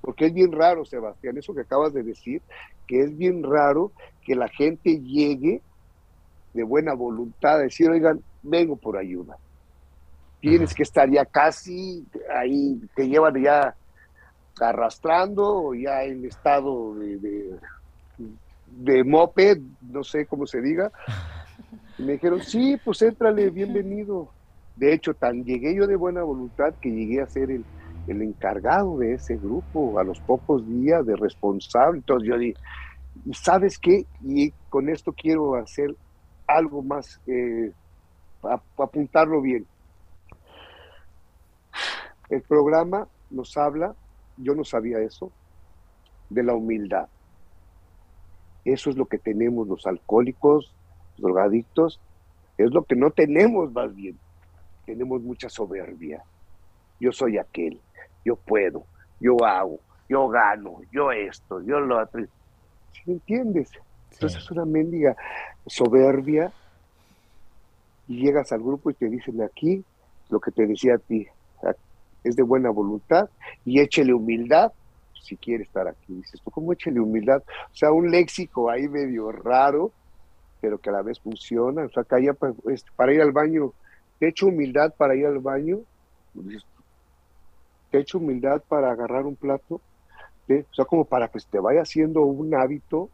porque 0.00 0.26
es 0.26 0.34
bien 0.34 0.52
raro, 0.52 0.84
Sebastián, 0.84 1.36
eso 1.36 1.54
que 1.54 1.62
acabas 1.62 1.92
de 1.92 2.02
decir, 2.02 2.42
que 2.86 3.00
es 3.00 3.16
bien 3.16 3.42
raro 3.42 3.92
que 4.22 4.34
la 4.34 4.48
gente 4.48 5.00
llegue 5.00 5.62
de 6.52 6.62
buena 6.62 6.94
voluntad 6.94 7.56
a 7.56 7.62
decir, 7.62 7.90
oigan, 7.90 8.20
vengo 8.42 8.76
por 8.76 8.96
ayuda. 8.96 9.36
Tienes 10.40 10.74
que 10.74 10.82
estar 10.82 11.08
ya 11.10 11.24
casi 11.26 12.06
ahí, 12.34 12.80
te 12.94 13.08
llevan 13.08 13.42
ya 13.42 13.74
arrastrando 14.58 15.74
ya 15.74 16.04
en 16.04 16.24
estado 16.24 16.94
de, 16.94 17.18
de, 17.18 17.58
de 18.66 19.04
moped, 19.04 19.58
no 19.80 20.02
sé 20.02 20.26
cómo 20.26 20.46
se 20.46 20.60
diga, 20.60 20.90
me 22.00 22.12
dijeron, 22.12 22.42
sí, 22.42 22.78
pues 22.84 23.02
éntrale, 23.02 23.50
bienvenido. 23.50 24.32
De 24.76 24.92
hecho, 24.92 25.14
tan 25.14 25.44
llegué 25.44 25.74
yo 25.74 25.86
de 25.86 25.96
buena 25.96 26.22
voluntad 26.22 26.74
que 26.80 26.90
llegué 26.90 27.20
a 27.20 27.26
ser 27.26 27.50
el, 27.50 27.64
encargado 28.06 28.98
de 28.98 29.14
ese 29.14 29.36
grupo 29.36 29.98
a 29.98 30.04
los 30.04 30.18
pocos 30.20 30.66
días 30.66 31.06
de 31.06 31.14
responsable. 31.14 31.98
Entonces 31.98 32.28
yo 32.28 32.38
dije, 32.38 32.58
¿sabes 33.32 33.78
qué? 33.78 34.04
Y 34.24 34.50
con 34.68 34.88
esto 34.88 35.12
quiero 35.12 35.54
hacer 35.54 35.94
algo 36.46 36.82
más, 36.82 37.20
eh, 37.26 37.72
apuntarlo 38.76 39.40
bien. 39.40 39.66
El 42.30 42.42
programa 42.42 43.06
nos 43.30 43.56
habla, 43.56 43.94
yo 44.36 44.54
no 44.54 44.64
sabía 44.64 44.98
eso, 44.98 45.30
de 46.30 46.42
la 46.42 46.54
humildad. 46.54 47.08
Eso 48.64 48.90
es 48.90 48.96
lo 48.96 49.06
que 49.06 49.18
tenemos 49.18 49.68
los 49.68 49.86
alcohólicos, 49.86 50.74
drogadictos, 51.20 52.00
es 52.58 52.70
lo 52.72 52.84
que 52.84 52.96
no 52.96 53.10
tenemos 53.10 53.72
más 53.72 53.94
bien. 53.94 54.18
Tenemos 54.86 55.22
mucha 55.22 55.48
soberbia. 55.48 56.22
Yo 56.98 57.12
soy 57.12 57.38
aquel, 57.38 57.80
yo 58.24 58.36
puedo, 58.36 58.84
yo 59.20 59.44
hago, 59.44 59.78
yo 60.08 60.28
gano, 60.28 60.80
yo 60.92 61.12
esto, 61.12 61.62
yo 61.62 61.80
lo 61.80 62.02
otro. 62.02 62.22
¿Sí 62.92 63.02
me 63.06 63.14
entiendes? 63.14 63.70
Entonces 64.12 64.42
es 64.42 64.50
una 64.50 64.64
mendiga 64.64 65.16
soberbia 65.66 66.52
y 68.08 68.22
llegas 68.22 68.52
al 68.52 68.60
grupo 68.60 68.90
y 68.90 68.94
te 68.94 69.08
dicen 69.08 69.40
aquí 69.42 69.84
lo 70.28 70.40
que 70.40 70.50
te 70.50 70.66
decía 70.66 70.96
a 70.96 70.98
ti, 70.98 71.26
es 72.22 72.36
de 72.36 72.42
buena 72.42 72.70
voluntad 72.70 73.30
y 73.64 73.80
échele 73.80 74.12
humildad 74.12 74.72
si 75.14 75.36
quiere 75.36 75.64
estar 75.64 75.86
aquí. 75.88 76.14
Dices, 76.14 76.40
¿tú 76.42 76.50
cómo 76.50 76.72
échele 76.72 77.00
humildad? 77.00 77.42
O 77.72 77.74
sea, 77.74 77.92
un 77.92 78.10
léxico 78.10 78.68
ahí 78.68 78.88
medio 78.88 79.30
raro 79.32 79.92
pero 80.60 80.78
que 80.78 80.90
a 80.90 80.92
la 80.92 81.02
vez 81.02 81.20
funciona. 81.20 81.84
O 81.84 81.90
sea, 81.90 82.04
que 82.04 82.14
haya 82.14 82.36
este, 82.68 82.90
para 82.96 83.12
ir 83.12 83.22
al 83.22 83.32
baño, 83.32 83.72
te 84.18 84.28
echo 84.28 84.46
humildad 84.46 84.94
para 84.96 85.14
ir 85.14 85.26
al 85.26 85.38
baño, 85.38 85.80
te 87.90 87.98
echo 87.98 88.18
humildad 88.18 88.62
para 88.68 88.90
agarrar 88.90 89.26
un 89.26 89.36
plato, 89.36 89.80
o 90.48 90.74
sea, 90.74 90.84
como 90.84 91.04
para 91.04 91.28
que 91.28 91.38
te 91.48 91.60
vaya 91.60 91.82
haciendo 91.82 92.22
un 92.22 92.54
hábito 92.54 93.08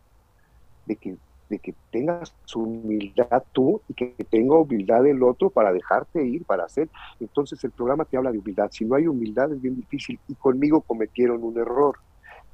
de 0.86 0.96
que, 0.96 1.16
de 1.50 1.58
que 1.58 1.74
tengas 1.90 2.34
humildad 2.54 3.42
tú 3.52 3.82
y 3.88 3.94
que 3.94 4.14
tenga 4.24 4.56
humildad 4.56 5.06
el 5.06 5.22
otro 5.22 5.50
para 5.50 5.72
dejarte 5.72 6.24
ir, 6.24 6.44
para 6.44 6.64
hacer. 6.64 6.88
Entonces 7.20 7.62
el 7.64 7.72
programa 7.72 8.04
te 8.04 8.16
habla 8.16 8.32
de 8.32 8.38
humildad. 8.38 8.70
Si 8.70 8.84
no 8.84 8.94
hay 8.94 9.06
humildad 9.06 9.52
es 9.52 9.60
bien 9.60 9.76
difícil. 9.76 10.18
Y 10.28 10.34
conmigo 10.34 10.80
cometieron 10.80 11.44
un 11.44 11.58
error, 11.58 11.98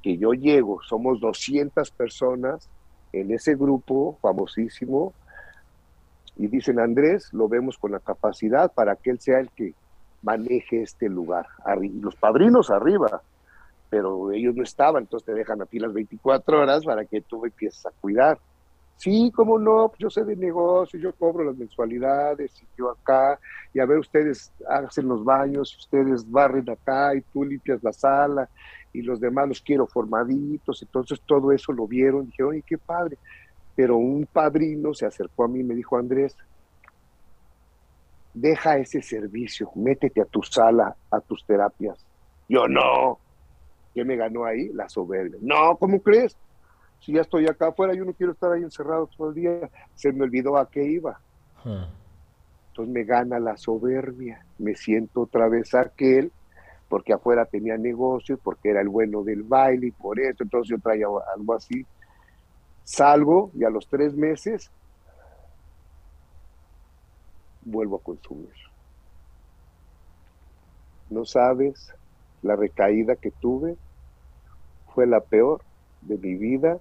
que 0.02 0.19
yo 0.19 0.32
llego, 0.32 0.82
somos 0.82 1.20
200 1.20 1.90
personas 1.93 2.69
en 3.13 3.33
ese 3.33 3.55
grupo 3.55 4.19
famosísimo, 4.21 5.13
y 6.37 6.47
dicen, 6.47 6.81
Andrés, 6.81 7.33
lo 7.33 7.49
vemos 7.49 7.77
con 7.77 7.93
la 7.93 8.01
capacidad 8.01 8.73
para 8.73 8.97
que 8.97 9.11
él 9.11 9.21
sea 9.21 9.39
el 9.39 9.51
que 9.51 9.75
maneje 10.23 10.83
este 10.83 11.09
lugar. 11.09 11.47
Los 12.01 12.17
padrinos 12.17 12.71
arriba, 12.71 13.23
pero 13.91 14.33
ellos 14.33 14.55
no 14.55 14.63
estaban, 14.63 15.03
entonces 15.03 15.27
te 15.27 15.35
dejan 15.35 15.61
a 15.61 15.67
ti 15.67 15.79
las 15.79 15.93
24 15.93 16.61
horas 16.61 16.85
para 16.85 17.05
que 17.05 17.21
tú 17.21 17.45
empieces 17.45 17.85
a 17.85 17.91
cuidar. 18.01 18.39
Sí, 19.03 19.33
cómo 19.35 19.59
no, 19.59 19.91
yo 19.99 20.09
sé 20.11 20.23
de 20.23 20.37
negocio, 20.37 20.97
yo 21.01 21.12
cobro 21.16 21.43
las 21.43 21.57
mensualidades, 21.57 22.62
y 22.62 22.69
yo 22.79 22.89
acá, 22.89 23.37
y 23.73 23.81
a 23.81 23.85
ver, 23.85 23.99
ustedes 23.99 24.53
hacen 24.69 25.09
los 25.09 25.24
baños, 25.24 25.77
ustedes 25.77 26.31
barren 26.31 26.70
acá, 26.70 27.12
y 27.16 27.23
tú 27.23 27.43
limpias 27.43 27.83
la 27.83 27.93
sala, 27.93 28.49
y 28.93 29.03
los 29.03 29.19
demás 29.19 29.49
los 29.49 29.61
quiero 29.61 29.89
formaditos, 29.89 30.83
entonces 30.83 31.20
todo 31.27 31.51
eso 31.51 31.73
lo 31.73 31.89
vieron, 31.89 32.27
dijeron, 32.27 32.53
oye, 32.53 32.62
qué 32.65 32.79
padre. 32.79 33.19
Pero 33.74 33.97
un 33.97 34.24
padrino 34.33 34.95
se 34.95 35.05
acercó 35.05 35.45
a 35.45 35.49
mí 35.49 35.61
y 35.61 35.65
me 35.65 35.74
dijo, 35.74 35.97
Andrés, 35.97 36.37
deja 38.33 38.79
ese 38.79 39.03
servicio, 39.03 39.69
métete 39.74 40.20
a 40.20 40.27
tu 40.27 40.45
sala, 40.45 40.97
a 41.11 41.20
tus 41.20 41.45
terapias. 41.45 42.07
Yo 42.49 42.69
no, 42.69 43.19
¿Qué 43.95 44.05
me 44.05 44.16
ganó 44.16 44.45
ahí? 44.45 44.69
La 44.69 44.89
soberbia. 44.89 45.39
No, 45.43 45.77
¿cómo 45.77 46.01
crees? 46.01 46.37
Si 47.05 47.12
ya 47.12 47.23
estoy 47.23 47.47
acá 47.47 47.69
afuera, 47.69 47.95
yo 47.95 48.05
no 48.05 48.12
quiero 48.12 48.33
estar 48.33 48.53
ahí 48.53 48.62
encerrado 48.62 49.09
todo 49.16 49.31
el 49.31 49.35
día. 49.35 49.70
Se 49.95 50.12
me 50.12 50.23
olvidó 50.23 50.57
a 50.57 50.70
qué 50.70 50.85
iba. 50.85 51.20
Entonces 52.69 52.95
me 52.95 53.03
gana 53.03 53.41
la 53.41 53.57
soberbia. 53.57 54.47
Me 54.59 54.77
siento 54.77 55.23
otra 55.23 55.49
vez 55.49 55.74
aquel, 55.74 56.31
porque 56.89 57.12
afuera 57.12 57.45
tenía 57.45 57.77
negocio, 57.77 58.39
porque 58.39 58.70
era 58.70 58.81
el 58.81 58.89
bueno 58.89 59.24
del 59.24 59.43
baile 59.43 59.89
y 59.89 59.91
por 59.91 60.20
eso. 60.20 60.45
Entonces 60.45 60.70
yo 60.70 60.79
traía 60.81 61.07
algo 61.35 61.55
así. 61.55 61.85
Salgo 62.85 63.51
y 63.55 63.65
a 63.65 63.70
los 63.70 63.89
tres 63.89 64.15
meses 64.15 64.70
vuelvo 67.62 67.97
a 67.97 68.01
consumir. 68.01 68.53
No 71.11 71.24
sabes 71.24 71.93
la 72.43 72.55
recaída 72.55 73.16
que 73.16 73.33
tuve 73.33 73.77
fue 74.95 75.07
la 75.07 75.20
peor 75.20 75.62
de 76.01 76.16
mi 76.19 76.37
vida. 76.37 76.79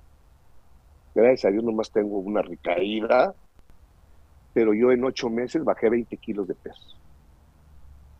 Gracias 1.13 1.45
a 1.45 1.51
Dios 1.51 1.63
nomás 1.63 1.91
tengo 1.91 2.19
una 2.19 2.41
recaída, 2.41 3.33
pero 4.53 4.73
yo 4.73 4.91
en 4.91 5.03
ocho 5.03 5.29
meses 5.29 5.63
bajé 5.63 5.89
20 5.89 6.15
kilos 6.17 6.47
de 6.47 6.55
peso. 6.55 6.97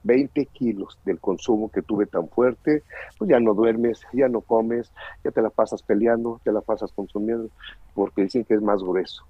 20 0.04 0.46
kilos 0.48 0.98
del 1.06 1.20
consumo 1.20 1.70
que 1.70 1.82
tuve 1.82 2.08
tan 2.08 2.28
fuerte, 2.30 2.84
pues 3.18 3.30
ya 3.30 3.40
no 3.40 3.54
duermes, 3.54 4.02
ya 4.14 4.28
no 4.28 4.42
comes, 4.42 4.92
ya 5.24 5.32
te 5.32 5.42
la 5.42 5.50
pasas 5.50 5.84
peleando, 5.84 6.42
te 6.44 6.52
la 6.52 6.62
pasas 6.62 6.92
consumiendo, 6.92 7.50
porque 7.94 8.24
dicen 8.24 8.44
que 8.44 8.56
es 8.56 8.62
más 8.62 8.82
grueso. 8.82 9.24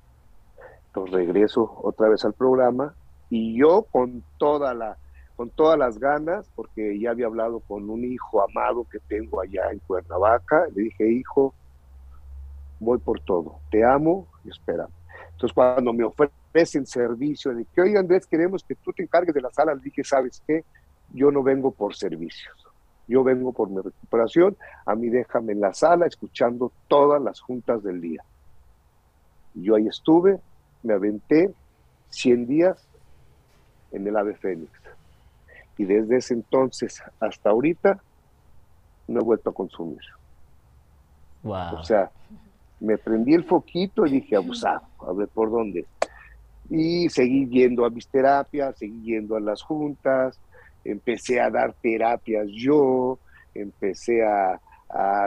Entonces 0.88 1.13
regreso 1.13 1.79
otra 1.83 2.09
vez 2.09 2.23
al 2.25 2.33
programa 2.33 2.95
y 3.29 3.57
yo 3.59 3.83
con 3.91 4.23
toda 4.38 4.73
la 4.73 4.97
con 5.35 5.49
todas 5.49 5.79
las 5.79 5.97
ganas, 5.97 6.51
porque 6.53 6.99
ya 6.99 7.09
había 7.11 7.25
hablado 7.25 7.61
con 7.61 7.89
un 7.89 8.03
hijo 8.05 8.43
amado 8.43 8.85
que 8.91 8.99
tengo 9.07 9.41
allá 9.41 9.71
en 9.71 9.79
Cuernavaca. 9.79 10.67
Le 10.75 10.83
dije, 10.83 11.11
hijo, 11.11 11.55
voy 12.82 12.98
por 12.98 13.20
todo, 13.22 13.60
te 13.70 13.86
amo 13.86 14.28
y 14.44 14.49
espera. 14.49 14.88
Entonces, 15.32 15.53
cuando 15.53 15.94
me 15.94 16.03
ofrecen 16.03 16.86
servicio 16.86 17.53
de 17.53 17.66
que, 17.66 17.82
oye 17.82 17.98
Andrés, 17.98 18.26
queremos 18.26 18.64
que 18.64 18.76
tú 18.76 18.91
te 18.91 19.03
encargues 19.03 19.34
de 19.34 19.41
la 19.41 19.52
sala, 19.52 19.76
le 19.76 19.82
dije, 19.82 20.03
¿sabes 20.03 20.41
qué? 20.45 20.66
Yo 21.14 21.32
no 21.32 21.44
vengo 21.44 21.72
por 21.72 21.95
servicios, 21.95 22.56
yo 23.08 23.24
vengo 23.24 23.53
por 23.53 23.70
mi 23.70 23.82
recuperación, 23.82 24.58
a 24.86 24.95
mí 24.95 25.10
déjame 25.10 25.53
en 25.53 25.62
la 25.62 25.74
sala 25.74 26.08
escuchando 26.08 26.72
todas 26.88 27.22
las 27.22 27.40
juntas 27.40 27.84
del 27.84 28.02
día. 28.02 28.24
Yo 29.53 29.76
ahí 29.76 29.88
estuve, 29.88 30.40
me 30.82 30.94
aventé 30.94 31.53
100 32.10 32.48
días 32.48 32.88
en 33.91 34.08
el 34.08 34.18
Ave 34.18 34.36
Fénix 34.36 34.72
y 35.78 35.86
desde 35.86 36.18
ese 36.18 36.34
entonces 36.34 37.02
hasta 37.20 37.49
ahorita 37.49 38.02
no 39.08 39.20
he 39.20 39.24
vuelto 39.24 39.52
a 39.52 39.53
consumir. 39.53 40.02
O 41.44 41.84
sea, 41.84 42.12
me 42.82 42.98
prendí 42.98 43.34
el 43.34 43.45
foquito 43.45 44.06
y 44.06 44.12
dije, 44.12 44.36
abusado, 44.36 44.82
a 45.08 45.14
ver 45.14 45.28
por 45.30 45.52
dónde. 45.52 45.86
Y 46.70 47.10
seguí 47.10 47.48
yendo 47.48 47.86
a 47.86 47.90
mis 47.90 48.08
terapias, 48.08 48.78
seguí 48.78 49.02
yendo 49.03 49.36
a 49.36 49.40
las 49.40 49.62
juntas, 49.62 50.40
empecé 50.84 51.40
a 51.40 51.49
dar 51.49 51.74
terapias 51.74 52.48
yo, 52.49 53.20
empecé 53.53 54.24
a, 54.26 54.60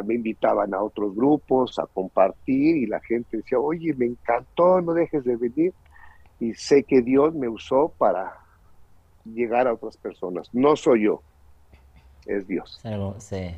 me 0.05 0.15
invitaban 0.15 0.75
a 0.75 0.83
otros 0.83 1.15
grupos 1.15 1.79
a 1.79 1.87
compartir 1.87 2.77
y 2.77 2.87
la 2.87 3.01
gente 3.01 3.39
decía, 3.39 3.59
oye, 3.59 3.95
me 3.95 4.07
encantó, 4.07 4.81
no 4.81 4.93
dejes 4.93 5.25
de 5.25 5.37
venir. 5.37 5.73
Y 6.41 6.55
sé 6.55 6.83
que 6.83 7.01
Dios 7.03 7.35
me 7.35 7.49
usó 7.49 7.93
para 7.97 8.37
llegar 9.25 9.69
a 9.69 9.75
otras 9.75 9.97
personas. 9.97 10.51
No 10.53 10.75
soy 10.77 11.05
yo, 11.05 11.23
es 12.27 12.47
Dios. 12.49 12.81
Sí. 13.21 13.55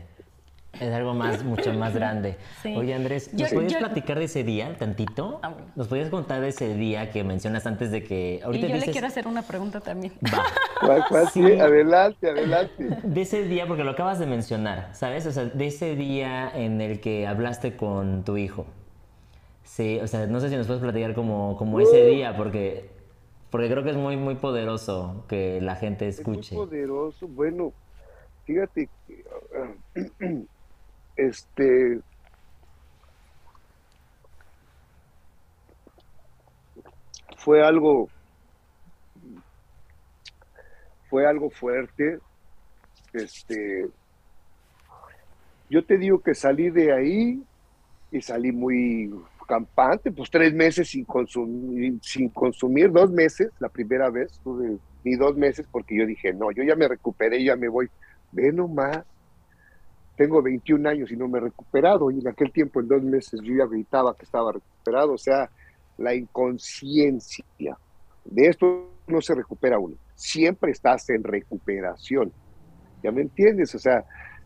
Es 0.81 0.93
algo 0.93 1.15
más, 1.15 1.45
mucho 1.45 1.73
más 1.73 1.95
grande. 1.95 2.37
Oye, 2.77 2.95
Andrés, 2.95 3.33
¿nos 3.33 3.53
podías 3.53 3.75
platicar 3.77 4.19
de 4.19 4.25
ese 4.25 4.45
día 4.45 4.77
tantito? 4.79 5.41
Ah, 5.43 5.55
¿Nos 5.75 5.89
podías 5.89 6.11
contar 6.11 6.41
de 6.41 6.49
ese 6.49 6.75
día 6.75 7.11
que 7.11 7.25
mencionas 7.25 7.67
antes 7.67 7.91
de 7.91 8.05
que... 8.05 8.41
Ahorita 8.45 8.67
y 8.67 8.71
yo 8.71 8.77
le 8.77 8.93
quiero 8.93 9.07
hacer 9.07 9.27
una 9.27 9.43
pregunta 9.43 9.81
también. 9.81 10.13
Va. 10.25 10.45
¿Cuál, 11.09 11.29
Sí. 11.31 11.43
Adelante, 11.59 12.31
adelante. 12.31 12.89
De 13.03 13.23
ese 13.23 13.45
día, 13.45 13.67
porque 13.67 13.85
lo 13.85 13.91
acabas 13.91 14.19
de 14.19 14.27
mencionar, 14.27 14.91
¿sabes? 14.95 15.27
O 15.27 15.33
sea, 15.33 15.45
de 15.45 15.67
ese 15.67 15.97
día 15.97 16.51
en 16.55 16.81
el 16.81 17.01
que 17.01 17.27
hablaste 17.27 17.77
con 17.77 18.25
tu 18.25 18.37
hijo. 18.37 18.67
Sí, 19.65 19.99
o 20.03 20.07
sea, 20.07 20.27
no 20.27 20.41
sé 20.41 20.49
si 20.49 20.57
nos 20.57 20.67
puedes 20.67 20.83
platicar 20.83 21.15
como, 21.15 21.57
como 21.57 21.81
ese 21.81 22.05
uh. 22.05 22.11
día, 22.11 22.37
porque 22.37 22.97
porque 23.51 23.71
creo 23.71 23.85
que 23.85 23.91
es 23.91 23.97
muy, 23.97 24.17
muy 24.17 24.35
poderoso 24.35 25.25
que 25.29 25.61
la 25.61 25.77
gente 25.77 26.09
escuche. 26.09 26.55
muy 26.55 26.67
poderoso. 26.67 27.29
Bueno, 27.29 27.73
fíjate, 28.45 28.89
este, 31.17 32.01
fue 37.37 37.65
algo, 37.65 38.09
fue 41.09 41.27
algo 41.27 41.51
fuerte. 41.51 42.19
Este, 43.13 43.89
yo 45.71 45.85
te 45.85 45.97
digo 45.97 46.21
que 46.21 46.35
salí 46.35 46.71
de 46.71 46.93
ahí 46.93 47.43
y 48.11 48.21
salí 48.21 48.53
muy 48.53 49.13
campante, 49.47 50.11
pues 50.11 50.31
tres 50.31 50.53
meses 50.53 50.89
sin 50.89 51.05
consumir, 51.05 51.99
sin 52.03 52.29
consumir, 52.29 52.91
dos 52.91 53.11
meses, 53.11 53.51
la 53.61 53.69
primera 53.69 54.11
vez, 54.11 54.41
tuve 54.43 54.77
ni 55.05 55.15
dos 55.15 55.37
meses 55.37 55.67
porque 55.71 55.97
yo 55.97 56.05
dije, 56.05 56.33
no, 56.33 56.51
yo 56.51 56.65
ya 56.65 56.75
me 56.75 56.89
recuperé, 56.89 57.43
ya 57.43 57.55
me 57.57 57.69
voy, 57.69 57.89
ve 58.33 58.53
nomás, 58.53 59.05
tengo 60.17 60.43
21 60.43 60.89
años 60.89 61.11
y 61.11 61.17
no 61.17 61.29
me 61.29 61.39
he 61.39 61.43
recuperado, 61.43 62.11
y 62.11 62.21
en 62.21 62.29
aquel 62.29 62.51
tiempo, 62.51 62.81
en 62.81 62.89
dos 62.89 63.03
meses, 63.03 63.41
yo 63.43 63.55
ya 63.55 63.67
gritaba 63.67 64.17
que 64.17 64.25
estaba 64.25 64.53
recuperado, 64.53 65.13
o 65.13 65.19
sea, 65.19 65.51
la 65.99 66.15
inconsciencia, 66.15 67.45
de 68.25 68.49
esto 68.49 68.91
no 69.07 69.21
se 69.21 69.35
recupera 69.35 69.79
uno, 69.79 69.97
siempre 70.15 70.73
estás 70.73 71.09
en 71.11 71.23
recuperación, 71.23 72.33
¿ya 73.03 73.13
me 73.13 73.23
entiendes? 73.23 73.75
O 73.75 73.79
sea, 73.79 74.05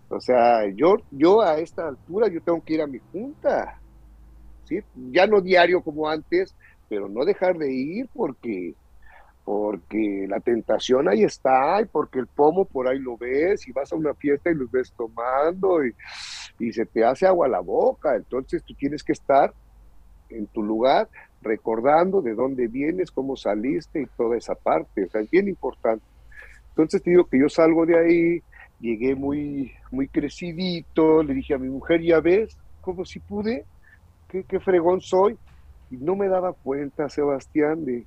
o 0.09 0.21
sea, 0.21 0.69
yo, 0.75 0.97
yo 1.11 1.41
a 1.41 1.59
esta 1.59 1.87
altura, 1.89 2.29
yo 2.29 2.43
tengo 2.43 2.63
que 2.65 2.75
ir 2.75 2.83
a 2.83 2.87
mi 2.87 2.99
junta, 3.13 3.81
ya 5.11 5.27
no 5.27 5.41
diario 5.41 5.83
como 5.83 6.09
antes, 6.09 6.55
pero 6.89 7.09
no 7.09 7.25
dejar 7.25 7.57
de 7.57 7.73
ir 7.73 8.09
porque, 8.13 8.75
porque 9.51 10.27
la 10.29 10.39
tentación 10.39 11.09
ahí 11.09 11.25
está 11.25 11.83
y 11.83 11.85
porque 11.87 12.21
el 12.21 12.29
pomo 12.29 12.67
por 12.67 12.87
ahí 12.87 13.01
lo 13.01 13.17
ves 13.17 13.67
y 13.67 13.73
vas 13.73 13.93
a 13.93 13.97
una 13.97 14.15
fiesta 14.15 14.49
y 14.49 14.55
lo 14.55 14.69
ves 14.69 14.93
tomando 14.97 15.85
y, 15.85 15.93
y 16.61 16.73
se 16.73 16.87
te 16.87 17.05
hace 17.05 17.27
agua 17.27 17.49
la 17.49 17.59
boca. 17.59 18.15
Entonces 18.15 18.63
tú 18.63 18.75
tienes 18.75 19.03
que 19.03 19.11
estar 19.11 19.53
en 20.29 20.47
tu 20.47 20.63
lugar 20.63 21.09
recordando 21.43 22.23
de 22.23 22.35
dónde 22.35 22.69
vienes, 22.69 23.11
cómo 23.11 23.35
saliste 23.35 24.03
y 24.03 24.07
toda 24.17 24.37
esa 24.37 24.55
parte. 24.55 25.07
O 25.07 25.11
sea, 25.11 25.21
es 25.21 25.29
bien 25.29 25.49
importante. 25.49 26.05
Entonces 26.69 27.03
te 27.03 27.11
digo 27.11 27.25
que 27.25 27.41
yo 27.41 27.49
salgo 27.49 27.85
de 27.87 27.99
ahí, 27.99 28.43
llegué 28.79 29.17
muy, 29.17 29.73
muy 29.91 30.07
crecidito, 30.07 31.25
le 31.25 31.35
dije 31.35 31.55
a 31.55 31.59
mi 31.59 31.71
mujer, 31.71 32.01
ya 32.03 32.21
ves, 32.21 32.57
como 32.81 33.05
si 33.05 33.19
pude, 33.19 33.65
qué, 34.29 34.61
fregón 34.61 35.01
soy. 35.01 35.37
Y 35.91 35.97
no 35.97 36.15
me 36.15 36.29
daba 36.29 36.53
cuenta, 36.53 37.09
Sebastián, 37.09 37.85
de, 37.85 38.07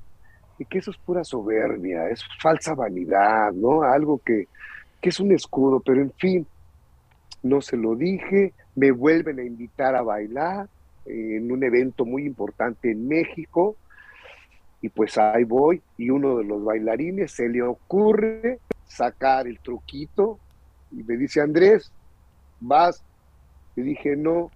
que 0.58 0.78
eso 0.78 0.92
es 0.92 0.98
pura 0.98 1.24
soberbia, 1.24 2.10
es 2.10 2.24
falsa 2.42 2.74
vanidad, 2.74 3.52
¿no? 3.54 3.84
Algo 3.84 4.20
que, 4.20 4.48
que 5.02 5.10
es 5.10 5.20
un 5.20 5.32
escudo, 5.32 5.82
pero 5.82 6.02
en 6.02 6.12
fin, 6.14 6.48
no 7.42 7.62
se 7.62 7.76
lo 7.76 7.96
dije, 7.96 8.54
me 8.76 8.92
vuelven 8.92 9.40
a 9.40 9.44
invitar 9.44 9.96
a 9.96 10.02
bailar, 10.02 10.70
en 11.06 11.52
un 11.52 11.64
evento 11.64 12.06
muy 12.06 12.26
importante 12.26 12.92
en 12.92 13.08
México 13.08 13.76
y 14.82 14.90
pues 14.90 15.18
ahí 15.18 15.44
voy 15.44 15.82
y 15.98 16.10
uno 16.10 16.38
de 16.38 16.44
los 16.46 16.64
bailarines 16.64 17.32
se 17.32 17.50
le 17.50 17.62
ocurre 17.62 18.60
sacar 18.86 19.48
el 19.48 19.60
truquito 19.60 20.40
y 20.92 21.04
me 21.04 21.18
dice, 21.18 21.42
Andrés, 21.42 21.92
vas. 22.60 23.04
Y 23.76 23.82
dije, 23.82 24.16
no. 24.16 24.52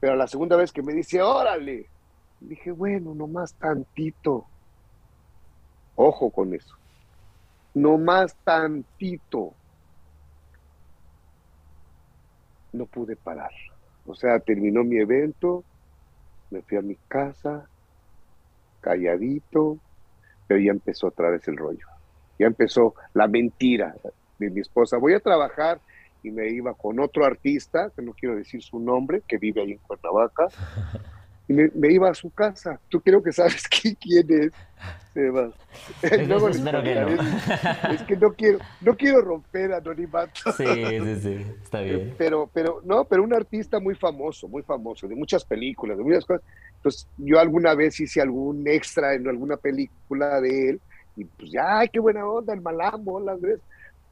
Pero 0.00 0.16
la 0.16 0.26
segunda 0.26 0.56
vez 0.56 0.72
que 0.72 0.82
me 0.82 0.92
dice, 0.92 1.22
órale, 1.22 1.86
dije, 2.40 2.70
bueno, 2.70 3.14
nomás 3.14 3.54
tantito. 3.54 4.46
Ojo 5.94 6.30
con 6.30 6.54
eso. 6.54 6.74
Nomás 7.74 8.36
tantito. 8.44 9.54
No 12.72 12.86
pude 12.86 13.16
parar. 13.16 13.50
O 14.04 14.14
sea, 14.14 14.40
terminó 14.40 14.82
mi 14.84 14.98
evento, 14.98 15.64
me 16.50 16.62
fui 16.62 16.78
a 16.78 16.82
mi 16.82 16.96
casa, 17.08 17.68
calladito, 18.80 19.78
pero 20.46 20.60
ya 20.60 20.72
empezó 20.72 21.08
otra 21.08 21.30
vez 21.30 21.46
el 21.48 21.56
rollo. 21.56 21.86
Ya 22.38 22.46
empezó 22.46 22.94
la 23.14 23.28
mentira 23.28 23.94
de 24.38 24.50
mi 24.50 24.60
esposa. 24.60 24.98
Voy 24.98 25.14
a 25.14 25.20
trabajar 25.20 25.80
y 26.22 26.30
me 26.30 26.48
iba 26.50 26.74
con 26.74 27.00
otro 27.00 27.24
artista, 27.24 27.92
que 27.94 28.02
no 28.02 28.12
quiero 28.14 28.36
decir 28.36 28.62
su 28.62 28.78
nombre, 28.80 29.22
que 29.26 29.38
vive 29.38 29.62
ahí 29.62 29.72
en 29.72 29.78
Cuernavaca, 29.78 30.48
y 31.48 31.52
me, 31.54 31.92
iba 31.92 32.10
a 32.10 32.14
su 32.14 32.30
casa. 32.30 32.80
Tú 32.88 33.00
creo 33.00 33.22
que 33.22 33.32
sabes 33.32 33.66
quién 34.00 34.26
es, 34.28 34.52
Sebas. 35.12 35.52
espero 36.02 36.82
que 36.82 36.94
no. 36.94 37.92
Es, 37.92 38.02
que 38.02 38.16
no 38.16 38.32
quiero, 38.32 38.58
no 38.80 38.96
quiero 38.96 39.20
romper 39.20 39.72
anonimato. 39.74 40.52
Sí, 40.56 40.64
sí, 40.64 41.16
sí, 41.20 41.46
está 41.62 41.80
bien. 41.80 42.14
Pero, 42.16 42.48
pero, 42.52 42.80
no, 42.84 43.04
pero 43.04 43.22
un 43.22 43.34
artista 43.34 43.78
muy 43.78 43.94
famoso, 43.94 44.48
muy 44.48 44.62
famoso, 44.62 45.06
de 45.06 45.14
muchas 45.14 45.44
películas, 45.44 45.98
de 45.98 46.04
muchas 46.04 46.24
cosas. 46.24 46.42
Entonces, 46.76 47.06
yo 47.18 47.38
alguna 47.38 47.74
vez 47.74 48.00
hice 48.00 48.20
algún 48.20 48.66
extra 48.66 49.14
en 49.14 49.28
alguna 49.28 49.56
película 49.56 50.40
de 50.40 50.70
él, 50.70 50.80
y 51.16 51.24
pues 51.24 51.52
ya, 51.52 51.78
ay, 51.80 51.88
qué 51.88 52.00
buena 52.00 52.26
onda, 52.26 52.54
el 52.54 52.62
malambo, 52.62 53.20
las 53.20 53.40
veces. 53.40 53.60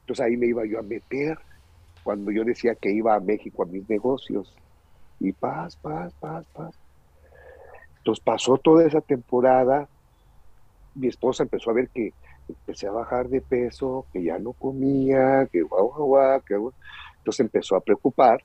Entonces 0.03 0.27
ahí 0.27 0.37
me 0.37 0.47
iba 0.47 0.65
yo 0.67 0.79
a 0.79 0.83
meter 0.83 1.39
cuando 2.03 2.31
yo 2.31 2.45
decía 2.45 2.75
que 2.75 2.91
iba 2.91 3.15
a 3.15 3.21
México 3.21 3.63
a 3.63 3.67
mis 3.67 3.89
negocios. 3.89 4.55
Y 5.19 5.33
paz, 5.33 5.77
paz, 5.77 6.13
paz, 6.21 6.45
paz. 6.53 6.75
Entonces 8.01 8.23
pasó 8.25 8.57
toda 8.59 8.87
esa 8.87 9.01
temporada, 9.03 9.89
mi 10.95 11.09
esposa 11.09 11.43
empezó 11.45 11.71
a 11.71 11.75
ver 11.75 11.91
que 11.93 12.15
empecé 12.49 12.87
a 12.89 12.93
bajar 12.93 13.29
de 13.29 13.43
peso, 13.43 14.09
que 14.13 14.23
ya 14.25 14.39
no 14.39 14.53
comía, 14.55 15.47
que 15.53 15.63
guau, 15.63 15.89
guau, 15.93 16.07
guau, 16.07 16.43
que 16.43 16.55
Entonces 16.55 17.41
empezó 17.41 17.77
a 17.77 17.81
preocupar. 17.81 18.41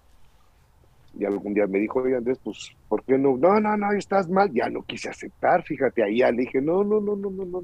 Y 1.13 1.23
algún 1.25 1.53
día 1.53 1.65
me 1.67 1.79
dijo, 1.79 2.01
oye 2.01 2.15
Andrés, 2.17 2.39
pues, 2.43 2.69
¿por 2.89 3.03
qué 3.05 3.17
no? 3.17 3.37
No, 3.37 3.59
no, 3.61 3.77
no, 3.77 3.91
estás 3.93 4.29
mal. 4.29 4.51
Ya 4.53 4.69
no 4.69 4.83
quise 4.83 5.09
aceptar, 5.09 5.63
fíjate, 5.63 6.03
ahí 6.03 6.19
ya 6.19 6.31
le 6.31 6.43
dije, 6.43 6.61
no, 6.61 6.83
no, 6.83 6.99
no, 6.99 7.15
no, 7.15 7.31
no, 7.31 7.45
no, 7.45 7.61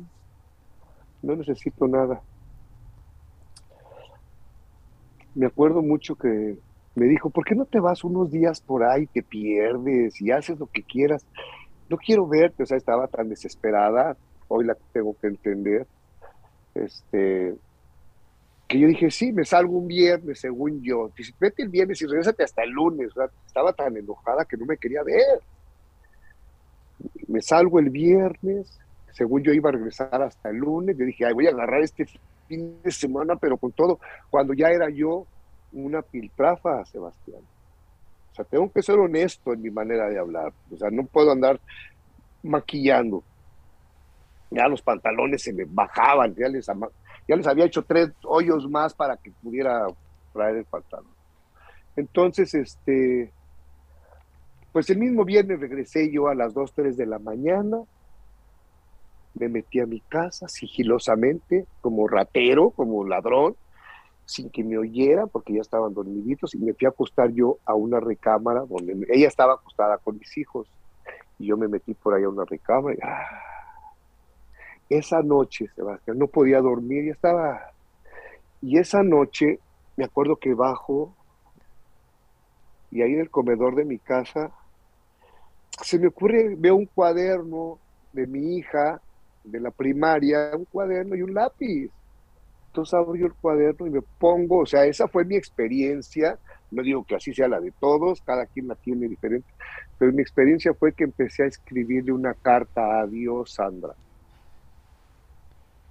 no 1.22 1.36
necesito 1.36 1.88
nada. 1.88 2.24
Me 5.34 5.46
acuerdo 5.48 5.82
mucho 5.82 6.16
que 6.16 6.58
me 6.96 7.06
dijo, 7.06 7.30
¿por 7.30 7.46
qué 7.46 7.56
no 7.56 7.66
te 7.66 7.80
vas 7.80 8.04
unos 8.04 8.32
días 8.32 8.62
por 8.62 8.84
ahí, 8.84 9.08
te 9.08 9.24
pierdes 9.24 10.20
y 10.22 10.32
haces 10.32 10.60
lo 10.60 10.68
que 10.68 10.84
quieras? 10.84 11.26
No 11.92 11.98
quiero 11.98 12.26
verte, 12.26 12.64
o 12.64 12.66
sea, 12.66 12.78
estaba 12.78 13.08
tan 13.08 13.28
desesperada, 13.28 14.16
hoy 14.48 14.66
la 14.66 14.76
tengo 14.94 15.14
que 15.20 15.28
entender, 15.28 15.86
este, 16.74 17.54
que 18.66 18.80
yo 18.80 18.88
dije, 18.88 19.12
sí, 19.12 19.34
me 19.34 19.44
salgo 19.44 19.78
un 19.78 19.88
viernes, 19.88 20.40
según 20.40 20.82
yo, 20.82 21.12
dice, 21.18 21.34
vete 21.38 21.64
el 21.64 21.70
viernes 21.70 22.02
y 22.02 22.06
regresate 22.06 22.46
hasta 22.46 22.64
el 22.64 22.70
lunes, 22.70 23.12
o 23.12 23.14
sea, 23.16 23.30
estaba 23.46 23.74
tan 23.74 23.98
enojada 23.98 24.46
que 24.46 24.56
no 24.56 24.66
me 24.66 24.78
quería 24.78 25.04
ver. 25.04 25.42
Me 27.28 27.42
salgo 27.42 27.80
el 27.80 27.90
viernes, 27.90 28.80
según 29.12 29.44
yo 29.44 29.52
iba 29.52 29.70
a 29.70 29.74
regresar 29.74 30.22
hasta 30.22 30.50
el 30.50 30.58
lunes, 30.58 30.98
yo 30.98 31.06
dije, 31.06 31.26
Ay, 31.26 31.34
voy 31.34 31.48
a 31.48 31.50
agarrar 31.50 31.82
este 31.82 32.06
fin 32.48 32.82
de 32.82 32.92
semana, 32.92 33.36
pero 33.36 33.58
con 33.58 33.74
todo, 33.74 34.00
cuando 34.30 34.54
ya 34.54 34.70
era 34.70 34.90
yo 34.90 35.26
una 35.74 36.02
piltrafa, 36.02 36.86
Sebastián. 36.86 37.42
Tengo 38.44 38.72
que 38.72 38.82
ser 38.82 39.00
honesto 39.00 39.54
en 39.54 39.62
mi 39.62 39.70
manera 39.70 40.10
de 40.10 40.20
hablar. 40.20 40.54
O 40.72 40.78
sea, 40.78 40.90
no 40.90 41.06
puedo 41.06 41.32
andar 41.32 41.60
maquillando. 42.44 43.24
Ya 44.50 44.68
los 44.68 44.82
pantalones 44.82 45.44
se 45.44 45.54
me 45.54 45.66
bajaban, 45.66 46.36
ya 46.36 46.48
les, 46.50 46.68
ya 47.28 47.36
les 47.36 47.48
había 47.48 47.66
hecho 47.66 47.84
tres 47.84 48.12
hoyos 48.24 48.70
más 48.70 48.94
para 48.94 49.16
que 49.18 49.32
pudiera 49.32 49.86
traer 50.34 50.58
el 50.58 50.66
pantalón. 50.66 51.14
Entonces, 51.96 52.54
este, 52.54 53.32
pues 54.72 54.90
el 54.90 54.98
mismo 54.98 55.26
viernes 55.26 55.60
regresé 55.60 56.12
yo 56.12 56.28
a 56.28 56.36
las 56.36 56.54
2, 56.54 56.74
3 56.74 56.98
de 56.98 57.06
la 57.06 57.20
mañana, 57.20 57.80
me 59.34 59.48
metí 59.48 59.80
a 59.80 59.86
mi 59.86 60.02
casa 60.02 60.48
sigilosamente, 60.48 61.66
como 61.82 62.08
ratero, 62.08 62.72
como 62.72 63.06
ladrón, 63.06 63.56
sin 64.26 64.50
que 64.50 64.64
me 64.64 64.78
oyera, 64.78 65.28
porque 65.28 65.54
ya 65.54 65.62
estaban 65.62 65.94
dormiditos, 65.94 66.56
y 66.56 66.60
me 66.60 66.74
fui 66.74 66.86
a 66.86 66.90
acostar 66.90 67.32
yo 67.32 67.58
a 67.66 67.74
una 67.74 68.00
recámara 68.00 68.62
donde 68.62 69.06
ella 69.10 69.28
estaba 69.28 69.54
acostada 69.54 69.98
con 69.98 70.18
mis 70.18 70.38
hijos. 70.38 70.68
Y 71.38 71.48
yo 71.48 71.58
me 71.58 71.68
metí 71.68 71.94
por 71.94 72.14
ahí 72.14 72.24
a 72.24 72.30
una 72.30 72.46
recámara. 72.46 72.96
Y, 72.96 73.00
ah, 73.04 73.28
esa 74.90 75.22
noche, 75.22 75.68
Sebastián, 75.76 76.18
no 76.18 76.28
podía 76.28 76.62
dormir, 76.62 77.06
ya 77.06 77.12
estaba. 77.12 77.72
Y 78.62 78.78
esa 78.78 79.04
noche, 79.04 79.60
me 79.98 80.06
acuerdo 80.06 80.36
que 80.36 80.54
bajo, 80.54 81.16
y 82.92 83.02
ahí 83.02 83.14
en 83.14 83.22
el 83.22 83.30
comedor 83.30 83.76
de 83.76 83.86
mi 83.86 84.00
casa, 84.00 84.52
se 85.82 85.98
me 85.98 86.08
ocurre, 86.08 86.56
veo 86.58 86.76
un 86.76 86.86
cuaderno 86.86 87.80
de 88.14 88.28
mi 88.28 88.58
hija, 88.58 89.02
de 89.44 89.60
la 89.60 89.72
primaria, 89.72 90.52
un 90.56 90.66
cuaderno 90.66 91.16
y 91.16 91.22
un 91.22 91.34
lápiz 91.34 91.90
entonces 92.72 92.94
abro 92.94 93.16
yo 93.16 93.26
el 93.26 93.34
cuaderno 93.34 93.86
y 93.86 93.90
me 93.90 94.02
pongo, 94.02 94.60
o 94.60 94.66
sea, 94.66 94.86
esa 94.86 95.10
fue 95.10 95.26
mi 95.26 95.36
experiencia, 95.36 96.40
no 96.72 96.82
digo 96.82 97.04
que 97.04 97.16
así 97.16 97.34
sea 97.34 97.50
la 97.50 97.60
de 97.60 97.72
todos, 97.72 98.22
cada 98.22 98.46
quien 98.46 98.70
la 98.70 98.76
tiene 98.76 99.10
diferente, 99.10 99.52
pero 100.00 100.14
mi 100.14 100.22
experiencia 100.22 100.74
fue 100.74 100.94
que 100.94 101.04
empecé 101.04 101.44
a 101.44 101.48
escribirle 101.48 102.14
una 102.14 102.34
carta 102.34 103.02
a 103.02 103.08
Dios, 103.08 103.56
Sandra. 103.56 103.94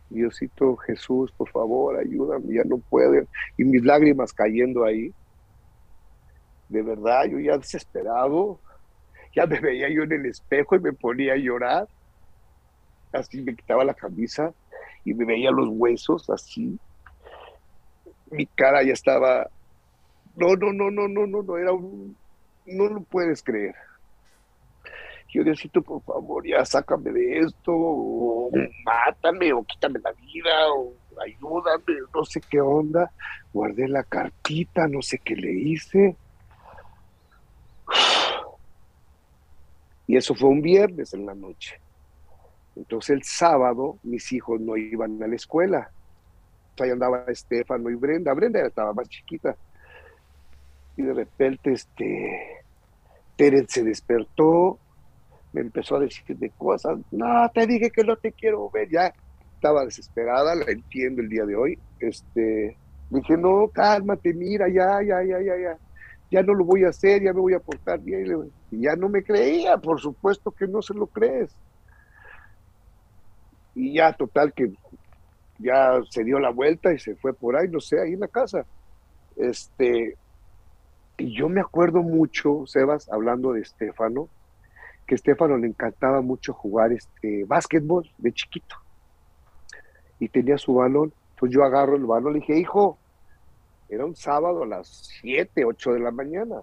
Diosito 0.09 0.75
Jesús, 0.77 1.31
por 1.33 1.51
favor, 1.51 1.99
ayúdame, 1.99 2.55
ya 2.55 2.65
no 2.65 2.79
puedo. 2.79 3.27
Y 3.59 3.65
mis 3.65 3.85
lágrimas 3.85 4.33
cayendo 4.33 4.85
ahí. 4.85 5.13
De 6.71 6.83
verdad, 6.83 7.27
yo 7.27 7.39
ya 7.39 7.59
desesperado, 7.59 8.59
ya 9.37 9.47
me 9.47 9.61
veía 9.61 9.89
yo 9.91 10.03
en 10.03 10.13
el 10.13 10.27
espejo 10.27 10.77
y 10.77 10.81
me 10.81 10.95
ponía 10.95 11.35
a 11.35 11.37
llorar. 11.37 11.89
Así 13.13 13.43
me 13.43 13.55
quitaba 13.55 13.85
la 13.85 13.95
camisa 13.95 14.53
y 15.05 15.15
me 15.15 15.25
veía 15.25 15.51
los 15.51 15.69
huesos 15.71 16.29
así. 16.31 16.79
Mi 18.31 18.47
cara 18.47 18.83
ya 18.83 18.93
estaba, 18.93 19.49
no, 20.37 20.55
no, 20.57 20.73
no, 20.73 20.91
no, 20.91 21.09
no, 21.09 21.27
no, 21.27 21.43
no, 21.43 21.57
era 21.57 21.73
un, 21.73 22.17
no 22.67 22.89
lo 22.89 23.03
puedes 23.03 23.43
creer. 23.43 23.75
Yo 25.33 25.45
necesito, 25.45 25.81
por 25.83 26.03
favor, 26.03 26.45
ya 26.47 26.65
sácame 26.65 27.13
de 27.13 27.39
esto, 27.39 27.73
o 27.73 28.51
mátame, 28.85 29.53
o 29.53 29.63
quítame 29.63 30.01
la 30.01 30.13
vida, 30.13 30.73
o 30.73 30.93
ayúdame, 31.23 32.01
no 32.13 32.25
sé 32.25 32.41
qué 32.41 32.61
onda. 32.61 33.13
Guardé 33.53 33.87
la 33.87 34.03
cartita, 34.03 34.89
no 34.89 35.03
sé 35.03 35.19
qué 35.19 35.37
le 35.37 35.53
hice. 35.53 36.17
Y 40.07 40.17
eso 40.17 40.35
fue 40.35 40.49
un 40.49 40.61
viernes 40.61 41.15
en 41.15 41.25
la 41.25 41.37
noche. 41.37 41.81
Entonces 42.81 43.11
el 43.11 43.23
sábado 43.23 43.99
mis 44.03 44.33
hijos 44.33 44.59
no 44.59 44.75
iban 44.75 45.23
a 45.23 45.27
la 45.27 45.37
escuela. 45.37 45.91
Ahí 46.79 46.89
andaba 46.89 47.25
Estefano 47.29 47.91
y 47.91 47.95
Brenda. 47.95 48.33
Brenda 48.33 48.67
estaba 48.67 48.95
más 48.95 49.07
chiquita. 49.07 49.55
Y 50.97 51.03
de 51.03 51.13
repente 51.13 51.73
este, 51.73 52.65
Teren 53.37 53.69
se 53.69 53.85
despertó, 53.85 54.79
me 55.53 55.61
empezó 55.61 55.97
a 55.97 56.01
decir 56.01 56.39
de 56.39 56.49
cosas. 56.49 56.99
No, 57.11 57.51
te 57.53 57.67
dije 57.67 57.91
que 57.91 58.03
no 58.03 58.17
te 58.17 58.33
quiero 58.33 58.71
ver. 58.71 58.89
Ya 58.89 59.13
estaba 59.57 59.85
desesperada, 59.85 60.55
la 60.55 60.65
entiendo 60.73 61.21
el 61.21 61.29
día 61.29 61.45
de 61.45 61.57
hoy. 61.57 61.79
Este, 61.99 62.79
dije, 63.11 63.37
no, 63.37 63.69
cálmate, 63.69 64.33
mira, 64.33 64.69
ya, 64.69 65.03
ya, 65.07 65.23
ya, 65.23 65.39
ya, 65.39 65.55
ya. 65.59 65.79
Ya 66.31 66.43
no 66.43 66.55
lo 66.55 66.65
voy 66.65 66.85
a 66.85 66.89
hacer, 66.89 67.23
ya 67.23 67.35
me 67.35 67.41
voy 67.41 67.53
a 67.53 67.61
portar 67.61 68.01
bien. 68.01 68.51
Y 68.71 68.85
ya 68.85 68.97
no 68.97 69.11
me 69.11 69.23
creía, 69.23 69.77
por 69.77 70.01
supuesto 70.01 70.51
que 70.51 70.67
no 70.67 70.81
se 70.81 70.95
lo 70.95 71.07
crees 71.09 71.55
y 73.75 73.95
ya 73.95 74.13
total 74.13 74.53
que 74.53 74.73
ya 75.59 76.01
se 76.09 76.25
dio 76.25 76.39
la 76.39 76.51
vuelta 76.51 76.93
y 76.93 76.99
se 76.99 77.17
fue 77.17 77.35
por 77.35 77.57
ahí, 77.57 77.69
no 77.69 77.81
sé, 77.81 78.01
ahí 78.01 78.15
en 78.15 78.21
la 78.21 78.29
casa. 78.29 78.65
Este, 79.37 80.17
y 81.19 81.37
yo 81.37 81.49
me 81.49 81.61
acuerdo 81.61 82.03
mucho, 82.03 82.67
Sebas, 82.67 83.11
hablando 83.11 83.53
de 83.53 83.61
Estefano, 83.61 84.29
que 85.07 85.15
a 85.15 85.17
Estefano 85.17 85.59
le 85.59 85.67
encantaba 85.67 86.23
mucho 86.23 86.55
jugar 86.55 86.93
este 86.93 87.45
básquetbol 87.45 88.11
de 88.19 88.33
chiquito. 88.33 88.77
Y 90.19 90.29
tenía 90.29 90.57
su 90.57 90.75
balón. 90.75 91.13
Entonces 91.31 91.55
yo 91.55 91.65
agarro 91.65 91.97
el 91.97 92.05
balón 92.05 92.33
y 92.33 92.35
le 92.35 92.41
dije, 92.41 92.59
hijo, 92.59 92.99
era 93.91 94.07
un 94.07 94.15
sábado 94.17 94.63
a 94.63 94.67
las 94.67 94.87
7, 95.21 95.65
8 95.65 95.93
de 95.95 96.01
la 96.01 96.11
mañana. 96.11 96.63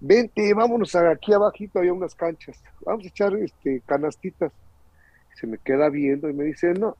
vente, 0.00 0.52
vámonos 0.54 0.94
aquí 0.96 1.32
abajito, 1.32 1.78
había 1.78 1.92
unas 1.92 2.14
canchas, 2.14 2.62
vamos 2.84 3.04
a 3.04 3.08
echar 3.08 3.34
este, 3.36 3.80
canastitas. 3.86 4.52
Se 5.36 5.46
me 5.46 5.58
queda 5.58 5.88
viendo 5.90 6.28
y 6.28 6.32
me 6.32 6.44
dice, 6.44 6.72
no. 6.72 6.96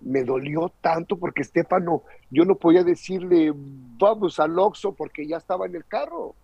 Me 0.00 0.24
dolió 0.24 0.72
tanto 0.80 1.18
porque 1.18 1.42
Estefano, 1.42 2.02
yo 2.30 2.44
no 2.44 2.54
podía 2.54 2.84
decirle, 2.84 3.52
vamos 3.54 4.40
al 4.40 4.58
Oxxo 4.58 4.94
porque 4.94 5.26
ya 5.26 5.36
estaba 5.36 5.66
en 5.66 5.76
el 5.76 5.84
carro. 5.84 6.34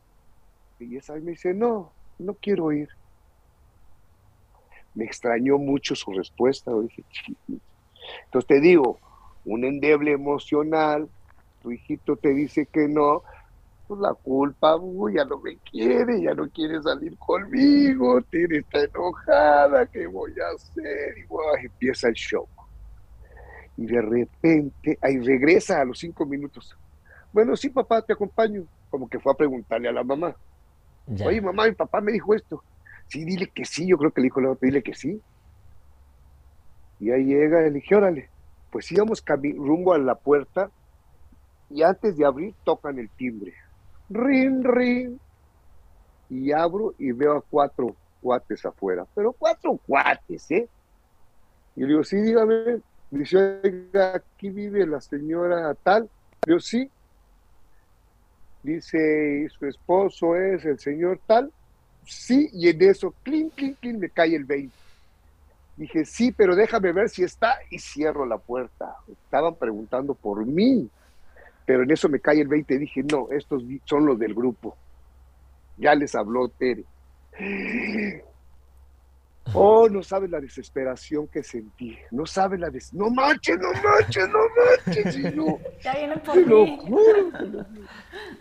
Y 0.79 0.97
esa 0.97 1.15
me 1.15 1.33
dice, 1.33 1.55
no, 1.55 1.93
no 2.19 2.35
quiero 2.35 2.71
ir. 2.73 2.89
Me 4.95 5.05
extrañó 5.05 5.57
mucho 5.57 5.95
su 5.95 6.13
respuesta. 6.13 6.71
Entonces 8.25 8.47
te 8.47 8.61
digo, 8.61 8.99
un 9.47 9.65
endeble 9.65 10.13
emocional, 10.13 11.09
tu 11.63 11.73
hijito 11.73 12.17
te 12.17 12.35
dice 12.35 12.67
que 12.67 12.89
no, 12.89 13.23
pues 13.97 14.01
la 14.01 14.15
culpa, 14.15 14.77
uy, 14.77 15.15
ya 15.15 15.25
no 15.25 15.39
me 15.39 15.57
quiere, 15.59 16.23
ya 16.23 16.35
no 16.35 16.49
quiere 16.49 16.83
salir 16.83 17.17
conmigo, 17.19 18.21
tiene 18.23 18.59
está 18.59 18.83
enojada, 18.83 19.87
¿qué 19.87 20.07
voy 20.07 20.33
a 20.41 20.55
hacer? 20.55 21.19
Y 21.19 21.67
empieza 21.67 22.09
el 22.09 22.15
show. 22.15 22.47
Y 23.77 23.87
de 23.87 24.01
repente, 24.01 24.99
ahí 25.01 25.19
regresa 25.19 25.81
a 25.81 25.85
los 25.85 25.99
cinco 25.99 26.27
minutos. 26.27 26.77
Bueno, 27.33 27.57
sí, 27.57 27.69
papá, 27.69 28.03
te 28.03 28.13
acompaño. 28.13 28.65
Como 28.91 29.09
que 29.09 29.19
fue 29.19 29.33
a 29.33 29.37
preguntarle 29.37 29.89
a 29.89 29.93
la 29.93 30.05
mamá. 30.05 30.37
Oye, 31.25 31.41
mamá, 31.41 31.67
mi 31.67 31.73
papá 31.73 32.01
me 32.01 32.13
dijo 32.13 32.35
esto. 32.35 32.63
Sí, 33.09 33.25
dile 33.25 33.49
que 33.49 33.65
sí, 33.65 33.89
yo 33.89 33.99
creo 33.99 34.13
que 34.13 34.21
le 34.21 34.27
dijo 34.27 34.41
la 34.41 34.57
dile 34.61 34.83
que 34.83 34.95
sí. 34.95 35.21
Y 37.01 37.11
ahí 37.11 37.25
llega, 37.25 37.61
le 37.63 37.73
dije, 37.73 37.95
órale. 37.95 38.31
Pues 38.71 38.91
íbamos 38.93 39.23
rumbo 39.57 39.93
a 39.93 39.99
la 39.99 40.15
puerta 40.15 40.71
y 41.71 41.83
antes 41.83 42.17
de 42.17 42.25
abrir 42.25 42.55
tocan 42.65 42.99
el 42.99 43.11
timbre. 43.11 43.53
Rin, 44.11 44.63
rin. 44.65 45.21
Y 46.31 46.53
abro 46.53 46.95
y 46.99 47.13
veo 47.13 47.37
a 47.37 47.43
cuatro 47.43 47.95
cuates 48.21 48.65
afuera. 48.65 49.07
Pero 49.15 49.33
cuatro 49.33 49.79
cuates, 49.87 50.51
¿eh? 50.51 50.69
Y 51.77 51.81
le 51.81 51.87
digo, 51.87 52.05
sí, 52.05 52.17
dígame. 52.17 52.81
Dice, 53.11 53.61
aquí 54.15 54.51
vive 54.51 54.87
la 54.87 55.01
señora 55.01 55.75
tal. 55.75 56.09
Yo 56.47 56.59
sí. 56.59 56.91
Dice, 58.63 59.47
su 59.51 59.67
esposo 59.67 60.35
es 60.37 60.65
el 60.65 60.79
señor 60.79 61.21
tal. 61.27 61.53
Sí, 62.07 62.49
y 62.53 62.69
en 62.69 62.83
eso, 62.83 63.15
clink, 63.23 63.55
clink, 63.55 63.79
clink, 63.79 63.99
me 63.99 64.11
cae 64.11 64.35
el 64.35 64.45
20. 64.45 64.75
Dije, 65.77 66.05
sí, 66.05 66.33
pero 66.33 66.55
déjame 66.55 66.93
ver 66.93 67.09
si 67.09 67.25
está 67.25 67.57
y 67.71 67.79
cierro 67.79 68.27
la 68.27 68.39
puerta. 68.39 68.97
Estaban 69.09 69.55
preguntando 69.57 70.15
por 70.15 70.45
mí 70.47 70.89
pero 71.67 71.83
en 71.83 71.91
eso 71.91 72.09
me 72.09 72.21
cae 72.21 72.41
el 72.41 72.49
20 72.49 72.75
y 72.75 72.79
dije, 72.79 73.03
no, 73.03 73.29
estos 73.31 73.63
son 73.85 74.07
los 74.07 74.19
del 74.19 74.35
grupo. 74.35 74.77
Ya 75.77 75.95
les 75.95 76.15
habló 76.15 76.49
Tere. 76.49 76.85
Oh, 79.53 79.89
no 79.89 80.03
sabes 80.03 80.31
la 80.31 80.41
desesperación 80.41 81.29
que 81.29 81.43
sentí. 81.43 81.97
No 82.11 82.25
sabes 82.27 82.59
la 82.61 82.71
des... 82.71 82.93
No 82.95 83.11
manches, 83.11 83.59
no 83.59 83.69
manches, 83.73 84.29
no 84.29 84.39
manches. 84.57 85.35
no, 85.35 85.59
ya 85.83 85.95
viene 85.95 86.17
por 86.19 86.35
te 86.35 86.47
lo 86.47 86.67
juro, 86.79 87.31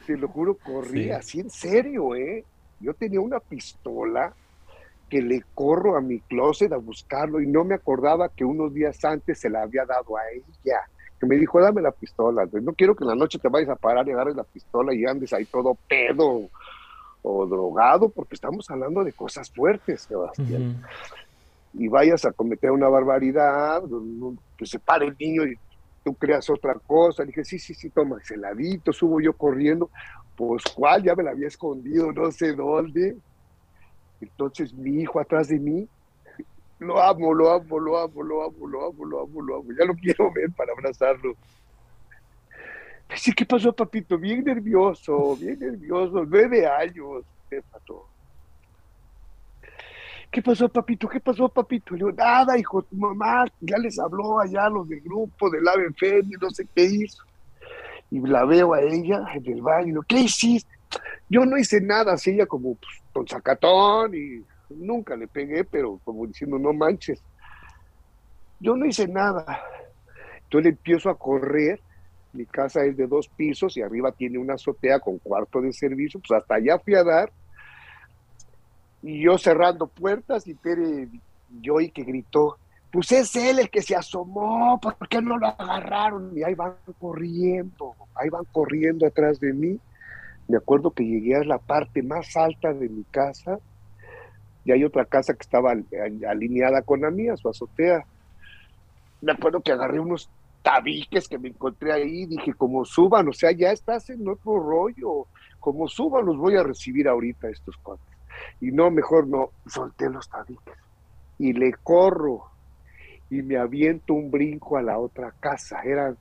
te 0.06 0.18
lo, 0.18 0.28
juro, 0.30 0.56
corrí 0.56 1.12
así 1.12 1.41
en 1.41 1.50
serio, 1.50 2.16
¿eh? 2.16 2.45
Yo 2.80 2.94
tenía 2.94 3.20
una 3.20 3.40
pistola 3.40 4.34
que 5.10 5.22
le 5.22 5.44
corro 5.54 5.98
a 5.98 6.02
mi 6.02 6.20
closet 6.22 6.72
a 6.72 6.78
buscarlo 6.78 7.41
y 7.41 7.48
no 7.48 7.64
me 7.64 7.76
acordaba 7.76 8.30
que 8.30 8.45
unos 8.45 8.74
días 8.74 9.04
antes 9.04 9.40
se 9.40 9.50
la 9.50 9.64
había 9.64 9.86
dado 9.86 10.18
a 10.18 10.22
ella 10.32 10.88
me 11.26 11.38
dijo, 11.38 11.60
dame 11.62 11.82
la 11.82 11.91
pistola, 11.91 12.48
no 12.52 12.74
quiero 12.74 12.95
que 12.95 13.04
en 13.04 13.10
la 13.10 13.16
noche 13.16 13.40
te 13.40 13.50
vayas 13.50 13.70
a 13.70 13.76
parar 13.76 14.08
y 14.08 14.12
agarres 14.12 14.36
la 14.36 14.44
pistola 14.44 14.94
y 14.94 15.06
andes 15.06 15.34
ahí 15.34 15.45
todo 15.45 15.78
pedo 15.88 16.50
o 17.22 17.45
drogado, 17.45 18.10
porque 18.10 18.36
estamos 18.36 18.70
hablando 18.70 19.04
de 19.04 19.14
cosas 19.14 19.50
fuertes, 19.50 20.02
Sebastián. 20.02 20.84
Y 21.74 21.88
vayas 21.88 22.26
a 22.26 22.32
cometer 22.32 22.72
una 22.72 22.90
barbaridad, 22.90 23.82
que 24.58 24.66
se 24.66 24.80
pare 24.80 25.08
el 25.08 25.16
niño 25.20 25.45
y 25.45 25.56
tú 26.04 26.14
creas 26.14 26.50
otra 26.50 26.76
cosa. 26.86 27.24
Le 27.24 27.28
dije, 27.28 27.45
sí, 27.45 27.58
sí, 27.58 27.74
sí, 27.74 27.90
toma, 27.90 28.18
ese 28.22 28.38
ladito, 28.38 28.91
subo 28.91 29.22
yo 29.22 29.34
corriendo. 29.34 29.90
Pues, 30.36 30.64
¿cuál? 30.76 31.04
Ya 31.04 31.16
me 31.16 31.24
la 31.24 31.32
había 31.32 31.48
escondido, 31.48 32.12
no 32.12 32.32
sé 32.32 32.54
dónde. 32.54 33.16
Entonces 34.20 34.74
mi 34.74 35.02
hijo 35.02 35.20
atrás 35.20 35.48
de 35.48 35.60
mí 35.60 35.88
lo 36.80 37.02
amo, 37.02 37.34
lo 37.34 37.52
amo, 37.52 37.80
lo 37.80 38.00
amo, 38.00 38.22
lo 38.24 38.44
amo, 38.44 38.68
lo 38.68 38.86
amo, 38.88 39.06
lo 39.06 39.22
amo, 39.22 39.41
lo 39.41 39.56
amo. 39.58 39.72
Ya 39.78 39.86
lo 39.86 39.94
quiero 39.95 40.32
ver 40.34 40.52
para 40.52 40.74
abrazarlo. 40.74 41.36
Dice, 43.10 43.34
¿qué 43.34 43.45
pasó, 43.45 43.74
papito? 43.74 44.18
Bien 44.18 44.44
nervioso, 44.44 45.36
bien 45.36 45.60
nervioso, 45.60 46.26
nueve 46.26 46.66
años, 46.66 47.24
¿Qué 50.34 50.41
pasó, 50.41 50.68
papito? 50.68 51.08
¿Qué 51.08 51.20
pasó, 51.20 51.48
papito? 51.48 51.94
Le 51.94 51.98
digo, 51.98 52.12
nada, 52.12 52.58
hijo, 52.58 52.82
tu 52.82 52.95
mamá 52.95 53.45
ya 53.62 53.78
les 53.78 54.00
habló 54.00 54.40
allá 54.40 54.68
los 54.68 54.90
del 54.90 55.02
grupo 55.02 55.48
del 55.52 55.68
Ave 55.68 55.94
y 56.02 56.32
no 56.41 56.50
sé 56.50 56.68
qué 56.74 56.86
hizo. 56.86 57.24
Y 58.10 58.20
la 58.20 58.44
veo 58.44 58.74
a 58.74 58.82
ella 58.82 59.24
en 59.36 59.45
el 59.45 59.62
baño, 59.62 60.02
¿qué 60.08 60.22
hiciste? 60.22 60.74
Yo 61.30 61.45
no 61.45 61.56
hice 61.56 61.82
nada, 61.82 62.14
así 62.14 62.32
ella 62.32 62.48
como 62.48 62.74
pues, 62.74 62.94
con 63.14 63.28
sacatón 63.28 64.16
y 64.16 64.44
nunca 64.78 65.16
le 65.16 65.28
pegué, 65.28 65.64
pero 65.64 66.00
como 66.04 66.26
diciendo, 66.26 66.58
no 66.60 66.74
manches. 66.74 67.22
Yo 68.60 68.76
no 68.76 68.86
hice 68.86 69.08
nada. 69.08 69.62
Entonces 70.44 70.72
empiezo 70.72 71.10
a 71.10 71.18
correr. 71.18 71.80
Mi 72.32 72.45
casa 72.45 72.84
es 72.84 72.98
de 72.98 73.06
dos 73.06 73.28
pisos 73.28 73.78
y 73.78 73.82
arriba 73.82 74.12
tiene 74.12 74.40
una 74.40 74.56
azotea 74.56 75.00
con 75.00 75.20
cuarto 75.20 75.62
de 75.62 75.72
servicio. 75.72 76.20
Pues 76.20 76.41
hasta 76.41 76.56
allá 76.56 76.80
fui 76.80 76.95
a 76.95 77.04
dar. 77.04 77.32
Y 79.02 79.22
yo 79.22 79.38
cerrando 79.38 79.88
puertas 79.88 80.48
y 80.48 80.56
Tere, 80.56 81.10
yo 81.62 81.80
y 81.82 81.90
que 81.90 82.04
gritó, 82.04 82.58
pues 82.91 83.12
es 83.12 83.36
él 83.36 83.60
el 83.60 83.70
que 83.70 83.82
se 83.82 83.95
asomó, 83.95 84.80
¿por 84.80 84.95
qué 85.10 85.22
no 85.22 85.38
lo 85.38 85.48
agarraron? 85.48 86.32
Y 86.38 86.44
ahí 86.44 86.54
van 86.54 86.76
corriendo, 87.00 87.95
ahí 88.16 88.30
van 88.30 88.45
corriendo 88.52 89.06
atrás 89.06 89.40
de 89.40 89.52
mí. 89.52 89.80
Me 90.48 90.58
acuerdo 90.58 90.91
que 90.91 91.04
llegué 91.04 91.36
a 91.36 91.44
la 91.44 91.58
parte 91.58 92.04
más 92.04 92.38
alta 92.38 92.72
de 92.74 92.88
mi 92.90 93.04
casa 93.06 93.60
y 94.65 94.72
hay 94.72 94.84
otra 94.84 95.06
casa 95.06 95.34
que 95.34 95.41
estaba 95.41 95.73
alineada 96.27 96.81
con 96.81 97.02
la 97.02 97.11
mía, 97.11 97.35
su 97.35 97.49
azotea. 97.49 98.06
Me 99.22 99.34
acuerdo 99.34 99.61
que 99.61 99.72
agarré 99.72 99.99
unos 99.99 100.30
tabiques 100.61 101.27
que 101.27 101.38
me 101.38 101.49
encontré 101.49 101.91
ahí, 101.91 102.26
dije, 102.26 102.53
como 102.53 102.85
suban, 102.85 103.27
o 103.27 103.34
sea, 103.34 103.52
ya 103.52 103.72
estás 103.72 104.10
en 104.10 104.27
otro 104.27 104.60
rollo, 104.60 105.27
como 105.60 105.88
suban 105.88 106.26
los 106.26 106.38
voy 106.38 106.56
a 106.56 106.64
recibir 106.64 107.07
ahorita 107.07 107.49
estos 107.49 107.76
cuantos. 107.77 108.07
Y 108.61 108.72
no, 108.72 108.90
mejor 108.90 109.27
no, 109.27 109.49
solté 109.65 110.10
los 110.10 110.30
tabiques 110.30 110.77
y 111.38 111.53
le 111.53 111.73
corro 111.73 112.45
y 113.30 113.41
me 113.41 113.57
aviento 113.57 114.14
un 114.14 114.30
brinco 114.30 114.77
a 114.77 114.81
la 114.81 114.98
otra 114.99 115.34
casa, 115.40 115.81
eran 115.84 116.18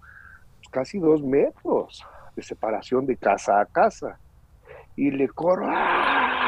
casi 0.70 0.98
dos 0.98 1.22
metros 1.22 2.04
de 2.34 2.42
separación 2.42 3.06
de 3.06 3.16
casa 3.16 3.60
a 3.60 3.66
casa. 3.66 4.18
Y 4.96 5.10
le 5.10 5.28
corro, 5.28 5.66
¡ah! 5.68 6.41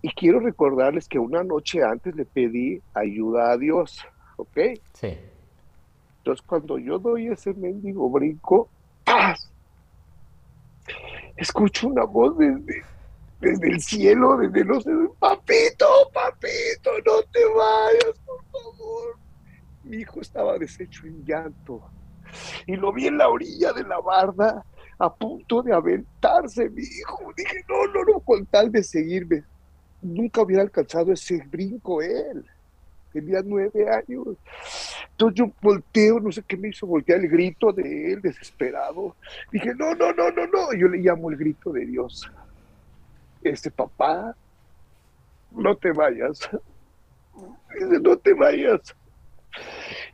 Y 0.00 0.10
quiero 0.10 0.40
recordarles 0.40 1.08
que 1.08 1.18
una 1.18 1.42
noche 1.42 1.82
antes 1.82 2.14
le 2.14 2.24
pedí 2.24 2.80
ayuda 2.94 3.52
a 3.52 3.56
Dios, 3.56 4.04
¿ok? 4.36 4.58
Sí. 4.94 5.18
Entonces 6.18 6.46
cuando 6.46 6.78
yo 6.78 6.98
doy 6.98 7.28
ese 7.28 7.52
mendigo 7.54 8.08
brinco, 8.08 8.68
¡paz! 9.04 9.50
Escucho 11.36 11.88
una 11.88 12.04
voz 12.04 12.36
desde, 12.38 12.84
desde 13.40 13.68
el 13.68 13.80
cielo, 13.80 14.36
desde 14.36 14.64
los 14.64 14.84
papito, 15.18 15.86
papito, 16.12 16.90
no 17.04 17.22
te 17.32 17.44
vayas, 17.44 18.18
por 18.24 18.44
favor. 18.52 19.18
Mi 19.82 19.98
hijo 19.98 20.20
estaba 20.20 20.58
deshecho 20.58 21.06
en 21.06 21.24
llanto 21.24 21.82
y 22.66 22.76
lo 22.76 22.92
vi 22.92 23.06
en 23.06 23.18
la 23.18 23.28
orilla 23.28 23.72
de 23.72 23.84
la 23.84 24.00
barda 24.00 24.64
a 24.98 25.14
punto 25.14 25.62
de 25.62 25.72
aventarse, 25.72 26.68
mi 26.70 26.82
hijo. 26.82 27.32
Dije, 27.36 27.64
no, 27.68 27.86
no, 27.92 28.04
no, 28.04 28.20
con 28.20 28.44
tal 28.46 28.70
de 28.70 28.82
seguirme 28.82 29.44
nunca 30.02 30.42
hubiera 30.42 30.62
alcanzado 30.62 31.12
ese 31.12 31.42
brinco 31.50 32.02
él. 32.02 32.44
Tenía 33.12 33.40
nueve 33.44 33.88
años. 33.88 34.36
Entonces 35.10 35.38
yo 35.38 35.50
volteo, 35.60 36.20
no 36.20 36.30
sé 36.30 36.42
qué 36.46 36.56
me 36.56 36.68
hizo 36.68 36.86
voltear 36.86 37.20
el 37.20 37.28
grito 37.28 37.72
de 37.72 38.12
él, 38.12 38.20
desesperado. 38.20 39.16
Dije, 39.50 39.74
no, 39.74 39.94
no, 39.94 40.12
no, 40.12 40.30
no, 40.30 40.46
no. 40.46 40.72
Yo 40.74 40.88
le 40.88 40.98
llamo 40.98 41.30
el 41.30 41.36
grito 41.36 41.72
de 41.72 41.86
Dios. 41.86 42.30
Este 43.42 43.70
papá, 43.70 44.36
no 45.50 45.76
te 45.76 45.92
vayas. 45.92 46.48
Dice, 47.74 47.98
no 48.02 48.16
te 48.18 48.34
vayas. 48.34 48.94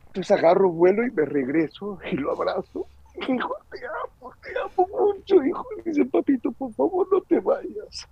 Entonces 0.07 0.31
agarro 0.31 0.71
vuelo 0.71 1.05
y 1.05 1.11
me 1.11 1.25
regreso 1.25 1.99
y 2.09 2.15
lo 2.15 2.31
abrazo. 2.31 2.87
Hijo, 3.27 3.55
te 3.71 3.79
amo, 3.85 4.33
te 4.41 4.51
amo 4.59 4.87
mucho, 4.87 5.43
hijo. 5.43 5.65
Dice, 5.83 6.05
papito, 6.05 6.51
por 6.51 6.73
favor, 6.73 7.07
no 7.11 7.21
te 7.21 7.39
vayas. 7.39 8.07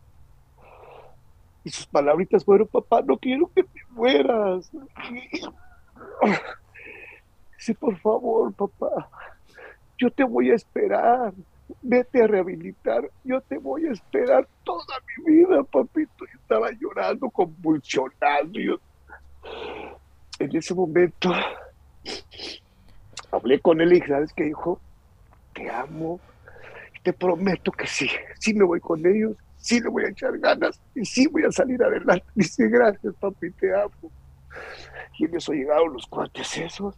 Y 1.64 1.70
sus 1.70 1.86
palabritas 1.86 2.44
fueron, 2.44 2.68
papá, 2.68 3.02
no 3.02 3.18
quiero 3.18 3.50
que 3.54 3.64
te 3.64 3.82
mueras. 3.92 4.70
Dice, 7.58 7.74
por 7.76 7.98
favor, 8.00 8.54
papá, 8.54 9.10
yo 9.98 10.12
te 10.12 10.24
voy 10.24 10.52
a 10.52 10.56
esperar. 10.56 11.34
vete 11.82 12.24
a 12.24 12.28
rehabilitar, 12.28 13.10
yo 13.24 13.40
te 13.42 13.58
voy 13.58 13.88
a 13.88 13.92
esperar 13.92 14.48
toda 14.64 14.98
mi 15.08 15.34
vida, 15.34 15.64
papito. 15.64 16.26
Yo 16.26 16.40
estaba 16.40 16.70
llorando, 16.72 17.30
convulsionando. 17.30 18.60
Yo... 18.60 18.80
En 20.40 20.56
ese 20.56 20.74
momento 20.74 21.32
hablé 23.32 23.60
con 23.60 23.82
él 23.82 23.94
y 23.94 24.02
¿sabes 24.02 24.34
qué, 24.34 24.48
hijo? 24.48 24.80
Te 25.54 25.70
amo, 25.70 26.20
te 27.04 27.14
prometo 27.14 27.72
que 27.72 27.88
sí, 27.88 28.10
sí 28.40 28.54
me 28.54 28.64
voy 28.64 28.80
con 28.80 29.06
ellos, 29.06 29.36
sí 29.64 29.80
le 29.80 29.88
voy 29.88 30.04
a 30.04 30.10
echar 30.10 30.38
ganas 30.40 30.80
y 30.94 31.06
sí 31.06 31.26
voy 31.28 31.46
a 31.46 31.52
salir 31.52 31.82
adelante. 31.82 32.26
Dice, 32.36 32.68
gracias, 32.68 33.16
papi, 33.16 33.50
te 33.52 33.74
amo. 33.74 34.12
Y 35.18 35.26
en 35.26 35.36
eso 35.36 35.54
llegaron 35.54 35.94
los 35.94 36.06
cuates 36.06 36.58
esos, 36.58 36.96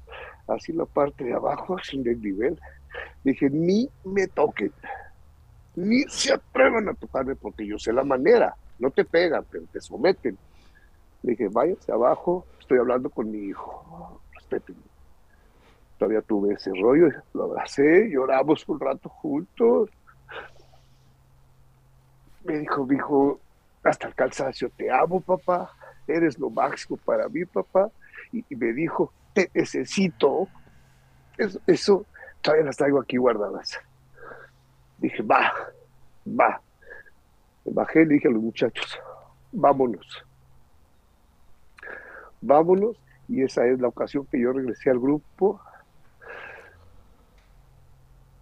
así 0.47 0.73
la 0.73 0.85
parte 0.85 1.23
de 1.23 1.33
abajo, 1.33 1.77
sin 1.79 2.03
desnivel. 2.03 2.59
Dije, 3.23 3.49
ni 3.49 3.87
me 4.03 4.27
toquen, 4.27 4.71
ni 5.75 6.03
se 6.03 6.33
atrevan 6.33 6.89
a 6.89 6.93
tocarme 6.93 7.35
porque 7.35 7.67
yo 7.67 7.77
sé 7.77 7.93
la 7.93 8.03
manera. 8.03 8.55
No 8.79 8.89
te 8.89 9.05
pegan, 9.05 9.45
pero 9.49 9.65
te 9.71 9.79
someten. 9.79 10.37
dije, 11.21 11.47
váyanse 11.49 11.91
abajo, 11.91 12.45
estoy 12.59 12.79
hablando 12.79 13.09
con 13.09 13.29
mi 13.31 13.37
hijo, 13.37 14.21
respétenme. 14.33 14.81
Todavía 15.99 16.21
tuve 16.21 16.55
ese 16.55 16.71
rollo, 16.73 17.09
lo 17.33 17.43
abracé, 17.43 18.09
lloramos 18.09 18.67
un 18.67 18.79
rato 18.79 19.07
juntos. 19.07 19.89
Me 22.45 22.59
dijo, 22.59 22.85
dijo, 22.85 23.39
hasta 23.83 24.07
el 24.07 24.15
cansancio, 24.15 24.69
te 24.77 24.91
amo, 24.91 25.19
papá, 25.19 25.71
eres 26.07 26.37
lo 26.39 26.49
máximo 26.49 26.97
para 26.97 27.27
mí, 27.27 27.45
papá. 27.45 27.89
Y, 28.31 28.43
me 28.55 28.73
dijo, 28.73 29.11
te 29.33 29.49
necesito. 29.53 30.47
Eso, 31.37 31.59
eso 31.67 32.05
todavía 32.41 32.65
las 32.65 32.77
traigo 32.77 32.99
aquí 32.99 33.17
guardadas. 33.17 33.79
Dije, 34.97 35.21
va, 35.23 35.51
va. 36.27 36.61
Me 37.65 37.73
bajé 37.73 38.03
y 38.03 38.05
le 38.05 38.13
dije 38.15 38.27
a 38.27 38.31
los 38.31 38.41
muchachos, 38.41 38.99
vámonos. 39.51 40.23
Vámonos. 42.41 42.97
Y 43.27 43.41
esa 43.41 43.65
es 43.65 43.79
la 43.79 43.87
ocasión 43.87 44.27
que 44.27 44.39
yo 44.39 44.53
regresé 44.53 44.91
al 44.91 44.99
grupo 44.99 45.59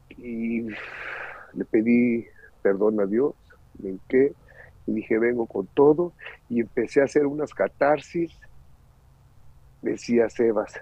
y 0.10 0.68
le 1.54 1.66
pedí 1.70 2.26
perdón 2.62 3.00
a 3.02 3.06
Dios, 3.06 3.34
me 3.80 3.90
hinqué 3.92 4.34
y 4.86 4.94
dije, 4.94 5.18
vengo 5.18 5.46
con 5.46 5.68
todo, 5.68 6.12
y 6.50 6.60
empecé 6.60 7.02
a 7.02 7.06
hacer 7.06 7.26
unas 7.26 7.54
catarsis, 7.54 8.38
decía 9.82 10.30
Sebas, 10.30 10.82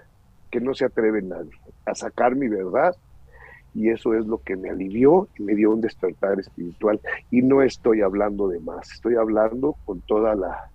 que 0.50 0.60
no 0.60 0.74
se 0.74 0.84
atreve 0.84 1.22
nadie 1.22 1.52
a 1.86 1.94
sacar 1.94 2.34
mi 2.34 2.48
verdad, 2.48 2.96
y 3.74 3.90
eso 3.90 4.14
es 4.14 4.26
lo 4.26 4.38
que 4.38 4.56
me 4.56 4.70
alivió 4.70 5.28
y 5.38 5.42
me 5.44 5.54
dio 5.54 5.70
un 5.70 5.80
despertar 5.80 6.38
espiritual. 6.40 7.00
Y 7.30 7.42
no 7.42 7.62
estoy 7.62 8.02
hablando 8.02 8.48
de 8.48 8.60
más, 8.60 8.92
estoy 8.92 9.14
hablando 9.14 9.76
con 9.86 10.00
toda 10.02 10.34
la, 10.34 10.68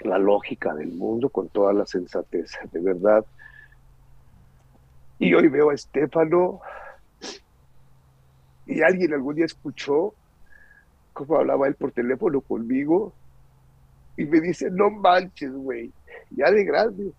la 0.00 0.18
lógica 0.18 0.74
del 0.74 0.92
mundo, 0.92 1.30
con 1.30 1.48
toda 1.48 1.72
la 1.72 1.86
sensatez, 1.86 2.52
de 2.72 2.80
verdad 2.80 3.24
y 5.20 5.34
hoy 5.34 5.48
veo 5.48 5.68
a 5.68 5.74
Estefano 5.74 6.60
y 8.70 8.82
alguien 8.82 9.12
algún 9.12 9.34
día 9.34 9.46
escuchó 9.46 10.14
cómo 11.12 11.36
hablaba 11.36 11.66
él 11.66 11.74
por 11.74 11.90
teléfono 11.90 12.40
conmigo 12.40 13.12
y 14.16 14.24
me 14.24 14.40
dice, 14.40 14.70
no 14.70 14.90
manches, 14.90 15.52
güey, 15.52 15.90
ya 16.30 16.50
de 16.50 16.64
grande. 16.64 17.12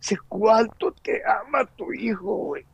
Sé 0.00 0.16
cuánto 0.28 0.92
te 0.92 1.22
ama 1.24 1.66
tu 1.76 1.92
hijo, 1.92 2.34
güey. 2.36 2.64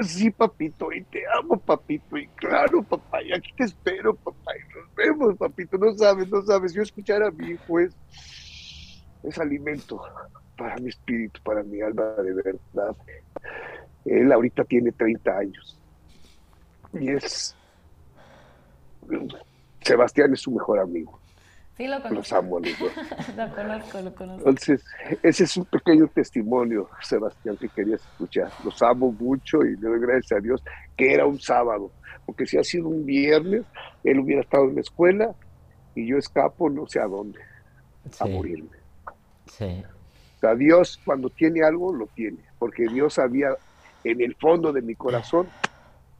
Sí, 0.00 0.30
papito, 0.30 0.92
y 0.92 1.02
te 1.04 1.22
amo, 1.38 1.58
papito, 1.58 2.16
y 2.16 2.28
claro, 2.28 2.82
papá, 2.84 3.20
y 3.22 3.32
aquí 3.32 3.52
te 3.56 3.64
espero, 3.64 4.14
papá, 4.14 4.52
y 4.56 4.78
nos 4.78 4.94
vemos, 4.94 5.36
papito, 5.36 5.76
no 5.76 5.92
sabes, 5.94 6.28
no 6.30 6.40
sabes, 6.42 6.72
yo 6.72 6.82
escuchar 6.82 7.22
a 7.24 7.32
mi 7.32 7.50
hijo 7.50 7.80
es, 7.80 7.96
es 9.24 9.38
alimento 9.38 10.00
para 10.56 10.76
mi 10.76 10.90
espíritu, 10.90 11.40
para 11.42 11.64
mi 11.64 11.80
alma 11.80 12.04
de 12.22 12.32
verdad. 12.32 12.96
Él 14.04 14.30
ahorita 14.30 14.64
tiene 14.64 14.92
30 14.92 15.36
años 15.36 15.78
y 16.94 17.10
es... 17.10 17.54
Sebastián 19.82 20.32
es 20.34 20.40
su 20.40 20.50
mejor 20.50 20.80
amigo. 20.80 21.18
Sí, 21.78 21.86
lo 21.86 22.02
conozco. 22.02 22.14
Los 22.14 22.32
amo, 22.32 22.58
lo 23.36 23.54
conozco, 23.54 24.00
lo 24.02 24.14
conozco. 24.14 24.48
Entonces, 24.48 24.84
ese 25.22 25.44
es 25.44 25.56
un 25.56 25.64
pequeño 25.64 26.08
testimonio, 26.08 26.90
Sebastián, 27.02 27.56
que 27.56 27.68
querías 27.68 28.00
escuchar. 28.00 28.50
Los 28.64 28.82
amo 28.82 29.12
mucho 29.12 29.64
y 29.64 29.76
le 29.76 29.88
doy 29.88 30.00
gracias 30.00 30.32
a 30.32 30.40
Dios 30.40 30.60
que 30.96 31.14
era 31.14 31.24
un 31.24 31.38
sábado, 31.38 31.92
porque 32.26 32.46
si 32.46 32.58
ha 32.58 32.64
sido 32.64 32.88
un 32.88 33.06
viernes, 33.06 33.62
él 34.02 34.18
hubiera 34.18 34.42
estado 34.42 34.64
en 34.64 34.74
la 34.74 34.80
escuela 34.80 35.34
y 35.94 36.08
yo 36.08 36.18
escapo 36.18 36.68
no 36.68 36.88
sé 36.88 36.98
a 36.98 37.06
dónde, 37.06 37.38
a 38.18 38.26
morirme. 38.26 38.76
Sí. 39.46 39.84
O 40.36 40.40
sea, 40.40 40.56
Dios 40.56 41.00
cuando 41.04 41.30
tiene 41.30 41.62
algo, 41.62 41.92
lo 41.92 42.08
tiene, 42.08 42.38
porque 42.58 42.88
Dios 42.88 43.14
sabía 43.14 43.50
en 44.02 44.20
el 44.20 44.34
fondo 44.34 44.72
de 44.72 44.82
mi 44.82 44.96
corazón 44.96 45.48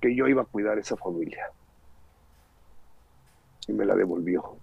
que 0.00 0.14
yo 0.14 0.26
iba 0.28 0.42
a 0.42 0.44
cuidar 0.44 0.78
esa 0.78 0.96
familia. 0.96 1.50
Y 3.66 3.72
me 3.72 3.84
la 3.84 3.94
devolvió. 3.94 4.56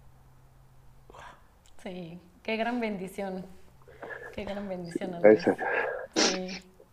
Sí, 1.84 2.20
qué 2.42 2.58
gran 2.58 2.80
bendición. 2.80 3.46
Qué 4.34 4.44
gran 4.46 4.68
bendición. 4.68 5.22
Gracias. 5.22 5.58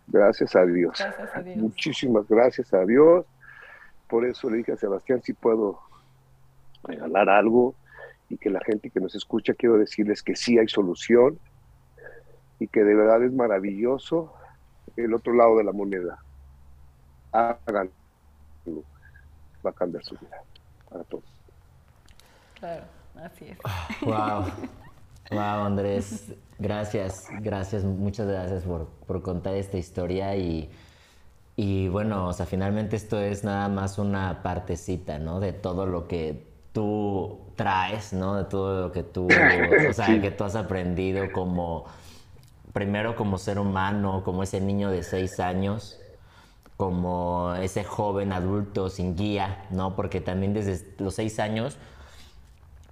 Gracias 0.07 0.57
a 0.57 0.67
Dios. 0.67 0.99
Gracias 0.99 1.37
a 1.37 1.43
Dios. 1.43 1.57
Muchísimas 1.57 2.29
gracias 2.29 2.73
a 2.75 2.85
Dios. 2.85 3.25
Por 4.09 4.27
eso 4.27 4.51
le 4.51 4.59
dije 4.59 4.73
a 4.73 4.77
Sebastián 4.77 5.23
si 5.23 5.33
puedo 5.33 5.81
regalar 6.85 7.31
algo 7.31 7.75
y 8.29 8.37
que 8.37 8.51
la 8.51 8.61
gente 8.61 8.91
que 8.91 9.01
nos 9.01 9.15
escucha 9.15 9.55
quiero 9.55 9.79
decirles 9.79 10.23
que 10.23 10.37
sí 10.37 10.59
hay 10.59 10.69
solución 10.69 11.39
y 12.59 12.69
que 12.69 12.85
de 12.85 12.95
verdad 12.95 13.23
es 13.25 13.33
maravilloso 13.33 14.35
el 14.97 15.15
otro 15.15 15.33
lado 15.33 15.57
de 15.57 15.65
la 15.65 15.73
moneda. 15.73 16.19
Háganlo. 17.33 18.02
Va 19.65 19.71
a 19.71 19.73
cambiar 19.73 20.05
su 20.05 20.17
vida 20.17 20.43
para 20.91 21.05
todos. 21.05 21.25
Claro, 22.59 22.85
así 23.17 23.47
es. 23.47 23.59
Wow. 24.03 24.45
Wow, 25.31 25.65
Andrés. 25.65 26.35
Gracias, 26.59 27.29
gracias, 27.41 27.85
muchas 27.85 28.29
gracias 28.29 28.65
por, 28.65 28.87
por 29.07 29.23
contar 29.23 29.55
esta 29.55 29.79
historia 29.79 30.37
y, 30.37 30.71
y 31.57 31.89
bueno, 31.89 32.29
o 32.29 32.33
sea, 32.33 32.47
finalmente 32.47 32.97
esto 32.97 33.19
es 33.19 33.43
nada 33.43 33.69
más 33.69 33.99
una 33.99 34.43
partecita, 34.43 35.19
¿no? 35.19 35.41
De 35.41 35.53
todo 35.53 35.87
lo 35.87 36.07
que 36.07 36.47
tú 36.73 37.41
traes, 37.57 38.13
¿no? 38.13 38.37
De 38.37 38.45
todo 38.45 38.81
lo 38.81 38.93
que 38.93 39.03
tú, 39.03 39.27
o 39.89 39.93
sea, 39.93 40.21
que 40.21 40.31
tú 40.31 40.45
has 40.45 40.55
aprendido 40.55 41.33
como 41.33 41.87
primero 42.73 43.17
como 43.17 43.39
ser 43.39 43.59
humano, 43.59 44.23
como 44.25 44.43
ese 44.43 44.61
niño 44.61 44.91
de 44.91 45.03
seis 45.03 45.41
años, 45.41 46.02
como 46.83 47.55
ese 47.63 47.85
joven 47.85 48.33
adulto 48.33 48.91
sin 48.91 49.15
guía, 49.15 49.67
¿no? 49.71 49.95
Porque 49.95 50.21
también 50.21 50.53
desde 50.53 50.85
los 50.99 51.15
seis 51.15 51.39
años, 51.39 51.77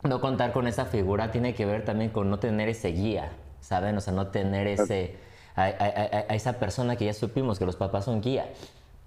no 0.04 0.20
contar 0.20 0.52
con 0.52 0.68
esa 0.68 0.84
figura 0.84 1.32
tiene 1.32 1.56
que 1.56 1.66
ver 1.66 1.84
también 1.84 2.12
con 2.12 2.30
no 2.30 2.38
tener 2.38 2.68
ese 2.68 2.90
guía, 2.90 3.32
¿saben? 3.60 3.96
O 3.96 4.00
sea, 4.00 4.12
no 4.12 4.28
tener 4.28 4.68
ese, 4.68 5.16
a, 5.56 5.70
esa 5.70 6.60
persona 6.60 6.94
que 6.94 7.06
ya 7.06 7.12
supimos 7.12 7.58
que 7.58 7.66
los 7.66 7.74
papás 7.74 8.04
son 8.04 8.20
guía. 8.20 8.52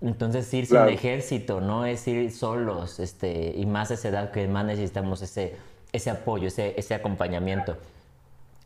Entonces 0.02 0.54
ir 0.54 0.66
sin 0.66 0.90
ejército, 0.90 1.62
no 1.62 1.86
es 1.86 2.06
ir 2.10 2.30
solos, 2.34 3.00
este, 3.00 3.54
y 3.56 3.66
más 3.66 3.90
a 3.90 3.94
esa 3.94 4.10
edad 4.10 4.32
que 4.32 4.50
más 4.50 4.66
necesitamos 4.66 5.22
ese, 5.22 5.56
ese 5.94 6.10
apoyo, 6.10 6.50
ese, 6.50 6.74
ese 6.78 6.94
acompañamiento. 6.94 7.78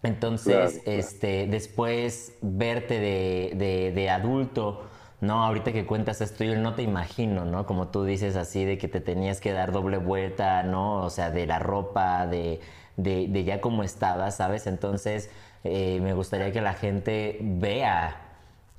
Entonces, 0.02 0.82
este, 0.88 1.46
después 1.46 2.34
verte 2.42 3.00
de, 3.00 3.92
de, 3.94 4.10
adulto, 4.10 4.82
¿no? 5.22 5.44
Ahorita 5.44 5.72
que 5.72 5.86
cuentas 5.86 6.22
esto, 6.22 6.44
yo 6.44 6.56
no 6.56 6.76
te 6.76 6.84
imagino, 6.84 7.46
¿no? 7.46 7.66
Como 7.66 7.88
tú 7.90 8.04
dices 8.04 8.36
así, 8.36 8.66
de 8.66 8.78
que 8.78 8.88
te 8.88 9.02
tenías 9.02 9.42
que 9.42 9.52
dar 9.52 9.72
doble 9.72 9.98
vuelta, 9.98 10.64
¿no? 10.64 11.04
O 11.04 11.10
sea, 11.10 11.32
de 11.32 11.48
la 11.48 11.60
ropa, 11.60 12.28
de, 12.28 12.62
de, 12.98 13.44
ya 13.44 13.62
cómo 13.62 13.84
estabas, 13.84 14.38
¿sabes? 14.38 14.68
Entonces, 14.68 15.30
eh, 15.64 16.00
me 16.02 16.14
gustaría 16.14 16.52
que 16.52 16.62
la 16.62 16.74
gente 16.74 17.40
vea 17.42 18.22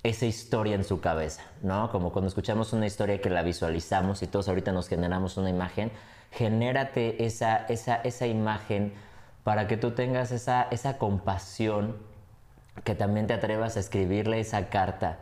esa 0.04 0.26
historia 0.26 0.74
en 0.76 0.84
su 0.84 1.00
cabeza, 1.00 1.42
¿no? 1.62 1.90
Como 1.90 2.12
cuando 2.12 2.28
escuchamos 2.28 2.72
una 2.72 2.86
historia 2.86 3.20
que 3.20 3.30
la 3.30 3.42
visualizamos 3.42 4.22
y 4.22 4.28
todos 4.28 4.48
ahorita 4.48 4.72
nos 4.72 4.88
generamos 4.88 5.36
una 5.36 5.50
imagen, 5.50 5.90
genérate 6.30 7.24
esa, 7.24 7.66
esa, 7.68 7.96
esa 7.96 8.26
imagen 8.26 8.92
para 9.44 9.66
que 9.66 9.76
tú 9.76 9.92
tengas 9.92 10.30
esa, 10.30 10.68
esa 10.70 10.98
compasión, 10.98 11.96
que 12.84 12.94
también 12.94 13.26
te 13.26 13.34
atrevas 13.34 13.76
a 13.76 13.80
escribirle 13.80 14.38
esa 14.40 14.68
carta 14.68 15.18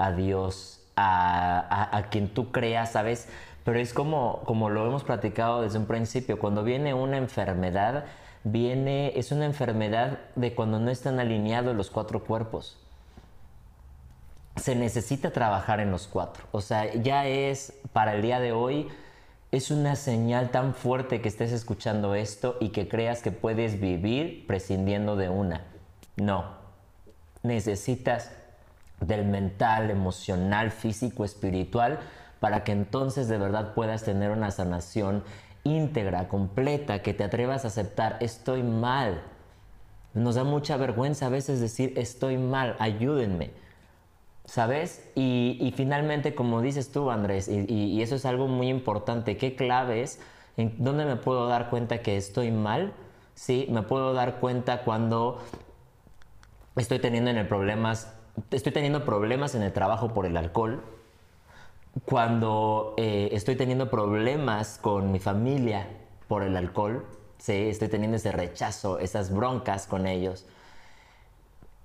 a 0.00 0.12
Dios, 0.12 0.80
a, 0.96 2.06
quien 2.10 2.28
tú 2.28 2.50
creas, 2.52 2.92
¿sabes? 2.92 3.28
Pero 3.64 3.78
es 3.78 3.92
como, 3.92 4.40
como 4.44 4.70
lo 4.70 4.86
hemos 4.86 5.04
platicado 5.04 5.62
desde 5.62 5.78
un 5.78 5.86
principio, 5.86 6.38
cuando 6.38 6.64
viene 6.64 6.94
una 6.94 7.18
enfermedad, 7.18 8.06
viene, 8.42 9.12
es 9.18 9.30
una 9.30 9.44
enfermedad 9.44 10.18
de 10.34 10.54
cuando 10.54 10.80
no 10.80 10.90
están 10.90 11.20
alineados 11.20 11.76
los 11.76 11.90
cuatro 11.90 12.24
cuerpos. 12.24 12.78
se 14.56 14.74
necesita 14.74 15.30
trabajar 15.30 15.80
en 15.80 15.90
los 15.90 16.06
cuatro. 16.06 16.44
O 16.52 16.60
sea, 16.60 16.92
ya 16.94 17.26
es 17.26 17.72
para 17.92 18.14
el 18.14 18.22
día 18.22 18.40
de 18.40 18.52
hoy, 18.52 18.88
es 19.52 19.70
una 19.70 19.96
señal 19.96 20.50
tan 20.50 20.74
fuerte 20.74 21.20
que 21.20 21.28
estés 21.28 21.52
escuchando 21.52 22.14
esto 22.14 22.56
y 22.60 22.70
que 22.70 22.88
creas 22.88 23.22
que 23.22 23.32
puedes 23.32 23.80
vivir 23.80 24.46
prescindiendo 24.46 25.16
de 25.16 25.28
una. 25.28 25.64
No. 26.16 26.58
Necesitas 27.42 28.32
del 29.00 29.24
mental, 29.24 29.90
emocional, 29.90 30.70
físico, 30.70 31.24
espiritual, 31.24 31.98
para 32.38 32.64
que 32.64 32.72
entonces 32.72 33.28
de 33.28 33.38
verdad 33.38 33.74
puedas 33.74 34.04
tener 34.04 34.30
una 34.30 34.50
sanación 34.50 35.24
íntegra, 35.64 36.28
completa, 36.28 37.02
que 37.02 37.14
te 37.14 37.24
atrevas 37.24 37.64
a 37.64 37.68
aceptar, 37.68 38.16
estoy 38.20 38.62
mal. 38.62 39.22
Nos 40.14 40.34
da 40.34 40.44
mucha 40.44 40.76
vergüenza 40.76 41.26
a 41.26 41.28
veces 41.28 41.60
decir, 41.60 41.94
estoy 41.96 42.38
mal, 42.38 42.76
ayúdenme. 42.78 43.50
¿Sabes? 44.44 45.08
Y, 45.14 45.72
finalmente, 45.76 46.34
como 46.34 46.60
dices 46.60 46.90
tú, 46.90 47.10
Andrés, 47.10 47.48
y, 47.48 48.02
eso 48.02 48.16
es 48.16 48.24
algo 48.24 48.48
muy 48.48 48.68
importante, 48.68 49.36
¿qué 49.36 49.54
claves? 49.54 50.20
¿En 50.56 50.74
dónde 50.82 51.04
me 51.04 51.16
puedo 51.16 51.46
dar 51.46 51.70
cuenta 51.70 52.02
que 52.02 52.16
estoy 52.16 52.50
mal? 52.50 52.92
Sí, 53.34 53.68
me 53.70 53.82
puedo 53.82 54.12
dar 54.12 54.40
cuenta 54.40 54.82
cuando 54.82 55.40
estoy 56.74 56.98
teniendo 56.98 57.30
en 57.30 57.36
el 57.36 57.46
problemas, 57.46 58.12
estoy 58.50 58.72
teniendo 58.72 59.04
problemas 59.04 59.54
en 59.54 59.62
el 59.62 59.72
trabajo 59.72 60.12
por 60.12 60.26
el 60.26 60.36
alcohol, 60.36 60.82
cuando 62.04 62.94
eh, 62.96 63.30
estoy 63.32 63.56
teniendo 63.56 63.90
problemas 63.90 64.78
con 64.80 65.10
mi 65.12 65.18
familia 65.18 65.88
por 66.28 66.42
el 66.42 66.56
alcohol, 66.56 67.04
sí, 67.38 67.68
estoy 67.68 67.88
teniendo 67.88 68.16
ese 68.16 68.32
rechazo, 68.32 68.98
esas 68.98 69.34
broncas 69.34 69.86
con 69.86 70.06
ellos. 70.06 70.46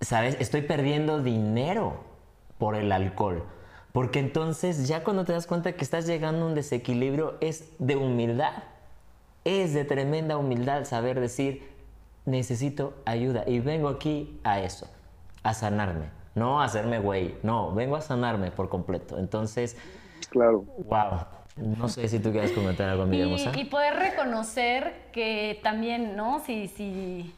¿Sabes? 0.01 0.37
Estoy 0.39 0.61
perdiendo 0.61 1.21
dinero 1.21 2.03
por 2.57 2.75
el 2.75 2.91
alcohol. 2.91 3.43
Porque 3.91 4.19
entonces 4.19 4.87
ya 4.87 5.03
cuando 5.03 5.23
te 5.23 5.31
das 5.31 5.47
cuenta 5.47 5.71
que 5.71 5.83
estás 5.83 6.05
llegando 6.05 6.45
a 6.45 6.49
un 6.49 6.55
desequilibrio 6.55 7.37
es 7.39 7.69
de 7.79 7.95
humildad. 7.95 8.63
Es 9.45 9.73
de 9.73 9.85
tremenda 9.85 10.37
humildad 10.37 10.83
saber 10.85 11.19
decir, 11.19 11.69
necesito 12.25 12.93
ayuda. 13.05 13.43
Y 13.47 13.61
vengo 13.61 13.87
aquí 13.87 14.39
a 14.43 14.59
eso, 14.59 14.87
a 15.43 15.53
sanarme. 15.53 16.24
No 16.35 16.61
a 16.61 16.65
hacerme 16.65 16.99
güey, 16.99 17.35
no, 17.43 17.73
vengo 17.73 17.95
a 17.95 18.01
sanarme 18.01 18.51
por 18.51 18.69
completo. 18.69 19.17
Entonces, 19.17 19.77
claro. 20.29 20.65
Wow. 20.85 21.25
No 21.55 21.87
sé 21.87 22.09
si 22.09 22.19
tú 22.19 22.31
quieres 22.31 22.51
comentar 22.51 22.89
algo, 22.89 23.05
Miguel 23.05 23.29
y, 23.29 23.61
y 23.61 23.65
poder 23.65 23.95
reconocer 23.95 25.09
que 25.13 25.59
también, 25.63 26.17
¿no? 26.17 26.39
Si, 26.39 26.67
si 26.67 27.33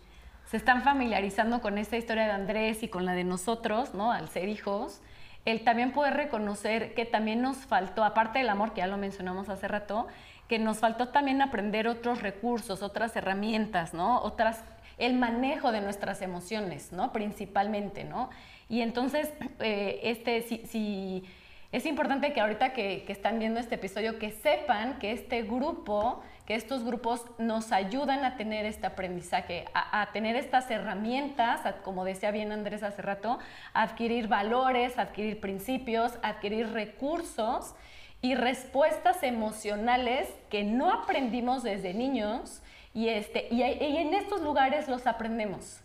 se 0.47 0.57
están 0.57 0.81
familiarizando 0.81 1.61
con 1.61 1.77
esta 1.77 1.97
historia 1.97 2.25
de 2.25 2.31
Andrés 2.31 2.81
y 2.81 2.87
con 2.87 3.05
la 3.05 3.13
de 3.13 3.23
nosotros, 3.23 3.93
¿no? 3.93 4.11
Al 4.11 4.29
ser 4.29 4.49
hijos, 4.49 5.01
el 5.45 5.63
también 5.63 5.91
poder 5.91 6.15
reconocer 6.15 6.93
que 6.95 7.05
también 7.05 7.41
nos 7.41 7.57
faltó, 7.57 8.03
aparte 8.03 8.39
del 8.39 8.49
amor 8.49 8.73
que 8.73 8.79
ya 8.79 8.87
lo 8.87 8.97
mencionamos 8.97 9.49
hace 9.49 9.67
rato, 9.67 10.07
que 10.47 10.57
nos 10.57 10.79
faltó 10.79 11.09
también 11.09 11.41
aprender 11.41 11.87
otros 11.87 12.21
recursos, 12.21 12.81
otras 12.81 13.15
herramientas, 13.15 13.93
¿no? 13.93 14.21
Otras, 14.21 14.63
el 14.97 15.13
manejo 15.15 15.71
de 15.71 15.81
nuestras 15.81 16.21
emociones, 16.21 16.91
¿no? 16.91 17.11
Principalmente, 17.11 18.03
¿no? 18.03 18.29
Y 18.69 18.81
entonces, 18.81 19.31
eh, 19.59 19.99
este, 20.03 20.41
si, 20.41 21.23
es 21.71 21.85
importante 21.85 22.33
que 22.33 22.41
ahorita 22.41 22.73
que, 22.73 23.05
están 23.07 23.39
viendo 23.39 23.59
este 23.59 23.75
episodio, 23.75 24.19
que 24.19 24.31
sepan 24.31 24.99
que 24.99 25.11
este 25.11 25.43
grupo 25.43 26.21
que 26.47 26.55
estos 26.55 26.85
grupos 26.85 27.25
nos 27.37 27.73
ayudan 27.73 28.23
a 28.23 28.37
tener 28.37 28.65
este 28.65 28.87
aprendizaje, 28.87 29.65
a, 29.73 30.09
tener 30.13 30.37
estas 30.37 30.71
herramientas, 30.71 31.59
como 31.83 32.05
decía 32.05 32.31
bien 32.31 32.53
Andrés 32.53 32.83
hace 32.83 33.01
rato, 33.01 33.37
adquirir 33.73 34.29
valores, 34.29 34.97
adquirir 34.97 35.41
principios, 35.41 36.13
adquirir 36.23 36.71
recursos 36.71 37.75
y 38.21 38.35
respuestas 38.35 39.23
emocionales 39.23 40.29
que 40.49 40.63
no 40.63 40.89
aprendimos 40.89 41.63
desde 41.63 41.93
niños 41.93 42.61
y, 42.93 43.09
este, 43.09 43.49
y, 43.51 43.61
en 43.61 44.13
estos 44.13 44.39
lugares 44.39 44.87
los 44.87 45.05
aprendemos. 45.05 45.81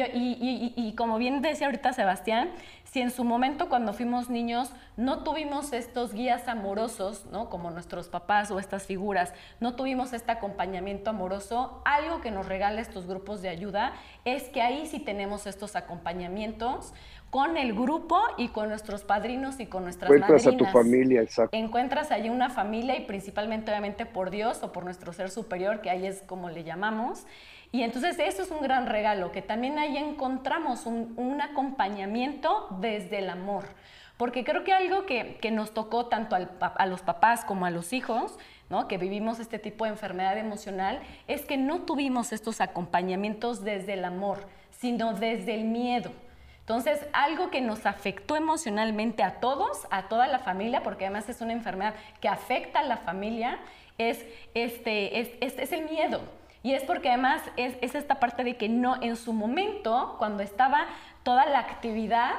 Y, 0.00 0.72
y, 0.76 0.94
como 0.94 1.18
bien 1.18 1.42
decía 1.42 1.66
ahorita 1.66 1.92
Sebastián, 1.92 2.50
si 2.84 3.00
en 3.00 3.10
su 3.10 3.24
momento 3.24 3.68
cuando 3.68 3.92
fuimos 3.92 4.30
niños 4.30 4.70
no 4.96 5.22
tuvimos 5.22 5.72
estos 5.72 6.12
guías 6.12 6.48
amorosos, 6.48 7.26
¿no? 7.32 7.50
como 7.50 7.70
nuestros 7.70 8.08
papás 8.08 8.50
o 8.50 8.58
estas 8.58 8.86
figuras, 8.86 9.32
no 9.60 9.74
tuvimos 9.74 10.12
este 10.12 10.32
acompañamiento 10.32 11.10
amoroso, 11.10 11.82
algo 11.84 12.20
que 12.20 12.30
nos 12.30 12.46
regala 12.46 12.80
estos 12.80 13.06
grupos 13.06 13.42
de 13.42 13.48
ayuda 13.48 13.92
es 14.24 14.44
que 14.44 14.62
ahí 14.62 14.86
sí 14.86 14.98
tenemos 14.98 15.46
estos 15.46 15.76
acompañamientos 15.76 16.92
con 17.32 17.56
el 17.56 17.72
grupo 17.72 18.20
y 18.36 18.48
con 18.48 18.68
nuestros 18.68 19.04
padrinos 19.04 19.58
y 19.58 19.64
con 19.64 19.84
nuestras 19.84 20.10
Encuentras 20.10 20.46
a 20.46 20.54
tu 20.54 20.66
familia, 20.66 21.22
exacto. 21.22 21.56
Encuentras 21.56 22.10
allí 22.10 22.28
una 22.28 22.50
familia 22.50 22.94
y 22.94 23.06
principalmente 23.06 23.70
obviamente 23.70 24.04
por 24.04 24.30
Dios 24.30 24.62
o 24.62 24.70
por 24.70 24.84
nuestro 24.84 25.14
ser 25.14 25.30
superior, 25.30 25.80
que 25.80 25.88
ahí 25.88 26.06
es 26.06 26.20
como 26.20 26.50
le 26.50 26.62
llamamos. 26.62 27.24
Y 27.72 27.82
entonces 27.82 28.18
eso 28.18 28.42
es 28.42 28.50
un 28.50 28.60
gran 28.60 28.86
regalo, 28.86 29.32
que 29.32 29.40
también 29.40 29.78
ahí 29.78 29.96
encontramos 29.96 30.84
un, 30.84 31.40
acompañamiento 31.40 32.68
desde 32.78 33.18
el 33.18 33.30
amor. 33.30 33.64
Porque 34.18 34.44
creo 34.44 34.62
que 34.62 34.74
algo 34.74 35.06
que, 35.06 35.38
nos 35.50 35.72
tocó 35.72 36.06
tanto 36.06 36.36
a 36.36 36.86
los 36.86 37.00
papás 37.00 37.46
como 37.46 37.64
a 37.64 37.70
los 37.70 37.94
hijos, 37.94 38.38
¿no? 38.68 38.88
que 38.88 38.98
vivimos 38.98 39.40
este 39.40 39.58
tipo 39.58 39.86
de 39.86 39.92
enfermedad 39.92 40.36
emocional, 40.36 41.00
es 41.26 41.46
que 41.46 41.56
no 41.56 41.80
tuvimos 41.80 42.32
estos 42.32 42.60
acompañamientos 42.60 43.64
desde 43.64 43.94
el 43.94 44.04
amor, 44.04 44.46
sino 44.70 45.14
desde 45.14 45.54
el 45.54 45.64
miedo. 45.64 46.12
Entonces, 46.60 47.06
algo 47.14 47.50
que 47.50 47.62
nos 47.62 47.86
afectó 47.86 48.36
emocionalmente 48.36 49.22
a 49.22 49.40
todos, 49.40 49.86
a 49.90 50.08
toda 50.08 50.26
la 50.26 50.40
familia, 50.40 50.82
porque 50.82 51.06
además 51.06 51.28
es 51.30 51.40
una 51.40 51.54
enfermedad 51.54 51.94
que 52.20 52.28
afecta 52.28 52.80
a 52.80 52.84
la 52.84 52.98
familia, 52.98 53.58
es, 53.96 54.24
este, 54.52 55.20
es 55.40 55.72
el 55.72 55.86
miedo. 55.86 56.20
Y 56.62 56.74
es 56.74 56.82
porque 56.84 57.08
además 57.08 57.42
es, 57.56 57.94
esta 57.94 58.20
parte 58.20 58.44
de 58.44 58.56
que 58.56 58.68
no, 58.68 59.02
en 59.02 59.16
su 59.16 59.32
momento, 59.32 60.16
cuando 60.18 60.42
estaba 60.42 60.86
toda 61.22 61.46
la 61.46 61.58
actividad 61.58 62.34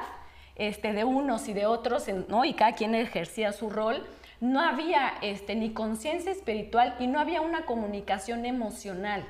este, 0.56 0.92
de 0.92 1.04
unos 1.04 1.48
y 1.48 1.52
de 1.52 1.66
otros, 1.66 2.06
y 2.08 2.54
cada 2.54 2.72
quien 2.72 2.94
ejercía 2.94 3.52
su 3.52 3.68
rol, 3.68 4.06
no 4.40 4.60
había 4.60 5.14
este, 5.22 5.54
ni 5.54 5.72
conciencia 5.72 6.32
espiritual 6.32 6.96
y 6.98 7.06
no 7.06 7.20
había 7.20 7.40
una 7.40 7.66
comunicación 7.66 8.46
emocional. 8.46 9.24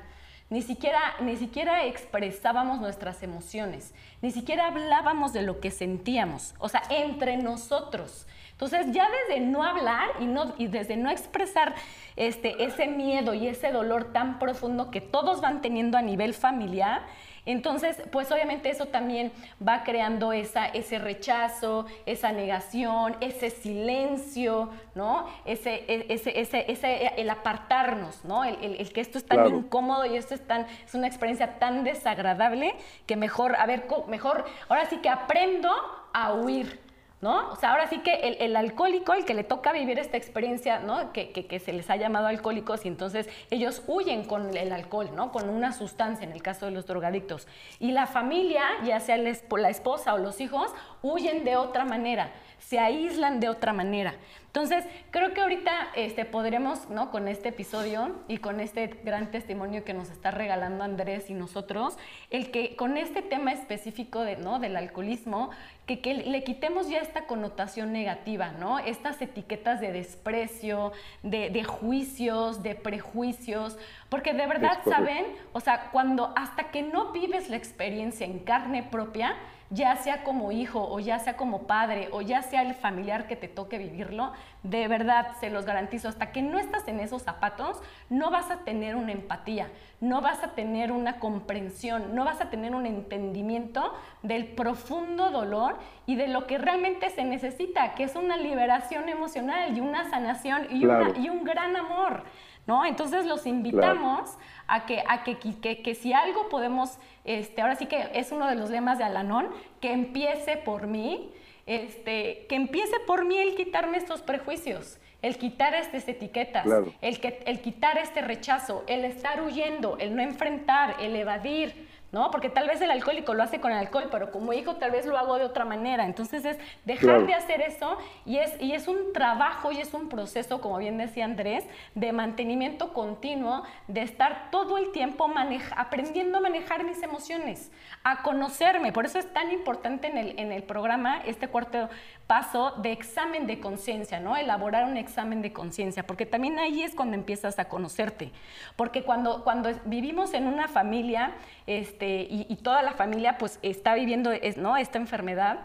Ni 0.49 0.61
siquiera, 0.61 0.99
ni 1.21 1.37
siquiera 1.37 1.85
expresábamos 1.85 2.79
nuestras 2.79 3.23
emociones, 3.23 3.93
ni 4.21 4.31
siquiera 4.31 4.67
hablábamos 4.67 5.33
de 5.33 5.41
lo 5.41 5.59
que 5.59 5.71
sentíamos, 5.71 6.53
o 6.59 6.69
sea, 6.69 6.83
entre 6.89 7.37
nosotros. 7.37 8.27
Entonces, 8.55 8.87
ya 8.93 9.05
desde 9.27 9.41
no 9.41 9.65
hablar 9.65 10.11
y, 10.21 10.27
no, 10.27 10.53
y 10.57 10.67
desde 10.67 10.95
no 10.95 11.09
expresar 11.09 11.75
este, 12.15 12.63
ese 12.63 12.87
miedo 12.87 13.33
y 13.33 13.49
ese 13.49 13.73
dolor 13.73 14.13
tan 14.13 14.39
profundo 14.39 14.91
que 14.91 15.01
todos 15.01 15.41
van 15.41 15.61
teniendo 15.61 15.97
a 15.97 16.01
nivel 16.01 16.33
familiar, 16.33 17.01
entonces, 17.45 18.01
pues 18.11 18.31
obviamente 18.31 18.69
eso 18.69 18.87
también 18.87 19.31
va 19.65 19.83
creando 19.83 20.33
esa, 20.33 20.65
ese 20.65 20.97
rechazo, 20.97 21.85
esa 22.05 22.31
negación, 22.31 23.17
ese 23.21 23.51
silencio, 23.51 24.69
¿no? 24.95 25.27
Ese, 25.45 25.83
e, 25.87 26.07
ese, 26.09 26.39
ese, 26.39 26.71
ese 26.71 27.13
el 27.17 27.29
apartarnos, 27.29 28.25
¿no? 28.25 28.43
El, 28.45 28.77
el, 28.79 28.91
que 28.91 29.01
esto 29.01 29.19
es 29.19 29.25
tan 29.25 29.45
incómodo 29.47 30.05
y 30.05 30.15
esto 30.15 30.33
es, 30.33 30.47
tan, 30.47 30.65
es 30.85 30.95
una 30.95 31.07
experiencia 31.07 31.59
tan 31.59 31.83
desagradable 31.83 32.73
que 33.05 33.15
mejor, 33.15 33.55
a 33.57 33.65
ver, 33.67 33.85
mejor, 34.07 34.45
ahora 34.67 34.85
sí 34.85 34.97
que 34.97 35.09
aprendo 35.09 35.69
a 36.13 36.33
huir, 36.33 36.84
¿no? 37.25 37.49
O 37.49 37.55
sea, 37.55 37.71
ahora 37.71 37.87
sí 37.87 38.01
que 38.01 38.37
el, 38.39 38.55
alcohólico, 38.55 39.15
el 39.15 39.25
que 39.25 39.33
le 39.33 39.43
toca 39.43 39.73
vivir 39.73 39.97
esta 39.97 40.15
experiencia, 40.15 40.77
¿no? 40.77 41.11
Que, 41.11 41.59
se 41.59 41.73
les 41.73 41.89
ha 41.89 41.95
llamado 41.95 42.27
alcohólicos 42.27 42.85
y 42.85 42.87
entonces 42.87 43.27
ellos 43.49 43.81
huyen 43.87 44.25
con 44.25 44.55
el 44.55 44.71
alcohol, 44.71 45.09
¿no? 45.15 45.31
Con 45.31 45.49
una 45.49 45.73
sustancia, 45.73 46.23
en 46.23 46.33
el 46.33 46.43
caso 46.43 46.67
de 46.67 46.71
los 46.71 46.85
drogadictos. 46.85 47.47
Y 47.79 47.93
la 47.93 48.05
familia, 48.05 48.61
ya 48.83 48.99
sea 48.99 49.17
la 49.17 49.69
esposa 49.69 50.13
o 50.13 50.19
los 50.19 50.39
hijos, 50.39 50.71
huyen 51.01 51.43
de 51.43 51.55
otra 51.55 51.83
manera, 51.83 52.31
se 52.59 52.77
aíslan 52.77 53.39
de 53.39 53.49
otra 53.49 53.73
manera. 53.73 54.13
Entonces, 54.55 54.85
creo 55.11 55.33
que 55.33 55.41
ahorita 55.41 55.89
este, 55.95 56.23
podremos, 56.23 56.89
¿no? 56.89 57.11
con 57.11 57.27
este 57.27 57.49
episodio 57.49 58.15
y 58.29 58.37
con 58.37 58.61
este 58.61 58.87
gran 59.03 59.29
testimonio 59.29 59.83
que 59.83 59.93
nos 59.93 60.09
está 60.09 60.31
regalando 60.31 60.85
Andrés 60.85 61.29
y 61.29 61.33
nosotros, 61.33 61.97
el 62.29 62.51
que 62.51 62.77
con 62.77 62.95
este 62.95 63.21
tema 63.21 63.51
específico 63.51 64.21
de, 64.21 64.37
¿no? 64.37 64.59
del 64.59 64.77
alcoholismo, 64.77 65.49
que, 65.85 65.99
que, 65.99 66.13
le 66.13 66.45
quitemos 66.45 66.87
ya 66.87 66.99
esta 66.99 67.25
connotación 67.25 67.91
negativa, 67.91 68.53
¿no? 68.53 68.79
Estas 68.79 69.21
etiquetas 69.21 69.81
de 69.81 69.91
desprecio, 69.91 70.93
de, 71.21 71.49
de 71.49 71.63
juicios, 71.65 72.63
de 72.63 72.75
prejuicios, 72.75 73.77
porque 74.07 74.33
de 74.33 74.47
verdad, 74.47 74.79
¿saben? 74.85 75.25
O 75.51 75.59
sea, 75.59 75.91
cuando 75.91 76.31
hasta 76.37 76.71
que 76.71 76.81
no 76.81 77.11
vives 77.11 77.49
la 77.49 77.57
experiencia 77.57 78.25
en 78.25 78.39
carne 78.39 78.83
propia, 78.83 79.35
ya 79.69 79.95
sea 79.95 80.23
como 80.23 80.51
hijo 80.51 80.87
o 80.87 80.99
ya 80.99 81.19
sea 81.19 81.37
como 81.37 81.63
padre 81.63 82.09
o 82.11 82.21
ya 82.21 82.41
sea 82.41 82.61
el 82.61 82.73
familiar 82.73 83.27
que 83.27 83.35
te 83.35 83.47
toque 83.47 83.77
vivirlo, 83.77 84.31
de 84.63 84.87
verdad 84.87 85.31
se 85.39 85.49
los 85.49 85.65
garantizo, 85.65 86.07
hasta 86.07 86.31
que 86.31 86.41
no 86.41 86.59
estás 86.59 86.87
en 86.87 86.99
esos 86.99 87.23
zapatos, 87.23 87.81
no 88.09 88.31
vas 88.31 88.51
a 88.51 88.57
tener 88.59 88.95
una 88.95 89.11
empatía, 89.11 89.69
no 90.01 90.21
vas 90.21 90.43
a 90.43 90.49
tener 90.49 90.91
una 90.91 91.19
comprensión, 91.19 92.15
no 92.15 92.25
vas 92.25 92.41
a 92.41 92.49
tener 92.49 92.75
un 92.75 92.85
entendimiento 92.85 93.93
del 94.21 94.47
profundo 94.47 95.31
dolor 95.31 95.77
y 96.05 96.15
de 96.15 96.27
lo 96.27 96.47
que 96.47 96.57
realmente 96.57 97.09
se 97.09 97.23
necesita, 97.23 97.95
que 97.95 98.03
es 98.03 98.15
una 98.15 98.37
liberación 98.37 99.09
emocional 99.09 99.75
y 99.75 99.81
una 99.81 100.09
sanación 100.09 100.67
y, 100.69 100.85
y 101.21 101.29
un 101.29 101.43
gran 101.43 101.75
amor. 101.75 102.23
¿no? 102.67 102.85
Entonces 102.85 103.25
los 103.25 103.45
invitamos 103.45 104.37
a, 104.67 104.85
que, 104.85 105.03
a 105.07 105.23
que, 105.23 105.37
que, 105.37 105.95
si 105.95 106.13
algo 106.13 106.49
podemos, 106.49 106.97
este, 107.23 107.61
ahora 107.61 107.75
sí 107.75 107.85
que 107.85 108.09
es 108.13 108.31
uno 108.31 108.47
de 108.47 108.55
los 108.55 108.69
lemas 108.69 108.97
de 108.97 109.03
Alanón, 109.03 109.49
que 109.81 109.91
empiece 109.91 110.57
por 110.57 110.87
mí, 110.87 111.31
este, 111.65 112.45
que 112.47 112.55
empiece 112.55 112.99
por 113.07 113.25
mí 113.25 113.37
el 113.37 113.55
quitarme 113.55 113.97
estos 113.97 114.21
prejuicios, 114.21 114.99
el 115.21 115.37
quitar 115.37 115.73
estas 115.73 116.07
etiquetas, 116.07 116.65
el, 117.01 117.19
que, 117.19 117.41
el 117.45 117.61
quitar 117.61 117.97
este 117.97 118.21
rechazo, 118.21 118.83
el 118.87 119.05
estar 119.05 119.41
huyendo, 119.41 119.97
el 119.97 120.15
no 120.15 120.21
enfrentar, 120.21 120.97
el 120.99 121.15
evadir, 121.15 121.87
¿no? 122.15 122.31
Porque 122.31 122.49
tal 122.49 122.65
vez 122.69 122.79
el 122.79 122.91
alcohólico 122.91 123.33
lo 123.33 123.43
hace 123.43 123.59
con 123.59 123.73
el 123.73 123.77
alcohol, 123.77 124.07
pero 124.09 124.31
como 124.31 124.53
hijo 124.53 124.77
tal 124.77 124.91
vez 124.91 125.05
lo 125.05 125.17
hago 125.17 125.37
de 125.37 125.43
otra 125.43 125.65
manera. 125.65 126.05
Entonces 126.05 126.45
es 126.45 126.57
dejar 126.85 127.25
de 127.25 127.33
hacer 127.33 127.59
eso 127.59 127.97
y 128.25 128.37
es, 128.37 128.53
y 128.61 128.71
es 128.71 128.87
un 128.87 129.11
trabajo 129.11 129.73
y 129.73 129.81
es 129.81 129.93
un 129.93 130.07
proceso, 130.07 130.61
como 130.61 130.77
bien 130.77 130.97
decía 130.97 131.25
Andrés, 131.25 131.65
de 131.93 132.13
mantenimiento 132.13 132.93
continuo, 132.93 133.63
de 133.89 134.01
estar 134.01 134.49
todo 134.49 134.77
el 134.77 134.93
tiempo 134.93 135.29
aprendiendo 135.75 136.37
a 136.37 136.41
manejar 136.41 136.85
mis 136.85 137.03
emociones, 137.03 137.69
a 138.05 138.23
conocerme. 138.23 138.93
Por 138.93 139.05
eso 139.05 139.19
es 139.19 139.33
tan 139.33 139.51
importante 139.51 140.07
en 140.07 140.17
el, 140.17 140.39
en 140.39 140.53
el 140.53 140.63
programa 140.63 141.21
este 141.25 141.49
cuarto 141.49 141.89
paso 142.27 142.71
de 142.77 142.91
examen 142.91 143.45
de 143.45 143.59
conciencia, 143.59 144.19
¿no? 144.19 144.35
Elaborar 144.35 144.85
un 144.85 144.97
examen 144.97 145.41
de 145.41 145.53
conciencia, 145.53 146.05
porque 146.07 146.25
también 146.25 146.57
ahí 146.57 146.81
es 146.81 146.95
cuando 146.95 147.15
empiezas 147.15 147.59
a 147.59 147.65
conocerte. 147.65 148.31
Porque 148.75 149.03
cuando, 149.03 149.43
cuando 149.43 149.69
vivimos 149.85 150.33
en 150.33 150.47
una 150.47 150.67
familia, 150.67 151.33
este, 151.67 152.27
y, 152.29 152.55
toda 152.63 152.81
la 152.81 152.93
familia 152.93 153.37
pues 153.37 153.59
está 153.61 153.93
viviendo 153.93 154.31
¿no? 154.57 154.75
esta 154.77 154.97
enfermedad, 154.97 155.59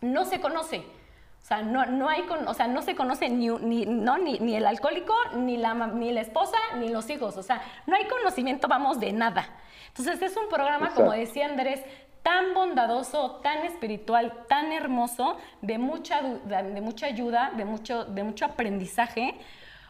no 0.00 0.24
se 0.24 0.40
conoce. 0.40 0.78
O 0.78 1.44
sea, 1.44 1.62
no, 1.62 1.86
no, 1.86 2.08
hay 2.08 2.24
o 2.46 2.54
sea, 2.54 2.66
no 2.68 2.82
se 2.82 2.94
conoce 2.94 3.28
ni, 3.28 3.48
ni, 3.48 3.84
¿no? 3.84 4.16
ni, 4.18 4.38
ni 4.38 4.56
el 4.56 4.66
alcohólico, 4.66 5.14
ni 5.36 5.56
la, 5.56 5.74
ni 5.74 6.12
la 6.12 6.20
esposa, 6.20 6.56
ni 6.78 6.88
los 6.88 7.08
hijos. 7.10 7.36
O 7.36 7.42
sea, 7.42 7.62
no 7.86 7.94
hay 7.94 8.06
conocimiento, 8.06 8.68
vamos, 8.68 8.98
de 8.98 9.12
nada. 9.12 9.48
Entonces 9.88 10.22
es 10.22 10.36
un 10.36 10.48
programa, 10.48 10.94
como 10.94 11.12
decía 11.12 11.46
Andrés, 11.46 11.82
tan 12.22 12.54
bondadoso, 12.54 13.40
tan 13.42 13.64
espiritual, 13.64 14.44
tan 14.48 14.72
hermoso, 14.72 15.36
de 15.60 15.78
mucha, 15.78 16.22
de 16.22 16.80
mucha 16.80 17.06
ayuda, 17.06 17.52
de 17.56 17.64
mucho, 17.64 18.04
de 18.04 18.22
mucho 18.22 18.44
aprendizaje. 18.44 19.34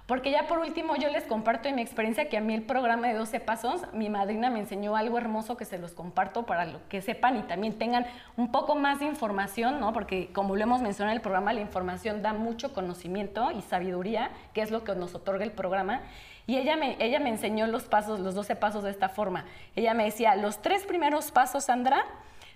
Porque 0.06 0.32
ya 0.32 0.48
por 0.48 0.58
último 0.58 0.96
yo 0.96 1.08
les 1.10 1.24
comparto 1.24 1.68
en 1.68 1.76
mi 1.76 1.82
experiencia 1.82 2.28
que 2.28 2.36
a 2.36 2.40
mí 2.40 2.54
el 2.54 2.64
programa 2.64 3.06
de 3.06 3.14
12 3.14 3.38
pasos, 3.38 3.82
mi 3.92 4.10
madrina 4.10 4.50
me 4.50 4.58
enseñó 4.58 4.96
algo 4.96 5.16
hermoso 5.16 5.56
que 5.56 5.64
se 5.64 5.78
los 5.78 5.92
comparto 5.92 6.44
para 6.44 6.66
que 6.88 7.00
sepan 7.00 7.36
y 7.36 7.42
también 7.42 7.78
tengan 7.78 8.06
un 8.36 8.50
poco 8.50 8.74
más 8.74 8.98
de 8.98 9.06
información, 9.06 9.78
¿no? 9.78 9.92
Porque 9.92 10.32
como 10.32 10.56
lo 10.56 10.62
hemos 10.62 10.82
mencionado 10.82 11.12
en 11.12 11.18
el 11.18 11.22
programa, 11.22 11.52
la 11.52 11.60
información 11.60 12.20
da 12.20 12.32
mucho 12.32 12.72
conocimiento 12.72 13.52
y 13.52 13.62
sabiduría, 13.62 14.32
que 14.54 14.62
es 14.62 14.72
lo 14.72 14.82
que 14.82 14.94
nos 14.96 15.14
otorga 15.14 15.44
el 15.44 15.52
programa. 15.52 16.02
Y 16.46 16.56
ella 16.56 16.76
me, 16.76 16.96
ella 16.98 17.20
me 17.20 17.30
enseñó 17.30 17.66
los 17.66 17.84
pasos, 17.84 18.20
los 18.20 18.34
12 18.34 18.56
pasos 18.56 18.82
de 18.82 18.90
esta 18.90 19.08
forma. 19.08 19.44
Ella 19.76 19.94
me 19.94 20.04
decía, 20.04 20.34
los 20.36 20.60
tres 20.60 20.84
primeros 20.84 21.30
pasos, 21.30 21.64
Sandra, 21.64 22.04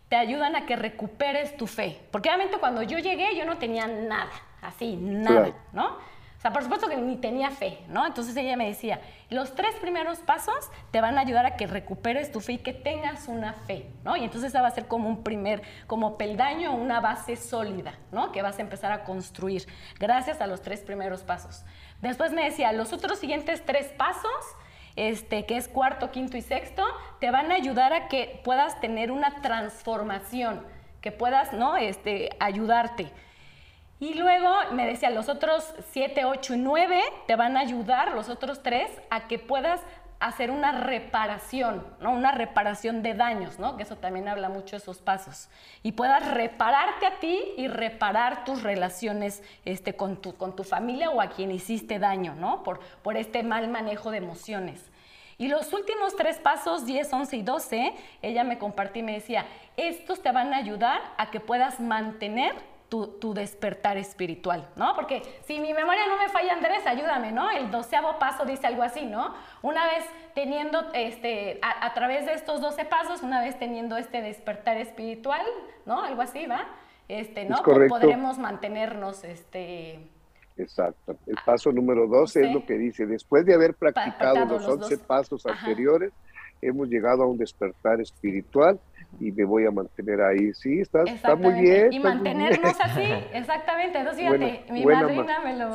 te 0.08 0.16
ayudan 0.16 0.56
a 0.56 0.66
que 0.66 0.76
recuperes 0.76 1.56
tu 1.56 1.66
fe. 1.66 2.00
Porque 2.10 2.28
obviamente 2.28 2.58
cuando 2.58 2.82
yo 2.82 2.98
llegué 2.98 3.36
yo 3.36 3.44
no 3.44 3.58
tenía 3.58 3.86
nada, 3.86 4.30
así, 4.62 4.96
nada, 4.96 5.52
¿no? 5.72 5.98
O 6.36 6.40
sea, 6.40 6.52
por 6.52 6.62
supuesto 6.62 6.88
que 6.88 6.96
ni 6.96 7.16
tenía 7.16 7.50
fe, 7.50 7.78
¿no? 7.88 8.06
Entonces 8.06 8.36
ella 8.36 8.56
me 8.56 8.66
decía, 8.66 9.00
los 9.30 9.54
tres 9.54 9.74
primeros 9.76 10.18
pasos 10.18 10.70
te 10.90 11.00
van 11.00 11.16
a 11.16 11.22
ayudar 11.22 11.46
a 11.46 11.56
que 11.56 11.66
recuperes 11.66 12.30
tu 12.30 12.40
fe 12.40 12.52
y 12.52 12.58
que 12.58 12.74
tengas 12.74 13.26
una 13.26 13.54
fe, 13.54 13.86
¿no? 14.04 14.16
Y 14.16 14.24
entonces 14.24 14.50
esa 14.50 14.60
va 14.60 14.68
a 14.68 14.72
ser 14.72 14.86
como 14.86 15.08
un 15.08 15.24
primer, 15.24 15.62
como 15.86 16.18
peldaño, 16.18 16.74
una 16.74 17.00
base 17.00 17.36
sólida, 17.36 17.94
¿no? 18.12 18.32
Que 18.32 18.42
vas 18.42 18.58
a 18.58 18.62
empezar 18.62 18.92
a 18.92 19.04
construir 19.04 19.66
gracias 19.98 20.42
a 20.42 20.46
los 20.46 20.60
tres 20.60 20.82
primeros 20.82 21.22
pasos. 21.22 21.64
Después 22.02 22.32
me 22.32 22.44
decía, 22.44 22.73
los 22.73 22.93
otros 22.93 23.18
siguientes 23.18 23.64
tres 23.64 23.86
pasos, 23.89 24.31
este, 24.97 25.47
que 25.47 25.56
es 25.56 25.68
cuarto, 25.68 26.10
quinto 26.10 26.36
y 26.36 26.43
sexto, 26.43 26.85
te 27.20 27.31
van 27.31 27.51
a 27.51 27.55
ayudar 27.55 27.93
a 27.93 28.09
que 28.09 28.40
puedas 28.44 28.81
tener 28.81 29.10
una 29.10 29.40
transformación, 29.43 30.64
que 31.01 31.12
puedas, 31.12 31.52
¿no? 31.52 31.77
Este, 31.77 32.31
ayudarte. 32.40 33.10
Y 33.98 34.14
luego 34.14 34.51
me 34.73 34.86
decía, 34.86 35.09
los 35.10 35.28
otros 35.28 35.74
siete, 35.90 36.27
ocho 36.27 36.55
y 36.55 36.59
nueve 36.59 37.01
te 37.27 37.35
van 37.35 37.56
a 37.56 37.60
ayudar, 37.60 38.12
los 38.12 38.28
otros 38.28 38.62
tres, 38.62 38.90
a 39.09 39.27
que 39.27 39.39
puedas 39.39 39.81
hacer 40.26 40.50
una 40.50 40.72
reparación, 40.72 41.86
¿no? 42.00 42.12
Una 42.12 42.32
reparación 42.32 43.02
de 43.02 43.14
daños, 43.14 43.58
¿no? 43.58 43.76
Que 43.76 43.84
eso 43.84 43.96
también 43.96 44.28
habla 44.28 44.48
mucho 44.48 44.76
de 44.76 44.78
esos 44.78 44.98
pasos. 44.98 45.48
Y 45.82 45.92
puedas 45.92 46.28
repararte 46.32 47.06
a 47.06 47.18
ti 47.18 47.40
y 47.56 47.68
reparar 47.68 48.44
tus 48.44 48.62
relaciones 48.62 49.42
este, 49.64 49.94
con, 49.94 50.16
tu, 50.16 50.36
con 50.36 50.56
tu 50.56 50.64
familia 50.64 51.10
o 51.10 51.20
a 51.20 51.28
quien 51.28 51.50
hiciste 51.50 51.98
daño, 51.98 52.34
¿no? 52.34 52.62
Por, 52.62 52.80
por 53.02 53.16
este 53.16 53.42
mal 53.42 53.68
manejo 53.68 54.10
de 54.10 54.18
emociones. 54.18 54.90
Y 55.38 55.48
los 55.48 55.72
últimos 55.72 56.16
tres 56.16 56.38
pasos, 56.38 56.86
10, 56.86 57.12
11 57.12 57.36
y 57.36 57.42
12, 57.42 57.94
ella 58.22 58.42
me 58.42 58.58
compartía 58.58 59.02
y 59.02 59.04
me 59.04 59.12
decía, 59.12 59.46
estos 59.76 60.22
te 60.22 60.32
van 60.32 60.54
a 60.54 60.56
ayudar 60.56 61.00
a 61.18 61.30
que 61.30 61.40
puedas 61.40 61.78
mantener 61.78 62.54
tu, 62.88 63.34
despertar 63.34 63.96
espiritual, 63.96 64.68
¿no? 64.76 64.94
Porque 64.94 65.22
si 65.44 65.58
mi 65.58 65.74
memoria 65.74 66.06
no 66.06 66.18
me 66.18 66.28
falla, 66.28 66.52
Andrés, 66.52 66.86
ayúdame, 66.86 67.32
¿no? 67.32 67.50
El 67.50 67.70
doceavo 67.70 68.18
paso 68.18 68.44
dice 68.44 68.66
algo 68.66 68.82
así, 68.82 69.04
¿no? 69.04 69.34
Una 69.62 69.84
vez 69.86 70.04
teniendo, 70.34 70.86
este, 70.94 71.58
a, 71.62 71.92
través 71.94 72.26
de 72.26 72.34
estos 72.34 72.60
doce 72.60 72.84
pasos, 72.84 73.22
una 73.22 73.40
vez 73.40 73.58
teniendo 73.58 73.96
este 73.96 74.22
despertar 74.22 74.76
espiritual, 74.76 75.44
¿no? 75.84 76.02
Algo 76.02 76.22
así, 76.22 76.46
¿va? 76.46 76.66
Este, 77.08 77.44
¿no? 77.44 77.56
Podremos 77.62 78.38
mantenernos, 78.38 79.24
este... 79.24 80.08
Exacto. 80.56 81.16
El 81.26 81.36
paso 81.44 81.70
número 81.70 82.06
12 82.06 82.46
es 82.46 82.54
lo 82.54 82.64
que 82.64 82.78
dice, 82.78 83.04
después 83.04 83.44
de 83.44 83.54
haber 83.54 83.74
practicado 83.74 84.46
los, 84.46 84.66
once 84.66 84.96
pasos 84.96 85.44
anteriores, 85.44 86.12
hemos 86.62 86.88
llegado 86.88 87.24
a 87.24 87.26
un 87.26 87.36
despertar 87.36 88.00
espiritual 88.00 88.80
y 89.20 89.32
me 89.32 89.44
voy 89.44 89.66
a 89.66 89.70
mantener 89.70 90.20
ahí. 90.20 90.52
Sí, 90.54 90.80
está, 90.80 91.02
está 91.04 91.36
muy 91.36 91.60
bien. 91.60 91.92
Y 91.92 92.00
mantenernos 92.00 92.76
así, 92.80 93.02
exactamente. 93.32 93.98
Entonces, 93.98 94.24
fíjate, 94.24 94.64
mi 94.70 94.84
madrina 94.84 95.40
me 95.40 95.56
lo... 95.56 95.72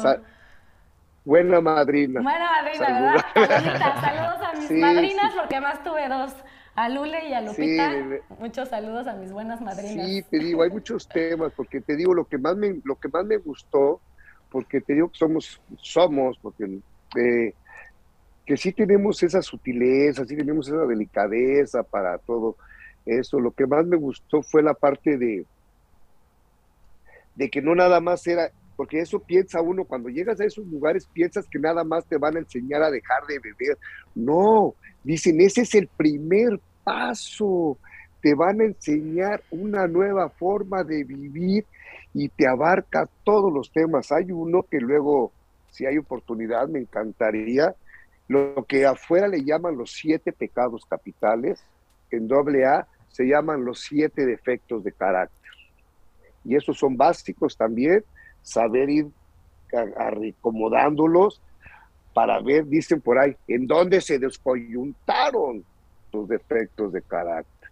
buena 1.26 1.62
madrina. 1.62 2.22
Buena 2.22 2.52
madrina, 2.62 3.24
¿verdad? 3.34 4.02
saludos 4.02 4.48
a 4.54 4.60
mis 4.60 4.72
madrinas, 4.72 5.34
porque 5.36 5.56
además 5.56 5.84
tuve 5.84 6.08
dos, 6.08 6.36
a 6.76 6.90
Lule 6.90 7.28
y 7.28 7.34
a 7.34 7.42
Lupita. 7.42 7.92
Muchos 8.40 8.70
saludos 8.70 9.08
a 9.08 9.14
mis 9.16 9.32
buenas 9.32 9.62
madrinas. 9.62 10.08
Sí, 10.08 10.24
te 10.30 10.40
digo, 10.40 10.64
hay 10.64 10.70
muchos 10.70 11.08
temas, 11.08 11.52
porque 11.56 11.82
te 11.82 11.96
digo, 11.96 12.14
lo 12.14 12.26
que 12.26 12.38
más 12.38 12.56
me, 12.56 12.80
lo 12.84 12.96
que 12.96 13.10
más 13.10 13.26
me 13.26 13.38
gustó, 13.38 14.02
porque 14.50 14.82
te 14.82 14.94
digo 14.94 15.10
que 15.10 15.18
somos, 15.18 15.62
somos, 15.82 16.38
porque 16.40 16.80
eh, 17.18 17.54
que 18.46 18.58
sí 18.58 18.72
tenemos 18.74 19.22
esa 19.24 19.42
sutileza, 19.42 20.26
sí 20.26 20.36
tenemos 20.36 20.68
esa 20.68 20.86
delicadeza 20.86 21.84
para 21.84 22.18
todo 22.18 22.58
eso. 23.06 23.40
Lo 23.40 23.52
que 23.52 23.68
más 23.68 23.86
me 23.86 23.98
gustó 23.98 24.42
fue 24.42 24.64
la 24.64 24.74
parte 24.74 25.18
de, 25.18 25.46
de 27.36 27.50
que 27.50 27.62
no 27.62 27.76
nada 27.76 28.00
más 28.00 28.26
era, 28.28 28.52
porque 28.76 29.00
eso 29.00 29.20
piensa 29.20 29.62
uno, 29.62 29.86
cuando 29.86 30.10
llegas 30.10 30.40
a 30.40 30.46
esos 30.46 30.66
lugares 30.68 31.08
piensas 31.08 31.48
que 31.48 31.60
nada 31.60 31.84
más 31.84 32.06
te 32.06 32.18
van 32.18 32.36
a 32.36 32.40
enseñar 32.40 32.84
a 32.84 32.92
dejar 32.92 33.26
de 33.28 33.40
beber. 33.40 33.78
No, 34.16 34.76
dicen, 35.04 35.40
ese 35.42 35.62
es 35.62 35.76
el 35.76 35.88
primer 35.88 36.60
paso. 36.84 37.78
Te 38.22 38.34
van 38.36 38.62
a 38.62 38.66
enseñar 38.66 39.42
una 39.50 39.88
nueva 39.88 40.30
forma 40.30 40.84
de 40.84 41.04
vivir 41.04 41.66
y 42.14 42.30
te 42.30 42.48
abarca 42.48 43.10
todos 43.24 43.52
los 43.52 43.72
temas. 43.72 44.12
Hay 44.12 44.32
uno 44.32 44.64
que 44.64 44.80
luego, 44.80 45.32
si 45.72 45.86
hay 45.86 45.98
oportunidad, 45.98 46.68
me 46.68 46.80
encantaría, 46.80 47.76
lo 48.28 48.66
que 48.68 48.86
afuera 48.86 49.28
le 49.28 49.44
llaman 49.44 49.78
los 49.78 49.92
siete 49.92 50.32
pecados 50.32 50.86
capitales, 50.86 51.64
en 52.12 52.28
doble 52.28 52.66
A 52.66 52.88
se 53.10 53.26
llaman 53.26 53.66
los 53.66 53.82
siete 53.82 54.26
defectos 54.26 54.84
de 54.84 54.92
carácter. 54.92 55.52
Y 56.44 56.56
esos 56.56 56.78
son 56.78 56.98
básicos 56.98 57.56
también, 57.58 58.04
saber 58.42 58.90
ir 58.90 59.08
acomodándolos 59.98 61.42
para 62.14 62.42
ver, 62.42 62.66
dicen 62.66 63.00
por 63.00 63.18
ahí, 63.20 63.36
en 63.48 63.68
dónde 63.68 64.02
se 64.02 64.20
descoyuntaron 64.20 65.64
tus 66.12 66.28
defectos 66.28 66.92
de 66.92 67.02
carácter, 67.02 67.70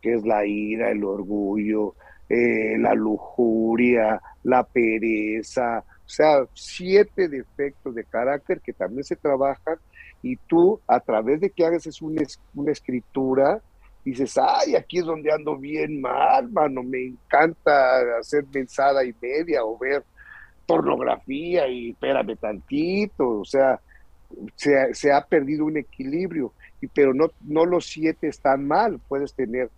que 0.00 0.14
es 0.14 0.24
la 0.24 0.44
ira, 0.44 0.90
el 0.90 1.04
orgullo, 1.04 1.94
eh, 2.28 2.76
la 2.78 2.94
lujuria, 2.94 4.20
la 4.42 4.64
pereza, 4.64 5.84
o 6.04 6.08
sea, 6.08 6.44
siete 6.54 7.28
defectos 7.28 7.94
de 7.94 8.04
carácter 8.04 8.60
que 8.60 8.72
también 8.72 9.04
se 9.04 9.14
trabajan 9.14 9.76
y 10.22 10.36
tú 10.36 10.80
a 10.86 11.00
través 11.00 11.40
de 11.40 11.50
que 11.50 11.64
hagas 11.64 11.86
es 11.86 12.02
una, 12.02 12.22
una 12.54 12.72
escritura 12.72 13.60
dices, 14.04 14.38
ay, 14.38 14.76
aquí 14.76 14.98
es 14.98 15.04
donde 15.04 15.32
ando 15.32 15.56
bien 15.56 16.00
mal, 16.00 16.50
mano, 16.50 16.82
me 16.82 17.06
encanta 17.06 18.18
hacer 18.18 18.44
mensada 18.52 19.04
y 19.04 19.14
media 19.20 19.64
o 19.64 19.76
ver 19.78 20.02
pornografía 20.66 21.68
y 21.68 21.90
espérame 21.90 22.36
tantito, 22.36 23.40
o 23.40 23.44
sea, 23.44 23.80
se, 24.54 25.12
ha 25.12 25.24
perdido 25.24 25.64
un 25.64 25.76
equilibrio, 25.76 26.52
y, 26.80 26.86
pero 26.86 27.12
no, 27.12 27.30
no 27.42 27.66
los 27.66 27.86
siete 27.86 28.28
están 28.28 28.66
mal, 28.66 29.00
puedes 29.08 29.34
tener 29.34 29.68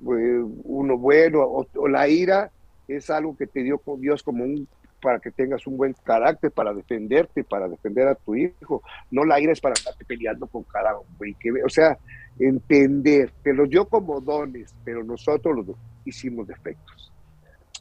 eh, 0.00 0.42
uno 0.64 0.98
bueno, 0.98 1.42
o, 1.42 1.88
la 1.88 2.08
ira 2.08 2.50
es 2.86 3.10
algo 3.10 3.36
que 3.36 3.46
te 3.46 3.62
dio 3.62 3.80
Dios 3.98 4.22
como 4.22 4.44
un 4.44 4.66
para 5.00 5.18
que 5.18 5.30
tengas 5.30 5.66
un 5.66 5.76
buen 5.76 5.94
carácter, 6.04 6.50
para 6.50 6.72
defenderte, 6.72 7.44
para 7.44 7.68
defender 7.68 8.08
a 8.08 8.14
tu 8.14 8.34
hijo. 8.34 8.82
No 9.10 9.24
la 9.24 9.40
ira 9.40 9.52
es 9.52 9.60
para 9.60 9.74
estarte 9.74 10.04
peleando 10.04 10.46
con 10.46 10.64
cada 10.64 10.96
hombre. 10.96 11.34
Que, 11.38 11.50
o 11.64 11.68
sea, 11.68 11.98
entender, 12.38 13.32
te 13.42 13.52
los 13.52 13.68
dio 13.68 13.88
como 13.88 14.20
dones, 14.20 14.74
pero 14.84 15.02
nosotros 15.04 15.66
los 15.66 15.76
hicimos 16.04 16.46
defectos. 16.46 17.12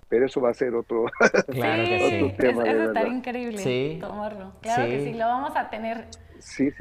Pero 0.10 0.26
eso 0.26 0.40
va 0.40 0.52
a 0.52 0.54
ser 0.54 0.74
otro, 0.74 1.06
claro 1.52 1.84
que 1.84 2.30
sí. 2.30 2.36
tema. 2.38 2.64
Es, 2.64 2.88
estar 2.88 3.08
increíble 3.08 3.98
tomarlo. 4.00 4.54
Claro 4.62 4.86
que 4.86 5.04
sí, 5.04 5.14
lo 5.14 5.26
vamos 5.26 5.54
a 5.56 5.70
tener 5.70 6.08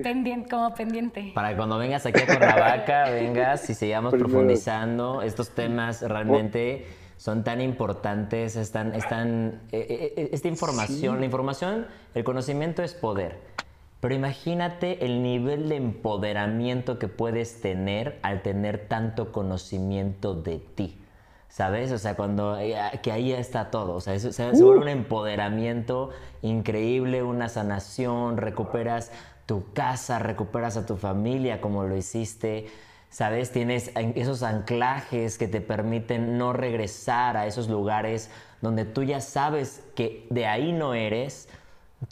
Pendiente, 0.03 0.49
como 0.51 0.75
pendiente. 0.75 1.33
Para 1.35 1.57
cuando 1.57 1.79
vengas 1.79 2.05
aquí 2.07 2.21
a 2.21 2.27
Cuernavaca, 2.27 3.11
vengas 3.11 3.69
y 3.71 3.75
sigamos 3.75 4.15
profundizando 4.15 5.23
estos 5.23 5.55
temas 5.55 6.03
realmente 6.03 6.87
son 7.17 7.45
tan 7.45 7.61
importantes, 7.61 8.57
están, 8.57 8.95
están, 8.95 9.63
eh, 9.73 10.15
eh, 10.17 10.31
esta 10.33 10.49
información, 10.49 11.21
la 11.21 11.25
información, 11.25 11.87
el 12.15 12.25
conocimiento 12.25 12.83
es 12.83 12.95
poder. 12.95 13.41
Pero 14.01 14.15
imagínate 14.15 15.05
el 15.05 15.23
nivel 15.23 15.69
de 15.69 15.77
empoderamiento 15.77 16.99
que 16.99 17.09
puedes 17.09 17.61
tener 17.61 18.19
al 18.23 18.43
tener 18.43 18.87
tanto 18.89 19.33
conocimiento 19.33 20.35
de 20.35 20.59
ti. 20.59 21.01
¿Sabes? 21.49 21.91
O 21.91 21.97
sea, 21.97 22.17
cuando 22.17 22.59
eh, 22.59 22.77
que 23.03 23.13
ahí 23.13 23.33
está 23.33 23.71
todo. 23.71 23.95
O 23.95 24.01
sea, 24.03 24.19
se, 24.19 24.51
vuelve 24.63 24.83
un 24.83 24.89
empoderamiento 24.89 26.11
increíble, 26.43 27.23
una 27.23 27.49
sanación, 27.49 28.37
recuperas 28.37 29.11
tu 29.47 29.73
casa, 29.73 30.19
recuperas 30.19 30.77
a 30.77 30.85
tu 30.85 30.97
familia 30.97 31.63
como 31.63 31.85
lo 31.85 31.97
hiciste. 31.97 32.67
¿Sabes? 33.09 33.51
Tienes 33.51 33.93
esos 33.95 34.43
anclajes 34.43 35.39
que 35.39 35.49
te 35.49 35.61
permiten 35.61 36.37
no 36.37 36.53
regresar 36.53 37.37
a 37.37 37.47
esos 37.47 37.69
lugares 37.69 38.31
donde 38.61 38.85
tú 38.85 39.03
ya 39.03 39.21
sabes 39.21 39.85
que 39.95 40.27
de 40.31 40.47
ahí 40.47 40.73
no 40.73 40.95
eres, 40.95 41.49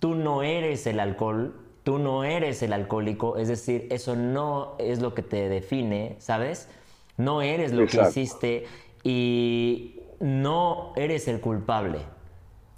tú 0.01 0.15
no 0.15 0.43
eres 0.43 0.87
el 0.87 1.01
alcohol, 1.01 1.55
tú 1.83 1.99
no 1.99 2.25
eres 2.25 2.63
el 2.63 2.73
alcohólico, 2.73 3.37
es 3.37 3.49
decir, 3.49 3.87
eso 3.91 4.17
no 4.17 4.77
es 4.79 5.01
lo 5.01 5.15
que 5.15 5.23
te 5.23 5.49
define, 5.49 6.17
¿sabes? 6.19 6.69
No 7.17 7.43
eres 7.43 7.73
lo 7.73 7.87
que 7.87 8.01
hiciste 8.01 8.67
y 9.03 10.01
no 10.21 10.93
eres 10.97 11.29
el 11.29 11.41
culpable. 11.41 11.99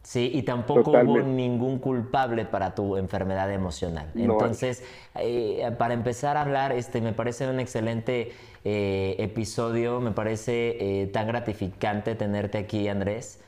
Sí, 0.06 0.30
y 0.32 0.42
tampoco 0.42 0.92
hubo 0.92 1.18
ningún 1.18 1.80
culpable 1.80 2.44
para 2.44 2.76
tu 2.76 2.96
enfermedad 2.96 3.52
emocional. 3.52 4.08
Entonces, 4.14 4.84
eh, 5.16 5.68
para 5.78 5.94
empezar 5.94 6.36
a 6.36 6.42
hablar, 6.42 6.70
este, 6.70 7.00
me 7.00 7.12
parece 7.12 7.48
un 7.48 7.58
excelente 7.58 8.30
eh, 8.64 9.16
episodio, 9.18 10.00
me 10.00 10.12
parece 10.12 11.02
eh, 11.02 11.06
tan 11.08 11.26
gratificante 11.26 12.14
tenerte 12.14 12.56
aquí, 12.56 12.86
Andrés. 12.86 13.40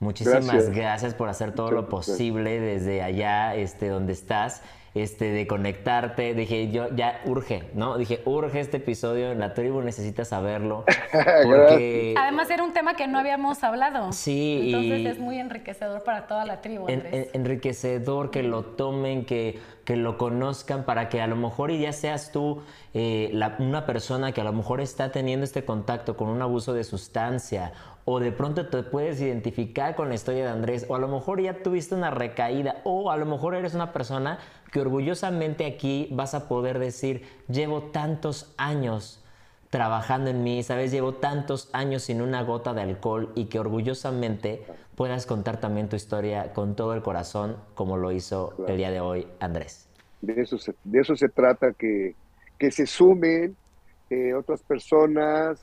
Muchísimas 0.00 0.70
gracias, 0.70 1.12
por 1.12 1.28
hacer 1.28 1.52
todo 1.54 1.72
lo 1.72 1.90
posible 1.90 2.58
desde 2.58 3.02
allá, 3.02 3.54
este, 3.54 3.88
donde 3.88 4.14
estás 4.14 4.62
este, 4.94 5.26
de 5.26 5.46
conectarte. 5.46 6.34
Dije, 6.34 6.70
yo 6.70 6.94
ya 6.94 7.20
urge, 7.24 7.64
¿no? 7.74 7.98
Dije, 7.98 8.22
urge 8.24 8.60
este 8.60 8.78
episodio, 8.78 9.34
la 9.34 9.54
tribu 9.54 9.80
necesita 9.82 10.24
saberlo. 10.24 10.84
Porque... 11.44 12.14
Además 12.18 12.50
era 12.50 12.64
un 12.64 12.72
tema 12.72 12.94
que 12.94 13.06
no 13.06 13.18
habíamos 13.18 13.62
hablado. 13.64 14.12
Sí. 14.12 14.72
Entonces 14.72 15.06
es 15.06 15.18
muy 15.18 15.38
enriquecedor 15.38 16.02
para 16.04 16.26
toda 16.26 16.44
la 16.44 16.60
tribu. 16.60 16.86
enriquecedor 16.88 18.30
que 18.30 18.42
lo 18.42 18.64
tomen, 18.64 19.24
que, 19.24 19.58
que 19.84 19.96
lo 19.96 20.18
conozcan 20.18 20.84
para 20.84 21.08
que 21.08 21.20
a 21.20 21.26
lo 21.26 21.36
mejor 21.36 21.70
y 21.70 21.80
ya 21.80 21.92
seas 21.92 22.32
tú 22.32 22.62
eh, 22.94 23.32
una 23.58 23.86
persona 23.86 24.32
que 24.32 24.40
a 24.40 24.44
lo 24.44 24.52
mejor 24.52 24.80
está 24.80 25.12
teniendo 25.12 25.44
este 25.44 25.64
contacto 25.64 26.16
con 26.16 26.28
un 26.28 26.42
abuso 26.42 26.72
de 26.72 26.84
sustancia 26.84 27.72
o 28.10 28.20
de 28.20 28.32
pronto 28.32 28.66
te 28.68 28.82
puedes 28.84 29.20
identificar 29.20 29.94
con 29.94 30.08
la 30.08 30.14
historia 30.14 30.44
de 30.44 30.50
Andrés, 30.50 30.86
o 30.88 30.96
a 30.96 30.98
lo 30.98 31.08
mejor 31.08 31.42
ya 31.42 31.62
tuviste 31.62 31.94
una 31.94 32.10
recaída, 32.10 32.76
o 32.84 33.10
a 33.10 33.18
lo 33.18 33.26
mejor 33.26 33.54
eres 33.54 33.74
una 33.74 33.92
persona 33.92 34.38
que 34.72 34.80
orgullosamente 34.80 35.66
aquí 35.66 36.08
vas 36.10 36.32
a 36.32 36.48
poder 36.48 36.78
decir, 36.78 37.24
llevo 37.48 37.82
tantos 37.82 38.54
años 38.56 39.22
trabajando 39.68 40.30
en 40.30 40.42
mí, 40.42 40.62
sabes, 40.62 40.90
llevo 40.90 41.16
tantos 41.16 41.68
años 41.74 42.04
sin 42.04 42.22
una 42.22 42.42
gota 42.44 42.72
de 42.72 42.80
alcohol 42.80 43.30
y 43.34 43.44
que 43.44 43.58
orgullosamente 43.58 44.64
puedas 44.94 45.26
contar 45.26 45.60
también 45.60 45.90
tu 45.90 45.96
historia 45.96 46.54
con 46.54 46.76
todo 46.76 46.94
el 46.94 47.02
corazón, 47.02 47.58
como 47.74 47.98
lo 47.98 48.10
hizo 48.10 48.54
el 48.66 48.78
día 48.78 48.90
de 48.90 49.00
hoy 49.00 49.26
Andrés. 49.38 49.86
De 50.22 50.40
eso 50.40 50.56
se, 50.56 50.74
de 50.82 51.00
eso 51.00 51.14
se 51.14 51.28
trata, 51.28 51.74
que, 51.74 52.14
que 52.58 52.70
se 52.70 52.86
sumen 52.86 53.54
eh, 54.08 54.32
otras 54.32 54.62
personas, 54.62 55.62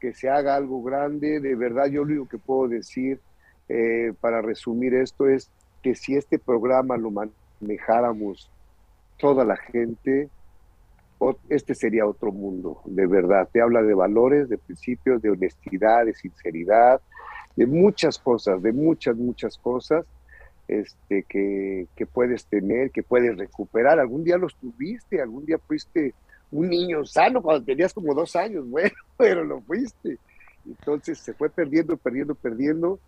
que 0.00 0.14
se 0.14 0.28
haga 0.28 0.56
algo 0.56 0.82
grande. 0.82 1.40
De 1.40 1.54
verdad, 1.54 1.86
yo 1.86 2.04
lo 2.04 2.12
único 2.12 2.28
que 2.28 2.38
puedo 2.38 2.68
decir 2.68 3.20
eh, 3.68 4.12
para 4.20 4.42
resumir 4.42 4.94
esto 4.94 5.28
es 5.28 5.50
que 5.82 5.94
si 5.94 6.16
este 6.16 6.38
programa 6.38 6.96
lo 6.96 7.10
manejáramos 7.10 8.50
toda 9.18 9.44
la 9.44 9.56
gente, 9.56 10.28
este 11.48 11.74
sería 11.74 12.06
otro 12.06 12.32
mundo, 12.32 12.80
de 12.86 13.06
verdad. 13.06 13.48
Te 13.52 13.60
habla 13.60 13.82
de 13.82 13.94
valores, 13.94 14.48
de 14.48 14.58
principios, 14.58 15.20
de 15.20 15.30
honestidad, 15.30 16.06
de 16.06 16.14
sinceridad, 16.14 17.00
de 17.56 17.66
muchas 17.66 18.18
cosas, 18.18 18.62
de 18.62 18.72
muchas, 18.72 19.16
muchas 19.16 19.58
cosas 19.58 20.06
este, 20.66 21.24
que, 21.24 21.86
que 21.94 22.06
puedes 22.06 22.46
tener, 22.46 22.90
que 22.90 23.02
puedes 23.02 23.36
recuperar. 23.36 23.98
Algún 24.00 24.24
día 24.24 24.38
los 24.38 24.54
tuviste, 24.56 25.20
algún 25.20 25.44
día 25.44 25.58
fuiste 25.58 26.14
un 26.50 26.68
niño 26.68 27.04
sano 27.04 27.42
cuando 27.42 27.64
tenías 27.64 27.94
como 27.94 28.14
dos 28.14 28.34
años, 28.36 28.66
bueno, 28.68 28.94
pero 29.16 29.44
lo 29.44 29.60
fuiste. 29.62 30.18
Entonces 30.66 31.18
se 31.18 31.32
fue 31.34 31.48
perdiendo, 31.48 31.96
perdiendo, 31.96 32.34
perdiendo 32.34 32.98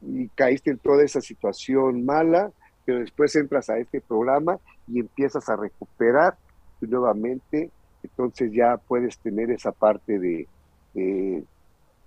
y 0.00 0.28
caíste 0.28 0.70
en 0.70 0.78
toda 0.78 1.04
esa 1.04 1.20
situación 1.20 2.04
mala, 2.04 2.50
pero 2.84 2.98
después 2.98 3.34
entras 3.36 3.70
a 3.70 3.78
este 3.78 4.00
programa 4.00 4.58
y 4.88 4.98
empiezas 4.98 5.48
a 5.48 5.56
recuperar 5.56 6.36
nuevamente, 6.80 7.70
entonces 8.02 8.50
ya 8.52 8.76
puedes 8.76 9.16
tener 9.18 9.50
esa 9.50 9.70
parte 9.70 10.18
de, 10.18 11.44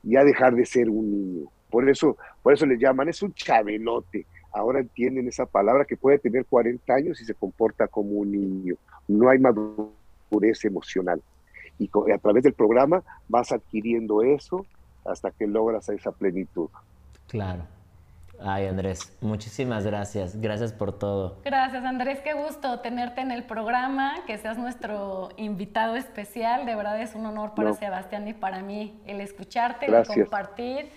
ya 0.04 0.24
dejar 0.24 0.56
de 0.56 0.66
ser 0.66 0.90
un 0.90 1.12
niño. 1.12 1.50
Por 1.70 1.90
eso, 1.90 2.18
por 2.44 2.54
eso 2.54 2.66
le 2.66 2.78
llaman, 2.78 3.10
es 3.10 3.22
un 3.24 3.34
chabelote. 3.34 4.26
Ahora 4.54 4.80
entienden 4.80 5.28
esa 5.28 5.46
palabra 5.46 5.86
que 5.86 5.98
puede 5.98 6.20
tener 6.20 6.46
40 6.46 6.94
años 6.94 7.22
y 7.22 7.26
se 7.26 7.34
comporta 7.34 7.88
como 7.88 8.12
un 8.12 8.32
niño. 8.32 8.76
No 9.08 9.30
hay 9.30 9.40
madurez 9.40 9.92
pureza 10.30 10.68
emocional. 10.68 11.22
Y 11.78 11.90
a 12.14 12.18
través 12.18 12.44
del 12.44 12.54
programa 12.54 13.04
vas 13.28 13.52
adquiriendo 13.52 14.22
eso 14.22 14.66
hasta 15.06 15.32
que 15.32 15.48
logras 15.48 15.90
esa 15.90 16.12
plenitud. 16.12 16.70
Claro. 17.28 17.64
Ay, 18.40 18.68
Andrés, 18.68 19.18
muchísimas 19.22 19.86
gracias. 19.86 20.40
Gracias 20.40 20.74
por 20.74 20.98
todo. 20.98 21.40
Gracias, 21.44 21.86
Andrés. 21.86 22.20
Qué 22.20 22.34
gusto 22.34 22.80
tenerte 22.82 23.22
en 23.22 23.32
el 23.32 23.44
programa, 23.44 24.14
que 24.28 24.38
seas 24.38 24.58
nuestro 24.58 25.30
invitado 25.38 25.96
especial. 25.96 26.66
De 26.66 26.76
verdad 26.76 27.02
es 27.02 27.16
un 27.16 27.26
honor 27.26 27.54
para 27.56 27.74
Sebastián 27.74 28.28
y 28.28 28.34
para 28.34 28.62
mí 28.62 29.00
el 29.06 29.22
escucharte, 29.22 29.86
el 29.86 30.06
compartir 30.06 30.90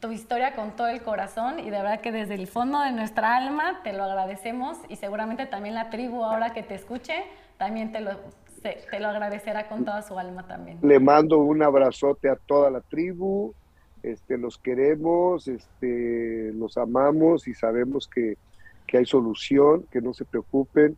tu 0.00 0.10
historia 0.10 0.54
con 0.54 0.72
todo 0.76 0.88
el 0.88 1.02
corazón 1.02 1.58
y 1.58 1.64
de 1.64 1.70
verdad 1.70 2.00
que 2.00 2.10
desde 2.10 2.34
el 2.34 2.46
fondo 2.46 2.80
de 2.80 2.92
nuestra 2.92 3.36
alma 3.36 3.80
te 3.84 3.92
lo 3.92 4.04
agradecemos 4.04 4.78
y 4.88 4.96
seguramente 4.96 5.46
también 5.46 5.74
la 5.74 5.90
tribu 5.90 6.24
ahora 6.24 6.54
que 6.54 6.62
te 6.62 6.74
escuche 6.74 7.24
también 7.58 7.92
te 7.92 8.00
lo 8.00 8.12
te 8.72 9.00
lo 9.00 9.08
agradecerá 9.08 9.68
con 9.68 9.84
toda 9.84 10.00
su 10.02 10.18
alma 10.18 10.46
también. 10.46 10.78
Le 10.82 10.98
mando 10.98 11.38
un 11.38 11.62
abrazote 11.62 12.30
a 12.30 12.36
toda 12.36 12.70
la 12.70 12.80
tribu, 12.80 13.54
este, 14.02 14.38
los 14.38 14.58
queremos, 14.58 15.48
este, 15.48 16.52
los 16.54 16.78
amamos 16.78 17.46
y 17.46 17.54
sabemos 17.54 18.08
que, 18.08 18.38
que 18.86 18.98
hay 18.98 19.04
solución, 19.04 19.86
que 19.90 20.00
no 20.00 20.14
se 20.14 20.24
preocupen, 20.24 20.96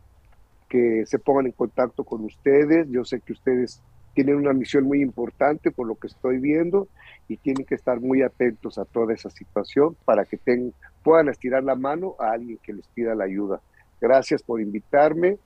que 0.69 1.05
se 1.05 1.19
pongan 1.19 1.47
en 1.47 1.51
contacto 1.51 2.05
con 2.05 2.23
ustedes. 2.23 2.87
Yo 2.89 3.03
sé 3.03 3.19
que 3.19 3.33
ustedes 3.33 3.81
tienen 4.13 4.35
una 4.35 4.53
misión 4.53 4.85
muy 4.85 5.01
importante 5.01 5.69
por 5.69 5.87
lo 5.87 5.95
que 5.95 6.07
estoy 6.07 6.39
viendo 6.39 6.87
y 7.27 7.35
tienen 7.35 7.65
que 7.65 7.75
estar 7.75 7.99
muy 7.99 8.21
atentos 8.21 8.77
a 8.77 8.85
toda 8.85 9.13
esa 9.13 9.29
situación 9.29 9.95
para 10.05 10.23
que 10.23 10.39
puedan 11.03 11.27
estirar 11.27 11.63
la 11.63 11.75
mano 11.75 12.15
a 12.17 12.31
alguien 12.31 12.59
que 12.63 12.73
les 12.73 12.87
pida 12.87 13.13
la 13.13 13.25
ayuda. 13.25 13.59
Gracias 13.99 14.41
por 14.41 14.61
invitarme 14.61 15.37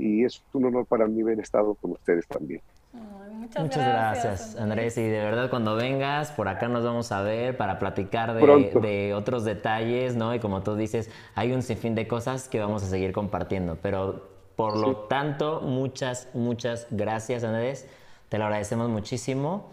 y 0.00 0.24
es 0.24 0.42
un 0.52 0.64
honor 0.64 0.86
para 0.86 1.06
mí 1.06 1.22
haber 1.22 1.40
estado 1.40 1.74
con 1.74 1.92
ustedes 1.92 2.26
también. 2.26 2.62
muchas, 2.92 3.76
gracias, 3.76 4.56
Andrés. 4.56 4.96
Y 4.96 5.02
de 5.02 5.20
verdad, 5.20 5.50
cuando 5.50 5.76
vengas, 5.76 6.32
por 6.32 6.48
acá 6.48 6.68
nos 6.68 6.82
vamos 6.82 7.12
a 7.12 7.22
ver 7.22 7.56
para 7.56 7.78
platicar 7.78 8.34
de, 8.34 9.14
otros 9.14 9.44
detalles, 9.44 10.16
¿no? 10.16 10.34
Y 10.34 10.40
como 10.40 10.62
tú 10.62 10.74
dices, 10.74 11.10
hay 11.34 11.52
un 11.52 11.62
sinfín 11.62 11.94
de 11.94 12.08
cosas 12.08 12.48
que 12.48 12.58
vamos 12.58 12.82
a 12.82 12.86
seguir 12.86 13.12
compartiendo. 13.12 13.76
Pero 13.82 14.28
por 14.56 14.76
lo 14.76 14.96
tanto, 14.96 15.60
muchas, 15.60 16.28
muchas 16.34 16.86
gracias, 16.90 17.44
Andrés. 17.44 17.86
Te 18.28 18.38
lo 18.38 18.44
agradecemos 18.44 18.88
muchísimo. 18.88 19.70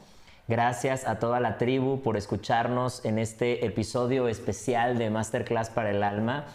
Gracias 0.48 1.06
a 1.06 1.20
toda 1.20 1.42
la 1.42 1.58
tribu 1.58 2.02
por 2.02 2.16
escucharnos 2.16 3.04
en 3.04 3.20
este 3.20 3.66
episodio 3.66 4.30
especial 4.30 4.98
de 4.98 5.10
Masterclass 5.10 5.70
para 5.70 5.90
el 5.90 6.04
Alma. 6.04 6.46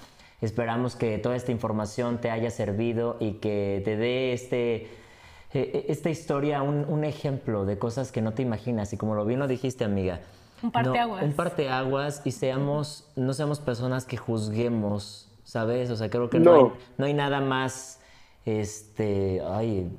Esperamos 0.43 0.97
que 0.97 1.16
toda 1.19 1.36
esta 1.36 1.52
información 1.52 2.20
te 2.20 2.31
haya 2.31 2.51
servido 2.51 3.16
y 3.20 3.35
que 3.35 3.81
te 3.85 3.97
dé 3.97 4.32
este, 4.35 4.74
eh, 4.74 4.89
eh, 5.55 5.86
esta 5.89 6.10
historia 6.10 6.62
un, 6.62 6.85
un 6.86 7.05
ejemplo 7.05 7.64
de 7.64 7.78
cosas 7.78 8.12
que 8.12 8.20
no 8.20 8.32
te 8.35 8.43
imaginas. 8.43 8.93
Y 8.93 8.97
como 8.98 9.14
lo 9.14 9.24
bien 9.24 9.39
lo 9.40 9.47
dijiste, 9.48 9.85
amiga, 9.85 10.20
Un 10.62 10.73
parteaguas. 10.73 11.23
no, 11.23 11.28
un 11.28 11.32
parteaguas 11.35 12.23
y 12.24 12.32
seamos, 12.32 13.09
no 13.16 13.32
seamos 13.35 13.60
personas 13.60 14.05
que 14.05 14.16
juzguemos, 14.16 15.31
¿sabes? 15.44 15.90
O 15.90 15.97
sea, 15.97 16.10
creo 16.10 16.28
que 16.28 16.40
no, 16.40 16.52
No. 16.52 16.56
hay, 16.56 16.73
no 16.98 17.06
hay 17.06 17.14
nada 17.14 17.40
más, 17.40 18.01
este, 18.44 19.40
ay, 19.48 19.97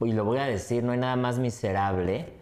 y 0.00 0.12
lo 0.12 0.24
voy 0.24 0.38
a 0.38 0.44
decir, 0.46 0.82
no 0.82 0.92
hay 0.92 0.98
nada 0.98 1.16
más 1.16 1.38
miserable 1.38 2.32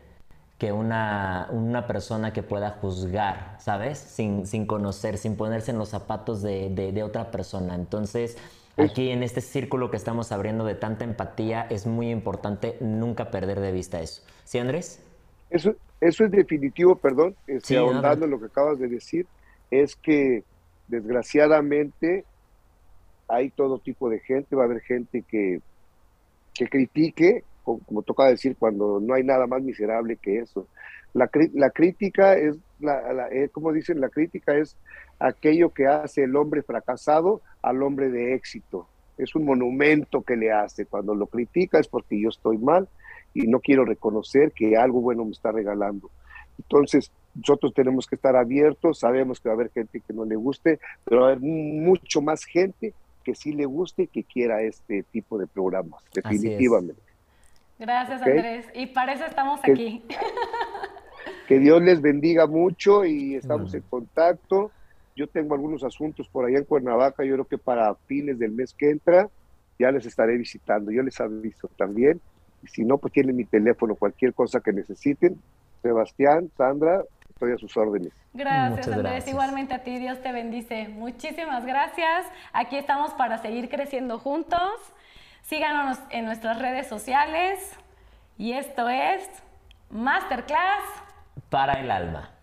que 0.58 0.72
una, 0.72 1.48
una 1.50 1.86
persona 1.86 2.32
que 2.32 2.42
pueda 2.42 2.70
juzgar, 2.70 3.56
¿sabes? 3.60 3.98
Sin, 3.98 4.46
sin 4.46 4.66
conocer, 4.66 5.18
sin 5.18 5.36
ponerse 5.36 5.72
en 5.72 5.78
los 5.78 5.88
zapatos 5.90 6.42
de, 6.42 6.70
de- 6.70 6.92
de 6.92 7.02
otra 7.02 7.30
persona. 7.30 7.74
Entonces, 7.74 8.36
aquí 8.76 9.10
en 9.10 9.22
este 9.22 9.40
círculo 9.40 9.90
que 9.90 9.96
estamos 9.96 10.30
abriendo 10.32 10.64
de 10.64 10.74
tanta 10.76 11.04
empatía, 11.04 11.66
es 11.70 11.86
muy 11.86 12.10
importante 12.10 12.76
nunca 12.80 13.30
perder 13.30 13.60
de 13.60 13.72
vista 13.72 14.00
eso. 14.00 14.22
¿Sí, 14.44 14.58
Andrés? 14.58 15.00
Eso, 15.48 15.76
eso 16.00 16.24
es 16.24 16.30
definitivo, 16.30 17.00
perdón, 17.00 17.36
este, 17.46 17.76
Sí, 17.76 17.88
no, 17.88 18.02
ahondando 18.02 18.24
en 18.24 18.30
lo 18.32 18.40
que 18.40 18.46
acabas 18.46 18.78
de 18.78 18.88
decir, 18.88 19.28
es 19.70 19.96
que 19.96 20.44
desgraciadamente 20.86 22.26
hay 23.28 23.50
todo 23.50 23.80
tipo 23.80 24.08
de 24.10 24.20
gente, 24.20 24.56
va 24.56 24.62
a 24.64 24.66
haber 24.66 24.82
gente 24.82 25.24
que, 25.26 25.60
que 26.54 26.68
critique, 26.68 27.46
como, 27.64 27.80
como 27.80 28.02
toca 28.02 28.26
decir, 28.26 28.56
cuando 28.56 29.00
no 29.00 29.14
hay 29.14 29.24
nada 29.24 29.46
más 29.46 29.62
miserable 29.62 30.16
que 30.16 30.38
eso. 30.38 30.68
La, 31.14 31.28
la 31.54 31.70
crítica 31.70 32.36
es, 32.36 32.56
la, 32.80 33.12
la- 33.12 33.28
eh, 33.28 33.48
como 33.50 33.72
dicen, 33.72 34.00
la 34.00 34.08
crítica 34.08 34.56
es 34.56 34.76
aquello 35.18 35.70
que 35.70 35.86
hace 35.86 36.24
el 36.24 36.36
hombre 36.36 36.62
fracasado 36.62 37.40
al 37.62 37.82
hombre 37.82 38.10
de 38.10 38.34
éxito. 38.34 38.86
Es 39.16 39.34
un 39.34 39.44
monumento 39.44 40.22
que 40.22 40.36
le 40.36 40.50
hace. 40.52 40.86
Cuando 40.86 41.14
lo 41.14 41.26
critica 41.26 41.78
es 41.78 41.86
porque 41.88 42.20
yo 42.20 42.28
estoy 42.30 42.58
mal 42.58 42.88
y 43.32 43.46
no 43.46 43.60
quiero 43.60 43.84
reconocer 43.84 44.52
que 44.52 44.76
algo 44.76 45.00
bueno 45.00 45.24
me 45.24 45.30
está 45.32 45.52
regalando. 45.52 46.10
Entonces, 46.58 47.10
nosotros 47.34 47.72
tenemos 47.74 48.06
que 48.06 48.14
estar 48.16 48.36
abiertos, 48.36 48.98
sabemos 49.00 49.40
que 49.40 49.48
va 49.48 49.54
a 49.54 49.56
haber 49.56 49.70
gente 49.70 50.00
que 50.00 50.12
no 50.12 50.24
le 50.24 50.36
guste, 50.36 50.78
pero 51.04 51.22
va 51.22 51.28
a 51.28 51.30
haber 51.32 51.42
mucho 51.42 52.20
más 52.22 52.44
gente 52.44 52.92
que 53.24 53.34
sí 53.34 53.52
le 53.52 53.64
guste 53.66 54.02
y 54.04 54.06
que 54.08 54.22
quiera 54.24 54.62
este 54.62 55.02
tipo 55.04 55.38
de 55.38 55.46
programas, 55.46 56.02
definitivamente. 56.14 57.00
Gracias. 57.78 58.22
Andrés. 58.22 58.66
Y 58.74 58.86
para 58.86 59.12
eso 59.14 59.24
estamos 59.24 59.60
Que- 59.60 59.72
aquí. 59.72 60.04
Que 61.48 61.58
Dios 61.58 61.82
les 61.82 62.00
bendiga 62.00 62.46
mucho 62.46 63.04
y 63.04 63.34
estamos 63.34 63.70
Bueno. 63.70 63.76
en 63.84 63.90
contacto. 63.90 64.70
Yo 65.14 65.26
tengo 65.26 65.54
algunos 65.54 65.84
asuntos 65.84 66.26
por 66.28 66.46
allá 66.46 66.58
en 66.58 66.64
Cuernavaca, 66.64 67.22
yo 67.24 67.34
creo 67.34 67.44
que 67.44 67.58
para 67.58 67.94
fines 68.06 68.38
del 68.38 68.52
mes 68.52 68.72
que 68.74 68.90
entra 68.90 69.28
ya 69.78 69.90
les 69.90 70.06
estaré 70.06 70.36
visitando, 70.38 70.90
yo 70.90 71.02
les 71.02 71.20
aviso 71.20 71.68
también. 71.76 72.20
Y 72.62 72.68
si 72.68 72.82
no, 72.84 72.96
pues 72.96 73.12
tienen 73.12 73.36
mi 73.36 73.44
teléfono, 73.44 73.94
cualquier 73.94 74.32
cosa 74.32 74.60
que 74.60 74.72
necesiten. 74.72 75.38
Sebastián, 75.82 76.50
Sandra, 76.56 77.02
estoy 77.28 77.52
a 77.52 77.58
sus 77.58 77.76
órdenes. 77.76 78.12
Gracias, 78.32 78.70
Muchas 78.70 78.86
Andrés. 78.88 79.02
gracias. 79.02 79.28
Igualmente 79.28 79.74
a 79.74 79.82
ti, 79.84 79.98
Dios 79.98 80.22
te 80.22 80.32
bendice. 80.32 80.88
Muchísimas 80.88 81.66
gracias. 81.66 82.26
Aquí 82.54 82.76
estamos 82.76 83.12
para 83.14 83.36
seguir 83.38 83.68
creciendo 83.68 84.18
juntos. 84.18 84.70
Síganos 85.44 85.98
en 86.08 86.24
nuestras 86.24 86.58
redes 86.58 86.88
sociales. 86.88 87.78
Y 88.38 88.54
esto 88.54 88.88
es 88.88 89.28
Masterclass 89.90 90.82
Para 91.50 91.74
el 91.74 91.90
alma. 91.90 92.33